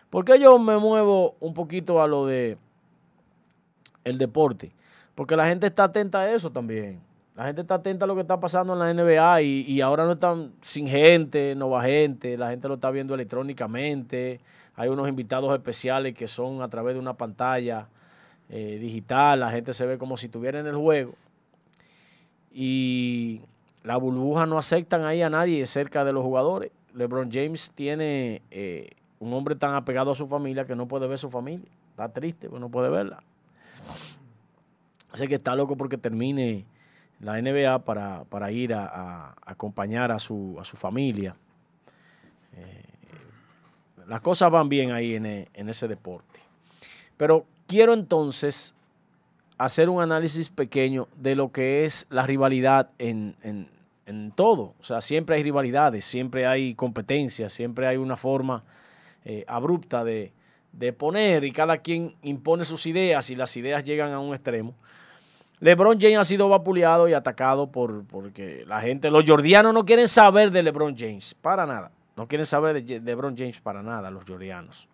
porque 0.10 0.40
yo 0.40 0.58
me 0.58 0.78
muevo 0.78 1.36
un 1.40 1.54
poquito 1.54 2.02
a 2.02 2.08
lo 2.08 2.26
de 2.26 2.58
el 4.04 4.18
deporte? 4.18 4.72
Porque 5.16 5.36
la 5.36 5.48
gente 5.48 5.68
está 5.68 5.86
atenta 5.86 6.20
a 6.20 6.32
eso 6.32 6.50
también. 6.50 7.02
La 7.38 7.46
gente 7.46 7.62
está 7.62 7.76
atenta 7.76 8.04
a 8.04 8.08
lo 8.08 8.16
que 8.16 8.22
está 8.22 8.38
pasando 8.40 8.74
en 8.74 8.80
la 8.80 8.94
NBA 8.94 9.42
y, 9.44 9.62
y 9.62 9.80
ahora 9.80 10.04
no 10.06 10.14
están 10.14 10.52
sin 10.60 10.88
gente, 10.88 11.56
no 11.56 11.70
va 11.70 11.84
gente, 11.84 12.36
la 12.36 12.50
gente 12.50 12.68
lo 12.68 12.74
está 12.74 12.92
viendo 12.92 13.14
electrónicamente 13.14 14.42
hay 14.78 14.90
unos 14.90 15.10
invitados 15.10 15.52
especiales 15.54 16.14
que 16.14 16.28
son 16.28 16.62
a 16.62 16.70
través 16.70 16.94
de 16.94 17.00
una 17.00 17.16
pantalla 17.16 17.88
eh, 18.48 18.78
digital, 18.80 19.40
la 19.40 19.50
gente 19.50 19.74
se 19.74 19.88
ve 19.88 19.98
como 19.98 20.18
si 20.18 20.28
estuviera 20.28 20.60
en 20.60 20.68
el 20.68 20.76
juego. 20.76 21.16
Y 22.52 23.42
la 23.84 23.98
burbuja 23.98 24.46
no 24.46 24.60
aceptan 24.60 25.04
ahí 25.04 25.24
a 25.24 25.32
nadie 25.32 25.66
cerca 25.66 26.06
de 26.06 26.14
los 26.14 26.24
jugadores. 26.24 26.72
LeBron 26.94 27.32
James 27.32 27.72
tiene 27.74 28.44
eh, 28.52 28.92
un 29.20 29.34
hombre 29.34 29.56
tan 29.56 29.74
apegado 29.74 30.12
a 30.12 30.16
su 30.16 30.28
familia 30.28 30.66
que 30.66 30.76
no 30.76 30.88
puede 30.88 31.08
ver 31.08 31.18
su 31.18 31.32
familia. 31.32 31.68
Está 31.90 32.10
triste, 32.10 32.48
pues 32.48 32.62
no 32.62 32.70
puede 32.70 32.90
verla. 32.92 33.24
Así 35.12 35.28
que 35.28 35.36
está 35.36 35.56
loco 35.56 35.76
porque 35.76 35.98
termine 35.98 36.66
la 37.20 37.42
NBA 37.42 37.80
para, 37.80 38.52
ir 38.52 38.74
a, 38.74 39.36
acompañar 39.46 40.12
a 40.12 40.20
su, 40.20 40.58
a 40.60 40.64
su 40.64 40.78
familia. 40.78 41.36
Eh, 42.56 42.84
las 44.08 44.22
cosas 44.22 44.52
van 44.52 44.70
bien 44.70 44.92
ahí 44.92 45.16
en, 45.16 45.26
en 45.26 45.70
ese 45.70 45.88
deporte. 45.88 46.40
Pero 47.18 47.46
quiero 47.68 47.94
entonces 47.94 48.76
hacer 49.58 49.90
un 49.90 50.02
análisis 50.02 50.50
pequeño 50.50 51.08
de 51.16 51.36
lo 51.36 51.52
que 51.52 51.86
es 51.86 52.06
la 52.10 52.26
rivalidad 52.26 52.90
en, 53.00 53.36
todo. 54.36 54.74
O 54.80 54.84
sea, 54.84 55.02
siempre 55.02 55.36
hay 55.36 55.44
rivalidades, 55.44 56.06
siempre 56.06 56.46
hay 56.46 56.76
competencia, 56.76 57.50
siempre 57.50 57.88
hay 57.88 57.98
una 57.98 58.16
forma 58.16 58.64
eh, 59.26 59.44
abrupta 59.48 60.04
de, 60.04 60.32
poner 60.98 61.44
y 61.44 61.52
cada 61.52 61.80
quien 61.80 62.16
impone 62.22 62.64
sus 62.64 62.86
ideas 62.86 63.32
y 63.32 63.36
las 63.36 63.58
ideas 63.58 63.84
llegan 63.84 64.12
a 64.12 64.20
un 64.20 64.34
extremo. 64.34 64.76
LeBron 65.60 66.00
James 66.00 66.18
ha 66.18 66.24
sido 66.24 66.50
vapuleado 66.50 67.08
y 67.08 67.14
atacado 67.14 67.72
por 67.72 68.06
porque 68.06 68.64
la 68.68 68.82
gente, 68.82 69.10
los 69.10 69.26
jordianos 69.26 69.74
no 69.74 69.86
quieren 69.86 70.08
saber 70.08 70.52
de 70.52 70.62
LeBron 70.62 70.96
James, 70.96 71.36
para 71.42 71.66
nada. 71.66 71.92
No 72.16 72.28
quieren 72.28 72.46
saber 72.46 72.84
de 72.84 73.00
LeBron 73.00 73.36
James 73.38 73.60
para 73.60 73.82
nada, 73.82 74.10
los 74.12 74.24
jordianos. 74.26 74.88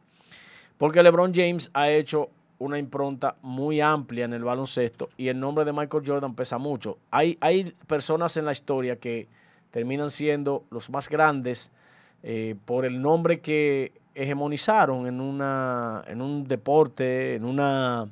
Porque 0.77 1.03
LeBron 1.03 1.34
James 1.34 1.69
ha 1.73 1.90
hecho 1.90 2.30
una 2.60 2.77
impronta 2.77 3.35
muy 3.41 3.81
amplia 3.81 4.26
en 4.26 4.34
el 4.34 4.44
baloncesto 4.44 5.10
y 5.18 5.27
el 5.27 5.40
nombre 5.40 5.65
de 5.65 5.73
Michael 5.73 6.03
Jordan 6.06 6.35
pesa 6.35 6.57
mucho. 6.57 6.98
Hay, 7.11 7.38
hay 7.41 7.73
personas 7.88 8.38
en 8.38 8.45
la 8.45 8.52
historia 8.52 8.98
que 8.98 9.27
terminan 9.72 10.11
siendo 10.11 10.64
los 10.69 10.90
más 10.90 11.10
grandes 11.10 11.72
eh, 12.22 12.56
por 12.65 12.85
el 12.85 13.02
nombre 13.02 13.41
que 13.41 13.91
hegemonizaron 14.15 15.07
en, 15.07 15.19
una, 15.19 16.03
en 16.07 16.22
un 16.22 16.48
deporte, 16.48 17.35
en 17.35 17.44
una 17.44 18.07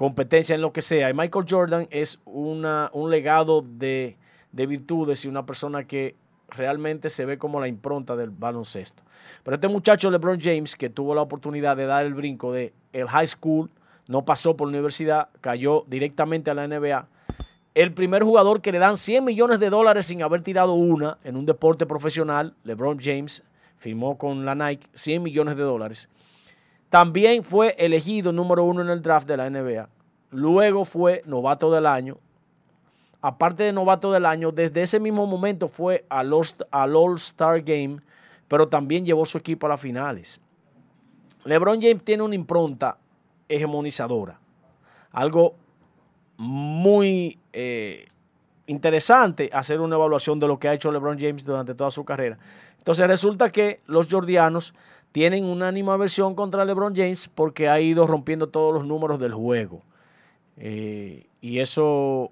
competencia, 0.00 0.54
en 0.54 0.62
lo 0.62 0.72
que 0.72 0.80
sea. 0.80 1.10
Y 1.10 1.12
Michael 1.12 1.44
Jordan 1.46 1.86
es 1.90 2.22
una, 2.24 2.88
un 2.94 3.10
legado 3.10 3.60
de, 3.60 4.16
de 4.50 4.66
virtudes 4.66 5.26
y 5.26 5.28
una 5.28 5.44
persona 5.44 5.84
que 5.84 6.14
realmente 6.48 7.10
se 7.10 7.26
ve 7.26 7.36
como 7.36 7.60
la 7.60 7.68
impronta 7.68 8.16
del 8.16 8.30
baloncesto. 8.30 9.02
Pero 9.42 9.56
este 9.56 9.68
muchacho 9.68 10.10
LeBron 10.10 10.40
James, 10.40 10.74
que 10.74 10.88
tuvo 10.88 11.14
la 11.14 11.20
oportunidad 11.20 11.76
de 11.76 11.84
dar 11.84 12.06
el 12.06 12.14
brinco 12.14 12.50
de 12.50 12.72
el 12.94 13.08
high 13.08 13.26
school, 13.26 13.68
no 14.08 14.24
pasó 14.24 14.56
por 14.56 14.68
la 14.68 14.70
universidad, 14.70 15.28
cayó 15.42 15.84
directamente 15.86 16.50
a 16.50 16.54
la 16.54 16.66
NBA. 16.66 17.06
El 17.74 17.92
primer 17.92 18.22
jugador 18.22 18.62
que 18.62 18.72
le 18.72 18.78
dan 18.78 18.96
100 18.96 19.22
millones 19.22 19.60
de 19.60 19.68
dólares 19.68 20.06
sin 20.06 20.22
haber 20.22 20.40
tirado 20.40 20.72
una 20.72 21.18
en 21.24 21.36
un 21.36 21.44
deporte 21.44 21.84
profesional, 21.84 22.54
LeBron 22.64 22.98
James, 22.98 23.42
firmó 23.76 24.16
con 24.16 24.46
la 24.46 24.54
Nike 24.54 24.88
100 24.94 25.22
millones 25.22 25.56
de 25.58 25.62
dólares. 25.62 26.08
También 26.90 27.44
fue 27.44 27.74
elegido 27.78 28.32
número 28.32 28.64
uno 28.64 28.82
en 28.82 28.90
el 28.90 29.00
draft 29.00 29.26
de 29.26 29.36
la 29.36 29.48
NBA. 29.48 29.88
Luego 30.30 30.84
fue 30.84 31.22
novato 31.24 31.70
del 31.70 31.86
año. 31.86 32.18
Aparte 33.22 33.62
de 33.62 33.72
novato 33.72 34.10
del 34.12 34.26
año, 34.26 34.50
desde 34.50 34.82
ese 34.82 34.98
mismo 34.98 35.26
momento 35.26 35.68
fue 35.68 36.04
al 36.08 36.32
All-Star 36.32 37.62
Game, 37.62 37.98
pero 38.48 38.68
también 38.68 39.04
llevó 39.04 39.24
su 39.24 39.38
equipo 39.38 39.66
a 39.66 39.70
las 39.70 39.80
finales. 39.80 40.40
LeBron 41.44 41.80
James 41.80 42.04
tiene 42.04 42.24
una 42.24 42.34
impronta 42.34 42.98
hegemonizadora. 43.48 44.40
Algo 45.12 45.54
muy 46.36 47.38
eh, 47.52 48.08
interesante 48.66 49.50
hacer 49.52 49.80
una 49.80 49.96
evaluación 49.96 50.40
de 50.40 50.46
lo 50.46 50.58
que 50.58 50.68
ha 50.68 50.74
hecho 50.74 50.90
LeBron 50.90 51.18
James 51.20 51.44
durante 51.44 51.74
toda 51.74 51.90
su 51.90 52.04
carrera. 52.04 52.38
Entonces 52.78 53.06
resulta 53.06 53.50
que 53.50 53.78
los 53.86 54.08
jordianos 54.08 54.74
tienen 55.12 55.44
una 55.44 55.68
animaversión 55.68 56.34
contra 56.34 56.64
LeBron 56.64 56.94
James 56.94 57.28
porque 57.34 57.68
ha 57.68 57.80
ido 57.80 58.06
rompiendo 58.06 58.48
todos 58.48 58.74
los 58.74 58.84
números 58.84 59.18
del 59.18 59.34
juego. 59.34 59.82
Eh, 60.56 61.26
y 61.40 61.58
eso 61.58 62.30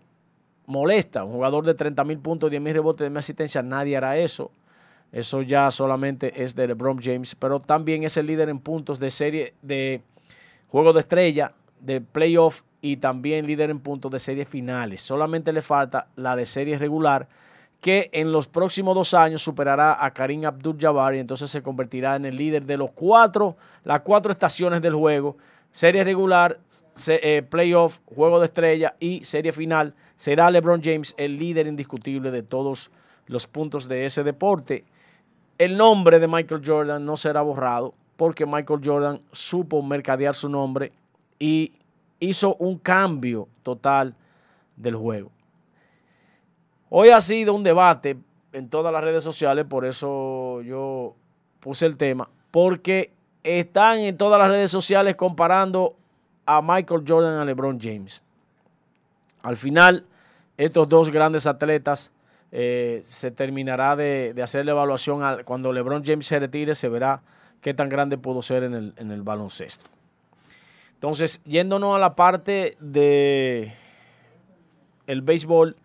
molesta. 0.66 1.24
Un 1.24 1.32
jugador 1.32 1.64
de 1.64 1.74
30 1.74 2.04
mil 2.04 2.18
puntos, 2.18 2.50
10 2.50 2.62
mil 2.62 2.74
rebotes, 2.74 3.04
de 3.04 3.10
mi 3.10 3.18
asistencia, 3.18 3.62
nadie 3.62 3.96
hará 3.96 4.18
eso. 4.18 4.50
Eso 5.10 5.42
ya 5.42 5.70
solamente 5.70 6.44
es 6.44 6.54
de 6.54 6.66
LeBron 6.68 7.00
James, 7.02 7.34
pero 7.34 7.60
también 7.60 8.04
es 8.04 8.16
el 8.18 8.26
líder 8.26 8.50
en 8.50 8.58
puntos 8.58 9.00
de 9.00 9.10
serie 9.10 9.54
de 9.62 10.02
juego 10.68 10.92
de 10.92 11.00
estrella, 11.00 11.54
de 11.80 12.02
playoff 12.02 12.62
y 12.82 12.98
también 12.98 13.46
líder 13.46 13.70
en 13.70 13.80
puntos 13.80 14.12
de 14.12 14.18
series 14.18 14.48
finales. 14.48 15.00
Solamente 15.00 15.52
le 15.52 15.62
falta 15.62 16.08
la 16.16 16.36
de 16.36 16.44
serie 16.44 16.76
regular, 16.76 17.26
que 17.80 18.10
en 18.12 18.32
los 18.32 18.46
próximos 18.48 18.94
dos 18.94 19.14
años 19.14 19.42
superará 19.42 20.04
a 20.04 20.10
Karim 20.12 20.44
Abdul-Jabbar 20.44 21.14
y 21.14 21.20
entonces 21.20 21.50
se 21.50 21.62
convertirá 21.62 22.16
en 22.16 22.24
el 22.24 22.36
líder 22.36 22.64
de 22.64 22.76
los 22.76 22.90
cuatro, 22.90 23.56
las 23.84 24.00
cuatro 24.00 24.32
estaciones 24.32 24.82
del 24.82 24.94
juego, 24.94 25.36
serie 25.70 26.02
regular, 26.02 26.58
eh, 27.06 27.42
playoff, 27.48 28.00
juego 28.04 28.40
de 28.40 28.46
estrella 28.46 28.96
y 28.98 29.24
serie 29.24 29.52
final. 29.52 29.94
Será 30.16 30.50
LeBron 30.50 30.82
James 30.82 31.14
el 31.16 31.38
líder 31.38 31.68
indiscutible 31.68 32.30
de 32.32 32.42
todos 32.42 32.90
los 33.26 33.46
puntos 33.46 33.86
de 33.86 34.06
ese 34.06 34.24
deporte 34.24 34.84
el 35.58 35.76
nombre 35.76 36.20
de 36.20 36.28
Michael 36.28 36.62
Jordan 36.64 37.04
no 37.04 37.16
será 37.16 37.42
borrado 37.42 37.92
porque 38.16 38.46
Michael 38.46 38.80
Jordan 38.82 39.20
supo 39.32 39.82
mercadear 39.82 40.34
su 40.34 40.48
nombre 40.48 40.92
y 41.38 41.72
hizo 42.20 42.54
un 42.56 42.78
cambio 42.78 43.48
total 43.62 44.14
del 44.76 44.94
juego. 44.94 45.30
Hoy 46.90 47.10
ha 47.10 47.20
sido 47.20 47.54
un 47.54 47.62
debate 47.62 48.16
en 48.52 48.68
todas 48.68 48.92
las 48.92 49.02
redes 49.02 49.22
sociales, 49.22 49.66
por 49.66 49.84
eso 49.84 50.62
yo 50.62 51.14
puse 51.60 51.84
el 51.86 51.96
tema, 51.96 52.28
porque 52.50 53.12
están 53.42 53.98
en 53.98 54.16
todas 54.16 54.38
las 54.38 54.48
redes 54.48 54.70
sociales 54.70 55.16
comparando 55.16 55.96
a 56.46 56.62
Michael 56.62 57.04
Jordan 57.06 57.38
a 57.38 57.44
LeBron 57.44 57.78
James. 57.78 58.22
Al 59.42 59.56
final, 59.56 60.06
estos 60.56 60.88
dos 60.88 61.10
grandes 61.10 61.46
atletas 61.46 62.10
eh, 62.50 63.02
se 63.04 63.30
terminará 63.30 63.94
de, 63.96 64.34
hacer 64.42 64.64
la 64.64 64.72
evaluación. 64.72 65.42
cuando 65.44 65.72
LeBron 65.72 66.02
James 66.04 66.26
se 66.26 66.38
retire, 66.38 66.74
se 66.74 66.88
verá 66.88 67.20
qué 67.60 67.74
tan 67.74 67.88
grande 67.88 68.16
pudo 68.16 68.40
ser 68.40 68.62
en 68.64 69.10
el, 69.10 69.22
baloncesto. 69.22 69.84
Entonces, 70.94 71.42
yéndonos 71.44 71.94
a 71.94 71.98
la 71.98 72.16
parte 72.16 72.76
de 72.80 73.74
el 75.06 75.22
béisbol, 75.22 75.76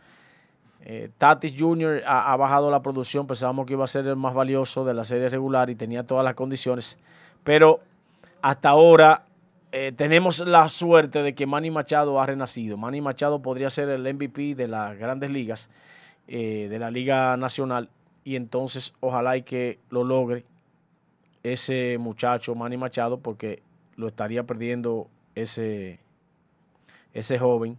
eh, 0.86 1.10
Tatis 1.18 1.56
Jr. 1.58 2.04
Ha, 2.06 2.36
bajado 2.36 2.70
la 2.70 2.82
producción, 2.82 3.26
pensábamos 3.26 3.66
que 3.66 3.74
iba 3.74 3.86
a 3.86 3.88
ser 3.88 4.06
el 4.06 4.18
más 4.18 4.34
valioso 4.34 4.84
de 4.84 4.94
la 4.94 5.06
serie 5.06 5.30
regular 5.30 5.70
y 5.70 5.76
tenía 5.76 6.04
todas 6.04 6.26
las 6.26 6.34
condiciones, 6.36 7.00
pero 7.46 7.80
hasta 8.42 8.70
ahora 8.70 9.24
eh, 9.72 9.94
tenemos 9.96 10.40
la 10.42 10.68
suerte 10.68 11.24
de 11.24 11.34
que 11.34 11.48
Manny 11.48 11.72
Machado 11.72 12.20
ha 12.20 12.26
renacido. 12.26 12.76
Manny 12.76 13.00
Machado 13.00 13.42
podría 13.42 13.70
ser 13.70 13.88
el 13.88 14.14
MVP 14.14 14.56
de 14.56 14.68
las 14.68 14.98
grandes 14.98 15.30
ligas 15.30 15.70
eh, 16.28 16.68
de 16.70 16.80
la 16.80 16.92
Liga 16.92 17.38
Nacional 17.38 17.90
y 18.26 18.36
entonces 18.36 18.94
ojalá 19.00 19.38
y 19.38 19.44
que 19.44 19.80
lo 19.90 20.04
logre 20.04 20.44
ese 21.44 21.98
muchacho 21.98 22.56
Manny 22.56 22.76
Machado 22.76 23.20
porque 23.20 23.64
lo 23.96 24.10
estaría 24.10 24.44
perdiendo 24.44 25.08
ese, 25.34 26.00
ese 27.14 27.40
joven 27.40 27.78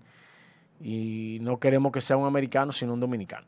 y 0.80 1.38
no 1.40 1.58
queremos 1.58 1.92
que 1.92 2.00
sea 2.00 2.16
un 2.16 2.26
americano 2.26 2.72
sino 2.72 2.94
un 2.94 3.00
dominicano. 3.00 3.46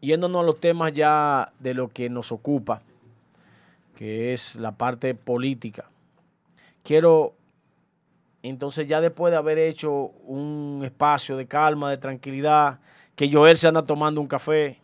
Yéndonos 0.00 0.42
a 0.42 0.44
los 0.44 0.60
temas 0.60 0.92
ya 0.92 1.52
de 1.58 1.74
lo 1.74 1.88
que 1.88 2.08
nos 2.10 2.32
ocupa, 2.32 2.82
que 3.94 4.32
es 4.32 4.56
la 4.56 4.72
parte 4.72 5.14
política, 5.14 5.86
quiero 6.82 7.34
entonces 8.42 8.86
ya 8.86 9.00
después 9.00 9.32
de 9.32 9.36
haber 9.36 9.58
hecho 9.58 9.92
un 10.24 10.82
espacio 10.84 11.36
de 11.36 11.46
calma, 11.46 11.90
de 11.90 11.98
tranquilidad, 11.98 12.78
que 13.16 13.32
Joel 13.32 13.56
se 13.56 13.66
anda 13.66 13.82
tomando 13.84 14.20
un 14.20 14.28
café. 14.28 14.78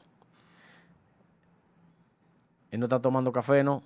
Él 2.70 2.81
no 2.81 2.87
está 2.87 3.01
tomando 3.01 3.31
café, 3.31 3.62
¿no? 3.62 3.83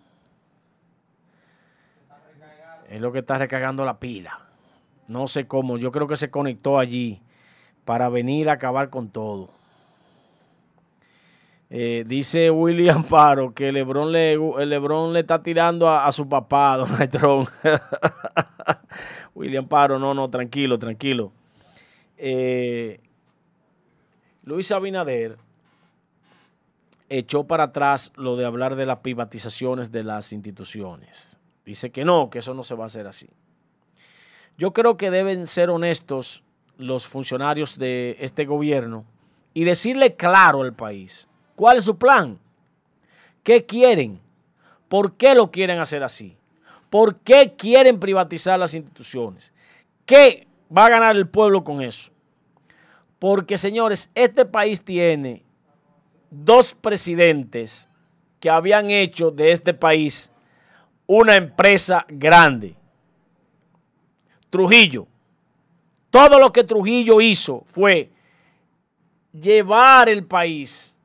Es 2.89 3.01
lo 3.01 3.13
que 3.13 3.19
está 3.19 3.37
recargando 3.37 3.85
la 3.85 3.99
pila. 3.99 4.46
No 5.09 5.27
sé 5.29 5.47
cómo. 5.47 5.79
Yo 5.79 5.93
creo 5.93 6.07
que 6.07 6.17
se 6.17 6.31
conectó 6.31 6.79
allí 6.79 7.21
para 7.85 8.09
venir 8.09 8.49
a 8.49 8.55
acabar 8.55 8.91
con 8.91 9.09
todo. 9.09 9.51
Eh, 11.69 12.05
dice 12.07 12.51
William 12.51 13.05
Paro 13.09 13.53
que 13.53 13.73
Lebron 13.73 14.13
le, 14.13 14.35
el 14.35 14.69
Lebron 14.69 15.13
le 15.13 15.21
está 15.21 15.43
tirando 15.43 15.91
a, 15.91 16.11
su 16.13 16.29
papá, 16.29 16.77
Donald 16.79 17.11
Trump. 17.11 17.49
William 19.35 19.67
Paro, 19.67 19.99
no, 19.99 20.15
no, 20.15 20.29
tranquilo, 20.29 20.79
tranquilo. 20.79 21.33
Eh, 22.17 23.01
Luis 24.45 24.71
Abinader 24.73 25.37
echó 27.09 27.45
para 27.45 27.65
atrás 27.65 28.13
lo 28.17 28.37
de 28.37 28.47
hablar 28.47 28.77
de 28.77 28.87
las 28.87 28.99
privatizaciones 28.99 29.93
de 29.93 30.05
las 30.05 30.33
instituciones. 30.33 31.39
Dice 31.65 31.91
que 31.91 32.05
no, 32.05 32.31
que 32.31 32.39
eso 32.39 32.55
no 32.55 32.63
se 32.63 32.75
va 32.75 32.85
a 32.85 32.87
hacer 32.87 33.07
así. 33.07 33.29
Yo 34.59 34.73
creo 34.73 34.97
que 34.97 35.11
deben 35.11 35.47
ser 35.47 35.71
honestos 35.71 36.43
los 36.79 37.07
funcionarios 37.07 37.79
de 37.79 38.17
este 38.21 38.45
gobierno 38.45 39.05
y 39.55 39.65
decirle 39.65 40.15
claro 40.15 40.63
al 40.63 40.75
país 40.75 41.29
cuál 41.55 41.79
es 41.79 41.85
su 41.85 41.97
plan, 41.97 42.39
qué 43.43 43.65
quieren, 43.65 44.21
¿Por 44.89 45.17
qué 45.17 45.35
lo 45.35 45.51
quieren 45.51 45.79
hacer 45.81 46.03
así? 46.03 46.37
¿Por 46.91 47.21
qué 47.21 47.55
quieren 47.57 47.99
privatizar 47.99 48.59
las 48.59 48.75
instituciones? 48.75 49.53
¿Qué 50.05 50.47
va 50.75 50.87
a 50.87 50.91
ganar 50.91 51.17
el 51.17 51.29
pueblo 51.29 51.65
con 51.65 51.83
eso? 51.83 52.13
Porque, 53.19 53.59
señores, 53.59 54.11
este 54.15 54.45
país 54.45 54.85
tiene 54.85 55.43
dos 56.31 56.75
presidentes 56.75 57.89
que 58.39 58.51
habían 58.51 58.91
hecho 58.91 59.31
de 59.31 59.51
este 59.51 59.75
país 59.75 60.31
una 61.07 61.35
empresa 61.35 62.05
grande. 62.09 62.77
Trujillo. 64.57 65.07
Todo 66.11 66.39
lo 66.39 66.51
que 66.51 66.65
Trujillo 66.65 67.21
hizo 67.21 67.63
fue 67.67 68.11
llevar 69.39 70.09
el 70.09 70.25
país 70.25 70.97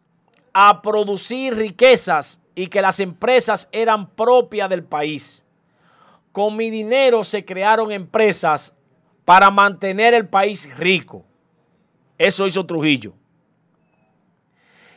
a 0.53 0.82
producir 0.82 1.53
riquezas 1.53 2.40
y 2.56 2.68
que 2.68 2.82
las 2.82 3.02
empresas 3.02 3.68
eran 3.73 4.07
propias 4.07 4.69
del 4.69 4.86
país. 4.86 5.44
Con 6.32 6.56
mi 6.56 6.69
dinero 6.69 7.26
se 7.26 7.44
crearon 7.44 7.91
empresas 7.91 8.73
para 9.26 9.52
mantener 9.52 10.14
el 10.14 10.30
país 10.30 10.73
rico. 10.78 11.26
Eso 12.18 12.48
hizo 12.48 12.65
Trujillo. 12.65 13.11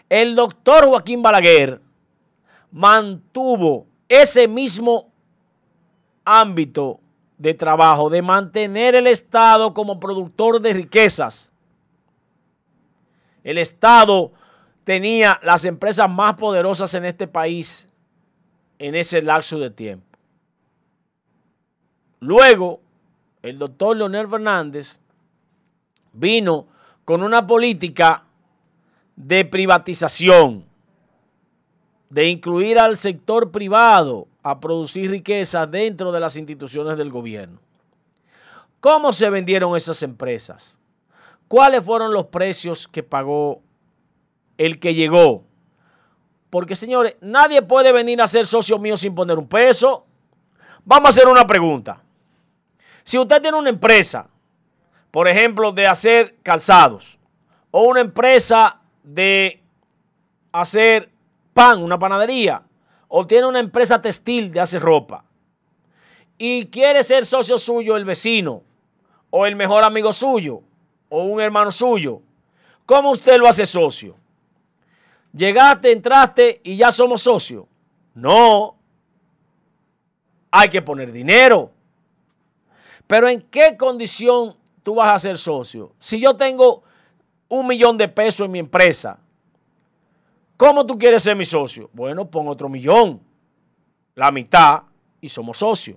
El 0.08 0.36
doctor 0.36 0.86
Joaquín 0.86 1.22
Balaguer 1.22 1.80
mantuvo 2.70 3.88
ese 4.08 4.46
mismo 4.46 5.10
ámbito 6.24 7.00
de 7.38 7.54
trabajo, 7.54 8.10
de 8.10 8.22
mantener 8.22 8.94
el 8.94 9.06
Estado 9.06 9.74
como 9.74 9.98
productor 9.98 10.60
de 10.60 10.72
riquezas. 10.72 11.52
El 13.42 13.58
Estado 13.58 14.32
tenía 14.84 15.40
las 15.42 15.64
empresas 15.64 16.08
más 16.08 16.34
poderosas 16.34 16.94
en 16.94 17.04
este 17.04 17.26
país 17.26 17.88
en 18.78 18.94
ese 18.94 19.22
lapso 19.22 19.58
de 19.58 19.70
tiempo. 19.70 20.06
Luego, 22.20 22.80
el 23.42 23.58
doctor 23.58 23.96
Leonel 23.96 24.28
Fernández 24.28 25.00
vino 26.12 26.66
con 27.04 27.22
una 27.22 27.46
política 27.46 28.24
de 29.16 29.44
privatización, 29.44 30.64
de 32.08 32.28
incluir 32.28 32.78
al 32.78 32.96
sector 32.96 33.50
privado 33.50 34.28
a 34.44 34.60
producir 34.60 35.10
riqueza 35.10 35.66
dentro 35.66 36.12
de 36.12 36.20
las 36.20 36.36
instituciones 36.36 36.98
del 36.98 37.10
gobierno. 37.10 37.58
¿Cómo 38.78 39.10
se 39.10 39.30
vendieron 39.30 39.74
esas 39.74 40.02
empresas? 40.02 40.78
¿Cuáles 41.48 41.82
fueron 41.82 42.12
los 42.12 42.26
precios 42.26 42.86
que 42.86 43.02
pagó 43.02 43.62
el 44.58 44.78
que 44.78 44.94
llegó? 44.94 45.44
Porque, 46.50 46.76
señores, 46.76 47.16
nadie 47.22 47.62
puede 47.62 47.90
venir 47.90 48.20
a 48.20 48.28
ser 48.28 48.46
socio 48.46 48.78
mío 48.78 48.98
sin 48.98 49.14
poner 49.14 49.38
un 49.38 49.48
peso. 49.48 50.04
Vamos 50.84 51.06
a 51.06 51.10
hacer 51.10 51.26
una 51.26 51.46
pregunta. 51.46 52.02
Si 53.02 53.16
usted 53.18 53.40
tiene 53.40 53.56
una 53.56 53.70
empresa, 53.70 54.28
por 55.10 55.26
ejemplo, 55.26 55.72
de 55.72 55.86
hacer 55.86 56.36
calzados, 56.42 57.18
o 57.70 57.84
una 57.84 58.02
empresa 58.02 58.78
de 59.02 59.62
hacer 60.52 61.10
pan, 61.54 61.82
una 61.82 61.98
panadería, 61.98 62.62
o 63.16 63.24
tiene 63.24 63.46
una 63.46 63.60
empresa 63.60 64.02
textil 64.02 64.50
de 64.50 64.58
hacer 64.58 64.82
ropa, 64.82 65.22
y 66.36 66.66
quiere 66.66 67.00
ser 67.04 67.24
socio 67.24 67.58
suyo 67.58 67.96
el 67.96 68.04
vecino, 68.04 68.64
o 69.30 69.46
el 69.46 69.54
mejor 69.54 69.84
amigo 69.84 70.12
suyo, 70.12 70.62
o 71.08 71.22
un 71.22 71.40
hermano 71.40 71.70
suyo, 71.70 72.22
¿cómo 72.84 73.12
usted 73.12 73.38
lo 73.38 73.46
hace 73.46 73.66
socio? 73.66 74.16
Llegaste, 75.32 75.92
entraste 75.92 76.60
y 76.64 76.74
ya 76.74 76.90
somos 76.90 77.22
socios. 77.22 77.66
No. 78.14 78.76
Hay 80.50 80.68
que 80.68 80.82
poner 80.82 81.12
dinero. 81.12 81.70
Pero 83.06 83.28
¿en 83.28 83.42
qué 83.42 83.76
condición 83.76 84.56
tú 84.82 84.96
vas 84.96 85.12
a 85.12 85.18
ser 85.20 85.38
socio? 85.38 85.92
Si 86.00 86.18
yo 86.18 86.34
tengo 86.36 86.82
un 87.46 87.68
millón 87.68 87.96
de 87.96 88.08
pesos 88.08 88.46
en 88.46 88.50
mi 88.50 88.58
empresa, 88.58 89.20
¿cómo 90.56 90.86
tú 90.86 90.98
quieres 90.98 91.22
ser 91.22 91.36
mi 91.36 91.44
socio? 91.44 91.90
Bueno, 91.92 92.30
pon 92.30 92.48
otro 92.48 92.68
millón, 92.68 93.20
la 94.14 94.30
mitad, 94.30 94.82
y 95.24 95.30
somos 95.30 95.56
socios. 95.56 95.96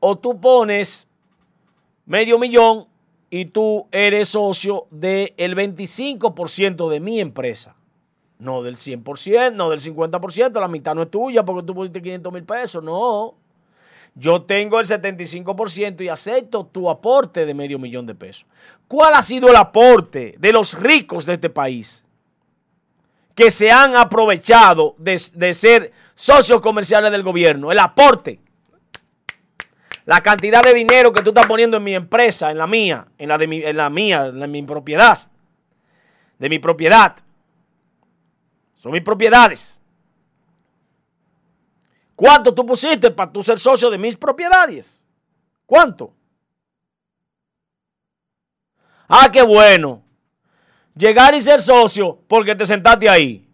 O 0.00 0.18
tú 0.18 0.40
pones 0.40 1.08
medio 2.06 2.40
millón 2.40 2.88
y 3.30 3.44
tú 3.46 3.86
eres 3.92 4.30
socio 4.30 4.88
del 4.90 5.32
25% 5.36 6.88
de 6.88 6.98
mi 6.98 7.20
empresa. 7.20 7.76
No 8.38 8.62
del 8.62 8.76
100%, 8.76 9.54
no 9.54 9.70
del 9.70 9.80
50%, 9.80 10.60
la 10.60 10.66
mitad 10.66 10.96
no 10.96 11.02
es 11.02 11.10
tuya 11.10 11.44
porque 11.44 11.64
tú 11.64 11.72
pusiste 11.72 12.02
500 12.02 12.32
mil 12.32 12.42
pesos, 12.42 12.82
no. 12.82 13.34
Yo 14.16 14.42
tengo 14.42 14.80
el 14.80 14.86
75% 14.86 16.00
y 16.02 16.08
acepto 16.08 16.66
tu 16.66 16.90
aporte 16.90 17.46
de 17.46 17.54
medio 17.54 17.78
millón 17.78 18.06
de 18.06 18.14
pesos. 18.16 18.46
¿Cuál 18.88 19.14
ha 19.14 19.22
sido 19.22 19.48
el 19.48 19.56
aporte 19.56 20.34
de 20.38 20.52
los 20.52 20.74
ricos 20.74 21.26
de 21.26 21.34
este 21.34 21.48
país? 21.48 22.04
Que 23.34 23.50
se 23.50 23.70
han 23.70 23.96
aprovechado 23.96 24.94
de, 24.98 25.18
ser 25.54 25.92
socios 26.14 26.60
comerciales 26.60 27.10
del 27.10 27.22
gobierno. 27.22 27.72
El 27.72 27.78
aporte. 27.78 28.40
La 30.06 30.20
cantidad 30.22 30.62
de 30.62 30.74
dinero 30.74 31.12
que 31.12 31.22
tú 31.22 31.30
estás 31.30 31.46
poniendo 31.46 31.78
en 31.78 31.84
mi 31.84 31.94
empresa, 31.94 32.50
en 32.50 32.58
la 32.58 32.66
mía, 32.66 33.08
en 33.18 33.28
la, 33.28 33.38
de 33.38 33.46
mi, 33.46 33.62
en 33.62 33.76
la 33.76 33.90
mía, 33.90 34.26
en 34.26 34.50
mi 34.50 34.62
propiedad. 34.62 35.18
De 36.38 36.48
mi 36.48 36.58
propiedad. 36.58 37.16
Son 38.74 38.92
mis 38.92 39.02
propiedades. 39.02 39.80
¿Cuánto 42.14 42.54
tú 42.54 42.64
pusiste 42.64 43.10
para 43.10 43.32
tú 43.32 43.42
ser 43.42 43.58
socio 43.58 43.90
de 43.90 43.98
mis 43.98 44.16
propiedades? 44.16 45.04
¿Cuánto? 45.66 46.12
Ah, 49.08 49.28
qué 49.32 49.42
bueno. 49.42 50.03
Llegar 50.94 51.34
y 51.34 51.40
ser 51.40 51.60
socio 51.60 52.20
porque 52.28 52.54
te 52.54 52.66
sentaste 52.66 53.08
ahí. 53.08 53.48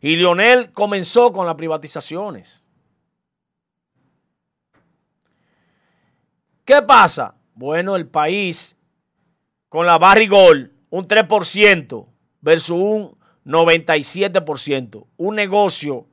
Y 0.00 0.16
Lionel 0.16 0.72
comenzó 0.72 1.32
con 1.32 1.46
las 1.46 1.54
privatizaciones. 1.54 2.62
¿Qué 6.64 6.82
pasa? 6.82 7.32
Bueno, 7.54 7.96
el 7.96 8.06
país 8.08 8.76
con 9.68 9.86
la 9.86 9.98
Barrigol, 9.98 10.72
un 10.90 11.06
3% 11.06 12.06
versus 12.40 12.78
un 12.78 13.16
97%. 13.44 15.06
Un 15.16 15.34
negocio 15.36 16.06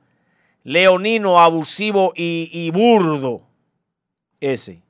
leonino, 0.62 1.38
abusivo 1.38 2.12
y, 2.16 2.70
burdo 2.70 3.48
ese. 4.40 4.82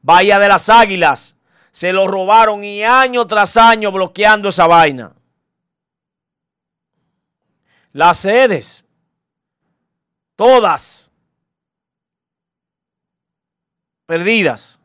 Bahía 0.00 0.38
de 0.38 0.48
las 0.48 0.68
Águilas, 0.68 1.36
se 1.72 1.92
lo 1.92 2.06
robaron 2.06 2.62
y 2.62 2.84
año 2.84 3.26
tras 3.26 3.56
año 3.56 3.90
bloqueando 3.90 4.50
esa 4.50 4.66
vaina. 4.66 5.12
Las 7.92 8.18
sedes, 8.18 8.84
todas 10.36 11.10
perdidas. 14.06 14.78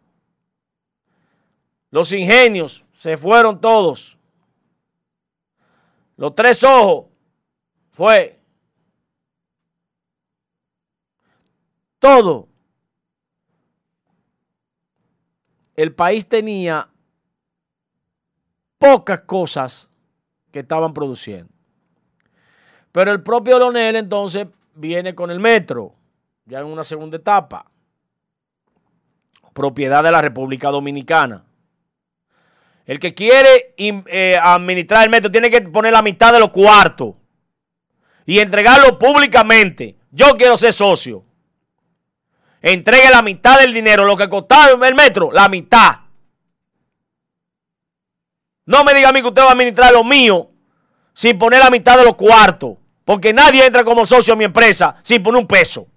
Los 1.91 2.11
ingenios 2.14 2.84
se 2.97 3.18
fueron 3.18 3.59
todos. 3.59 4.18
Los 6.15 6.34
tres 6.35 6.64
ojos 6.64 7.07
fue 7.91 8.39
todo. 11.99 12.47
El 15.78 15.94
país 15.94 16.28
tenía 16.28 16.90
pocas 18.80 19.22
cosas 19.22 19.90
que 20.52 20.60
estaban 20.60 20.91
produciendo. 20.91 21.54
Pero 22.91 23.12
el 23.12 23.22
propio 23.22 23.60
Lonel 23.60 23.95
entonces 23.95 24.48
viene 24.74 25.14
con 25.14 25.30
el 25.30 25.40
metro, 25.40 25.94
ya 26.45 26.60
en 26.60 26.66
una 26.66 26.84
segunda 26.84 27.18
etapa, 27.18 27.70
propiedad 29.54 30.04
de 30.04 30.12
la 30.12 30.22
República 30.22 30.72
Dominicana. 30.72 31.45
El 32.88 32.99
que 32.99 33.14
quiere 33.14 33.76
eh, 33.78 34.36
administrar 34.41 35.04
el 35.04 35.12
metro 35.12 35.30
tiene 35.30 35.52
que 35.52 35.62
poner 35.62 35.94
la 35.94 36.02
mitad 36.02 36.34
de 36.34 36.40
los 36.40 36.49
cuartos 36.49 37.14
y 38.26 38.40
entregarlo 38.40 38.98
públicamente. 38.98 39.95
Yo 40.10 40.36
quiero 40.38 40.58
ser 40.58 40.74
socio 40.74 41.27
entregue 42.73 43.10
la 43.10 43.22
mitad 43.22 43.60
del 43.60 43.73
dinero, 43.73 44.06
lo 44.06 44.15
que 44.15 44.30
costaba 44.30 44.88
el 44.88 44.95
metro, 44.95 45.31
la 45.31 45.49
mitad. 45.49 45.98
No 48.65 48.84
me 48.84 48.94
diga 48.94 49.10
a 49.10 49.11
mí 49.11 49.22
que 49.22 49.27
usted 49.27 49.41
va 49.41 49.49
a 49.49 49.52
administrar 49.52 49.94
lo 49.94 50.03
mío 50.03 50.49
sin 51.14 51.38
poner 51.38 51.60
la 51.60 51.69
mitad 51.69 51.98
de 51.98 52.03
los 52.03 52.15
cuartos. 52.15 52.77
Porque 53.06 53.31
nadie 53.31 53.65
entra 53.65 53.84
como 53.84 54.06
socio 54.06 54.34
a 54.34 54.38
mi 54.38 54.44
empresa 54.44 54.98
sin 55.02 55.23
poner 55.23 55.41
un 55.41 55.48
peso. 55.48 55.88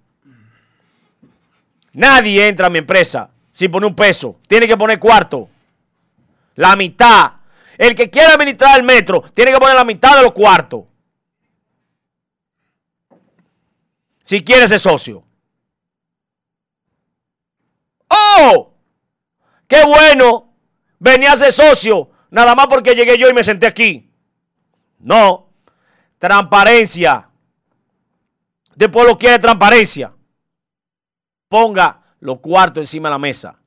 Nadie 1.93 2.47
entra 2.47 2.67
a 2.67 2.69
mi 2.69 2.79
empresa 2.79 3.29
sin 3.51 3.69
poner 3.69 3.89
un 3.89 3.95
peso. 3.95 4.39
Tiene 4.47 4.67
que 4.67 4.77
poner 4.77 4.97
cuarto. 4.97 5.49
La 6.55 6.75
mitad. 6.77 7.33
El 7.77 7.95
que 7.95 8.09
quiera 8.09 8.33
administrar 8.33 8.77
el 8.77 8.83
metro 8.83 9.23
tiene 9.33 9.51
que 9.51 9.59
poner 9.59 9.75
la 9.75 9.83
mitad 9.83 10.15
de 10.15 10.23
los 10.23 10.31
cuartos. 10.31 10.83
si 14.31 14.41
quiere 14.45 14.65
ser 14.65 14.79
socio. 14.79 15.25
¡Oh! 18.11 18.73
¡Qué 19.67 19.83
bueno! 19.85 20.53
Venía 20.99 21.35
ser 21.35 21.51
socio, 21.51 22.11
nada 22.29 22.53
más 22.53 22.67
porque 22.67 22.93
llegué 22.93 23.17
yo 23.17 23.27
y 23.29 23.33
me 23.33 23.43
senté 23.43 23.65
aquí. 23.65 24.11
No. 24.99 25.49
Transparencia. 26.19 27.29
De 28.75 28.89
pueblo 28.89 29.17
quiere 29.17 29.39
transparencia. 29.39 30.13
Ponga 31.47 32.01
los 32.19 32.39
cuartos 32.39 32.83
encima 32.83 33.09
de 33.09 33.13
la 33.13 33.19
mesa. 33.19 33.59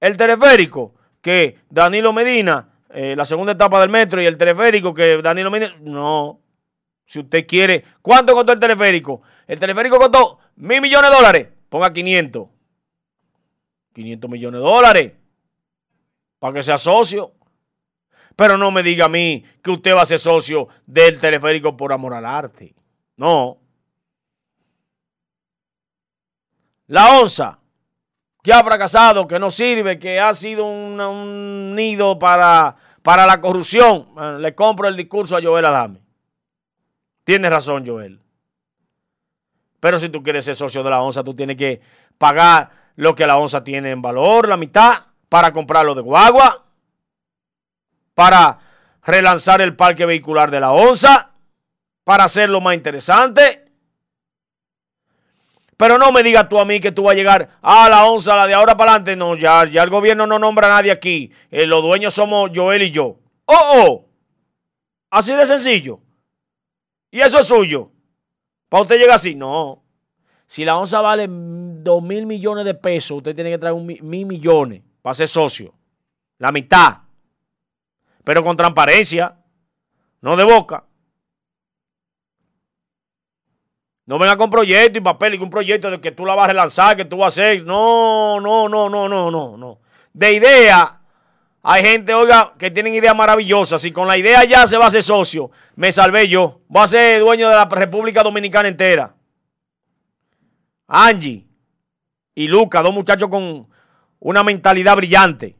El 0.00 0.16
teleférico, 0.16 0.94
que 1.20 1.58
Danilo 1.68 2.12
Medina, 2.12 2.68
eh, 2.90 3.14
la 3.16 3.24
segunda 3.24 3.52
etapa 3.52 3.80
del 3.80 3.90
metro, 3.90 4.22
y 4.22 4.26
el 4.26 4.38
teleférico, 4.38 4.94
que 4.94 5.20
Danilo 5.22 5.50
Medina. 5.50 5.74
No. 5.80 6.40
Si 7.04 7.20
usted 7.20 7.46
quiere. 7.46 7.84
¿Cuánto 8.00 8.34
costó 8.34 8.52
el 8.52 8.60
teleférico? 8.60 9.22
El 9.46 9.58
teleférico 9.58 9.98
costó 9.98 10.38
mil 10.56 10.80
millones 10.80 11.10
de 11.10 11.16
dólares. 11.16 11.48
Ponga 11.68 11.92
500. 11.92 12.53
500 13.94 14.30
millones 14.30 14.60
de 14.60 14.66
dólares. 14.66 15.12
Para 16.38 16.54
que 16.54 16.62
sea 16.62 16.76
socio. 16.76 17.32
Pero 18.36 18.58
no 18.58 18.70
me 18.70 18.82
diga 18.82 19.06
a 19.06 19.08
mí 19.08 19.44
que 19.62 19.70
usted 19.70 19.94
va 19.94 20.02
a 20.02 20.06
ser 20.06 20.18
socio 20.18 20.68
del 20.84 21.20
teleférico 21.20 21.76
por 21.76 21.92
amor 21.92 22.14
al 22.14 22.26
arte. 22.26 22.74
No. 23.16 23.58
La 26.88 27.20
onza, 27.20 27.58
que 28.42 28.52
ha 28.52 28.62
fracasado, 28.62 29.26
que 29.26 29.38
no 29.38 29.50
sirve, 29.50 29.98
que 29.98 30.20
ha 30.20 30.34
sido 30.34 30.66
un, 30.66 31.74
nido 31.74 32.18
para, 32.18 32.76
para 33.02 33.24
la 33.24 33.40
corrupción. 33.40 34.08
le 34.40 34.54
compro 34.54 34.88
el 34.88 34.96
discurso 34.96 35.36
a 35.36 35.42
Joel 35.42 35.64
Adame. 35.64 36.02
Tienes 37.22 37.50
razón, 37.50 37.86
Joel. 37.86 38.20
Pero 39.80 39.98
si 39.98 40.08
tú 40.08 40.22
quieres 40.22 40.44
ser 40.44 40.56
socio 40.56 40.82
de 40.82 40.90
la 40.90 41.02
onza, 41.02 41.22
tú 41.22 41.34
tienes 41.34 41.56
que 41.56 41.80
pagar 42.18 42.83
lo 42.96 43.14
que 43.14 43.26
la 43.26 43.36
onza 43.36 43.64
tiene 43.64 43.90
en 43.90 44.02
valor, 44.02 44.48
la 44.48 44.56
mitad, 44.56 45.04
para 45.28 45.52
comprarlo 45.52 45.94
de 45.94 46.02
guagua, 46.02 46.64
para 48.14 48.58
relanzar 49.02 49.60
el 49.60 49.76
parque 49.76 50.06
vehicular 50.06 50.50
de 50.50 50.60
la 50.60 50.72
onza, 50.72 51.30
para 52.04 52.24
hacerlo 52.24 52.60
más 52.60 52.74
interesante. 52.74 53.64
Pero 55.76 55.98
no 55.98 56.12
me 56.12 56.22
digas 56.22 56.48
tú 56.48 56.58
a 56.58 56.64
mí 56.64 56.80
que 56.80 56.92
tú 56.92 57.02
vas 57.04 57.12
a 57.12 57.16
llegar 57.16 57.48
a 57.60 57.88
la 57.88 58.04
onza, 58.04 58.36
la 58.36 58.46
de 58.46 58.54
ahora 58.54 58.76
para 58.76 58.92
adelante. 58.92 59.16
No, 59.16 59.34
ya, 59.34 59.64
ya 59.64 59.82
el 59.82 59.90
gobierno 59.90 60.26
no 60.26 60.38
nombra 60.38 60.68
a 60.68 60.76
nadie 60.76 60.92
aquí. 60.92 61.32
Eh, 61.50 61.66
los 61.66 61.82
dueños 61.82 62.14
somos 62.14 62.50
Joel 62.54 62.82
y 62.82 62.90
yo. 62.90 63.18
Oh, 63.46 63.72
oh. 63.74 64.08
Así 65.10 65.34
de 65.34 65.46
sencillo. 65.46 66.00
Y 67.10 67.20
eso 67.20 67.38
es 67.38 67.46
suyo. 67.46 67.90
Para 68.68 68.82
usted 68.82 68.98
llega 68.98 69.16
así. 69.16 69.34
No. 69.34 69.82
Si 70.46 70.64
la 70.64 70.76
onza 70.76 71.00
vale 71.00 71.26
dos 71.84 72.02
mil 72.02 72.26
millones 72.26 72.64
de 72.64 72.74
pesos, 72.74 73.18
usted 73.18 73.34
tiene 73.34 73.50
que 73.50 73.58
traer 73.58 73.74
un 73.74 73.86
mil 73.86 74.26
millones 74.26 74.82
para 75.02 75.14
ser 75.14 75.28
socio. 75.28 75.74
La 76.38 76.50
mitad. 76.50 76.98
Pero 78.24 78.42
con 78.42 78.56
transparencia. 78.56 79.36
No 80.20 80.34
de 80.36 80.44
boca. 80.44 80.84
No 84.06 84.18
venga 84.18 84.36
con 84.36 84.50
proyecto 84.50 84.98
y 84.98 85.02
papel 85.02 85.34
y 85.34 85.38
con 85.38 85.44
un 85.46 85.50
proyecto 85.50 85.90
de 85.90 86.00
que 86.00 86.12
tú 86.12 86.26
la 86.26 86.34
vas 86.34 86.46
a 86.46 86.48
relanzar, 86.48 86.96
que 86.96 87.04
tú 87.04 87.18
vas 87.18 87.38
a 87.38 87.42
hacer. 87.42 87.64
No, 87.64 88.40
no, 88.40 88.68
no, 88.68 88.88
no, 88.88 89.08
no, 89.08 89.30
no, 89.30 89.56
no. 89.56 89.78
De 90.12 90.32
idea, 90.32 91.00
hay 91.62 91.82
gente, 91.82 92.12
oiga, 92.12 92.54
que 92.58 92.70
tienen 92.70 92.94
ideas 92.94 93.16
maravillosas. 93.16 93.80
Si 93.80 93.92
con 93.92 94.06
la 94.06 94.18
idea 94.18 94.44
ya 94.44 94.66
se 94.66 94.76
va 94.76 94.84
a 94.84 94.88
hacer 94.88 95.02
socio, 95.02 95.50
me 95.76 95.92
salvé 95.92 96.28
yo. 96.28 96.60
Voy 96.68 96.82
a 96.82 96.86
ser 96.86 97.20
dueño 97.20 97.48
de 97.48 97.54
la 97.54 97.64
República 97.64 98.22
Dominicana 98.22 98.68
entera. 98.68 99.14
Angie 100.86 101.46
y 102.34 102.48
Luca, 102.48 102.82
dos 102.82 102.92
muchachos 102.92 103.28
con 103.28 103.68
una 104.20 104.42
mentalidad 104.42 104.96
brillante. 104.96 105.56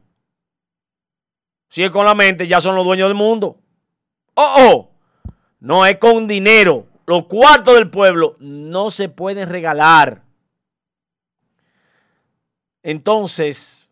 Si 1.69 1.83
es 1.83 1.91
con 1.91 2.05
la 2.05 2.15
mente, 2.15 2.47
ya 2.47 2.61
son 2.61 2.75
los 2.75 2.85
dueños 2.85 3.07
del 3.09 3.17
mundo. 3.17 3.59
Oh, 4.33 4.55
oh. 4.57 4.91
No 5.59 5.85
es 5.85 5.97
con 5.97 6.27
dinero 6.27 6.87
los 7.05 7.25
cuartos 7.25 7.75
del 7.75 7.89
pueblo 7.89 8.35
no 8.39 8.89
se 8.89 9.09
pueden 9.09 9.49
regalar. 9.49 10.23
Entonces, 12.83 13.91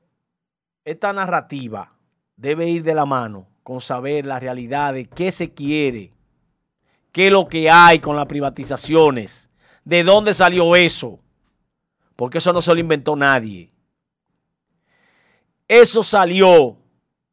esta 0.84 1.14
narrativa 1.14 1.94
debe 2.36 2.70
ir 2.70 2.84
de 2.84 2.96
la 2.96 3.06
mano 3.06 3.48
con 3.64 3.82
saber 3.82 4.26
la 4.26 4.40
realidad 4.40 4.94
de 4.94 5.06
qué 5.06 5.32
se 5.32 5.54
quiere, 5.54 6.12
qué 7.12 7.28
es 7.28 7.32
lo 7.32 7.48
que 7.48 7.70
hay 7.70 8.00
con 8.00 8.16
las 8.16 8.26
privatizaciones, 8.26 9.50
de 9.86 10.04
dónde 10.04 10.34
salió 10.34 10.76
eso, 10.76 11.20
porque 12.24 12.38
eso 12.38 12.54
no 12.54 12.62
se 12.62 12.74
lo 12.74 12.80
inventó 12.80 13.18
nadie. 13.18 13.70
Eso 15.68 16.02
salió 16.02 16.78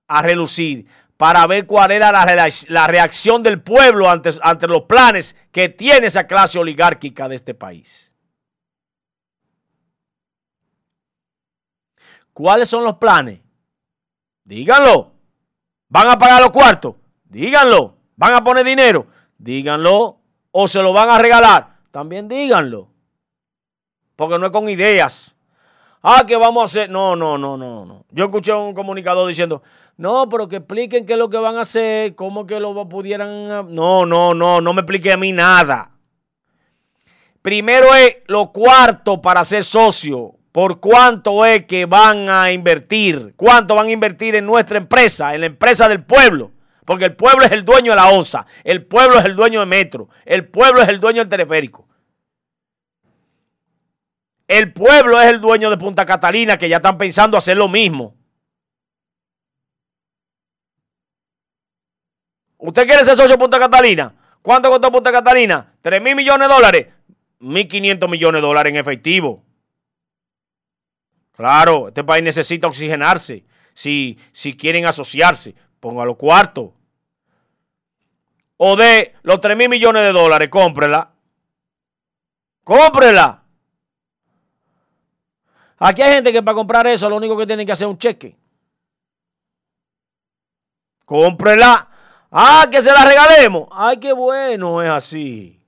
a 0.09 0.21
relucir 0.21 0.85
para 1.17 1.47
ver 1.47 1.65
cuál 1.65 1.93
era 1.93 2.11
la, 2.11 2.87
reacción 2.89 3.41
del 3.41 3.63
pueblo 3.63 4.11
ante, 4.11 4.31
ante 4.43 4.67
los 4.67 4.87
planes 4.87 5.37
que 5.53 5.69
tiene 5.69 6.09
esa 6.09 6.27
clase 6.27 6.59
oligárquica 6.59 7.29
de 7.29 7.37
este 7.37 7.55
país. 7.55 8.17
¿Cuáles 12.33 12.69
son 12.69 12.83
los 12.83 12.97
planes? 12.97 13.39
Díganlo. 14.43 15.13
¿Van 15.89 16.09
a 16.09 16.19
pagar 16.19 16.43
los 16.43 16.51
cuartos? 16.51 16.97
Díganlo. 17.23 17.97
¿Van 18.17 18.35
a 18.35 18.43
poner 18.43 18.65
dinero? 18.65 19.07
Díganlo. 19.39 20.19
¿O 20.51 20.67
se 20.67 20.83
lo 20.83 20.93
van 20.93 21.11
a 21.11 21.19
regalar? 21.19 21.77
También 21.93 22.27
díganlo. 22.27 22.90
Porque 24.21 24.39
no 24.39 24.45
es 24.45 24.53
con 24.53 24.69
ideas. 24.69 25.35
Ah, 26.03 26.25
que 26.27 26.37
vamos 26.37 26.61
a 26.61 26.65
hacer. 26.67 26.91
No, 26.91 27.17
no, 27.17 27.39
no, 27.39 27.57
no, 27.57 27.87
no. 27.87 28.05
Yo 28.11 28.27
escuché 28.27 28.53
a 28.53 28.57
un 28.59 28.75
comunicador 28.75 29.27
diciendo, 29.27 29.63
no, 29.97 30.29
pero 30.29 30.47
que 30.47 30.57
expliquen 30.57 31.07
qué 31.07 31.15
es 31.15 31.19
lo 31.19 31.31
que 31.31 31.39
van 31.39 31.57
a 31.57 31.63
hacer, 31.63 32.15
cómo 32.15 32.47
que 32.47 32.61
lo 32.61 32.87
pudieran... 32.87 33.75
No, 33.75 34.05
no, 34.05 34.35
no, 34.35 34.61
no 34.61 34.73
me 34.75 34.83
explique 34.83 35.11
a 35.11 35.17
mí 35.17 35.33
nada. 35.33 35.93
Primero 37.41 37.95
es 37.95 38.17
lo 38.27 38.53
cuarto 38.53 39.23
para 39.23 39.43
ser 39.43 39.65
socio. 39.65 40.35
¿Por 40.53 40.81
cuánto 40.81 41.47
es 41.47 41.65
que 41.65 41.87
van 41.87 42.29
a 42.29 42.53
invertir? 42.53 43.33
¿Cuánto 43.37 43.75
van 43.75 43.87
a 43.87 43.91
invertir 43.91 44.35
en 44.35 44.45
nuestra 44.45 44.77
empresa, 44.77 45.35
en 45.35 45.41
la 45.41 45.47
empresa 45.47 45.89
del 45.89 46.05
pueblo? 46.05 46.51
Porque 46.85 47.07
el 47.07 47.17
pueblo 47.17 47.47
es 47.47 47.53
el 47.53 47.65
dueño 47.65 47.93
de 47.93 47.97
la 47.97 48.11
onza, 48.11 48.45
el 48.65 48.85
pueblo 48.85 49.19
es 49.19 49.25
el 49.25 49.35
dueño 49.35 49.61
de 49.61 49.67
Metro, 49.67 50.11
el 50.27 50.47
pueblo 50.47 50.83
es 50.83 50.91
el 50.91 51.01
dueño 51.01 51.23
del 51.23 51.31
teleférico. 51.31 51.87
El 54.51 54.73
pueblo 54.73 55.21
es 55.21 55.29
el 55.29 55.41
dueño 55.41 55.71
de 55.71 55.77
Punta 55.77 56.05
Catalina, 56.05 56.59
que 56.59 56.69
ya 56.69 56.79
están 56.79 56.99
pensando 56.99 57.37
hacer 57.37 57.57
lo 57.57 57.69
mismo. 57.69 58.17
¿Usted 62.59 62.85
quiere 62.85 63.05
ser 63.05 63.17
socio 63.17 63.31
de 63.31 63.39
Punta 63.39 63.61
Catalina? 63.61 64.13
¿Cuánto 64.43 64.69
costó 64.69 64.91
Punta 64.91 65.13
Catalina? 65.13 65.73
¿3 65.85 66.03
mil 66.03 66.17
millones 66.17 66.49
de 66.49 66.55
dólares? 66.55 66.87
1.500 67.39 68.11
millones 68.11 68.43
de 68.43 68.47
dólares 68.49 68.73
en 68.73 68.81
efectivo. 68.81 69.45
Claro, 71.37 71.87
este 71.87 72.03
país 72.03 72.25
necesita 72.25 72.67
oxigenarse. 72.67 73.45
Si, 73.73 74.19
si 74.33 74.57
quieren 74.57 74.85
asociarse, 74.85 75.55
póngalo 75.79 76.17
cuarto. 76.17 76.75
O 78.57 78.75
de 78.75 79.15
los 79.23 79.41
3 79.41 79.57
mil 79.57 79.69
millones 79.69 80.03
de 80.03 80.11
dólares, 80.11 80.49
cómprela. 80.49 81.13
Cómprela. 82.65 83.40
Aquí 85.83 86.03
hay 86.03 86.13
gente 86.13 86.31
que 86.31 86.43
para 86.43 86.55
comprar 86.55 86.87
eso 86.87 87.09
lo 87.09 87.17
único 87.17 87.37
que 87.39 87.47
tiene 87.47 87.65
que 87.65 87.73
hacer 87.73 87.87
es 87.87 87.91
un 87.91 87.99
cheque. 87.99 88.37
Cómprela. 91.07 91.89
Ah, 92.31 92.69
que 92.71 92.83
se 92.83 92.93
la 92.93 93.05
regalemos. 93.05 93.67
Ay, 93.73 93.97
qué 93.97 94.13
bueno, 94.13 94.83
es 94.83 94.91
así. 94.91 95.61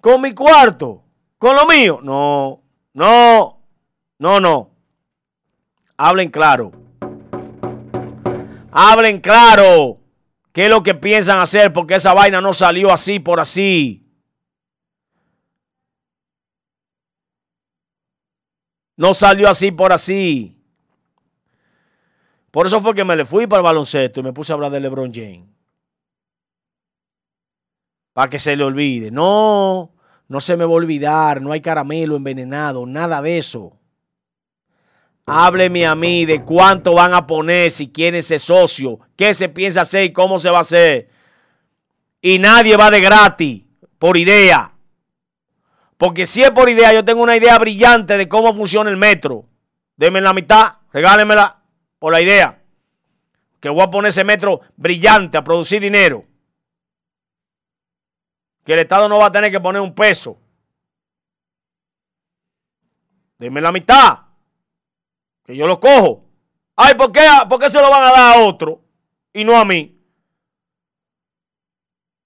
Con 0.00 0.22
mi 0.22 0.34
cuarto, 0.34 1.04
con 1.38 1.54
lo 1.54 1.66
mío. 1.66 2.00
No, 2.02 2.62
no, 2.94 3.60
no, 4.18 4.40
no. 4.40 4.70
Hablen 5.98 6.30
claro. 6.30 6.72
Hablen 8.72 9.20
claro. 9.20 9.98
¿Qué 10.52 10.64
es 10.64 10.70
lo 10.70 10.82
que 10.82 10.94
piensan 10.94 11.38
hacer? 11.38 11.72
Porque 11.72 11.94
esa 11.94 12.14
vaina 12.14 12.40
no 12.40 12.52
salió 12.54 12.90
así 12.90 13.20
por 13.20 13.38
así. 13.38 14.01
No 19.02 19.14
salió 19.14 19.48
así 19.48 19.72
por 19.72 19.92
así. 19.92 20.56
Por 22.52 22.68
eso 22.68 22.80
fue 22.80 22.94
que 22.94 23.02
me 23.02 23.16
le 23.16 23.24
fui 23.24 23.48
para 23.48 23.58
el 23.58 23.64
baloncesto 23.64 24.20
y 24.20 24.22
me 24.22 24.32
puse 24.32 24.52
a 24.52 24.54
hablar 24.54 24.70
de 24.70 24.78
LeBron 24.78 25.12
James. 25.12 25.48
Para 28.12 28.30
que 28.30 28.38
se 28.38 28.54
le 28.54 28.62
olvide. 28.62 29.10
No, 29.10 29.90
no 30.28 30.40
se 30.40 30.56
me 30.56 30.64
va 30.64 30.70
a 30.70 30.74
olvidar. 30.74 31.42
No 31.42 31.50
hay 31.50 31.60
caramelo 31.60 32.14
envenenado, 32.14 32.86
nada 32.86 33.20
de 33.20 33.38
eso. 33.38 33.76
Hábleme 35.26 35.84
a 35.84 35.96
mí 35.96 36.24
de 36.24 36.44
cuánto 36.44 36.94
van 36.94 37.12
a 37.12 37.26
poner 37.26 37.72
si 37.72 37.88
quieren 37.88 38.22
ser 38.22 38.38
socio, 38.38 39.00
qué 39.16 39.34
se 39.34 39.48
piensa 39.48 39.80
hacer 39.80 40.04
y 40.04 40.12
cómo 40.12 40.38
se 40.38 40.48
va 40.48 40.58
a 40.58 40.60
hacer. 40.60 41.08
Y 42.20 42.38
nadie 42.38 42.76
va 42.76 42.88
de 42.88 43.00
gratis, 43.00 43.64
por 43.98 44.16
idea. 44.16 44.71
Porque 46.02 46.26
si 46.26 46.42
es 46.42 46.50
por 46.50 46.68
idea, 46.68 46.92
yo 46.92 47.04
tengo 47.04 47.22
una 47.22 47.36
idea 47.36 47.56
brillante 47.60 48.16
de 48.16 48.28
cómo 48.28 48.52
funciona 48.52 48.90
el 48.90 48.96
metro. 48.96 49.44
Denme 49.96 50.20
la 50.20 50.32
mitad, 50.32 50.78
regálemela 50.92 51.62
por 52.00 52.12
la 52.12 52.20
idea. 52.20 52.60
Que 53.60 53.68
voy 53.68 53.82
a 53.82 53.88
poner 53.88 54.08
ese 54.08 54.24
metro 54.24 54.62
brillante 54.74 55.38
a 55.38 55.44
producir 55.44 55.80
dinero. 55.80 56.24
Que 58.64 58.72
el 58.72 58.80
Estado 58.80 59.08
no 59.08 59.18
va 59.18 59.26
a 59.26 59.30
tener 59.30 59.52
que 59.52 59.60
poner 59.60 59.80
un 59.80 59.94
peso. 59.94 60.36
Denme 63.38 63.60
la 63.60 63.70
mitad. 63.70 64.22
Que 65.44 65.56
yo 65.56 65.68
lo 65.68 65.78
cojo. 65.78 66.24
Ay, 66.74 66.96
¿por 66.96 67.12
qué, 67.12 67.24
¿por 67.48 67.60
qué 67.60 67.70
se 67.70 67.80
lo 67.80 67.88
van 67.88 68.02
a 68.02 68.10
dar 68.10 68.38
a 68.38 68.40
otro 68.40 68.82
y 69.32 69.44
no 69.44 69.56
a 69.56 69.64
mí? 69.64 70.02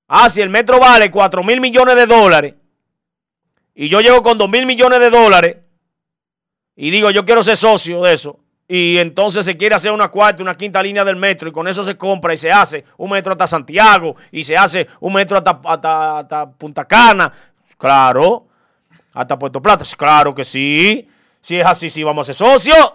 Ah, 0.09 0.31
si 0.31 0.41
el 0.41 0.49
metro 0.49 0.81
vale 0.81 1.11
4 1.11 1.45
mil 1.45 1.61
millones 1.61 1.95
de 1.95 2.07
dólares 2.07 2.55
y 3.79 3.91
yo 3.91 4.01
llego 4.01 4.23
con 4.23 4.39
2 4.39 4.49
mil 4.49 4.65
millones 4.65 4.99
de 4.99 5.11
dólares 5.11 5.57
y 6.75 6.91
digo, 6.91 7.11
yo 7.11 7.25
quiero 7.25 7.43
ser 7.43 7.57
socio 7.57 8.03
de 8.03 8.15
eso, 8.15 8.41
y 8.67 8.97
entonces 8.99 9.45
se 9.45 9.57
quiere 9.57 9.75
hacer 9.75 9.93
una 9.93 10.09
cuarta, 10.09 10.43
una 10.43 10.57
quinta 10.57 10.83
línea 10.83 11.05
del 11.05 11.17
metro 11.17 11.49
y 11.49 11.53
con 11.53 11.69
eso 11.69 11.85
se 11.85 11.97
compra 11.97 12.35
y 12.35 12.39
se 12.39 12.51
hace 12.51 12.85
un 12.97 13.11
metro 13.11 13.33
hasta 13.33 13.47
Santiago 13.47 14.17
y 14.33 14.43
se 14.43 14.57
hace 14.57 14.89
un 15.01 15.13
metro 15.13 15.37
hasta, 15.37 15.61
hasta, 15.63 16.51
Punta 16.51 16.85
Cana, 16.87 17.31
claro, 17.77 18.47
hasta 19.13 19.39
Puerto 19.39 19.61
Plata, 19.61 19.85
claro 19.97 20.35
que 20.35 20.43
sí, 20.43 21.07
si 21.43 21.59
es 21.59 21.65
así, 21.65 21.91
sí 21.91 22.03
vamos 22.03 22.29
a 22.29 22.33
ser 22.33 22.47
socios, 22.47 22.93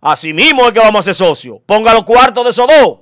así 0.00 0.32
mismo 0.32 0.64
es 0.66 0.72
que 0.72 0.78
vamos 0.78 1.00
a 1.00 1.12
ser 1.12 1.14
socios, 1.14 1.58
ponga 1.66 1.92
los 1.92 2.04
cuartos 2.04 2.44
de 2.44 2.50
esos 2.50 2.66
dos. 2.66 3.00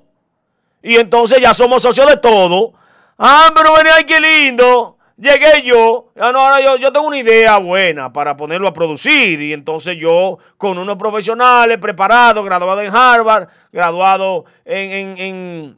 Y 0.81 0.95
entonces 0.95 1.41
ya 1.41 1.53
somos 1.53 1.83
socios 1.83 2.07
de 2.07 2.17
todo. 2.19 2.73
Ah, 3.19 3.49
pero 3.53 3.75
venía, 3.75 3.95
ay, 3.97 4.05
qué 4.05 4.21
lindo 4.21 4.98
llegué 5.19 5.63
yo, 5.65 6.13
ah, 6.17 6.33
ahora 6.35 6.63
yo, 6.63 6.77
yo, 6.77 6.93
tengo 6.93 7.07
una 7.07 7.19
idea 7.19 7.59
buena 7.59 8.13
para 8.13 8.37
ponerlo 8.37 8.69
a 8.69 8.73
producir 8.73 9.43
y 9.43 9.53
entonces 9.53 9.97
yo 9.99 10.39
con 10.57 10.79
unos 10.79 10.97
profesionales 10.97 11.79
preparados, 11.79 12.45
graduados 12.45 12.85
en 12.85 12.95
Harvard, 12.95 13.49
graduado 13.73 14.45
en, 14.65 15.19
en, 15.19 15.77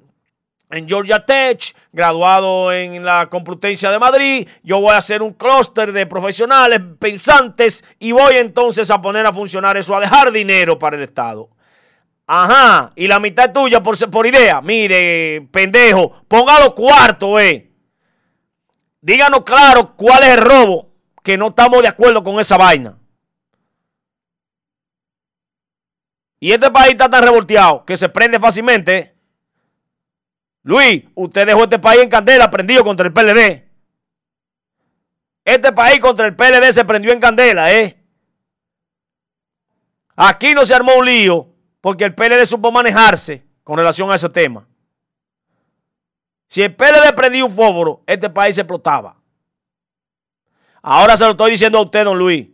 en, 0.70 0.88
Georgia 0.88 1.24
Tech, 1.24 1.74
graduado 1.92 2.72
en 2.72 3.04
la 3.04 3.28
Complutense 3.28 3.88
de 3.88 3.98
Madrid, 3.98 4.48
yo 4.62 4.80
voy 4.80 4.92
a 4.92 4.98
hacer 4.98 5.22
un 5.22 5.32
clúster 5.32 5.92
de 5.92 6.06
profesionales 6.06 6.80
pensantes 6.98 7.82
y 7.98 8.12
voy 8.12 8.36
entonces 8.36 8.90
a 8.90 9.00
poner 9.00 9.26
a 9.26 9.32
funcionar 9.32 9.76
eso, 9.76 9.96
a 9.96 10.00
dejar 10.00 10.30
dinero 10.30 10.78
para 10.78 10.96
el 10.96 11.02
Estado. 11.02 11.48
Ajá, 12.32 12.92
y 12.94 13.08
la 13.08 13.18
mitad 13.18 13.52
tuya 13.52 13.82
por, 13.82 13.98
por 14.08 14.24
idea. 14.24 14.60
Mire, 14.60 15.48
pendejo, 15.50 16.12
ponga 16.28 16.60
los 16.60 16.74
cuartos, 16.74 17.40
eh. 17.40 17.69
Díganos 19.00 19.42
claro 19.44 19.96
cuál 19.96 20.22
es 20.22 20.30
el 20.30 20.40
robo, 20.42 20.90
que 21.22 21.38
no 21.38 21.48
estamos 21.48 21.82
de 21.82 21.88
acuerdo 21.88 22.22
con 22.22 22.38
esa 22.38 22.56
vaina. 22.56 22.98
Y 26.38 26.52
este 26.52 26.70
país 26.70 26.92
está 26.92 27.08
tan 27.08 27.22
revolteado 27.22 27.84
que 27.84 27.96
se 27.96 28.08
prende 28.08 28.38
fácilmente. 28.38 29.14
Luis, 30.62 31.04
usted 31.14 31.46
dejó 31.46 31.64
este 31.64 31.78
país 31.78 32.02
en 32.02 32.10
candela, 32.10 32.50
prendido 32.50 32.82
contra 32.82 33.06
el 33.06 33.12
PLD. 33.12 33.68
Este 35.44 35.72
país 35.72 36.00
contra 36.00 36.26
el 36.26 36.36
PLD 36.36 36.72
se 36.72 36.84
prendió 36.84 37.12
en 37.12 37.20
candela, 37.20 37.72
¿eh? 37.72 38.02
Aquí 40.16 40.54
no 40.54 40.66
se 40.66 40.74
armó 40.74 40.96
un 40.96 41.06
lío 41.06 41.48
porque 41.80 42.04
el 42.04 42.14
PLD 42.14 42.44
supo 42.44 42.70
manejarse 42.70 43.42
con 43.64 43.78
relación 43.78 44.10
a 44.10 44.16
ese 44.16 44.28
tema. 44.28 44.66
Si 46.50 46.62
el 46.62 46.74
PLD 46.74 47.14
prendía 47.14 47.44
un 47.44 47.52
fósforo, 47.52 48.02
este 48.04 48.28
país 48.28 48.56
se 48.56 48.62
explotaba. 48.62 49.16
Ahora 50.82 51.16
se 51.16 51.24
lo 51.24 51.30
estoy 51.30 51.52
diciendo 51.52 51.78
a 51.78 51.82
usted, 51.82 52.04
don 52.04 52.18
Luis. 52.18 52.48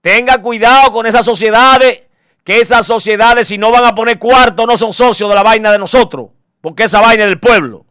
Tenga 0.00 0.40
cuidado 0.40 0.90
con 0.90 1.04
esas 1.04 1.22
sociedades, 1.22 2.06
que 2.42 2.60
esas 2.60 2.86
sociedades 2.86 3.48
si 3.48 3.58
no 3.58 3.70
van 3.70 3.84
a 3.84 3.94
poner 3.94 4.18
cuarto 4.18 4.66
no 4.66 4.74
son 4.78 4.94
socios 4.94 5.28
de 5.28 5.36
la 5.36 5.42
vaina 5.42 5.70
de 5.70 5.78
nosotros, 5.78 6.30
porque 6.62 6.84
esa 6.84 7.02
vaina 7.02 7.24
es 7.24 7.28
del 7.28 7.40
pueblo. 7.40 7.84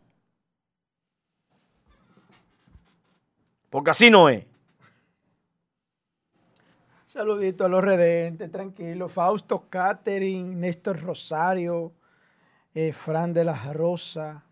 Porque 3.69 3.91
así 3.91 4.09
no 4.09 4.29
es. 4.29 4.43
Saludito 7.05 7.65
a 7.65 7.69
los 7.69 7.83
redentes, 7.83 8.51
tranquilo. 8.51 9.09
Fausto 9.09 9.67
Catering, 9.69 10.59
Néstor 10.59 11.03
Rosario, 11.03 11.93
eh, 12.79 12.93
Fran 12.93 13.33
de 13.33 13.43
la 13.43 13.55
Rosa. 13.73 14.43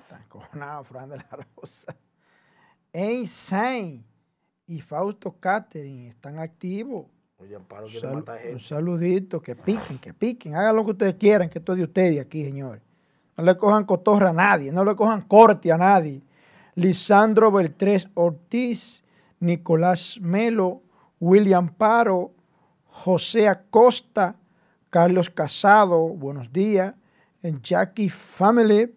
Está 0.00 0.18
encojonado, 0.18 0.84
Fran 0.84 1.10
de 1.10 1.18
la 1.18 1.38
Rosa. 1.54 1.94
Einstein 2.90 4.02
y 4.66 4.80
Fausto 4.80 5.32
Catering 5.38 6.06
están 6.06 6.38
activos. 6.38 7.04
un 7.38 8.60
saludito, 8.60 9.42
que 9.42 9.54
piquen, 9.54 9.98
que 9.98 10.14
piquen, 10.14 10.54
hagan 10.54 10.76
lo 10.76 10.84
que 10.86 10.92
ustedes 10.92 11.14
quieran, 11.16 11.50
que 11.50 11.58
esto 11.58 11.72
es 11.72 11.78
de 11.78 11.84
ustedes 11.84 12.20
aquí, 12.22 12.42
señores. 12.42 12.82
No 13.36 13.44
le 13.44 13.54
cojan 13.58 13.84
cotorra 13.84 14.30
a 14.30 14.32
nadie, 14.32 14.72
no 14.72 14.82
le 14.82 14.96
cojan 14.96 15.20
corte 15.20 15.70
a 15.70 15.76
nadie. 15.76 16.22
Lisandro 16.74 17.52
Beltrés 17.52 18.08
Ortiz, 18.14 19.04
Nicolás 19.40 20.18
Melo, 20.22 20.80
William 21.20 21.68
Paro, 21.68 22.32
José 22.86 23.46
Acosta, 23.46 24.36
Carlos 24.90 25.28
Casado, 25.28 26.08
buenos 26.08 26.52
días. 26.52 26.94
Jackie 27.62 28.08
Family, 28.08 28.94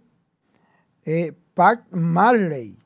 eh, 1.06 1.34
Pat 1.54 1.86
Marley. 1.92 2.78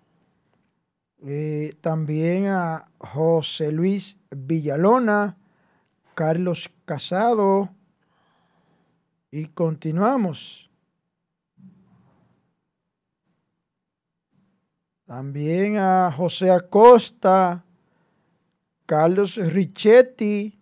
Eh, 1.24 1.74
también 1.82 2.48
a 2.48 2.86
José 2.98 3.72
Luis 3.72 4.18
Villalona, 4.32 5.38
Carlos 6.14 6.70
Casado. 6.86 7.70
Y 9.32 9.48
continuamos. 9.48 10.70
También 15.06 15.78
a 15.78 16.12
José 16.12 16.50
Acosta, 16.50 17.64
Carlos 18.88 19.36
Richetti, 19.36 20.58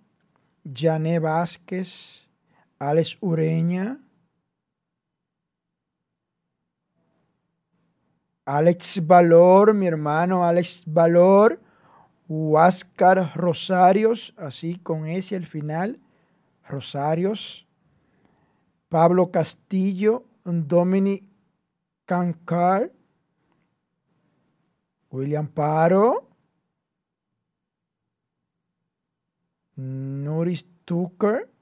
Jané 0.66 1.20
Vázquez, 1.20 2.23
Alex 2.80 3.18
Ureña, 3.22 4.00
Alex 8.46 9.06
Valor, 9.06 9.74
mi 9.74 9.88
hermano 9.88 10.44
Alex 10.44 10.84
Valor, 10.86 11.62
Huáscar 12.28 13.32
Rosarios, 13.36 14.34
así 14.38 14.78
con 14.80 15.08
ese 15.08 15.36
al 15.36 15.46
final, 15.46 16.00
Rosarios, 16.68 17.66
Pablo 18.90 19.32
Castillo, 19.32 20.26
Dominic 20.44 21.24
Cancar, 22.06 22.92
William 25.10 25.48
Paro, 25.48 26.28
Nuris 29.76 30.66
Tucker, 30.86 31.53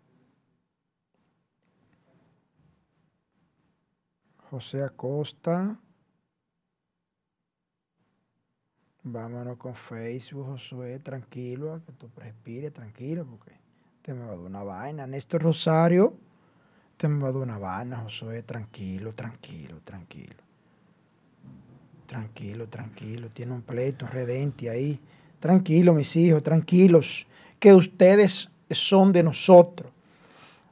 José 4.51 4.83
Acosta. 4.83 5.79
Vámonos 9.01 9.57
con 9.57 9.75
Facebook, 9.75 10.45
Josué, 10.45 10.99
tranquilo, 10.99 11.81
que 11.85 11.93
tú 11.93 12.09
respires, 12.17 12.73
tranquilo, 12.73 13.25
porque 13.25 13.53
te 14.01 14.13
me 14.13 14.25
va 14.25 14.33
a 14.33 14.35
dar 14.35 14.39
una 14.39 14.63
vaina. 14.63 15.07
Néstor 15.07 15.41
Rosario, 15.43 16.17
te 16.97 17.07
me 17.07 17.23
va 17.23 17.29
a 17.29 17.31
dar 17.31 17.41
una 17.41 17.57
vaina, 17.57 18.01
Josué, 18.01 18.43
tranquilo, 18.43 19.13
tranquilo, 19.13 19.79
tranquilo. 19.85 20.43
Tranquilo, 22.05 22.67
tranquilo, 22.67 23.29
tiene 23.29 23.53
un 23.53 23.61
pleito, 23.61 24.03
un 24.03 24.11
redente 24.11 24.69
ahí. 24.69 24.99
Tranquilo, 25.39 25.93
mis 25.93 26.13
hijos, 26.17 26.43
tranquilos, 26.43 27.25
que 27.57 27.73
ustedes 27.73 28.51
son 28.69 29.13
de 29.13 29.23
nosotros. 29.23 29.89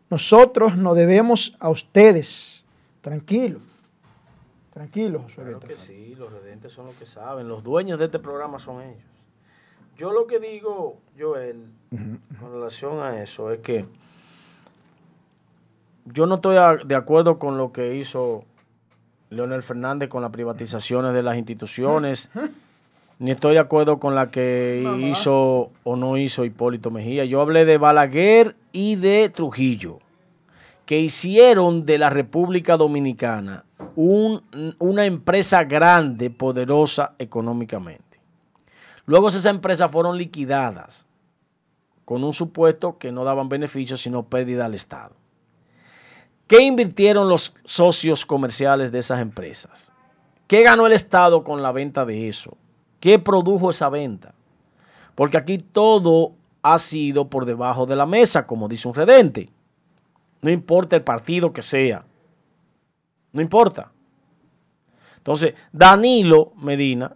Nosotros 0.09 0.75
nos 0.75 0.97
debemos 0.97 1.55
a 1.61 1.69
ustedes. 1.69 2.65
Tranquilo. 2.99 3.68
Tranquilo, 4.79 5.25
Claro 5.35 5.59
que 5.59 5.75
sí, 5.75 6.15
los 6.17 6.31
redentes 6.31 6.71
son 6.71 6.85
los 6.85 6.95
que 6.95 7.05
saben. 7.05 7.49
Los 7.49 7.63
dueños 7.63 7.99
de 7.99 8.05
este 8.05 8.17
programa 8.17 8.59
son 8.59 8.81
ellos. 8.81 9.03
Yo 9.97 10.13
lo 10.13 10.25
que 10.25 10.39
digo, 10.39 10.99
Joel, 11.19 11.65
con 12.39 12.53
relación 12.53 13.01
a 13.01 13.21
eso, 13.21 13.51
es 13.51 13.59
que 13.59 13.85
yo 16.05 16.25
no 16.27 16.35
estoy 16.35 16.55
de 16.85 16.95
acuerdo 16.95 17.39
con 17.39 17.57
lo 17.57 17.73
que 17.73 17.97
hizo 17.97 18.45
Leonel 19.29 19.63
Fernández 19.63 20.07
con 20.07 20.21
las 20.21 20.31
privatizaciones 20.31 21.11
de 21.11 21.23
las 21.23 21.35
instituciones, 21.35 22.29
ni 23.19 23.31
estoy 23.31 23.55
de 23.55 23.59
acuerdo 23.59 23.99
con 23.99 24.15
la 24.15 24.31
que 24.31 24.81
hizo 24.99 25.71
o 25.83 25.95
no 25.97 26.15
hizo 26.15 26.45
Hipólito 26.45 26.89
Mejía. 26.89 27.25
Yo 27.25 27.41
hablé 27.41 27.65
de 27.65 27.77
Balaguer 27.77 28.55
y 28.71 28.95
de 28.95 29.27
Trujillo, 29.27 29.99
que 30.89 30.99
hicieron 30.99 31.85
de 31.85 31.99
la 31.99 32.09
República 32.09 32.75
Dominicana 32.75 33.63
una 33.95 35.05
empresa 35.05 35.63
grande, 35.63 36.31
poderosa 36.31 37.13
económicamente. 37.19 38.19
Luego 39.05 39.27
esas 39.27 39.45
empresas 39.45 39.91
fueron 39.91 40.17
liquidadas 40.17 41.05
con 42.05 42.23
un 42.23 42.33
supuesto 42.33 42.97
que 42.97 43.11
no 43.11 43.23
daban 43.23 43.49
beneficios, 43.49 44.01
sino 44.01 44.23
pérdida 44.23 44.65
al 44.65 44.73
Estado. 44.73 45.11
¿Qué 46.47 46.63
invirtieron 46.63 47.29
los 47.29 47.53
socios 47.65 48.25
comerciales 48.25 48.91
de 48.91 48.97
esas 48.97 49.21
empresas? 49.21 49.91
¿Qué 50.47 50.63
ganó 50.63 50.87
el 50.87 50.93
Estado 50.93 51.43
con 51.43 51.61
la 51.61 51.71
venta 51.71 52.03
de 52.03 52.29
eso? 52.29 52.57
¿Qué 52.99 53.19
produjo 53.19 53.69
esa 53.69 53.89
venta? 53.89 54.33
Porque 55.13 55.37
aquí 55.37 55.59
todo 55.59 56.31
ha 56.63 56.79
sido 56.79 57.29
por 57.29 57.45
debajo 57.45 57.85
de 57.85 57.95
la 57.95 58.07
mesa, 58.07 58.47
como 58.47 58.67
dice 58.67 58.87
un 58.87 58.95
redente. 58.95 59.51
No 60.41 60.49
importa 60.49 60.95
el 60.95 61.03
partido 61.03 61.51
que 61.51 61.61
sea. 61.61 62.05
No 63.31 63.41
importa. 63.41 63.91
Entonces, 65.17 65.53
Danilo 65.71 66.53
Medina, 66.55 67.15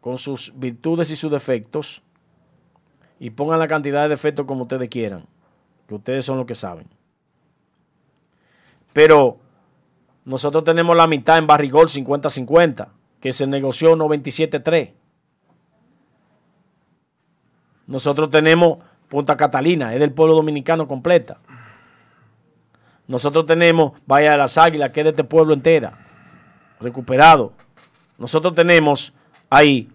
con 0.00 0.18
sus 0.18 0.52
virtudes 0.56 1.10
y 1.10 1.16
sus 1.16 1.30
defectos, 1.30 2.02
y 3.18 3.30
pongan 3.30 3.58
la 3.58 3.68
cantidad 3.68 4.02
de 4.02 4.10
defectos 4.10 4.46
como 4.46 4.62
ustedes 4.62 4.88
quieran, 4.88 5.26
que 5.86 5.94
ustedes 5.94 6.24
son 6.24 6.38
los 6.38 6.46
que 6.46 6.54
saben. 6.54 6.88
Pero 8.92 9.38
nosotros 10.24 10.64
tenemos 10.64 10.96
la 10.96 11.06
mitad 11.06 11.38
en 11.38 11.46
Barrigol 11.46 11.88
50-50, 11.88 12.88
que 13.20 13.32
se 13.32 13.46
negoció 13.46 13.96
97-3. 13.96 14.92
Nosotros 17.86 18.30
tenemos 18.30 18.78
Punta 19.08 19.36
Catalina, 19.36 19.92
es 19.92 20.00
del 20.00 20.12
pueblo 20.12 20.34
dominicano 20.34 20.88
completa. 20.88 21.38
Nosotros 23.12 23.44
tenemos 23.44 23.92
Valle 24.10 24.30
de 24.30 24.38
las 24.38 24.56
Águilas, 24.56 24.90
que 24.90 25.00
es 25.00 25.04
de 25.04 25.10
este 25.10 25.22
pueblo 25.22 25.52
entera, 25.52 25.92
recuperado. 26.80 27.52
Nosotros 28.16 28.54
tenemos 28.54 29.12
ahí 29.50 29.90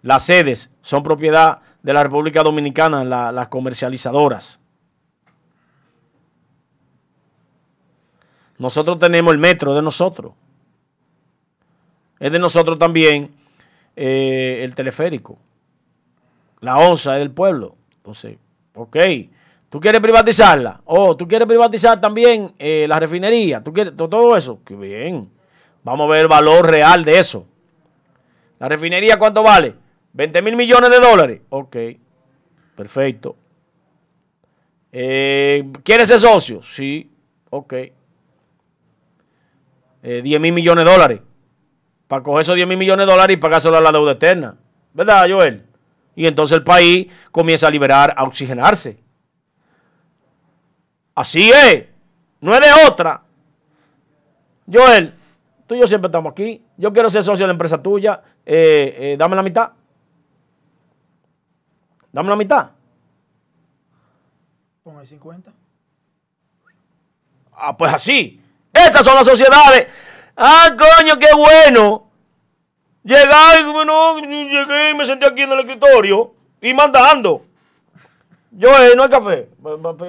las 0.00 0.24
sedes, 0.24 0.72
son 0.80 1.02
propiedad 1.02 1.60
de 1.82 1.92
la 1.92 2.02
República 2.02 2.42
Dominicana, 2.42 3.04
las 3.04 3.48
comercializadoras. 3.48 4.58
Nosotros 8.56 8.98
tenemos 8.98 9.34
el 9.34 9.38
metro 9.38 9.74
de 9.74 9.82
nosotros. 9.82 10.32
Es 12.18 12.32
de 12.32 12.38
nosotros 12.38 12.78
también 12.78 13.30
eh, 13.94 14.62
el 14.62 14.74
teleférico. 14.74 15.36
La 16.60 16.78
onza 16.78 17.12
es 17.12 17.18
del 17.18 17.30
pueblo. 17.30 17.76
Entonces, 17.96 18.38
ok. 18.72 18.96
¿Tú 19.74 19.80
quieres 19.80 20.00
privatizarla? 20.00 20.82
Oh, 20.84 21.16
¿tú 21.16 21.26
quieres 21.26 21.48
privatizar 21.48 22.00
también 22.00 22.54
eh, 22.60 22.86
la 22.88 23.00
refinería? 23.00 23.60
¿Tú 23.60 23.72
quieres 23.72 23.96
todo 23.96 24.36
eso? 24.36 24.60
Qué 24.64 24.76
bien. 24.76 25.28
Vamos 25.82 26.06
a 26.06 26.12
ver 26.12 26.20
el 26.20 26.28
valor 26.28 26.70
real 26.70 27.04
de 27.04 27.18
eso. 27.18 27.44
¿La 28.60 28.68
refinería 28.68 29.18
cuánto 29.18 29.42
vale? 29.42 29.74
20 30.12 30.42
mil 30.42 30.54
millones 30.54 30.90
de 30.90 31.00
dólares. 31.00 31.40
Ok. 31.48 31.76
Perfecto. 32.76 33.34
Eh, 34.92 35.68
¿Quieres 35.82 36.06
ser 36.06 36.20
socio? 36.20 36.62
Sí. 36.62 37.10
Ok. 37.50 37.72
10 37.72 37.94
eh, 40.04 40.38
mil 40.38 40.52
millones 40.52 40.84
de 40.84 40.90
dólares. 40.92 41.20
Para 42.06 42.22
coger 42.22 42.42
esos 42.42 42.54
10 42.54 42.68
mil 42.68 42.78
millones 42.78 43.08
de 43.08 43.12
dólares 43.12 43.34
y 43.34 43.40
pagárselo 43.40 43.76
a 43.76 43.80
la 43.80 43.90
deuda 43.90 44.12
eterna. 44.12 44.56
¿Verdad, 44.92 45.24
Joel? 45.28 45.64
Y 46.14 46.28
entonces 46.28 46.58
el 46.58 46.62
país 46.62 47.08
comienza 47.32 47.66
a 47.66 47.72
liberar, 47.72 48.14
a 48.16 48.22
oxigenarse. 48.22 49.02
Así 51.14 51.50
es. 51.50 51.86
No 52.40 52.54
es 52.54 52.60
de 52.60 52.86
otra. 52.86 53.22
Joel, 54.70 55.14
tú 55.66 55.74
y 55.74 55.80
yo 55.80 55.86
siempre 55.86 56.08
estamos 56.08 56.32
aquí. 56.32 56.62
Yo 56.76 56.92
quiero 56.92 57.08
ser 57.08 57.22
socio 57.22 57.44
de 57.44 57.48
la 57.48 57.52
empresa 57.52 57.82
tuya. 57.82 58.22
Eh, 58.44 58.96
eh, 58.98 59.16
dame 59.18 59.36
la 59.36 59.42
mitad. 59.42 59.70
Dame 62.12 62.28
la 62.28 62.36
mitad. 62.36 62.70
Pon 64.82 64.98
el 64.98 65.06
50. 65.06 65.52
Ah, 67.52 67.76
pues 67.76 67.92
así. 67.92 68.40
Estas 68.72 69.04
son 69.04 69.14
las 69.14 69.26
sociedades. 69.26 69.86
Ah, 70.36 70.76
coño, 70.76 71.18
qué 71.18 71.28
bueno. 71.34 72.10
Llegar, 73.04 73.70
bueno, 73.72 74.18
llegué 74.18 74.90
y 74.90 74.94
me 74.94 75.04
senté 75.04 75.26
aquí 75.26 75.42
en 75.42 75.52
el 75.52 75.60
escritorio 75.60 76.34
y 76.60 76.72
mandando. 76.72 77.44
Yo, 78.56 78.68
eh, 78.68 78.92
no 78.96 79.02
hay 79.02 79.08
café. 79.08 79.48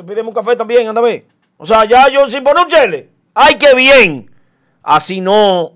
Pídeme 0.06 0.30
un 0.30 0.36
café 0.36 0.56
también, 0.56 0.88
anda 0.88 1.02
a 1.02 1.04
ver. 1.04 1.26
O 1.58 1.66
sea, 1.66 1.86
ya 1.86 2.08
yo 2.10 2.30
sin 2.30 2.44
poner 2.44 2.64
un 2.66 2.70
chele. 2.70 3.10
¡Ay, 3.34 3.56
qué 3.56 3.74
bien! 3.76 4.30
Así 4.84 5.20
no. 5.20 5.74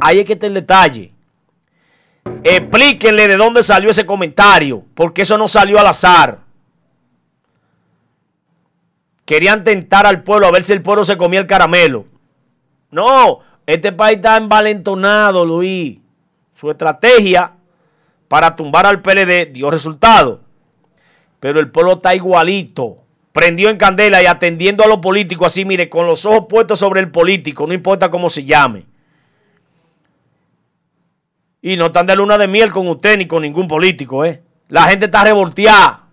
Ahí 0.00 0.18
es 0.18 0.26
que 0.26 0.32
está 0.32 0.46
el 0.46 0.54
detalle. 0.54 1.12
Explíquenle 2.42 3.28
de 3.28 3.36
dónde 3.36 3.62
salió 3.62 3.90
ese 3.90 4.04
comentario. 4.04 4.84
Porque 4.94 5.22
eso 5.22 5.38
no 5.38 5.46
salió 5.46 5.78
al 5.78 5.86
azar. 5.86 6.40
Querían 9.24 9.62
tentar 9.62 10.06
al 10.06 10.22
pueblo 10.22 10.46
a 10.46 10.50
ver 10.50 10.64
si 10.64 10.72
el 10.72 10.82
pueblo 10.82 11.04
se 11.04 11.16
comía 11.16 11.40
el 11.40 11.46
caramelo. 11.46 12.06
No, 12.90 13.40
este 13.66 13.92
país 13.92 14.16
está 14.16 14.38
envalentonado, 14.38 15.44
Luis. 15.44 15.98
Su 16.54 16.70
estrategia 16.70 17.52
para 18.26 18.56
tumbar 18.56 18.86
al 18.86 19.02
PLD 19.02 19.52
dio 19.52 19.70
resultado 19.70 20.47
pero 21.40 21.60
el 21.60 21.70
pueblo 21.70 21.94
está 21.94 22.14
igualito. 22.14 22.98
Prendió 23.32 23.70
en 23.70 23.76
candela 23.76 24.22
y 24.22 24.26
atendiendo 24.26 24.82
a 24.82 24.88
los 24.88 24.98
políticos 24.98 25.48
así, 25.48 25.64
mire, 25.64 25.88
con 25.88 26.06
los 26.06 26.26
ojos 26.26 26.46
puestos 26.48 26.78
sobre 26.78 27.00
el 27.00 27.10
político, 27.10 27.66
no 27.66 27.74
importa 27.74 28.10
cómo 28.10 28.30
se 28.30 28.44
llame. 28.44 28.86
Y 31.62 31.76
no 31.76 31.86
están 31.86 32.06
de 32.06 32.16
luna 32.16 32.38
de 32.38 32.48
miel 32.48 32.70
con 32.70 32.88
usted 32.88 33.18
ni 33.18 33.26
con 33.26 33.42
ningún 33.42 33.68
político, 33.68 34.24
¿eh? 34.24 34.42
La 34.68 34.84
gente 34.84 35.06
está 35.06 35.24
revolteada. 35.24 36.04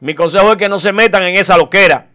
Mi 0.00 0.14
consejo 0.14 0.52
es 0.52 0.56
que 0.56 0.68
no 0.68 0.78
se 0.78 0.92
metan 0.92 1.22
en 1.22 1.36
esa 1.36 1.56
loquera. 1.56 2.08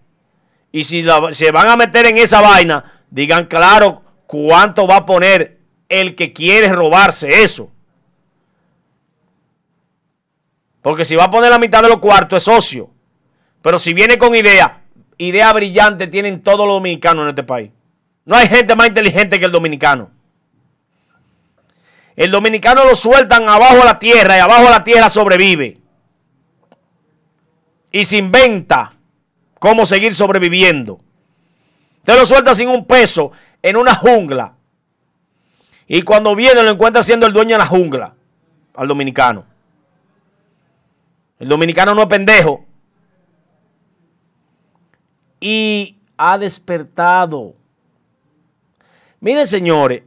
Y 0.71 0.83
si 0.83 1.03
se 1.31 1.51
van 1.51 1.67
a 1.67 1.75
meter 1.75 2.05
en 2.05 2.17
esa 2.17 2.41
vaina, 2.41 3.03
digan 3.09 3.45
claro 3.45 4.03
cuánto 4.27 4.85
va 4.85 4.97
a 4.97 5.05
poner 5.05 5.57
el 5.87 6.15
que 6.15 6.31
quiere 6.33 6.69
robarse 6.69 7.43
eso. 7.43 7.71
Porque 10.81 11.05
si 11.05 11.15
va 11.15 11.25
a 11.25 11.29
poner 11.29 11.49
la 11.49 11.59
mitad 11.59 11.81
de 11.81 11.89
los 11.89 11.99
cuartos 11.99 12.37
es 12.37 12.43
socio. 12.43 12.89
Pero 13.61 13.77
si 13.77 13.93
viene 13.93 14.17
con 14.17 14.33
idea, 14.35 14.81
idea 15.17 15.51
brillante 15.51 16.07
tienen 16.07 16.41
todos 16.41 16.65
los 16.65 16.75
dominicanos 16.75 17.23
en 17.23 17.29
este 17.29 17.43
país. 17.43 17.71
No 18.25 18.35
hay 18.35 18.47
gente 18.47 18.75
más 18.75 18.87
inteligente 18.87 19.39
que 19.39 19.45
el 19.45 19.51
dominicano. 19.51 20.11
El 22.15 22.31
dominicano 22.31 22.85
lo 22.85 22.95
sueltan 22.95 23.47
abajo 23.47 23.77
de 23.77 23.85
la 23.85 23.99
tierra 23.99 24.37
y 24.37 24.39
abajo 24.39 24.63
de 24.63 24.69
la 24.69 24.83
tierra 24.83 25.09
sobrevive. 25.09 25.77
Y 27.91 28.05
se 28.05 28.17
inventa 28.17 28.93
cómo 29.57 29.85
seguir 29.85 30.13
sobreviviendo. 30.13 30.99
Usted 31.99 32.17
lo 32.17 32.25
suelta 32.25 32.53
sin 32.55 32.69
un 32.69 32.85
peso 32.85 33.31
en 33.61 33.77
una 33.77 33.95
jungla. 33.95 34.53
Y 35.87 36.01
cuando 36.03 36.35
viene 36.35 36.61
lo 36.61 36.69
encuentra 36.69 37.03
siendo 37.03 37.25
el 37.25 37.33
dueño 37.33 37.51
de 37.55 37.59
la 37.59 37.65
jungla 37.65 38.13
al 38.75 38.87
dominicano. 38.87 39.45
El 41.39 41.47
dominicano 41.47 41.95
no 41.95 42.01
es 42.01 42.07
pendejo. 42.07 42.65
Y 45.39 45.97
ha 46.17 46.37
despertado. 46.37 47.55
Miren, 49.21 49.45
señores, 49.45 50.03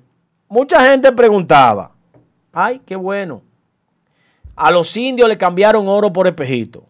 mucha 0.46 0.84
gente 0.84 1.10
preguntaba, 1.12 1.92
ay, 2.52 2.82
qué 2.84 2.96
bueno. 2.96 3.42
A 4.54 4.70
los 4.70 4.94
indios 4.94 5.26
le 5.28 5.38
cambiaron 5.38 5.88
oro 5.88 6.12
por 6.12 6.26
espejito. 6.26 6.84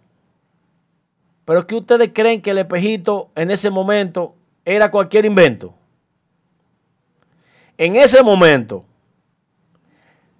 Pero 1.45 1.65
que 1.67 1.77
ustedes 1.77 2.11
creen 2.13 2.43
que 2.43 2.51
el 2.51 2.59
espejito 2.59 3.31
en 3.37 3.53
ese 3.53 3.71
momento 3.71 4.35
era 4.65 4.91
cualquier 4.91 5.25
invento. 5.25 5.73
En 7.79 7.95
ese 7.95 8.23
momento, 8.23 8.85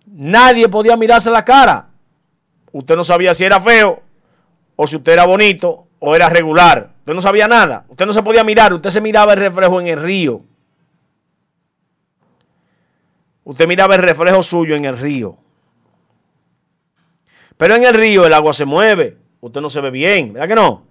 nadie 0.07 0.69
podía 0.69 0.97
mirarse 0.97 1.31
la 1.31 1.45
cara 1.45 1.92
usted 2.73 2.97
no 2.97 3.05
sabía 3.05 3.35
si 3.35 3.45
era 3.45 3.61
feo 3.61 4.03
o 4.77 4.87
si 4.87 4.97
usted 4.97 5.13
era 5.13 5.27
bonito 5.27 5.87
o 5.99 6.17
era 6.17 6.29
regular. 6.29 6.93
Usted 7.01 7.15
no 7.15 7.21
sabía 7.21 7.49
nada. 7.49 7.85
Usted 7.89 8.07
no 8.07 8.13
se 8.13 8.23
podía 8.23 8.45
mirar. 8.45 8.73
Usted 8.73 8.91
se 8.91 9.01
miraba 9.01 9.33
el 9.33 9.39
reflejo 9.39 9.81
en 9.81 9.87
el 9.89 10.03
río. 10.03 10.43
Usted 13.45 13.67
miraba 13.67 13.97
el 13.97 14.03
reflejo 14.03 14.43
suyo 14.43 14.77
en 14.77 14.85
el 14.85 14.99
río. 14.99 15.37
Pero 17.57 17.75
en 17.75 17.85
el 17.85 17.95
río 17.95 18.27
el 18.27 18.33
agua 18.33 18.53
se 18.55 18.65
mueve. 18.65 19.19
Usted 19.41 19.61
no 19.61 19.71
se 19.71 19.81
ve 19.81 19.91
bien. 19.91 20.33
¿Verdad 20.33 20.49
que 20.49 20.55
no? 20.55 20.87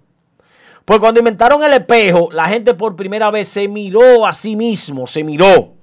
Pues 0.84 0.98
cuando 0.98 1.20
inventaron 1.20 1.62
el 1.62 1.72
espejo, 1.72 2.28
la 2.32 2.46
gente 2.46 2.74
por 2.74 2.96
primera 2.96 3.30
vez 3.30 3.48
se 3.48 3.68
miró 3.68 4.26
a 4.26 4.32
sí 4.32 4.56
mismo. 4.56 5.06
Se 5.06 5.24
miró. 5.24 5.74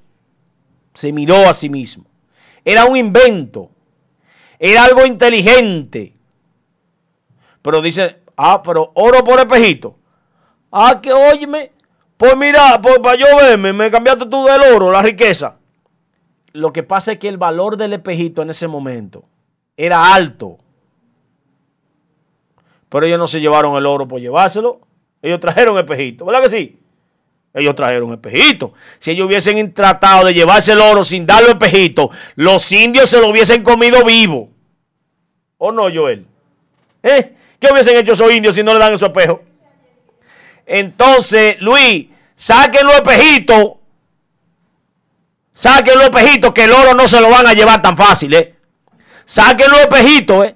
Se 0.94 1.12
miró 1.14 1.48
a 1.48 1.54
sí 1.54 1.70
mismo. 1.70 2.06
Era 2.64 2.86
un 2.86 2.98
invento. 2.98 3.72
Era 4.60 4.84
algo 4.84 5.06
inteligente. 5.06 6.14
Pero 7.62 7.82
dice, 7.82 8.20
ah, 8.36 8.62
pero 8.62 8.92
oro 8.94 9.24
por 9.24 9.40
espejito. 9.40 9.96
Ah, 10.72 11.00
que 11.02 11.14
óyeme. 11.14 11.72
Pues 12.18 12.36
mira, 12.36 12.82
pues 12.82 13.00
para 13.00 13.16
yo 13.16 13.26
verme, 13.38 13.72
me 13.72 13.90
cambiaste 13.90 14.26
tú 14.26 14.46
del 14.46 14.62
oro, 14.76 14.92
la 14.92 15.02
riqueza. 15.02 15.56
Lo 16.52 16.74
que 16.74 16.84
pasa 16.84 17.14
es 17.14 17.20
que 17.20 17.30
el 17.30 17.38
valor 17.38 17.78
del 17.78 17.94
espejito 17.94 18.42
en 18.42 18.50
ese 18.50 18.68
momento 18.68 19.24
era 19.78 20.14
alto. 20.14 20.58
Pero 22.90 23.06
ellos 23.06 23.20
no 23.20 23.28
se 23.28 23.40
llevaron 23.40 23.78
el 23.78 23.86
oro 23.86 24.08
por 24.08 24.20
llevárselo. 24.20 24.82
Ellos 25.22 25.40
trajeron 25.40 25.78
espejito, 25.78 26.26
¿verdad 26.26 26.42
que 26.42 26.50
sí? 26.50 26.80
Ellos 27.54 27.76
trajeron 27.76 28.12
espejito. 28.14 28.74
Si 29.00 29.12
ellos 29.12 29.28
hubiesen 29.28 29.74
tratado 29.74 30.26
de 30.26 30.34
llevarse 30.34 30.74
el 30.74 30.82
oro 30.82 31.04
sin 31.04 31.26
darle 31.26 31.50
espejito, 31.50 32.12
los 32.36 32.72
indios 32.72 33.10
se 33.10 33.20
lo 33.20 33.30
hubiesen 33.30 33.64
comido 33.64 34.04
vivo. 34.06 34.50
¿O 35.58 35.72
no, 35.72 35.84
Joel? 35.94 36.26
¿Eh? 37.02 37.36
¿Qué 37.60 37.68
hubiesen 37.72 37.98
hecho 37.98 38.14
esos 38.14 38.32
indios 38.32 38.56
si 38.56 38.64
no 38.64 38.74
le 38.74 38.80
dan 38.80 38.94
esos 38.94 39.10
espejos? 39.10 39.42
Entonces, 40.66 41.58
Luis, 41.60 42.08
saquen 42.36 42.86
los 42.86 42.96
espejitos. 42.96 43.74
Saquen 45.54 45.96
los 45.96 46.06
espejitos 46.06 46.54
que 46.54 46.66
el 46.66 46.72
oro 46.72 46.94
no 46.94 47.08
se 47.08 47.20
lo 47.20 47.30
van 47.30 47.48
a 47.48 47.54
llevar 47.54 47.82
tan 47.82 47.98
fácil, 47.98 48.34
¿eh? 48.34 48.56
Saquen 49.26 49.70
los 49.70 49.80
espejitos, 49.82 50.46
¿eh? 50.46 50.56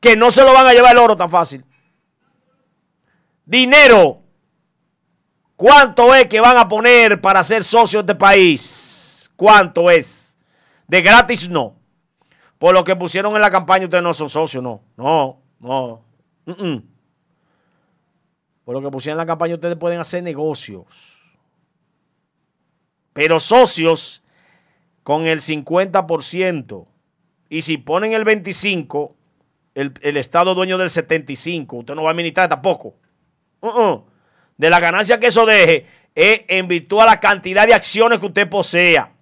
Que 0.00 0.16
no 0.16 0.30
se 0.30 0.42
lo 0.42 0.52
van 0.52 0.66
a 0.66 0.72
llevar 0.72 0.92
el 0.92 0.98
oro 0.98 1.16
tan 1.16 1.30
fácil. 1.30 1.64
Dinero. 3.44 4.25
¿Cuánto 5.56 6.14
es 6.14 6.26
que 6.26 6.40
van 6.40 6.58
a 6.58 6.68
poner 6.68 7.20
para 7.20 7.42
ser 7.42 7.64
socios 7.64 8.04
de 8.04 8.14
país? 8.14 9.30
¿Cuánto 9.36 9.90
es? 9.90 10.36
De 10.86 11.00
gratis 11.00 11.48
no. 11.48 11.76
Por 12.58 12.74
lo 12.74 12.84
que 12.84 12.94
pusieron 12.94 13.34
en 13.34 13.42
la 13.42 13.50
campaña 13.50 13.84
ustedes 13.84 14.04
no 14.04 14.12
son 14.12 14.28
socios, 14.28 14.62
no. 14.62 14.82
No, 14.96 15.40
no. 15.58 16.04
Por 18.64 18.74
lo 18.74 18.82
que 18.82 18.90
pusieron 18.90 19.16
en 19.16 19.26
la 19.26 19.26
campaña 19.26 19.54
ustedes 19.54 19.76
pueden 19.76 19.98
hacer 19.98 20.22
negocios. 20.22 20.86
Pero 23.14 23.40
socios 23.40 24.22
con 25.02 25.26
el 25.26 25.40
50%. 25.40 26.86
Y 27.48 27.62
si 27.62 27.78
ponen 27.78 28.12
el 28.12 28.24
25%, 28.24 29.12
el, 29.74 29.92
el 30.02 30.16
Estado 30.16 30.54
dueño 30.54 30.78
del 30.78 30.88
75%, 30.88 31.78
usted 31.78 31.94
no 31.94 32.02
va 32.02 32.08
a 32.08 32.12
administrar 32.12 32.48
tampoco. 32.48 32.94
Uh-uh. 33.60 34.04
De 34.56 34.70
la 34.70 34.80
ganancia 34.80 35.20
que 35.20 35.26
eso 35.26 35.44
deje 35.44 35.86
es 36.14 36.44
en 36.48 36.66
virtud 36.66 37.00
a 37.00 37.06
la 37.06 37.20
cantidad 37.20 37.66
de 37.66 37.74
acciones 37.74 38.18
que 38.18 38.26
usted 38.26 38.48
posea. 38.48 39.12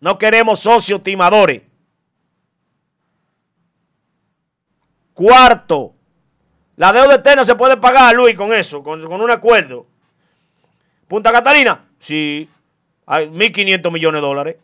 No 0.00 0.18
queremos 0.18 0.60
socios 0.60 1.02
timadores. 1.02 1.62
Cuarto, 5.14 5.94
la 6.76 6.92
deuda 6.92 7.14
externa 7.16 7.42
se 7.42 7.56
puede 7.56 7.76
pagar, 7.76 8.14
Luis, 8.14 8.36
con 8.36 8.52
eso, 8.52 8.84
con, 8.84 9.04
un 9.04 9.30
acuerdo. 9.32 9.86
Punta 11.08 11.32
Catalina, 11.32 11.86
sí, 11.98 12.48
hay 13.04 13.26
1.500 13.26 13.90
millones 13.90 14.20
de 14.20 14.26
dólares. 14.26 14.56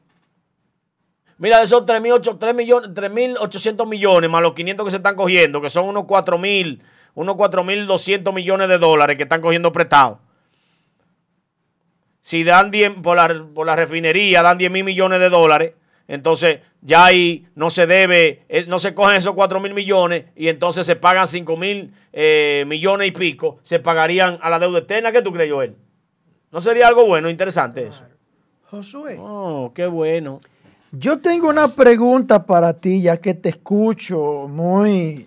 Mira, 1.39 1.59
de 1.59 1.65
esos 1.65 1.85
3.800 1.85 2.55
millones, 2.55 3.89
millones 3.89 4.31
más 4.31 4.43
los 4.43 4.55
500 4.55 4.85
que 4.85 4.91
se 4.93 4.99
están 4.99 5.17
cogiendo, 5.17 5.61
que 5.61 5.71
son 5.71 5.89
unos 5.89 6.05
4.000, 6.05 6.81
unos 7.15 7.37
4.200 7.37 8.33
millones 8.33 8.69
de 8.69 8.79
dólares 8.79 9.17
que 9.17 9.25
están 9.25 9.41
cogiendo 9.41 9.73
prestados. 9.73 10.19
Si 12.21 12.43
dan 12.43 12.71
10, 12.71 13.03
por 13.03 13.17
la, 13.17 13.47
por 13.55 13.67
la 13.67 13.77
refinería, 13.77 14.43
dan 14.43 14.59
10 14.59 14.71
mil 14.71 14.85
millones 14.85 15.21
de 15.21 15.29
dólares, 15.29 15.75
entonces 16.07 16.61
ya 16.81 17.07
ahí 17.07 17.47
no 17.55 17.71
se 17.71 17.87
debe, 17.87 18.43
eh, 18.49 18.67
no 18.67 18.79
se 18.79 18.95
cogen 18.95 19.17
esos 19.17 19.35
4 19.35 19.61
mil 19.61 19.75
millones 19.75 20.27
y 20.37 20.49
entonces 20.49 20.87
se 20.87 20.97
pagan 20.97 21.29
5 21.29 21.57
mil 21.57 21.93
eh, 22.13 22.65
millones 22.67 23.09
y 23.09 23.11
pico, 23.13 23.59
se 23.63 23.79
pagarían 23.79 24.39
a 24.43 24.51
la 24.51 24.59
deuda 24.59 24.81
externa. 24.81 25.13
¿Qué 25.13 25.23
tú 25.23 25.33
crees, 25.33 25.53
Joel? 25.53 25.77
¿No 26.51 26.61
sería 26.61 26.89
algo 26.89 27.07
bueno, 27.07 27.29
interesante 27.31 27.87
eso? 27.87 28.05
Josué. 28.71 29.17
Oh, 29.19 29.73
qué 29.75 29.87
bueno. 29.87 30.41
Yo 30.93 31.19
tengo 31.19 31.49
una 31.49 31.75
pregunta 31.75 32.47
para 32.47 32.73
ti, 32.75 33.03
ya 33.03 33.17
que 33.17 33.35
te 33.35 33.49
escucho 33.49 34.47
muy, 34.49 35.27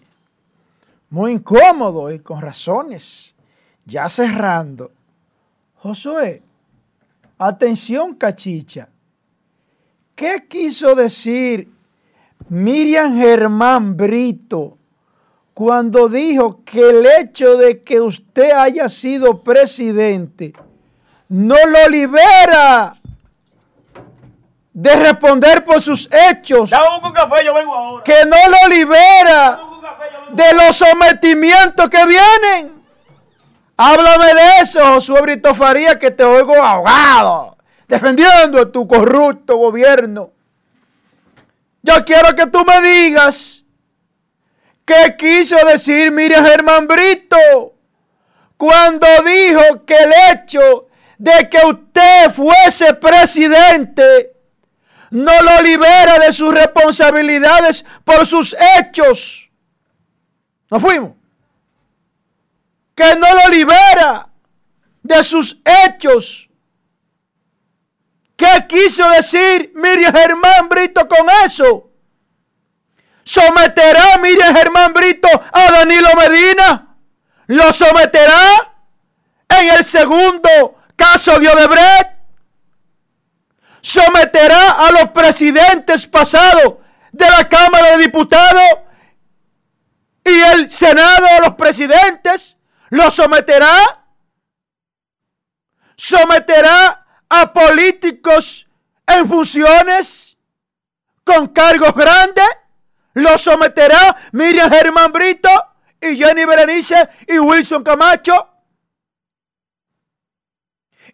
muy 1.10 1.34
incómodo 1.34 2.12
y 2.12 2.20
con 2.20 2.42
razones. 2.42 3.34
Ya 3.86 4.10
cerrando. 4.10 4.92
Josué, 5.78 6.42
atención, 7.38 8.16
cachicha. 8.16 8.90
¿Qué 10.16 10.46
quiso 10.50 10.96
decir 10.96 11.72
Miriam 12.50 13.16
Germán 13.16 13.96
Brito 13.96 14.78
cuando 15.54 16.10
dijo 16.10 16.64
que 16.64 16.90
el 16.90 17.06
hecho 17.20 17.58
de 17.58 17.84
que 17.84 18.02
usted 18.02 18.52
haya 18.52 18.90
sido 18.90 19.42
presidente 19.42 20.54
no 21.30 21.56
lo 21.66 21.90
libera 21.90 22.96
de 24.74 24.96
responder 24.96 25.64
por 25.64 25.82
sus 25.82 26.08
hechos. 26.12 26.70
café, 26.70 27.44
yo 27.44 27.54
vengo 27.54 27.74
ahora. 27.74 28.04
Que 28.04 28.26
no 28.26 28.38
lo 28.50 28.76
libera 28.76 29.60
de 30.32 30.54
los 30.54 30.76
sometimientos 30.76 31.90
que 31.90 32.06
vienen. 32.06 32.84
Háblame 33.78 34.34
de 34.34 34.62
eso, 34.62 34.80
Josué 34.94 35.22
Brito 35.22 35.54
Faría, 35.54 36.00
que 36.00 36.10
te 36.10 36.24
oigo 36.24 36.56
ahogado, 36.56 37.58
defendiendo 37.88 38.60
a 38.60 38.72
tu 38.72 38.88
corrupto 38.88 39.58
gobierno. 39.58 40.32
Yo 41.84 42.04
quiero 42.04 42.36
que 42.36 42.48
tú 42.48 42.66
me 42.66 42.82
digas 42.82 43.64
qué 44.84 45.16
quiso 45.18 45.56
decir 45.66 46.12
Miriam 46.12 46.46
Germán 46.46 46.88
Brito 46.88 47.38
cuando 48.58 49.08
dijo 49.24 49.86
que 49.86 49.96
el 49.96 50.14
hecho 50.32 50.88
de 51.18 51.48
que 51.50 51.60
usted 51.66 52.32
fuese 52.32 52.94
presidente 52.96 54.34
no 55.12 55.32
lo 55.42 55.62
libera 55.62 56.20
de 56.20 56.32
sus 56.34 56.54
responsabilidades 56.54 57.86
por 58.04 58.26
sus 58.26 58.56
hechos. 58.78 59.47
Nos 60.70 60.82
fuimos. 60.82 61.14
Que 62.96 63.16
no 63.16 63.28
lo 63.34 63.50
libera 63.50 64.30
de 65.04 65.24
sus 65.24 65.60
hechos. 65.64 66.50
¿Qué 68.36 68.66
quiso 68.68 69.10
decir 69.10 69.72
Miriam 69.76 70.14
Germán 70.14 70.70
Brito 70.70 71.08
con 71.08 71.28
eso? 71.44 71.90
¿Someterá 73.24 74.18
Miriam 74.22 74.56
Germán 74.56 74.94
Brito 74.94 75.28
a 75.52 75.72
Danilo 75.72 76.10
Medina? 76.18 76.96
¿Lo 77.48 77.74
someterá 77.74 78.74
en 79.50 79.70
el 79.70 79.84
segundo 79.84 80.76
caso 80.96 81.40
de 81.40 81.50
Odebrecht? 81.50 82.18
someterá 83.88 84.86
a 84.86 84.92
los 84.92 85.12
presidentes 85.12 86.06
pasados 86.06 86.76
de 87.14 87.30
la 87.30 87.48
Cámara 87.48 87.92
de 87.92 88.04
Diputados 88.04 88.70
y 90.28 90.42
el 90.42 90.70
Senado 90.70 91.26
a 91.26 91.40
los 91.40 91.56
presidentes, 91.56 92.58
lo 92.90 93.10
someterá. 93.10 94.04
Someterá 95.96 97.06
a 97.30 97.54
políticos 97.54 98.68
en 99.08 99.28
funciones 99.28 100.38
con 101.24 101.48
cargos 101.48 101.94
grandes, 101.96 102.46
lo 103.14 103.38
someterá 103.38 104.16
Miriam 104.34 104.70
Germán 104.70 105.12
Brito 105.12 105.50
y 106.00 106.16
Jenny 106.16 106.46
Berenice 106.46 107.10
y 107.28 107.40
Wilson 107.40 107.84
Camacho. 107.84 108.50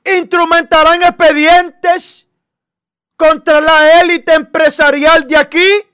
Instrumentarán 0.03 1.01
expedientes 1.01 2.27
contra 3.15 3.61
la 3.61 4.01
élite 4.01 4.33
empresarial 4.33 5.25
de 5.27 5.37
aquí 5.37 5.92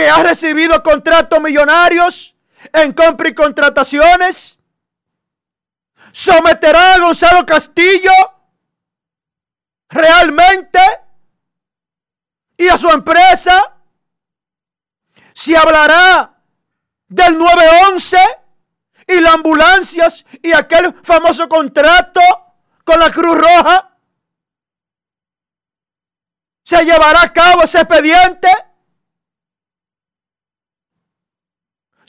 que 0.00 0.08
ha 0.08 0.22
recibido 0.22 0.82
contratos 0.82 1.38
millonarios 1.42 2.34
en 2.72 2.94
compra 2.94 3.28
y 3.28 3.34
contrataciones. 3.34 4.58
Someterá 6.10 6.94
a 6.94 6.98
Gonzalo 7.00 7.44
Castillo 7.44 8.12
realmente 9.90 10.80
y 12.56 12.66
a 12.68 12.78
su 12.78 12.88
empresa. 12.88 13.76
Se 15.34 15.54
hablará 15.54 16.34
del 17.06 17.36
911 17.36 18.16
y 19.06 19.20
las 19.20 19.34
ambulancias 19.34 20.24
y 20.42 20.52
aquel 20.52 20.94
famoso 21.02 21.46
contrato 21.46 22.22
con 22.84 22.98
la 22.98 23.10
Cruz 23.10 23.36
Roja 23.36 23.90
se 26.64 26.84
llevará 26.86 27.20
a 27.20 27.32
cabo 27.34 27.64
ese 27.64 27.80
expediente. 27.80 28.48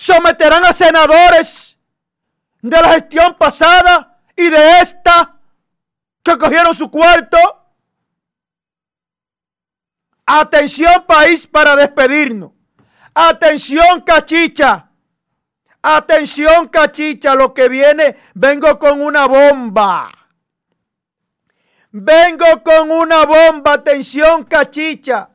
Someterán 0.02 0.66
a 0.66 0.74
senadores 0.74 1.78
de 2.60 2.82
la 2.82 2.94
gestión 2.94 3.38
pasada 3.38 4.20
y 4.36 4.50
de 4.50 4.80
esta 4.80 5.38
que 6.24 6.36
cogieron 6.40 6.74
su 6.74 6.90
cuarto. 6.90 7.38
Atención 10.26 11.06
país 11.06 11.46
para 11.46 11.76
despedirnos. 11.76 12.52
Atención 13.14 14.02
cachicha. 14.02 14.90
Atención 15.84 16.70
cachicha, 16.70 17.36
lo 17.36 17.54
que 17.54 17.70
viene, 17.70 18.18
vengo 18.34 18.80
con 18.80 19.04
una 19.04 19.28
bomba. 19.28 20.10
vengo 21.92 22.64
con 22.64 22.90
una 22.90 23.28
bomba, 23.28 23.74
atención 23.74 24.46
cachicha. 24.46 25.30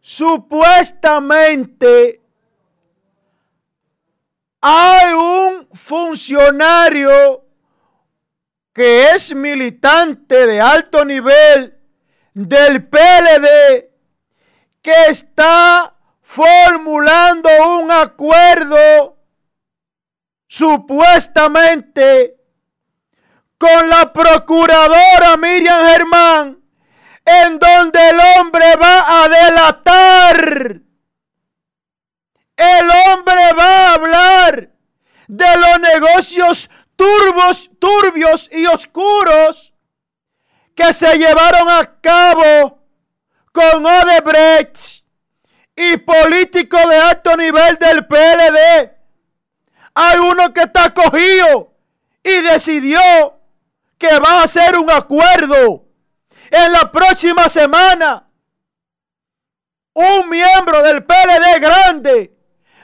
Supuestamente 0.00 2.19
hay 4.60 5.12
un 5.12 5.68
funcionario 5.72 7.44
que 8.72 9.10
es 9.10 9.34
militante 9.34 10.46
de 10.46 10.60
alto 10.60 11.04
nivel 11.04 11.78
del 12.34 12.86
PLD 12.86 13.90
que 14.82 14.92
está 15.08 15.94
formulando 16.22 17.48
un 17.78 17.90
acuerdo 17.90 19.18
supuestamente 20.46 22.36
con 23.58 23.88
la 23.88 24.12
procuradora 24.12 25.36
Miriam 25.36 25.86
Germán, 25.86 26.62
en 27.24 27.58
donde 27.58 28.08
el 28.08 28.18
hombre 28.18 28.64
va 28.76 29.22
a 29.22 29.28
delatar. 29.28 30.80
El 32.60 32.90
hombre 32.90 33.54
va 33.58 33.64
a 33.64 33.94
hablar 33.94 34.68
de 35.26 35.56
los 35.56 35.80
negocios 35.80 36.68
turbos, 36.94 37.70
turbios 37.78 38.50
y 38.52 38.66
oscuros 38.66 39.72
que 40.74 40.92
se 40.92 41.16
llevaron 41.16 41.70
a 41.70 41.98
cabo 42.02 42.84
con 43.50 43.86
Odebrecht 43.86 45.06
y 45.74 45.96
políticos 45.96 46.86
de 46.86 46.96
alto 46.98 47.34
nivel 47.34 47.76
del 47.76 48.06
PLD. 48.06 48.92
Hay 49.94 50.18
uno 50.18 50.52
que 50.52 50.60
está 50.60 50.92
cogido 50.92 51.72
y 52.22 52.42
decidió 52.42 53.00
que 53.96 54.18
va 54.18 54.40
a 54.40 54.42
hacer 54.42 54.76
un 54.76 54.90
acuerdo 54.90 55.86
en 56.50 56.72
la 56.72 56.92
próxima 56.92 57.48
semana. 57.48 58.28
Un 59.94 60.28
miembro 60.28 60.82
del 60.82 61.06
PLD 61.06 61.58
grande 61.58 62.39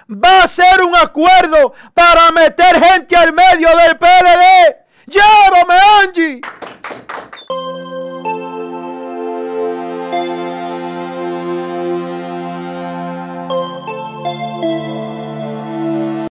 va 0.08 0.40
a 0.40 0.44
hacer 0.44 0.82
un 0.82 0.94
acuerdo 0.96 1.74
para 1.94 2.30
meter 2.32 2.82
gente 2.82 3.16
al 3.16 3.32
medio 3.32 3.68
del 3.76 3.96
PLD. 3.98 4.76
Llévame, 5.06 5.74
Angie. 6.02 6.40